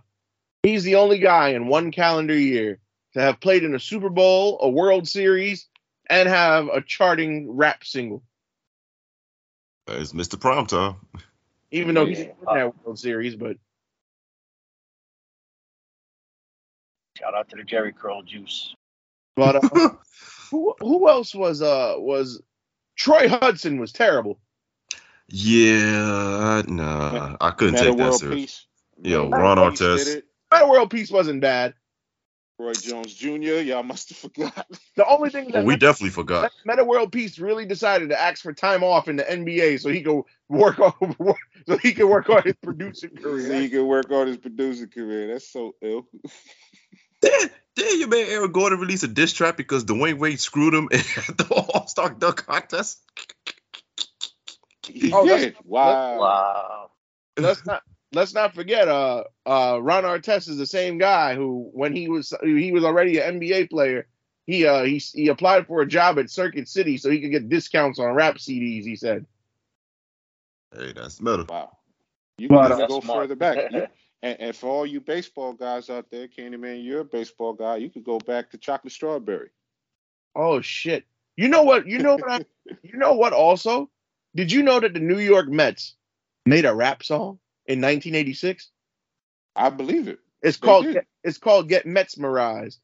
he's 0.64 0.84
the 0.84 0.96
only 0.96 1.20
guy 1.20 1.50
in 1.50 1.68
one 1.68 1.92
calendar 1.92 2.38
year 2.38 2.80
to 3.14 3.22
have 3.22 3.39
played 3.39 3.64
in 3.64 3.76
a 3.76 3.80
Super 3.80 4.10
Bowl, 4.10 4.60
a 4.62 4.70
World 4.70 5.07
Series, 5.07 5.68
and 6.10 6.28
have 6.30 6.68
a 6.68 6.82
charting 6.82 7.51
rap 7.51 7.84
single. 7.84 8.24
It's 9.88 10.14
Mr. 10.14 10.36
Primetime. 10.36 10.97
Even 11.72 11.95
though 11.95 12.05
he's 12.05 12.20
Yeah. 12.20 12.26
didn't 12.26 12.39
win 12.45 12.55
that 12.57 12.86
World 12.86 12.99
Series, 12.99 13.36
but 13.36 13.57
Shout 17.18 17.34
out 17.36 17.49
to 17.49 17.57
the 17.57 17.64
Jheri 17.64 17.93
Curl 17.95 18.22
Juice. 18.24 18.76
but 19.36 19.55
uh, 19.57 19.70
who 20.51 20.74
who 20.80 21.10
else 21.10 21.36
was 21.36 21.62
uh 21.62 21.95
was 21.97 22.41
Troy 22.95 23.28
Hudson 23.28 23.80
was 23.80 23.91
terrible. 23.91 24.39
Yeah, 25.28 26.64
nah. 26.68 27.36
I 27.39 27.51
couldn't 27.51 27.76
Meta 27.76 27.86
take 27.89 27.97
that 27.97 28.03
World 28.03 28.20
serious. 28.20 28.39
Peace. 28.41 28.66
Yo, 29.03 29.30
Metta 29.30 29.41
Ron 29.43 29.57
World 29.60 29.72
Peace 29.74 29.82
Artest. 29.82 30.05
did 30.05 30.24
World 30.70 30.89
Peace 30.91 31.12
wasn't 31.12 31.41
bad. 31.41 31.74
Roy 32.60 32.74
Jones 32.74 33.14
Jr. 33.14 33.62
Y'all 33.62 33.84
must 33.84 34.10
have 34.10 34.18
forgot. 34.18 34.68
The 34.95 35.07
only 35.07 35.30
thing 35.30 35.45
Well, 35.45 35.53
that 35.53 35.66
we 35.66 35.78
definitely 35.78 36.10
forgot. 36.10 36.51
Metta 36.66 36.84
World 36.84 37.12
Peace 37.14 37.39
really 37.39 37.66
decided 37.66 38.10
to 38.10 38.20
ask 38.22 38.43
for 38.43 38.51
time 38.51 38.84
off 38.84 39.07
in 39.07 39.16
the 39.16 39.24
NBA 39.24 39.80
so 39.82 39.89
he 39.89 40.01
could 40.01 40.24
work 40.49 40.78
on 40.80 40.93
so 41.68 41.78
he 41.78 41.93
could 41.93 42.07
work 42.10 42.30
on 42.30 42.43
his 42.43 42.55
producing 42.62 43.12
career. 43.16 43.47
so 43.47 43.53
he 43.53 43.70
career. 43.70 43.70
can 43.70 43.88
work 43.88 44.12
on 44.12 44.28
his 44.28 44.38
producing 44.38 44.89
career. 44.89 45.28
That's 45.28 45.49
so 45.51 45.74
ill. 45.82 46.05
Did, 47.22 47.51
did 47.76 47.99
your 47.99 48.07
man 48.10 48.26
Aaron 48.30 48.51
Gordon 48.51 48.80
release 48.80 49.03
a 49.03 49.07
diss 49.07 49.32
track 49.34 49.55
because 49.57 49.86
Dwyane 49.86 50.20
Wade 50.20 50.39
screwed 50.39 50.74
him 50.74 50.89
at 50.91 51.38
the 51.38 51.47
All 51.51 51.88
Star 51.88 52.10
Dunk 52.10 52.45
Contest? 52.45 52.99
He 54.86 55.12
Oh, 55.14 55.26
did. 55.26 55.55
Wow. 55.64 56.20
Wow. 56.20 56.91
Let's 57.38 57.66
not 57.66 57.84
let's 58.14 58.34
not 58.34 58.55
forget 58.55 58.88
uh 58.88 59.24
uh 59.45 59.80
Ron 59.82 60.03
Artest 60.03 60.49
is 60.49 60.57
the 60.57 60.66
same 60.66 60.97
guy 60.97 61.36
who 61.36 61.70
when 61.74 61.93
he 61.95 62.07
was 62.10 62.34
he 62.43 62.72
was 62.72 62.84
already 62.84 63.20
an 63.20 63.39
NBA 63.39 63.70
player. 63.70 64.07
He 64.45 64.66
uh 64.66 64.84
he 64.84 64.97
he 64.97 65.28
applied 65.28 65.68
for 65.68 65.82
a 65.82 65.88
job 65.88 66.18
at 66.20 66.30
Circuit 66.30 66.68
City 66.68 66.97
so 66.97 67.10
he 67.10 67.22
could 67.22 67.32
get 67.32 67.49
discounts 67.49 67.99
on 67.99 68.14
rap 68.14 68.36
CDs. 68.38 68.84
He 68.84 68.95
said, 68.95 69.26
Hey, 70.76 70.93
that's 70.93 71.22
metal. 71.22 71.45
Wow. 71.49 71.78
You 72.38 72.47
But, 72.47 72.70
can 72.70 72.82
uh, 72.84 72.88
go 72.88 72.99
smart. 73.01 73.20
further 73.24 73.36
back. 73.36 73.72
You- 73.72 73.88
and, 74.22 74.39
and 74.41 74.55
for 74.55 74.68
all 74.70 74.86
you 74.86 74.99
baseball 74.99 75.53
guys 75.53 75.89
out 75.89 76.10
there, 76.12 76.28
Candyman, 76.28 76.84
you're 76.84 77.01
a 77.01 77.05
baseball 77.05 77.53
guy. 77.53 77.78
You 77.78 77.89
could 77.89 78.03
go 78.03 78.18
back 78.20 78.51
to 78.51 78.57
Chocolate 78.57 78.91
Strawberry. 78.91 79.49
"Oh 80.36 80.60
shit! 80.60 81.05
You 81.38 81.47
know 81.47 81.64
what? 81.64 81.88
You 81.88 81.99
know 81.99 82.16
what? 82.18 82.30
I, 82.30 82.45
you 82.84 82.97
know 82.97 83.14
what? 83.14 83.32
Also, 83.32 83.89
did 84.36 84.51
you 84.51 84.62
know 84.62 84.80
that 84.82 84.93
the 84.93 84.99
New 84.99 85.20
York 85.20 85.47
Mets 85.47 85.95
made 86.45 86.66
a 86.66 86.76
rap 86.76 87.01
song 87.01 87.39
in 87.70 87.80
1986? 87.80 88.72
I 89.56 89.70
believe 89.70 90.08
it. 90.08 90.20
It's 90.42 90.58
they 90.58 90.66
called 90.66 90.92
get, 90.92 91.06
it's 91.24 91.38
called 91.38 91.70
Get 91.70 91.86
Metsmerized. 91.86 92.80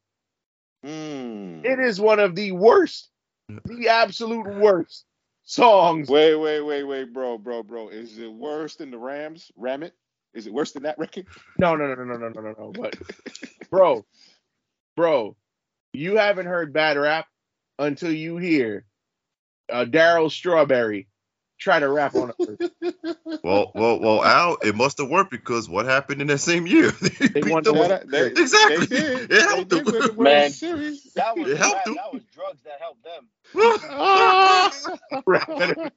Mm. 0.84 1.64
It 1.64 1.80
is 1.80 2.00
one 2.00 2.20
of 2.20 2.36
the 2.36 2.52
worst, 2.52 3.10
the 3.48 3.88
absolute 3.88 4.46
worst 4.46 5.04
songs. 5.42 6.08
Wait, 6.08 6.36
wait, 6.36 6.60
wait, 6.60 6.84
wait, 6.84 7.12
bro, 7.12 7.36
bro, 7.36 7.62
bro. 7.62 7.88
Is 7.88 8.18
it 8.18 8.32
worse 8.32 8.76
than 8.76 8.90
the 8.90 8.98
Rams? 8.98 9.50
Ram 9.56 9.82
it? 9.82 9.94
Is 10.32 10.46
it 10.46 10.52
worse 10.52 10.72
than 10.72 10.84
that 10.84 10.98
record? 10.98 11.26
No, 11.58 11.74
no, 11.74 11.92
no, 11.94 12.04
no, 12.04 12.16
no, 12.16 12.28
no, 12.28 12.40
no, 12.40 12.54
no. 12.58 12.72
But 12.72 12.96
bro, 13.70 14.04
bro, 14.96 15.34
you 15.92 16.18
haven't 16.18 16.46
heard 16.46 16.72
bad 16.72 16.96
rap 16.96 17.26
until 17.78 18.12
you 18.12 18.36
hear 18.36 18.84
uh, 19.72 19.86
Darryl 19.86 20.30
Strawberry 20.30 21.08
try 21.58 21.78
to 21.80 21.88
rap 21.88 22.14
on 22.14 22.32
it. 22.38 22.72
Well, 23.42 23.70
well, 23.74 24.00
well, 24.00 24.24
Al, 24.24 24.56
it 24.62 24.74
must 24.74 24.98
have 24.98 25.08
worked 25.08 25.30
because 25.30 25.68
what 25.68 25.84
happened 25.86 26.20
in 26.20 26.26
that 26.28 26.38
same 26.38 26.66
year? 26.66 26.90
They 27.00 27.40
They 27.40 27.50
won 27.50 27.62
the 27.62 27.72
with- 27.72 27.88
World 27.90 28.02
They- 28.10 28.30
they- 28.30 28.40
Exactly. 28.42 28.86
They 28.86 28.96
did. 28.96 29.32
It 29.32 29.42
helped 29.42 29.68
did 29.70 29.84
them. 29.86 29.92
win 29.94 30.16
the 30.16 30.22
Man. 30.22 30.50
Series. 30.50 31.12
That 31.14 31.36
was 31.36 31.48
It 31.50 31.56
helped 31.58 31.76
that, 31.76 31.84
them. 31.84 31.94
that 31.94 32.12
was 32.12 32.22
drugs 32.34 32.62
that 32.64 32.80
helped 32.80 33.04
them. 33.04 33.28
Rapping. 35.26 35.90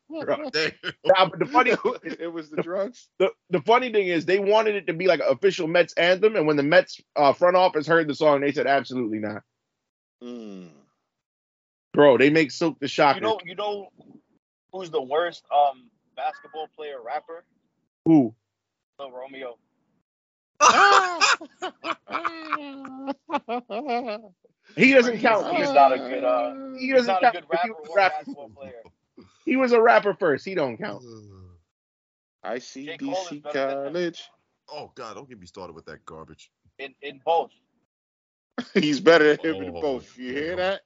Nah, 1.05 1.29
but 1.29 1.39
the 1.39 1.45
funny 1.45 1.71
it 2.19 2.31
was 2.31 2.49
the 2.49 2.61
drugs. 2.61 3.07
the, 3.17 3.31
the 3.49 3.61
funny 3.61 3.91
thing 3.91 4.07
is 4.07 4.25
they 4.25 4.39
wanted 4.39 4.75
it 4.75 4.87
to 4.87 4.93
be 4.93 5.07
like 5.07 5.19
an 5.19 5.27
official 5.29 5.67
Mets 5.67 5.93
anthem, 5.93 6.35
and 6.35 6.45
when 6.47 6.57
the 6.57 6.63
Mets 6.63 7.01
uh, 7.15 7.33
front 7.33 7.55
office 7.55 7.87
heard 7.87 8.07
the 8.07 8.15
song, 8.15 8.41
they 8.41 8.51
said 8.51 8.67
absolutely 8.67 9.19
not. 9.19 9.41
Mm. 10.23 10.69
Bro, 11.93 12.17
they 12.19 12.29
make 12.29 12.49
Silkk 12.49 12.79
the 12.79 12.87
Shocker. 12.87 13.17
You 13.19 13.21
know, 13.21 13.39
you 13.45 13.55
know 13.55 13.89
who's 14.73 14.89
the 14.91 15.01
worst 15.01 15.45
um 15.53 15.89
basketball 16.15 16.67
player 16.75 16.97
rapper? 17.05 17.43
Who? 18.05 18.35
Lil 18.99 19.11
Romeo. 19.11 19.57
He 24.75 24.93
doesn't 24.93 25.19
count. 25.19 25.57
he's 25.57 25.71
not 25.73 25.93
a 25.93 25.97
good, 25.99 26.23
uh, 26.23 26.55
he 26.79 26.91
He's 26.93 26.93
doesn't 26.93 27.07
not 27.07 27.23
a 27.23 27.27
count. 27.27 27.35
good 27.35 27.45
He 27.51 27.69
rapper 27.69 27.73
was 27.81 27.89
a 27.95 27.95
rapper. 27.95 28.15
basketball 28.15 28.49
player. 28.55 28.83
He 29.45 29.55
was 29.57 29.71
a 29.73 29.81
rapper 29.81 30.13
first. 30.13 30.45
He 30.45 30.55
don't 30.55 30.77
count. 30.77 31.03
J. 32.85 32.99
Cole 32.99 33.29
is 33.29 33.37
ICDC 33.37 33.43
better 33.43 33.65
than 33.65 33.79
him. 33.83 33.93
college. 33.93 34.29
Oh 34.69 34.91
God, 34.95 35.15
don't 35.15 35.29
get 35.29 35.39
me 35.39 35.47
started 35.47 35.73
with 35.75 35.85
that 35.85 36.05
garbage. 36.05 36.51
In 36.79 36.95
in 37.01 37.21
both. 37.25 37.51
He's 38.73 38.99
better 38.99 39.35
than 39.35 39.55
him 39.55 39.61
in 39.61 39.69
Oh, 39.75 39.81
both. 39.81 40.17
You 40.17 40.33
hear 40.33 40.55
that? 40.57 40.81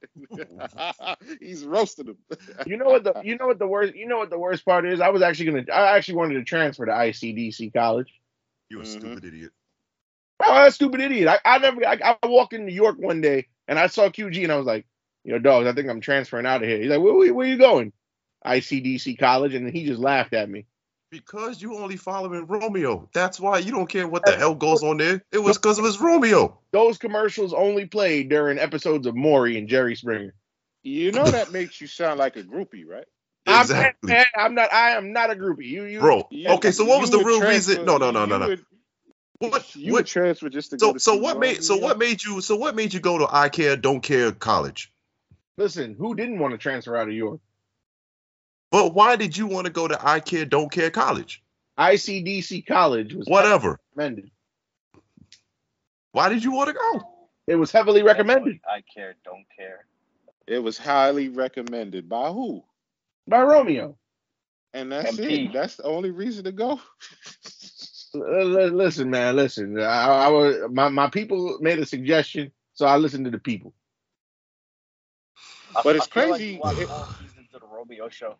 He's 1.39 1.63
roasting 1.65 2.07
him. 2.07 2.17
You 2.65 2.78
know 2.78 2.86
what 2.86 3.03
the 3.03 3.13
you 3.24 3.38
know 3.38 3.47
what 3.47 3.59
the 3.59 3.67
worst 3.67 3.95
you 3.95 4.07
know 4.07 4.17
what 4.17 4.30
the 4.30 4.39
worst 4.39 4.65
part 4.65 4.86
is? 4.86 5.01
I 5.01 5.09
was 5.09 5.21
actually 5.21 5.45
gonna 5.51 5.63
I 5.74 5.97
actually 5.97 6.15
wanted 6.15 6.36
to 6.36 6.43
transfer 6.43 6.86
to 6.86 6.91
ICDC 6.91 7.74
college. 7.74 8.13
You're 8.69 8.82
a 8.82 8.84
Mhm. 8.84 8.89
stupid 8.99 9.26
idiot. 9.26 9.51
Oh, 10.39 10.53
that 10.53 10.74
stupid 10.74 11.01
idiot! 11.01 11.28
I, 11.28 11.39
I 11.45 11.57
never 11.59 11.86
I, 11.86 12.17
I 12.24 12.28
walked 12.28 12.53
in 12.53 12.65
New 12.65 12.74
York 12.74 12.97
one 12.99 13.21
day 13.21 13.47
and 13.67 13.80
I 13.80 13.88
saw 13.88 14.09
QG 14.09 14.43
and 14.43 14.51
I 14.51 14.57
was 14.57 14.65
like, 14.65 14.86
you 15.24 15.32
know, 15.34 15.39
dogs, 15.39 15.67
I 15.67 15.74
think 15.74 15.89
I'm 15.89 16.01
transferring 16.01 16.45
out 16.45 16.61
of 16.63 16.67
here. 16.67 16.80
He's 16.80 16.89
like, 16.89 16.99
where, 16.99 17.13
where, 17.13 17.34
where 17.34 17.47
you 17.47 17.57
going? 17.57 17.93
ICDC 18.45 19.17
college, 19.19 19.53
and 19.53 19.69
he 19.69 19.86
just 19.86 20.01
laughed 20.01 20.34
at 20.34 20.49
me. 20.49 20.65
Because 21.14 21.61
you 21.61 21.78
only 21.78 21.95
following 21.95 22.47
Romeo. 22.47 23.07
That's 23.14 23.39
why 23.39 23.59
you 23.59 23.72
don't 23.72 23.86
care 23.86 24.07
what 24.07 24.26
the 24.26 24.36
hell 24.36 24.55
goes 24.55 24.82
on 24.82 24.97
there. 24.97 25.24
It 25.32 25.38
was 25.38 25.59
because 25.59 25.78
it 25.78 25.84
was 25.84 26.01
Romeo. 26.01 26.57
Those 26.72 26.97
commercials 26.97 27.53
only 27.53 27.86
played 27.86 28.30
during 28.30 28.57
episodes 28.57 29.05
of 29.05 29.16
Maury 29.16 29.59
and 29.59 29.68
Jerry 29.68 29.95
Springer. 29.95 30.34
You 30.82 31.11
know 31.11 31.26
that 31.26 31.51
makes 31.51 31.80
you 31.80 31.86
sound 31.86 32.18
like 32.18 32.36
a 32.36 32.41
groupie, 32.41 32.88
right? 32.88 33.05
Exactly. 33.45 34.11
I'm, 34.16 34.26
I'm 34.36 34.55
not. 34.55 34.74
I 34.74 34.91
am 34.97 35.14
not 35.14 35.30
a 35.30 35.36
groupie. 35.36 35.66
You, 35.68 35.84
you, 35.84 35.99
Bro, 35.99 36.30
You- 36.32 36.49
okay, 36.53 36.72
so 36.72 36.84
what 36.84 36.99
was 36.99 37.11
the 37.11 37.20
real 37.20 37.39
transfer- 37.39 37.74
reason? 37.74 37.86
No, 37.86 37.97
no, 37.97 38.09
no, 38.09 38.26
no, 38.26 38.39
no. 38.39 38.47
would- 38.47 38.66
What, 39.38 39.76
You 39.76 39.91
would 39.93 39.99
what, 39.99 40.05
transfer 40.07 40.49
just 40.49 40.72
to 40.72 40.78
go 40.78 40.93
so 40.93 40.97
so 40.97 41.16
what 41.18 41.38
made 41.38 41.64
so 41.64 41.78
what 41.78 41.99
made 41.99 42.24
you 42.24 42.41
so 42.41 42.55
what 42.55 42.74
made 42.76 42.91
you 42.91 42.99
go 42.99 43.20
to 43.20 43.28
I 43.30 43.49
care 43.49 43.76
don't 43.78 44.01
care 44.01 44.32
college? 44.32 44.91
Listen, 45.57 45.93
who 45.93 46.16
didn't 46.16 46.39
want 46.39 46.53
to 46.53 46.57
transfer 46.57 46.97
out 46.97 47.07
of 47.07 47.14
York? 47.14 47.39
But 48.74 48.95
why 48.95 49.15
did 49.17 49.38
you 49.38 49.45
want 49.45 49.67
to 49.67 49.71
go 49.71 49.88
to 49.88 49.99
I 50.03 50.19
care 50.19 50.45
don't 50.45 50.71
care 50.71 50.89
college? 50.89 51.43
ICDC 51.78 52.65
college 52.65 53.13
was 53.13 53.28
Whatever. 53.28 53.80
recommended. 53.95 54.32
Why 56.11 56.28
did 56.30 56.43
you 56.43 56.51
want 56.53 56.69
to 56.69 56.74
go? 56.74 57.01
It 57.45 57.55
was 57.55 57.71
heavily 57.71 58.01
recommended 58.01 58.59
I 58.67 58.82
care, 58.82 59.13
don't 59.24 59.45
care. 59.55 59.86
It 60.47 60.57
was 60.57 60.76
highly 60.80 61.30
recommended 61.30 62.09
by 62.09 62.30
who? 62.32 62.63
by 63.28 63.43
Romeo. 63.43 63.95
And 64.74 64.91
that's 64.91 65.17
MP. 65.17 65.49
it. 65.49 65.53
That's 65.53 65.76
the 65.76 65.84
only 65.84 66.09
reason 66.09 66.43
to 66.45 66.51
go. 66.51 66.82
Uh, 68.15 68.19
l- 68.19 68.59
l- 68.59 68.69
Listen, 68.69 69.09
man, 69.09 69.36
listen. 69.36 69.80
I, 69.80 70.26
I 70.26 70.28
was 70.28 70.55
my, 70.71 70.88
my 70.89 71.09
people 71.09 71.57
made 71.61 71.80
a 71.80 71.86
suggestion, 71.88 72.51
so 72.76 72.86
I 72.86 72.97
listened 72.97 73.26
to 73.26 73.32
the 73.32 73.39
people. 73.39 73.74
I- 75.76 75.82
But 75.84 75.95
it's 75.95 76.07
I 76.15 76.21
feel 76.21 76.30
like 76.30 76.38
crazy- 76.39 76.53
you 76.53 76.84
it- 76.84 76.89
all 76.91 77.07
seasons 77.19 77.47
of 77.55 77.61
the 77.61 77.67
Romeo 77.67 78.09
show. 78.09 78.36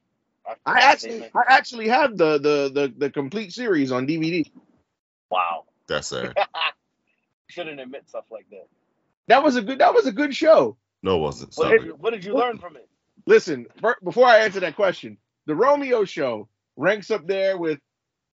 After 0.47 0.61
I 0.65 0.79
actually, 0.79 1.09
statement. 1.09 1.31
I 1.35 1.53
actually 1.53 1.87
have 1.89 2.17
the 2.17 2.37
the 2.37 2.71
the, 2.73 2.93
the 2.97 3.09
complete 3.09 3.53
series 3.53 3.91
on 3.91 4.07
DVD. 4.07 4.49
Wow. 5.29 5.65
That's 5.87 6.07
sad. 6.09 6.33
Shouldn't 7.47 7.79
admit 7.79 8.07
stuff 8.09 8.25
like 8.31 8.45
that. 8.51 8.67
That 9.27 9.43
was 9.43 9.55
a 9.55 9.61
good. 9.61 9.79
That 9.79 9.93
was 9.93 10.07
a 10.07 10.11
good 10.11 10.35
show. 10.35 10.77
No, 11.01 11.17
it 11.17 11.21
wasn't. 11.21 11.53
What 11.55 11.71
did, 11.71 11.83
you, 11.83 11.95
what 11.95 12.13
did 12.13 12.23
you 12.25 12.33
learn 12.35 12.57
from 12.57 12.77
it? 12.77 12.87
Listen, 13.25 13.67
before 14.03 14.25
I 14.25 14.39
answer 14.39 14.59
that 14.61 14.75
question, 14.75 15.17
the 15.45 15.55
Romeo 15.55 16.05
show 16.05 16.47
ranks 16.75 17.11
up 17.11 17.27
there 17.27 17.57
with 17.57 17.79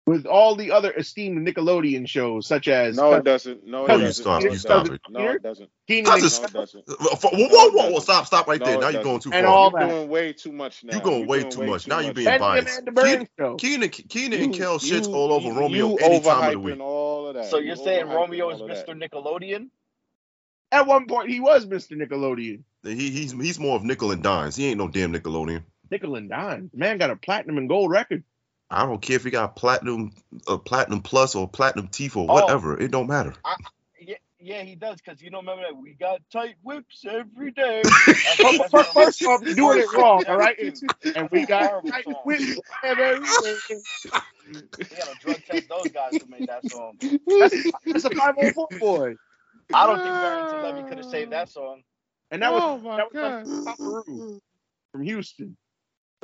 with 0.08 0.28
all 0.28 0.56
the 0.56 0.72
other 0.72 0.92
esteemed 0.94 1.48
Nickelodeon 1.48 2.08
shows, 2.08 2.46
such 2.48 2.68
as 2.68 2.96
No, 2.96 3.14
it 3.14 3.24
doesn't. 3.24 3.66
No, 3.66 3.86
it 3.86 3.88
No, 3.88 3.96
you 3.96 4.02
doesn't. 4.04 4.24
stop, 4.24 4.44
No, 4.44 4.52
you 4.52 4.58
stop 4.58 4.88
it. 4.88 5.02
No, 5.10 5.30
it 5.32 5.42
doesn't. 5.42 5.70
Keenan 5.88 6.12
I 6.12 6.20
just- 6.20 6.42
No, 6.42 6.48
it 6.48 6.54
doesn't. 6.54 6.84
Whoa, 6.88 7.30
whoa, 7.48 7.70
whoa, 7.72 7.90
whoa, 7.92 8.00
stop, 8.00 8.28
stop 8.28 8.48
right 8.48 8.60
No, 8.60 8.66
there. 8.68 8.80
Now 8.82 8.90
you're 8.90 9.04
going 9.04 9.20
too 9.20 9.32
And 9.34 9.46
far. 9.48 9.54
all 9.56 9.72
You're 9.72 9.80
that. 9.80 9.90
doing 9.90 10.10
way 10.10 10.34
too 10.34 10.52
much 10.52 10.84
now. 10.84 10.94
You're 10.94 11.02
going 11.02 11.20
You're 11.22 11.28
way 11.28 11.40
doing 11.40 11.52
too 11.52 11.60
way 11.62 11.66
much. 11.68 11.84
too 11.86 11.90
Now 11.90 12.00
you 12.00 12.08
much. 12.08 12.16
being 12.18 12.40
biased. 12.40 12.88
Amanda 12.88 13.56
Keenan, 13.58 13.90
Keenan 13.90 14.42
and 14.44 14.56
You- 14.56 14.62
Kel 14.62 14.78
shits 14.78 15.08
all 15.12 15.34
over 15.34 15.48
you- 15.48 15.54
Romeo 15.60 15.88
you 15.90 15.96
any 15.98 16.20
time 16.22 16.46
of 16.48 16.52
the 16.52 16.60
week. 16.60 16.80
all 16.80 17.28
of 17.28 17.36
that. 17.36 17.46
So 17.50 17.58
You 17.58 17.68
you're 17.68 17.76
saying 17.76 18.08
Romeo 18.08 18.50
is 18.52 18.62
all 18.62 18.70
of 18.70 18.78
that. 18.78 18.88
Mr. 18.88 19.10
Nickelodeon? 19.10 19.70
At 20.72 20.86
one 20.86 21.08
point, 21.08 21.30
he 21.30 21.40
was 21.40 21.66
Mr. 21.66 21.96
Nickelodeon. 21.98 22.62
He, 22.84 23.10
he's 23.10 23.32
he's 23.32 23.60
more 23.60 23.76
of 23.76 23.84
nickel 23.84 24.12
and 24.12 24.22
dimes. 24.22 24.56
He 24.56 24.68
ain't 24.68 24.78
no 24.78 24.88
damn 24.88 25.14
Nickelodeon. 25.14 25.64
Nickel 25.90 26.16
and 26.16 26.30
dime. 26.30 26.70
Man 26.76 26.98
got 27.00 27.10
a 27.10 27.16
platinum 27.16 27.58
and 27.58 27.68
gold 27.70 27.90
record. 27.90 28.24
I 28.70 28.86
don't 28.86 29.02
care 29.02 29.16
if 29.18 29.24
he 29.24 29.32
got 29.32 29.56
platinum, 29.56 30.12
uh, 30.48 30.58
platinum 30.58 31.02
plus 31.02 31.36
or 31.36 31.48
platinum 31.50 31.88
teeth 31.90 32.16
or 32.18 32.28
Oh. 32.28 32.34
whatever. 32.34 32.80
It 32.80 32.92
don't 32.92 33.08
matter. 33.08 33.34
Yeah, 34.00 34.16
yeah, 34.40 34.64
he 34.64 34.76
does. 34.76 35.02
Cause 35.02 35.22
you 35.22 35.30
don't 35.32 35.46
remember 35.46 35.64
that 35.64 35.78
we 35.78 35.94
got 35.94 36.22
tight 36.32 36.56
whips 36.64 37.06
every 37.10 37.52
day. 37.52 37.84
First, 38.42 38.66
first, 38.72 38.94
first 38.94 39.26
off, 39.26 39.42
you're 39.46 39.56
doing 39.56 39.80
it 39.80 39.92
wrong, 39.94 40.26
all 40.28 40.38
right? 40.38 40.58
That's 40.62 40.82
And 41.16 41.30
we 41.32 41.46
got 41.46 41.68
horrible 41.68 41.92
right 41.92 42.04
song. 42.04 42.16
with 42.26 42.42
everything. 42.84 43.62
They 44.90 44.98
gotta 44.98 45.16
drug 45.16 45.44
test 45.46 45.70
those 45.70 45.92
guys 45.92 46.18
to 46.18 46.28
make 46.28 46.46
that 46.48 46.66
song. 46.66 46.94
That's, 47.40 47.56
that's 47.92 48.06
a 48.06 48.12
504 48.12 48.70
boy. 48.80 49.16
I 49.74 49.88
don't 49.88 50.02
think 50.04 50.20
Barrington 50.22 50.62
Levy 50.62 50.84
could 50.84 50.98
have 50.98 51.06
saved 51.06 51.32
that 51.32 51.50
song. 51.50 51.84
And 52.32 52.42
that 52.44 52.54
was 52.54 52.64
oh 52.64 52.78
my 52.80 52.98
that 52.98 53.06
was 53.06 53.14
god. 53.14 53.50
like 53.66 53.78
Papa 53.78 54.04
from 54.92 55.04
Houston. 55.04 55.58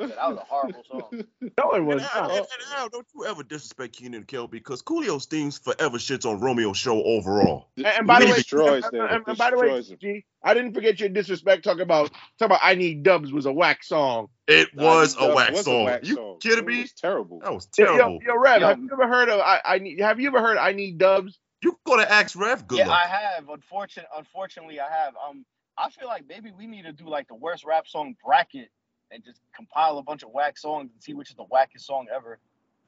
That 0.08 0.28
was 0.28 0.38
a 0.38 0.44
horrible 0.48 0.82
song. 0.90 1.24
No, 1.58 1.70
it 1.72 1.76
And, 1.78 1.86
was 1.86 2.02
Al, 2.14 2.30
and- 2.30 2.38
and 2.38 2.46
Al, 2.76 2.88
don't 2.88 3.06
you 3.14 3.24
ever 3.26 3.42
disrespect 3.42 3.94
Keenan 3.96 4.14
and 4.14 4.26
Kel 4.28 4.46
because 4.48 4.82
Coolio's 4.82 5.26
themes 5.26 5.58
forever 5.58 5.98
shits 5.98 6.24
on 6.24 6.40
Romeo's 6.40 6.76
show 6.78 7.02
overall. 7.02 7.68
And, 7.76 7.86
and 7.86 8.06
by 8.06 8.20
the 8.20 8.26
way, 8.26 8.34
destroys 8.36 8.84
and, 8.84 8.92
them. 8.94 9.08
and- 9.10 9.24
and 9.26 9.38
by 9.38 9.50
the 9.50 9.58
way, 9.58 9.66
Destroys 9.68 9.88
them. 9.88 9.98
G, 10.00 10.24
I 10.42 10.54
didn't 10.54 10.74
forget 10.74 10.98
your 11.00 11.08
disrespect 11.08 11.64
talking 11.64 11.82
about 11.82 12.10
talking 12.38 12.46
about 12.56 12.60
I 12.62 12.74
Need 12.74 13.02
Dubs 13.02 13.32
was 13.32 13.46
a 13.46 13.52
whack 13.52 13.84
song. 13.84 14.28
It 14.48 14.68
Nah, 14.74 14.82
was 14.84 15.16
a 15.18 15.34
whack 15.34 15.52
was 15.52 15.64
song. 15.64 15.84
whack 15.84 16.04
you 16.06 16.14
song. 16.16 16.38
kidding 16.40 16.58
It 16.58 16.66
me? 16.66 16.80
was 16.82 16.92
terrible. 16.92 17.40
That 17.40 17.54
was 17.54 17.68
Yo, 17.78 17.84
terrible. 17.86 18.18
yo, 18.26 18.36
Rev, 18.36 18.60
Yo. 18.60 18.66
have 18.68 18.78
you 18.80 18.88
ever 18.92 19.06
heard 19.08 19.28
of 19.28 19.40
I, 19.40 19.60
I 19.64 19.78
need 19.78 20.00
have 20.00 20.18
you 20.20 20.28
ever 20.28 20.40
heard 20.40 20.56
I 20.58 20.72
Need 20.72 20.98
Dubs? 20.98 21.38
You 21.62 21.78
gonna 21.86 22.02
ask 22.02 22.36
Rev? 22.36 22.66
Good 22.66 22.78
yeah, 22.80 22.88
luck. 22.88 23.00
I 23.04 23.06
have. 23.06 23.48
Unfortunately, 23.48 24.08
unfortunately, 24.16 24.80
I 24.80 24.90
have. 24.90 25.14
Um, 25.28 25.44
I 25.78 25.90
feel 25.90 26.08
like 26.08 26.24
maybe 26.28 26.50
we 26.50 26.66
need 26.66 26.82
to 26.86 26.92
do 26.92 27.08
like 27.08 27.28
the 27.28 27.34
worst 27.36 27.64
rap 27.64 27.86
song 27.86 28.16
bracket 28.24 28.68
and 29.12 29.22
just 29.24 29.40
compile 29.54 29.98
a 29.98 30.02
bunch 30.02 30.22
of 30.22 30.30
whack 30.30 30.56
songs 30.58 30.90
and 30.92 31.02
see 31.02 31.14
which 31.14 31.30
is 31.30 31.36
the 31.36 31.44
wackest 31.44 31.82
song 31.82 32.06
ever. 32.14 32.38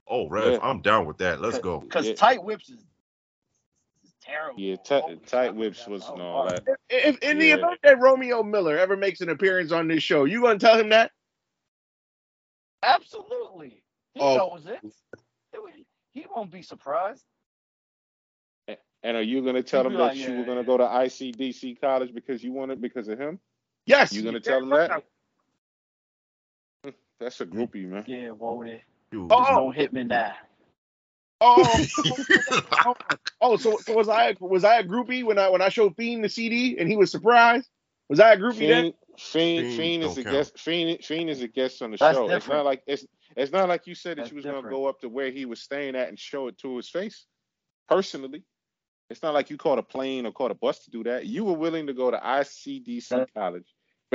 oh, 0.06 0.28
Rev, 0.28 0.52
Yeah. 0.52 0.58
I'm 0.62 0.80
down 0.82 1.06
with 1.06 1.18
that. 1.18 1.40
Let's 1.40 1.58
go. 1.58 1.80
Because 1.80 2.06
Yeah. 2.06 2.14
Tight 2.14 2.42
Whips 2.42 2.68
is, 2.68 2.80
is 4.02 4.14
terrible. 4.22 4.60
Yeah, 4.60 4.76
Oh, 4.78 4.82
Ti- 5.00 5.08
shit, 5.08 5.20
I 5.22 5.26
tight 5.26 5.54
whips 5.54 5.86
was 5.86 6.02
song. 6.04 6.14
and 6.14 6.22
all 6.22 6.46
that. 6.46 6.62
If 6.90 7.18
in 7.20 7.38
the 7.38 7.50
event 7.52 7.78
that 7.82 7.98
Romeo 8.00 8.42
Miller 8.42 8.78
ever 8.78 8.96
makes 8.96 9.20
an 9.22 9.30
appearance 9.30 9.72
on 9.72 9.88
this 9.88 10.02
show, 10.02 10.24
you 10.24 10.42
gonna 10.42 10.58
tell 10.58 10.78
him 10.78 10.90
that? 10.90 11.10
Absolutely. 12.82 13.82
He 14.14 14.20
Oh. 14.20 14.36
knows 14.36 14.66
it. 14.66 14.80
It 15.52 15.86
He 16.12 16.26
won't 16.34 16.50
be 16.50 16.62
surprised. 16.62 17.24
And 19.02 19.16
are 19.18 19.22
you 19.22 19.44
gonna 19.44 19.62
tell 19.62 19.84
him 19.84 19.92
be 19.92 19.96
that 19.98 20.02
like, 20.02 20.16
you 20.16 20.28
yeah, 20.32 20.38
were 20.38 20.44
gonna 20.44 20.60
yeah. 20.60 20.66
go 20.66 20.76
to 20.78 20.84
ICDC 20.84 21.78
college 21.80 22.14
because 22.14 22.42
you 22.42 22.52
wanted 22.52 22.80
because 22.80 23.08
of 23.08 23.18
him? 23.18 23.38
Yes. 23.84 24.12
You 24.12 24.22
gonna 24.22 24.40
tell 24.40 24.62
him 24.62 24.70
that? 24.70 25.04
Now. 27.24 27.28
That's 27.28 27.40
a 27.40 27.46
groupie, 27.46 27.86
man. 27.88 28.04
Yeah, 28.06 28.28
Wody. 28.30 28.80
Dude, 29.10 29.30
Oh, 29.30 29.72
There's 29.74 29.92
no 29.92 30.00
hitman 30.00 30.08
now. 30.08 30.32
Oh, 31.40 31.84
oh, 32.86 32.94
oh, 33.40 33.56
so 33.56 33.76
so 33.78 33.92
was 33.94 34.08
I 34.08 34.34
was 34.40 34.64
I 34.64 34.78
a 34.78 34.84
groupie 34.84 35.24
when 35.24 35.38
I 35.38 35.48
when 35.50 35.60
I 35.60 35.68
showed 35.68 35.96
Fiend 35.96 36.24
the 36.24 36.28
CD 36.28 36.78
and 36.78 36.88
he 36.88 36.96
was 36.96 37.10
surprised? 37.10 37.68
Was 38.08 38.20
I 38.20 38.32
a 38.34 38.36
groupie 38.38 38.68
then? 38.68 38.92
Fiend, 39.18 39.66
Fiend, 39.66 39.66
Fiend 39.66 39.76
Fiend 39.76 40.04
is 40.04 40.18
a 40.18 40.22
count. 40.24 40.34
guest. 40.36 40.58
Fiend, 40.58 41.04
Fiend 41.04 41.30
is 41.30 41.42
a 41.42 41.48
guest 41.48 41.82
on 41.82 41.90
the 41.90 41.96
That's 41.98 42.16
show. 42.16 42.30
It's 42.30 42.48
not 42.48 42.64
like 42.64 42.82
it's 42.86 43.04
it's 43.36 43.52
not 43.52 43.68
like 43.68 43.86
you 43.86 43.94
said 43.94 44.16
that 44.18 44.22
That's 44.22 44.30
you 44.30 44.36
was 44.36 44.44
gonna 44.44 44.62
go 44.68 44.86
up 44.86 45.00
to 45.00 45.08
where 45.08 45.30
he 45.30 45.44
was 45.44 45.60
staying 45.60 45.96
at 45.96 46.08
and 46.08 46.18
show 46.18 46.48
it 46.48 46.56
to 46.58 46.76
his 46.76 46.88
face. 46.88 47.26
Personally, 47.88 48.42
it's 49.10 49.22
not 49.22 49.34
like 49.34 49.50
you 49.50 49.56
caught 49.56 49.78
a 49.78 49.82
plane 49.82 50.24
or 50.26 50.32
caught 50.32 50.50
a 50.52 50.54
bus 50.54 50.84
to 50.84 50.90
do 50.90 51.04
that. 51.04 51.26
You 51.26 51.44
were 51.44 51.54
willing 51.54 51.88
to 51.88 51.92
go 51.94 52.10
to 52.10 52.16
ICDC 52.16 53.08
That- 53.08 53.34
college 53.34 53.66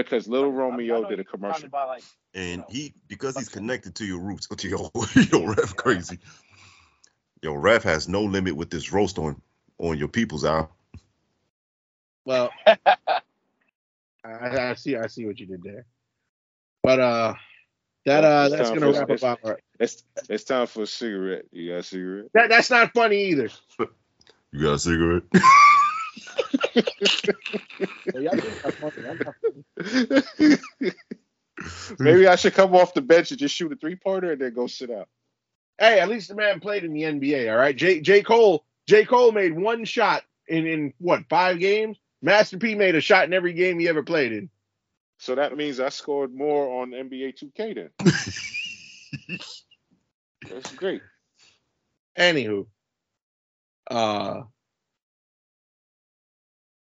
because 0.03 0.27
Little 0.27 0.49
I- 0.51 0.53
I 0.53 0.57
Romeo 0.57 1.09
did 1.09 1.19
a 1.19 1.23
commercial. 1.23 1.69
By 1.69 1.83
like, 1.85 2.03
and 2.33 2.61
know, 2.61 2.67
he 2.69 2.93
because 3.07 3.37
he's 3.37 3.49
connected 3.49 3.95
to 3.95 4.05
your 4.05 4.19
roots. 4.19 4.47
To 4.57 4.67
your 4.67 4.91
yo, 5.31 5.45
Rev 5.45 5.75
crazy. 5.75 6.19
Yo, 7.41 7.53
Rev 7.53 7.83
has 7.83 8.07
no 8.09 8.23
limit 8.23 8.55
with 8.55 8.69
this 8.69 8.91
roast 8.91 9.17
on 9.17 9.41
on 9.77 9.97
your 9.97 10.07
people's 10.09 10.43
out. 10.45 10.71
Well, 12.25 12.51
I, 12.65 13.21
I 14.25 14.73
see 14.75 14.95
I 14.95 15.07
see 15.07 15.25
what 15.25 15.39
you 15.39 15.45
did 15.45 15.63
there. 15.63 15.85
But 16.83 16.99
uh 16.99 17.33
that 18.05 18.23
uh 18.23 18.47
It's 18.51 18.55
that's 18.55 18.69
gonna 18.69 18.81
for- 18.93 18.99
wrap 18.99 19.09
it's- 19.09 19.23
up 19.23 19.39
our 19.43 19.59
It's 19.79 20.03
it's 20.29 20.43
time 20.43 20.67
for 20.67 20.83
a 20.83 20.87
cigarette. 20.87 21.45
You 21.51 21.71
got 21.71 21.77
a 21.79 21.83
cigarette? 21.83 22.25
that, 22.33 22.49
that's 22.49 22.69
not 22.69 22.93
funny 22.93 23.25
either. 23.25 23.49
You 24.51 24.63
got 24.63 24.73
a 24.73 24.79
cigarette? 24.79 25.23
Y'all 28.15 28.37
think 28.37 28.61
that's 28.61 28.75
funny. 28.77 29.07
I'm 29.07 29.19
not- 30.85 30.93
Maybe 31.99 32.27
I 32.27 32.35
should 32.35 32.53
come 32.53 32.73
off 32.75 32.93
the 32.93 33.01
bench 33.01 33.31
and 33.31 33.39
just 33.39 33.55
shoot 33.55 33.71
a 33.71 33.75
three 33.75 33.95
pointer 33.95 34.31
and 34.33 34.41
then 34.41 34.53
go 34.53 34.67
sit 34.67 34.89
out. 34.89 35.09
Hey, 35.77 35.99
at 35.99 36.09
least 36.09 36.29
the 36.29 36.35
man 36.35 36.59
played 36.59 36.83
in 36.83 36.93
the 36.93 37.03
NBA, 37.03 37.51
all 37.51 37.57
right? 37.57 37.75
J 37.75 37.99
J. 38.01 38.21
Cole, 38.21 38.63
J. 38.87 39.05
Cole 39.05 39.31
made 39.31 39.53
one 39.57 39.85
shot 39.85 40.23
in, 40.47 40.65
in 40.67 40.93
what, 40.99 41.27
five 41.29 41.59
games? 41.59 41.97
Master 42.21 42.57
P 42.57 42.75
made 42.75 42.95
a 42.95 43.01
shot 43.01 43.25
in 43.25 43.33
every 43.33 43.53
game 43.53 43.79
he 43.79 43.87
ever 43.87 44.03
played 44.03 44.31
in. 44.33 44.49
So 45.19 45.35
that 45.35 45.55
means 45.55 45.79
I 45.79 45.89
scored 45.89 46.33
more 46.33 46.81
on 46.81 46.91
NBA 46.91 47.37
2K 47.37 47.75
then. 47.75 47.89
That's 50.49 50.71
great. 50.75 51.01
Anywho, 52.17 52.65
uh, 53.91 54.43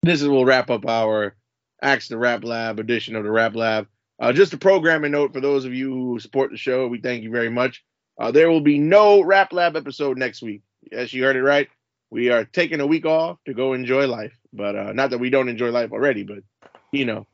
this 0.09 0.21
is 0.21 0.27
will 0.27 0.45
wrap 0.45 0.69
up 0.69 0.85
our 0.85 1.35
Axe 1.81 2.07
the 2.07 2.17
Rap 2.17 2.43
Lab 2.43 2.79
edition 2.79 3.15
of 3.15 3.23
the 3.23 3.31
Rap 3.31 3.55
Lab. 3.55 3.87
Uh, 4.19 4.33
just 4.33 4.53
a 4.53 4.57
programming 4.57 5.11
note 5.11 5.33
for 5.33 5.41
those 5.41 5.65
of 5.65 5.73
you 5.73 5.93
who 5.93 6.19
support 6.19 6.49
the 6.51 6.57
show, 6.57 6.87
we 6.87 6.99
thank 6.99 7.23
you 7.23 7.29
very 7.29 7.49
much. 7.49 7.83
Uh, 8.19 8.31
there 8.31 8.49
will 8.49 8.61
be 8.61 8.79
no 8.79 9.21
Rap 9.21 9.53
Lab 9.53 9.75
episode 9.75 10.17
next 10.17 10.41
week. 10.41 10.63
Yes, 10.91 11.13
you 11.13 11.23
heard 11.23 11.35
it 11.35 11.43
right. 11.43 11.67
We 12.09 12.29
are 12.31 12.45
taking 12.45 12.79
a 12.79 12.87
week 12.87 13.05
off 13.05 13.37
to 13.45 13.53
go 13.53 13.73
enjoy 13.73 14.07
life, 14.07 14.35
but 14.53 14.75
uh, 14.75 14.93
not 14.93 15.11
that 15.11 15.19
we 15.19 15.29
don't 15.29 15.49
enjoy 15.49 15.69
life 15.69 15.91
already, 15.91 16.23
but 16.23 16.39
you 16.91 17.05
know, 17.05 17.27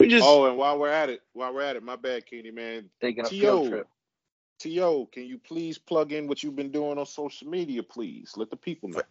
we 0.00 0.08
just 0.08 0.26
Oh, 0.26 0.46
and 0.46 0.56
while 0.56 0.78
we're 0.78 0.90
at 0.90 1.10
it, 1.10 1.20
while 1.34 1.54
we're 1.54 1.62
at 1.62 1.76
it, 1.76 1.82
my 1.82 1.96
bad, 1.96 2.26
Kenny 2.26 2.50
man. 2.50 2.88
taking 3.00 3.24
a 3.24 3.28
T.O. 3.28 3.40
field 3.40 3.70
trip. 3.70 3.88
T.O., 4.60 5.06
can 5.06 5.24
you 5.24 5.38
please 5.38 5.78
plug 5.78 6.12
in 6.12 6.26
what 6.26 6.42
you've 6.42 6.56
been 6.56 6.70
doing 6.72 6.98
on 6.98 7.06
social 7.06 7.48
media, 7.48 7.82
please? 7.82 8.32
Let 8.36 8.50
the 8.50 8.56
people 8.56 8.88
know. 8.88 9.02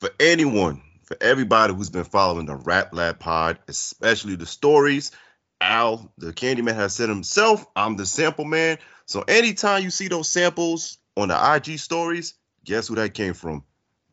for 0.00 0.10
anyone, 0.18 0.82
for 1.10 1.16
everybody 1.20 1.74
who's 1.74 1.90
been 1.90 2.04
following 2.04 2.46
the 2.46 2.54
Rap 2.54 2.94
Lab 2.94 3.18
Pod, 3.18 3.58
especially 3.66 4.36
the 4.36 4.46
stories. 4.46 5.10
Al, 5.60 6.12
the 6.18 6.32
Candyman, 6.32 6.76
has 6.76 6.94
said 6.94 7.08
himself, 7.08 7.66
I'm 7.74 7.96
the 7.96 8.06
sample 8.06 8.44
man. 8.44 8.78
So 9.06 9.24
anytime 9.26 9.82
you 9.82 9.90
see 9.90 10.06
those 10.06 10.28
samples 10.28 10.98
on 11.16 11.28
the 11.28 11.54
IG 11.54 11.80
stories, 11.80 12.34
guess 12.64 12.86
who 12.86 12.94
that 12.94 13.12
came 13.12 13.34
from? 13.34 13.64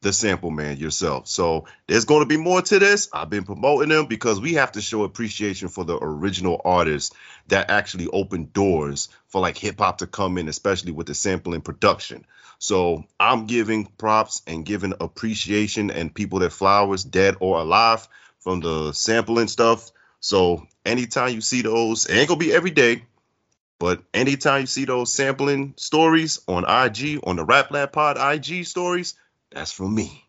The 0.08 0.14
sample 0.14 0.52
man 0.52 0.78
yourself. 0.78 1.28
So 1.28 1.66
there's 1.86 2.06
going 2.06 2.22
to 2.22 2.26
be 2.26 2.38
more 2.38 2.62
to 2.62 2.80
this. 2.80 3.10
I've 3.12 3.30
been 3.30 3.44
promoting 3.44 3.90
them 3.90 4.06
because 4.06 4.40
we 4.40 4.54
have 4.54 4.72
to 4.72 4.82
show 4.82 5.04
appreciation 5.04 5.68
for 5.68 5.84
the 5.84 6.00
original 6.02 6.62
artists 6.64 7.14
that 7.50 7.70
actually 7.70 8.08
opened 8.08 8.54
doors 8.54 9.10
for 9.28 9.42
like 9.42 9.58
hip 9.58 9.80
hop 9.80 9.98
to 9.98 10.08
come 10.08 10.38
in, 10.38 10.48
especially 10.48 10.94
with 10.94 11.08
the 11.08 11.14
sampling 11.14 11.60
production. 11.60 12.26
So 12.58 13.04
I'm 13.20 13.48
giving 13.48 13.86
props 13.86 14.44
and 14.48 14.66
giving 14.66 14.94
appreciation 15.02 15.92
and 15.92 16.16
people 16.16 16.40
that 16.40 16.54
flowers, 16.54 17.04
dead 17.04 17.36
or 17.42 17.60
alive, 17.60 18.08
from 18.40 18.62
the 18.62 18.94
sampling 18.94 19.50
stuff. 19.50 19.92
So 20.22 20.66
anytime 20.86 21.34
you 21.34 21.42
see 21.42 21.64
those, 21.64 22.06
it 22.06 22.16
ain't 22.16 22.30
gonna 22.30 22.40
be 22.40 22.54
every 22.54 22.72
day, 22.72 23.04
but 23.78 24.04
anytime 24.14 24.62
you 24.62 24.68
see 24.68 24.86
those 24.86 25.14
sampling 25.14 25.74
stories 25.76 26.40
on 26.48 26.64
IG, 26.64 27.20
on 27.26 27.36
the 27.36 27.44
Rap 27.44 27.72
Lab 27.72 27.92
Pod 27.92 28.18
IG 28.18 28.66
stories, 28.66 29.14
that's 29.52 29.72
from 29.72 29.94
me. 29.96 30.24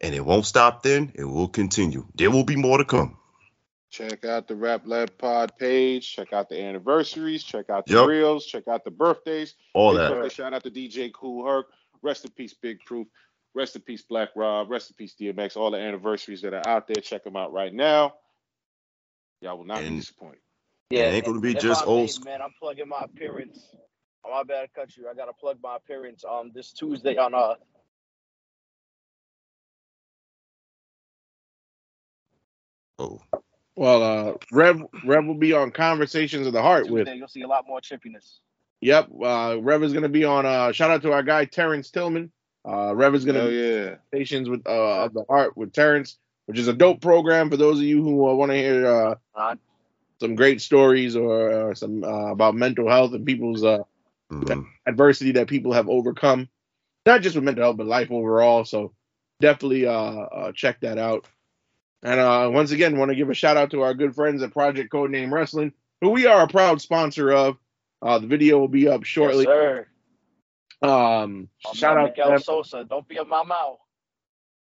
And 0.00 0.14
it 0.14 0.24
won't 0.24 0.46
stop 0.46 0.82
then, 0.82 1.12
it 1.14 1.24
will 1.24 1.48
continue. 1.48 2.06
There 2.14 2.30
will 2.30 2.44
be 2.44 2.56
more 2.56 2.78
to 2.78 2.84
come. 2.84 3.16
Check 3.90 4.24
out 4.24 4.46
the 4.48 4.54
Rap 4.54 4.82
Lab 4.86 5.18
Pod 5.18 5.52
page. 5.58 6.10
Check 6.14 6.32
out 6.32 6.48
the 6.48 6.60
anniversaries. 6.62 7.42
Check 7.42 7.68
out 7.70 7.86
the 7.86 7.94
Yep. 7.98 8.06
reels. 8.08 8.46
Check 8.46 8.68
out 8.68 8.84
the 8.84 8.90
birthdays. 8.92 9.56
All 9.74 9.90
Big 9.92 9.98
that. 9.98 10.10
birthday 10.12 10.34
shout 10.34 10.54
out 10.54 10.62
to 10.62 10.70
DJ 10.70 11.10
Kool 11.12 11.44
Herc. 11.44 11.66
Rest 12.00 12.24
in 12.24 12.30
peace, 12.30 12.54
Big 12.54 12.78
Proof. 12.86 13.08
Rest 13.52 13.74
in 13.74 13.82
peace, 13.82 14.02
Black 14.02 14.28
Rob. 14.36 14.70
Rest 14.70 14.90
in 14.90 14.94
peace, 14.96 15.14
DMX. 15.20 15.56
All 15.56 15.72
the 15.72 15.78
anniversaries 15.78 16.40
that 16.42 16.54
are 16.54 16.66
out 16.68 16.86
there, 16.86 17.02
check 17.02 17.24
them 17.24 17.34
out 17.36 17.52
right 17.52 17.74
now. 17.74 18.14
Y'all 19.40 19.58
will 19.58 19.64
not 19.64 19.80
be 19.80 19.86
And- 19.86 19.98
disappointed. 20.00 20.40
It 20.90 20.98
ain't 20.98 21.24
gonna 21.24 21.40
be 21.40 21.54
just 21.54 21.86
old 21.86 22.08
may, 22.24 22.30
Man, 22.32 22.42
I'm 22.42 22.52
plugging 22.58 22.88
my 22.88 23.00
appearance 23.02 23.74
Oh, 24.22 24.30
my 24.32 24.42
bad, 24.42 24.64
I 24.64 24.66
cut 24.78 24.94
you. 24.96 25.08
I 25.08 25.14
gotta 25.14 25.32
plug 25.32 25.58
my 25.62 25.76
appearance 25.76 26.24
um 26.28 26.52
this 26.54 26.72
Tuesday 26.72 27.16
on 27.16 27.32
uh 27.34 27.54
Oh, 33.00 33.18
Well, 33.76 34.02
uh, 34.02 34.34
Rev 34.52 34.82
Rev 35.06 35.24
will 35.24 35.34
be 35.34 35.54
on 35.54 35.70
Conversations 35.70 36.46
of 36.46 36.52
the 36.52 36.60
Heart 36.60 36.90
with. 36.90 37.08
You'll 37.08 37.28
see 37.28 37.42
a 37.42 37.48
lot 37.48 37.66
more 37.66 37.80
chippiness. 37.80 38.38
Yep, 38.82 39.08
uh, 39.22 39.56
Rev 39.60 39.82
is 39.82 39.92
going 39.92 40.02
to 40.02 40.10
be 40.10 40.24
on. 40.24 40.44
Uh, 40.44 40.72
shout 40.72 40.90
out 40.90 41.02
to 41.02 41.12
our 41.12 41.22
guy 41.22 41.46
Terrence 41.46 41.90
Tillman. 41.90 42.30
Uh, 42.68 42.94
Rev 42.94 43.14
is 43.14 43.24
going 43.24 43.36
to 43.36 43.40
Hell 43.40 43.50
be 43.50 43.56
yeah. 43.56 43.96
Conversations 44.12 44.48
with 44.50 44.66
uh, 44.66 45.04
of 45.04 45.14
the 45.14 45.24
Heart 45.28 45.56
with 45.56 45.72
Terrence, 45.72 46.18
which 46.46 46.58
is 46.58 46.68
a 46.68 46.74
dope 46.74 47.00
program 47.00 47.50
for 47.50 47.56
those 47.56 47.78
of 47.78 47.84
you 47.84 48.02
who 48.02 48.28
uh, 48.28 48.34
want 48.34 48.50
to 48.50 48.56
hear 48.56 48.86
uh, 48.86 49.14
Uh, 49.34 49.56
some 50.20 50.34
great 50.34 50.60
stories 50.60 51.16
or, 51.16 51.68
or 51.68 51.74
some 51.74 52.04
uh, 52.04 52.30
about 52.32 52.54
mental 52.54 52.88
health 52.88 53.14
and 53.14 53.24
people's 53.24 53.64
uh, 53.64 53.78
mhm. 54.30 54.66
adversity 54.86 55.32
that 55.32 55.48
people 55.48 55.72
have 55.72 55.88
overcome, 55.88 56.48
not 57.06 57.22
just 57.22 57.34
with 57.34 57.44
mental 57.44 57.64
health 57.64 57.78
but 57.78 57.86
life 57.86 58.10
overall. 58.10 58.66
So 58.66 58.92
definitely 59.40 59.86
uh, 59.86 59.92
uh, 59.92 60.52
check 60.52 60.80
that 60.80 60.98
out. 60.98 61.26
And 62.02 62.18
uh, 62.18 62.48
once 62.52 62.70
again, 62.70 62.96
want 62.98 63.10
to 63.10 63.14
give 63.14 63.28
a 63.28 63.34
shout 63.34 63.56
out 63.56 63.70
to 63.72 63.82
our 63.82 63.94
good 63.94 64.14
friends 64.14 64.42
at 64.42 64.52
Project 64.52 64.92
Codename 64.92 65.30
Wrestling, 65.30 65.72
who 66.00 66.10
we 66.10 66.26
are 66.26 66.42
a 66.42 66.48
proud 66.48 66.80
sponsor 66.80 67.30
of. 67.32 67.56
Uh, 68.02 68.18
the 68.18 68.26
video 68.26 68.58
will 68.58 68.68
be 68.68 68.88
up 68.88 69.04
shortly. 69.04 69.44
Yes, 69.46 69.52
sir. 70.82 70.88
um, 70.88 71.48
My 71.64 71.72
shout 71.74 71.96
man 71.96 72.04
out 72.04 72.06
to 72.06 72.10
Miguel 72.12 72.30
them. 72.30 72.38
Sosa. 72.40 72.84
Don't 72.88 73.06
be 73.06 73.18
a 73.18 73.24
my 73.24 73.44
mouth. 73.44 73.76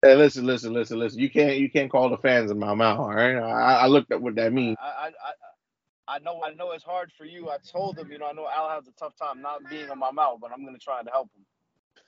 Hey, 0.02 0.16
listen, 0.16 0.48
listen, 0.48 0.74
listen, 0.74 0.98
listen. 0.98 1.20
You 1.20 1.30
can't 1.30 1.58
you 1.58 1.70
can't 1.70 1.92
call 1.92 2.10
the 2.10 2.18
fans 2.18 2.50
in 2.50 2.58
my 2.58 2.74
mouth. 2.74 2.98
All 3.00 3.14
right, 3.14 3.36
I, 3.36 3.82
I 3.82 3.86
looked 3.86 4.12
at 4.12 4.20
what 4.20 4.34
that 4.36 4.52
means. 4.52 4.78
I, 4.82 4.86
I, 4.88 5.08
I, 5.08 6.16
I 6.16 6.20
know, 6.20 6.42
I 6.44 6.56
know 6.56 6.72
it's 6.72 6.84
hard 6.84 7.12
for 7.16 7.26
you. 7.26 7.52
I 7.52 7.58
told 7.72 8.00
him, 8.00 8.12
you 8.12 8.18
know, 8.18 8.26
I 8.26 8.32
know 8.34 8.48
Al 8.52 8.70
has 8.70 8.88
a 8.88 8.92
tough 8.94 9.16
time 9.16 9.44
not 9.44 9.62
being 9.70 9.92
on 9.92 10.00
my 10.00 10.10
mouth, 10.10 10.40
but 10.42 10.50
I'm 10.52 10.66
gonna 10.66 10.80
try 10.80 11.04
to 11.04 11.12
help 11.12 11.30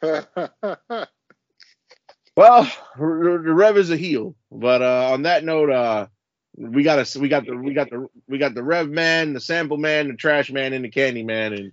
him. 0.01 1.05
Well, 2.35 2.63
the 2.97 3.41
the 3.45 3.53
Rev 3.53 3.77
is 3.77 3.91
a 3.91 3.97
heel, 3.97 4.35
but 4.51 4.81
uh, 4.81 5.11
on 5.13 5.23
that 5.23 5.43
note, 5.43 5.69
uh, 5.69 6.07
we 6.57 6.83
got 6.83 6.99
a, 6.99 7.19
we 7.19 7.29
got 7.29 7.45
the 7.45 7.55
we 7.55 7.73
got 7.73 7.89
the 7.89 8.07
we 8.27 8.37
got 8.39 8.55
the 8.55 8.63
Rev 8.63 8.89
man, 8.89 9.33
the 9.33 9.39
Sample 9.39 9.77
man, 9.77 10.07
the 10.07 10.15
Trash 10.15 10.51
man, 10.51 10.73
and 10.73 10.83
the 10.83 10.89
Candy 10.89 11.23
man, 11.23 11.53
and 11.53 11.71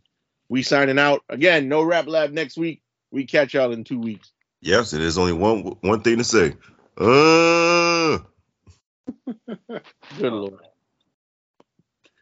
we 0.48 0.62
signing 0.62 0.98
out 0.98 1.22
again. 1.28 1.68
No 1.68 1.82
Rap 1.82 2.06
Lab 2.06 2.32
next 2.32 2.58
week. 2.58 2.82
We 3.10 3.26
catch 3.26 3.54
y'all 3.54 3.72
in 3.72 3.84
two 3.84 3.98
weeks. 3.98 4.32
Yes, 4.60 4.92
and 4.92 5.02
there's 5.02 5.18
only 5.18 5.32
one 5.32 5.76
one 5.80 6.02
thing 6.02 6.18
to 6.18 6.24
say. 6.24 6.54
Uh 6.98 8.18
Good 10.18 10.32
lord. 10.32 10.54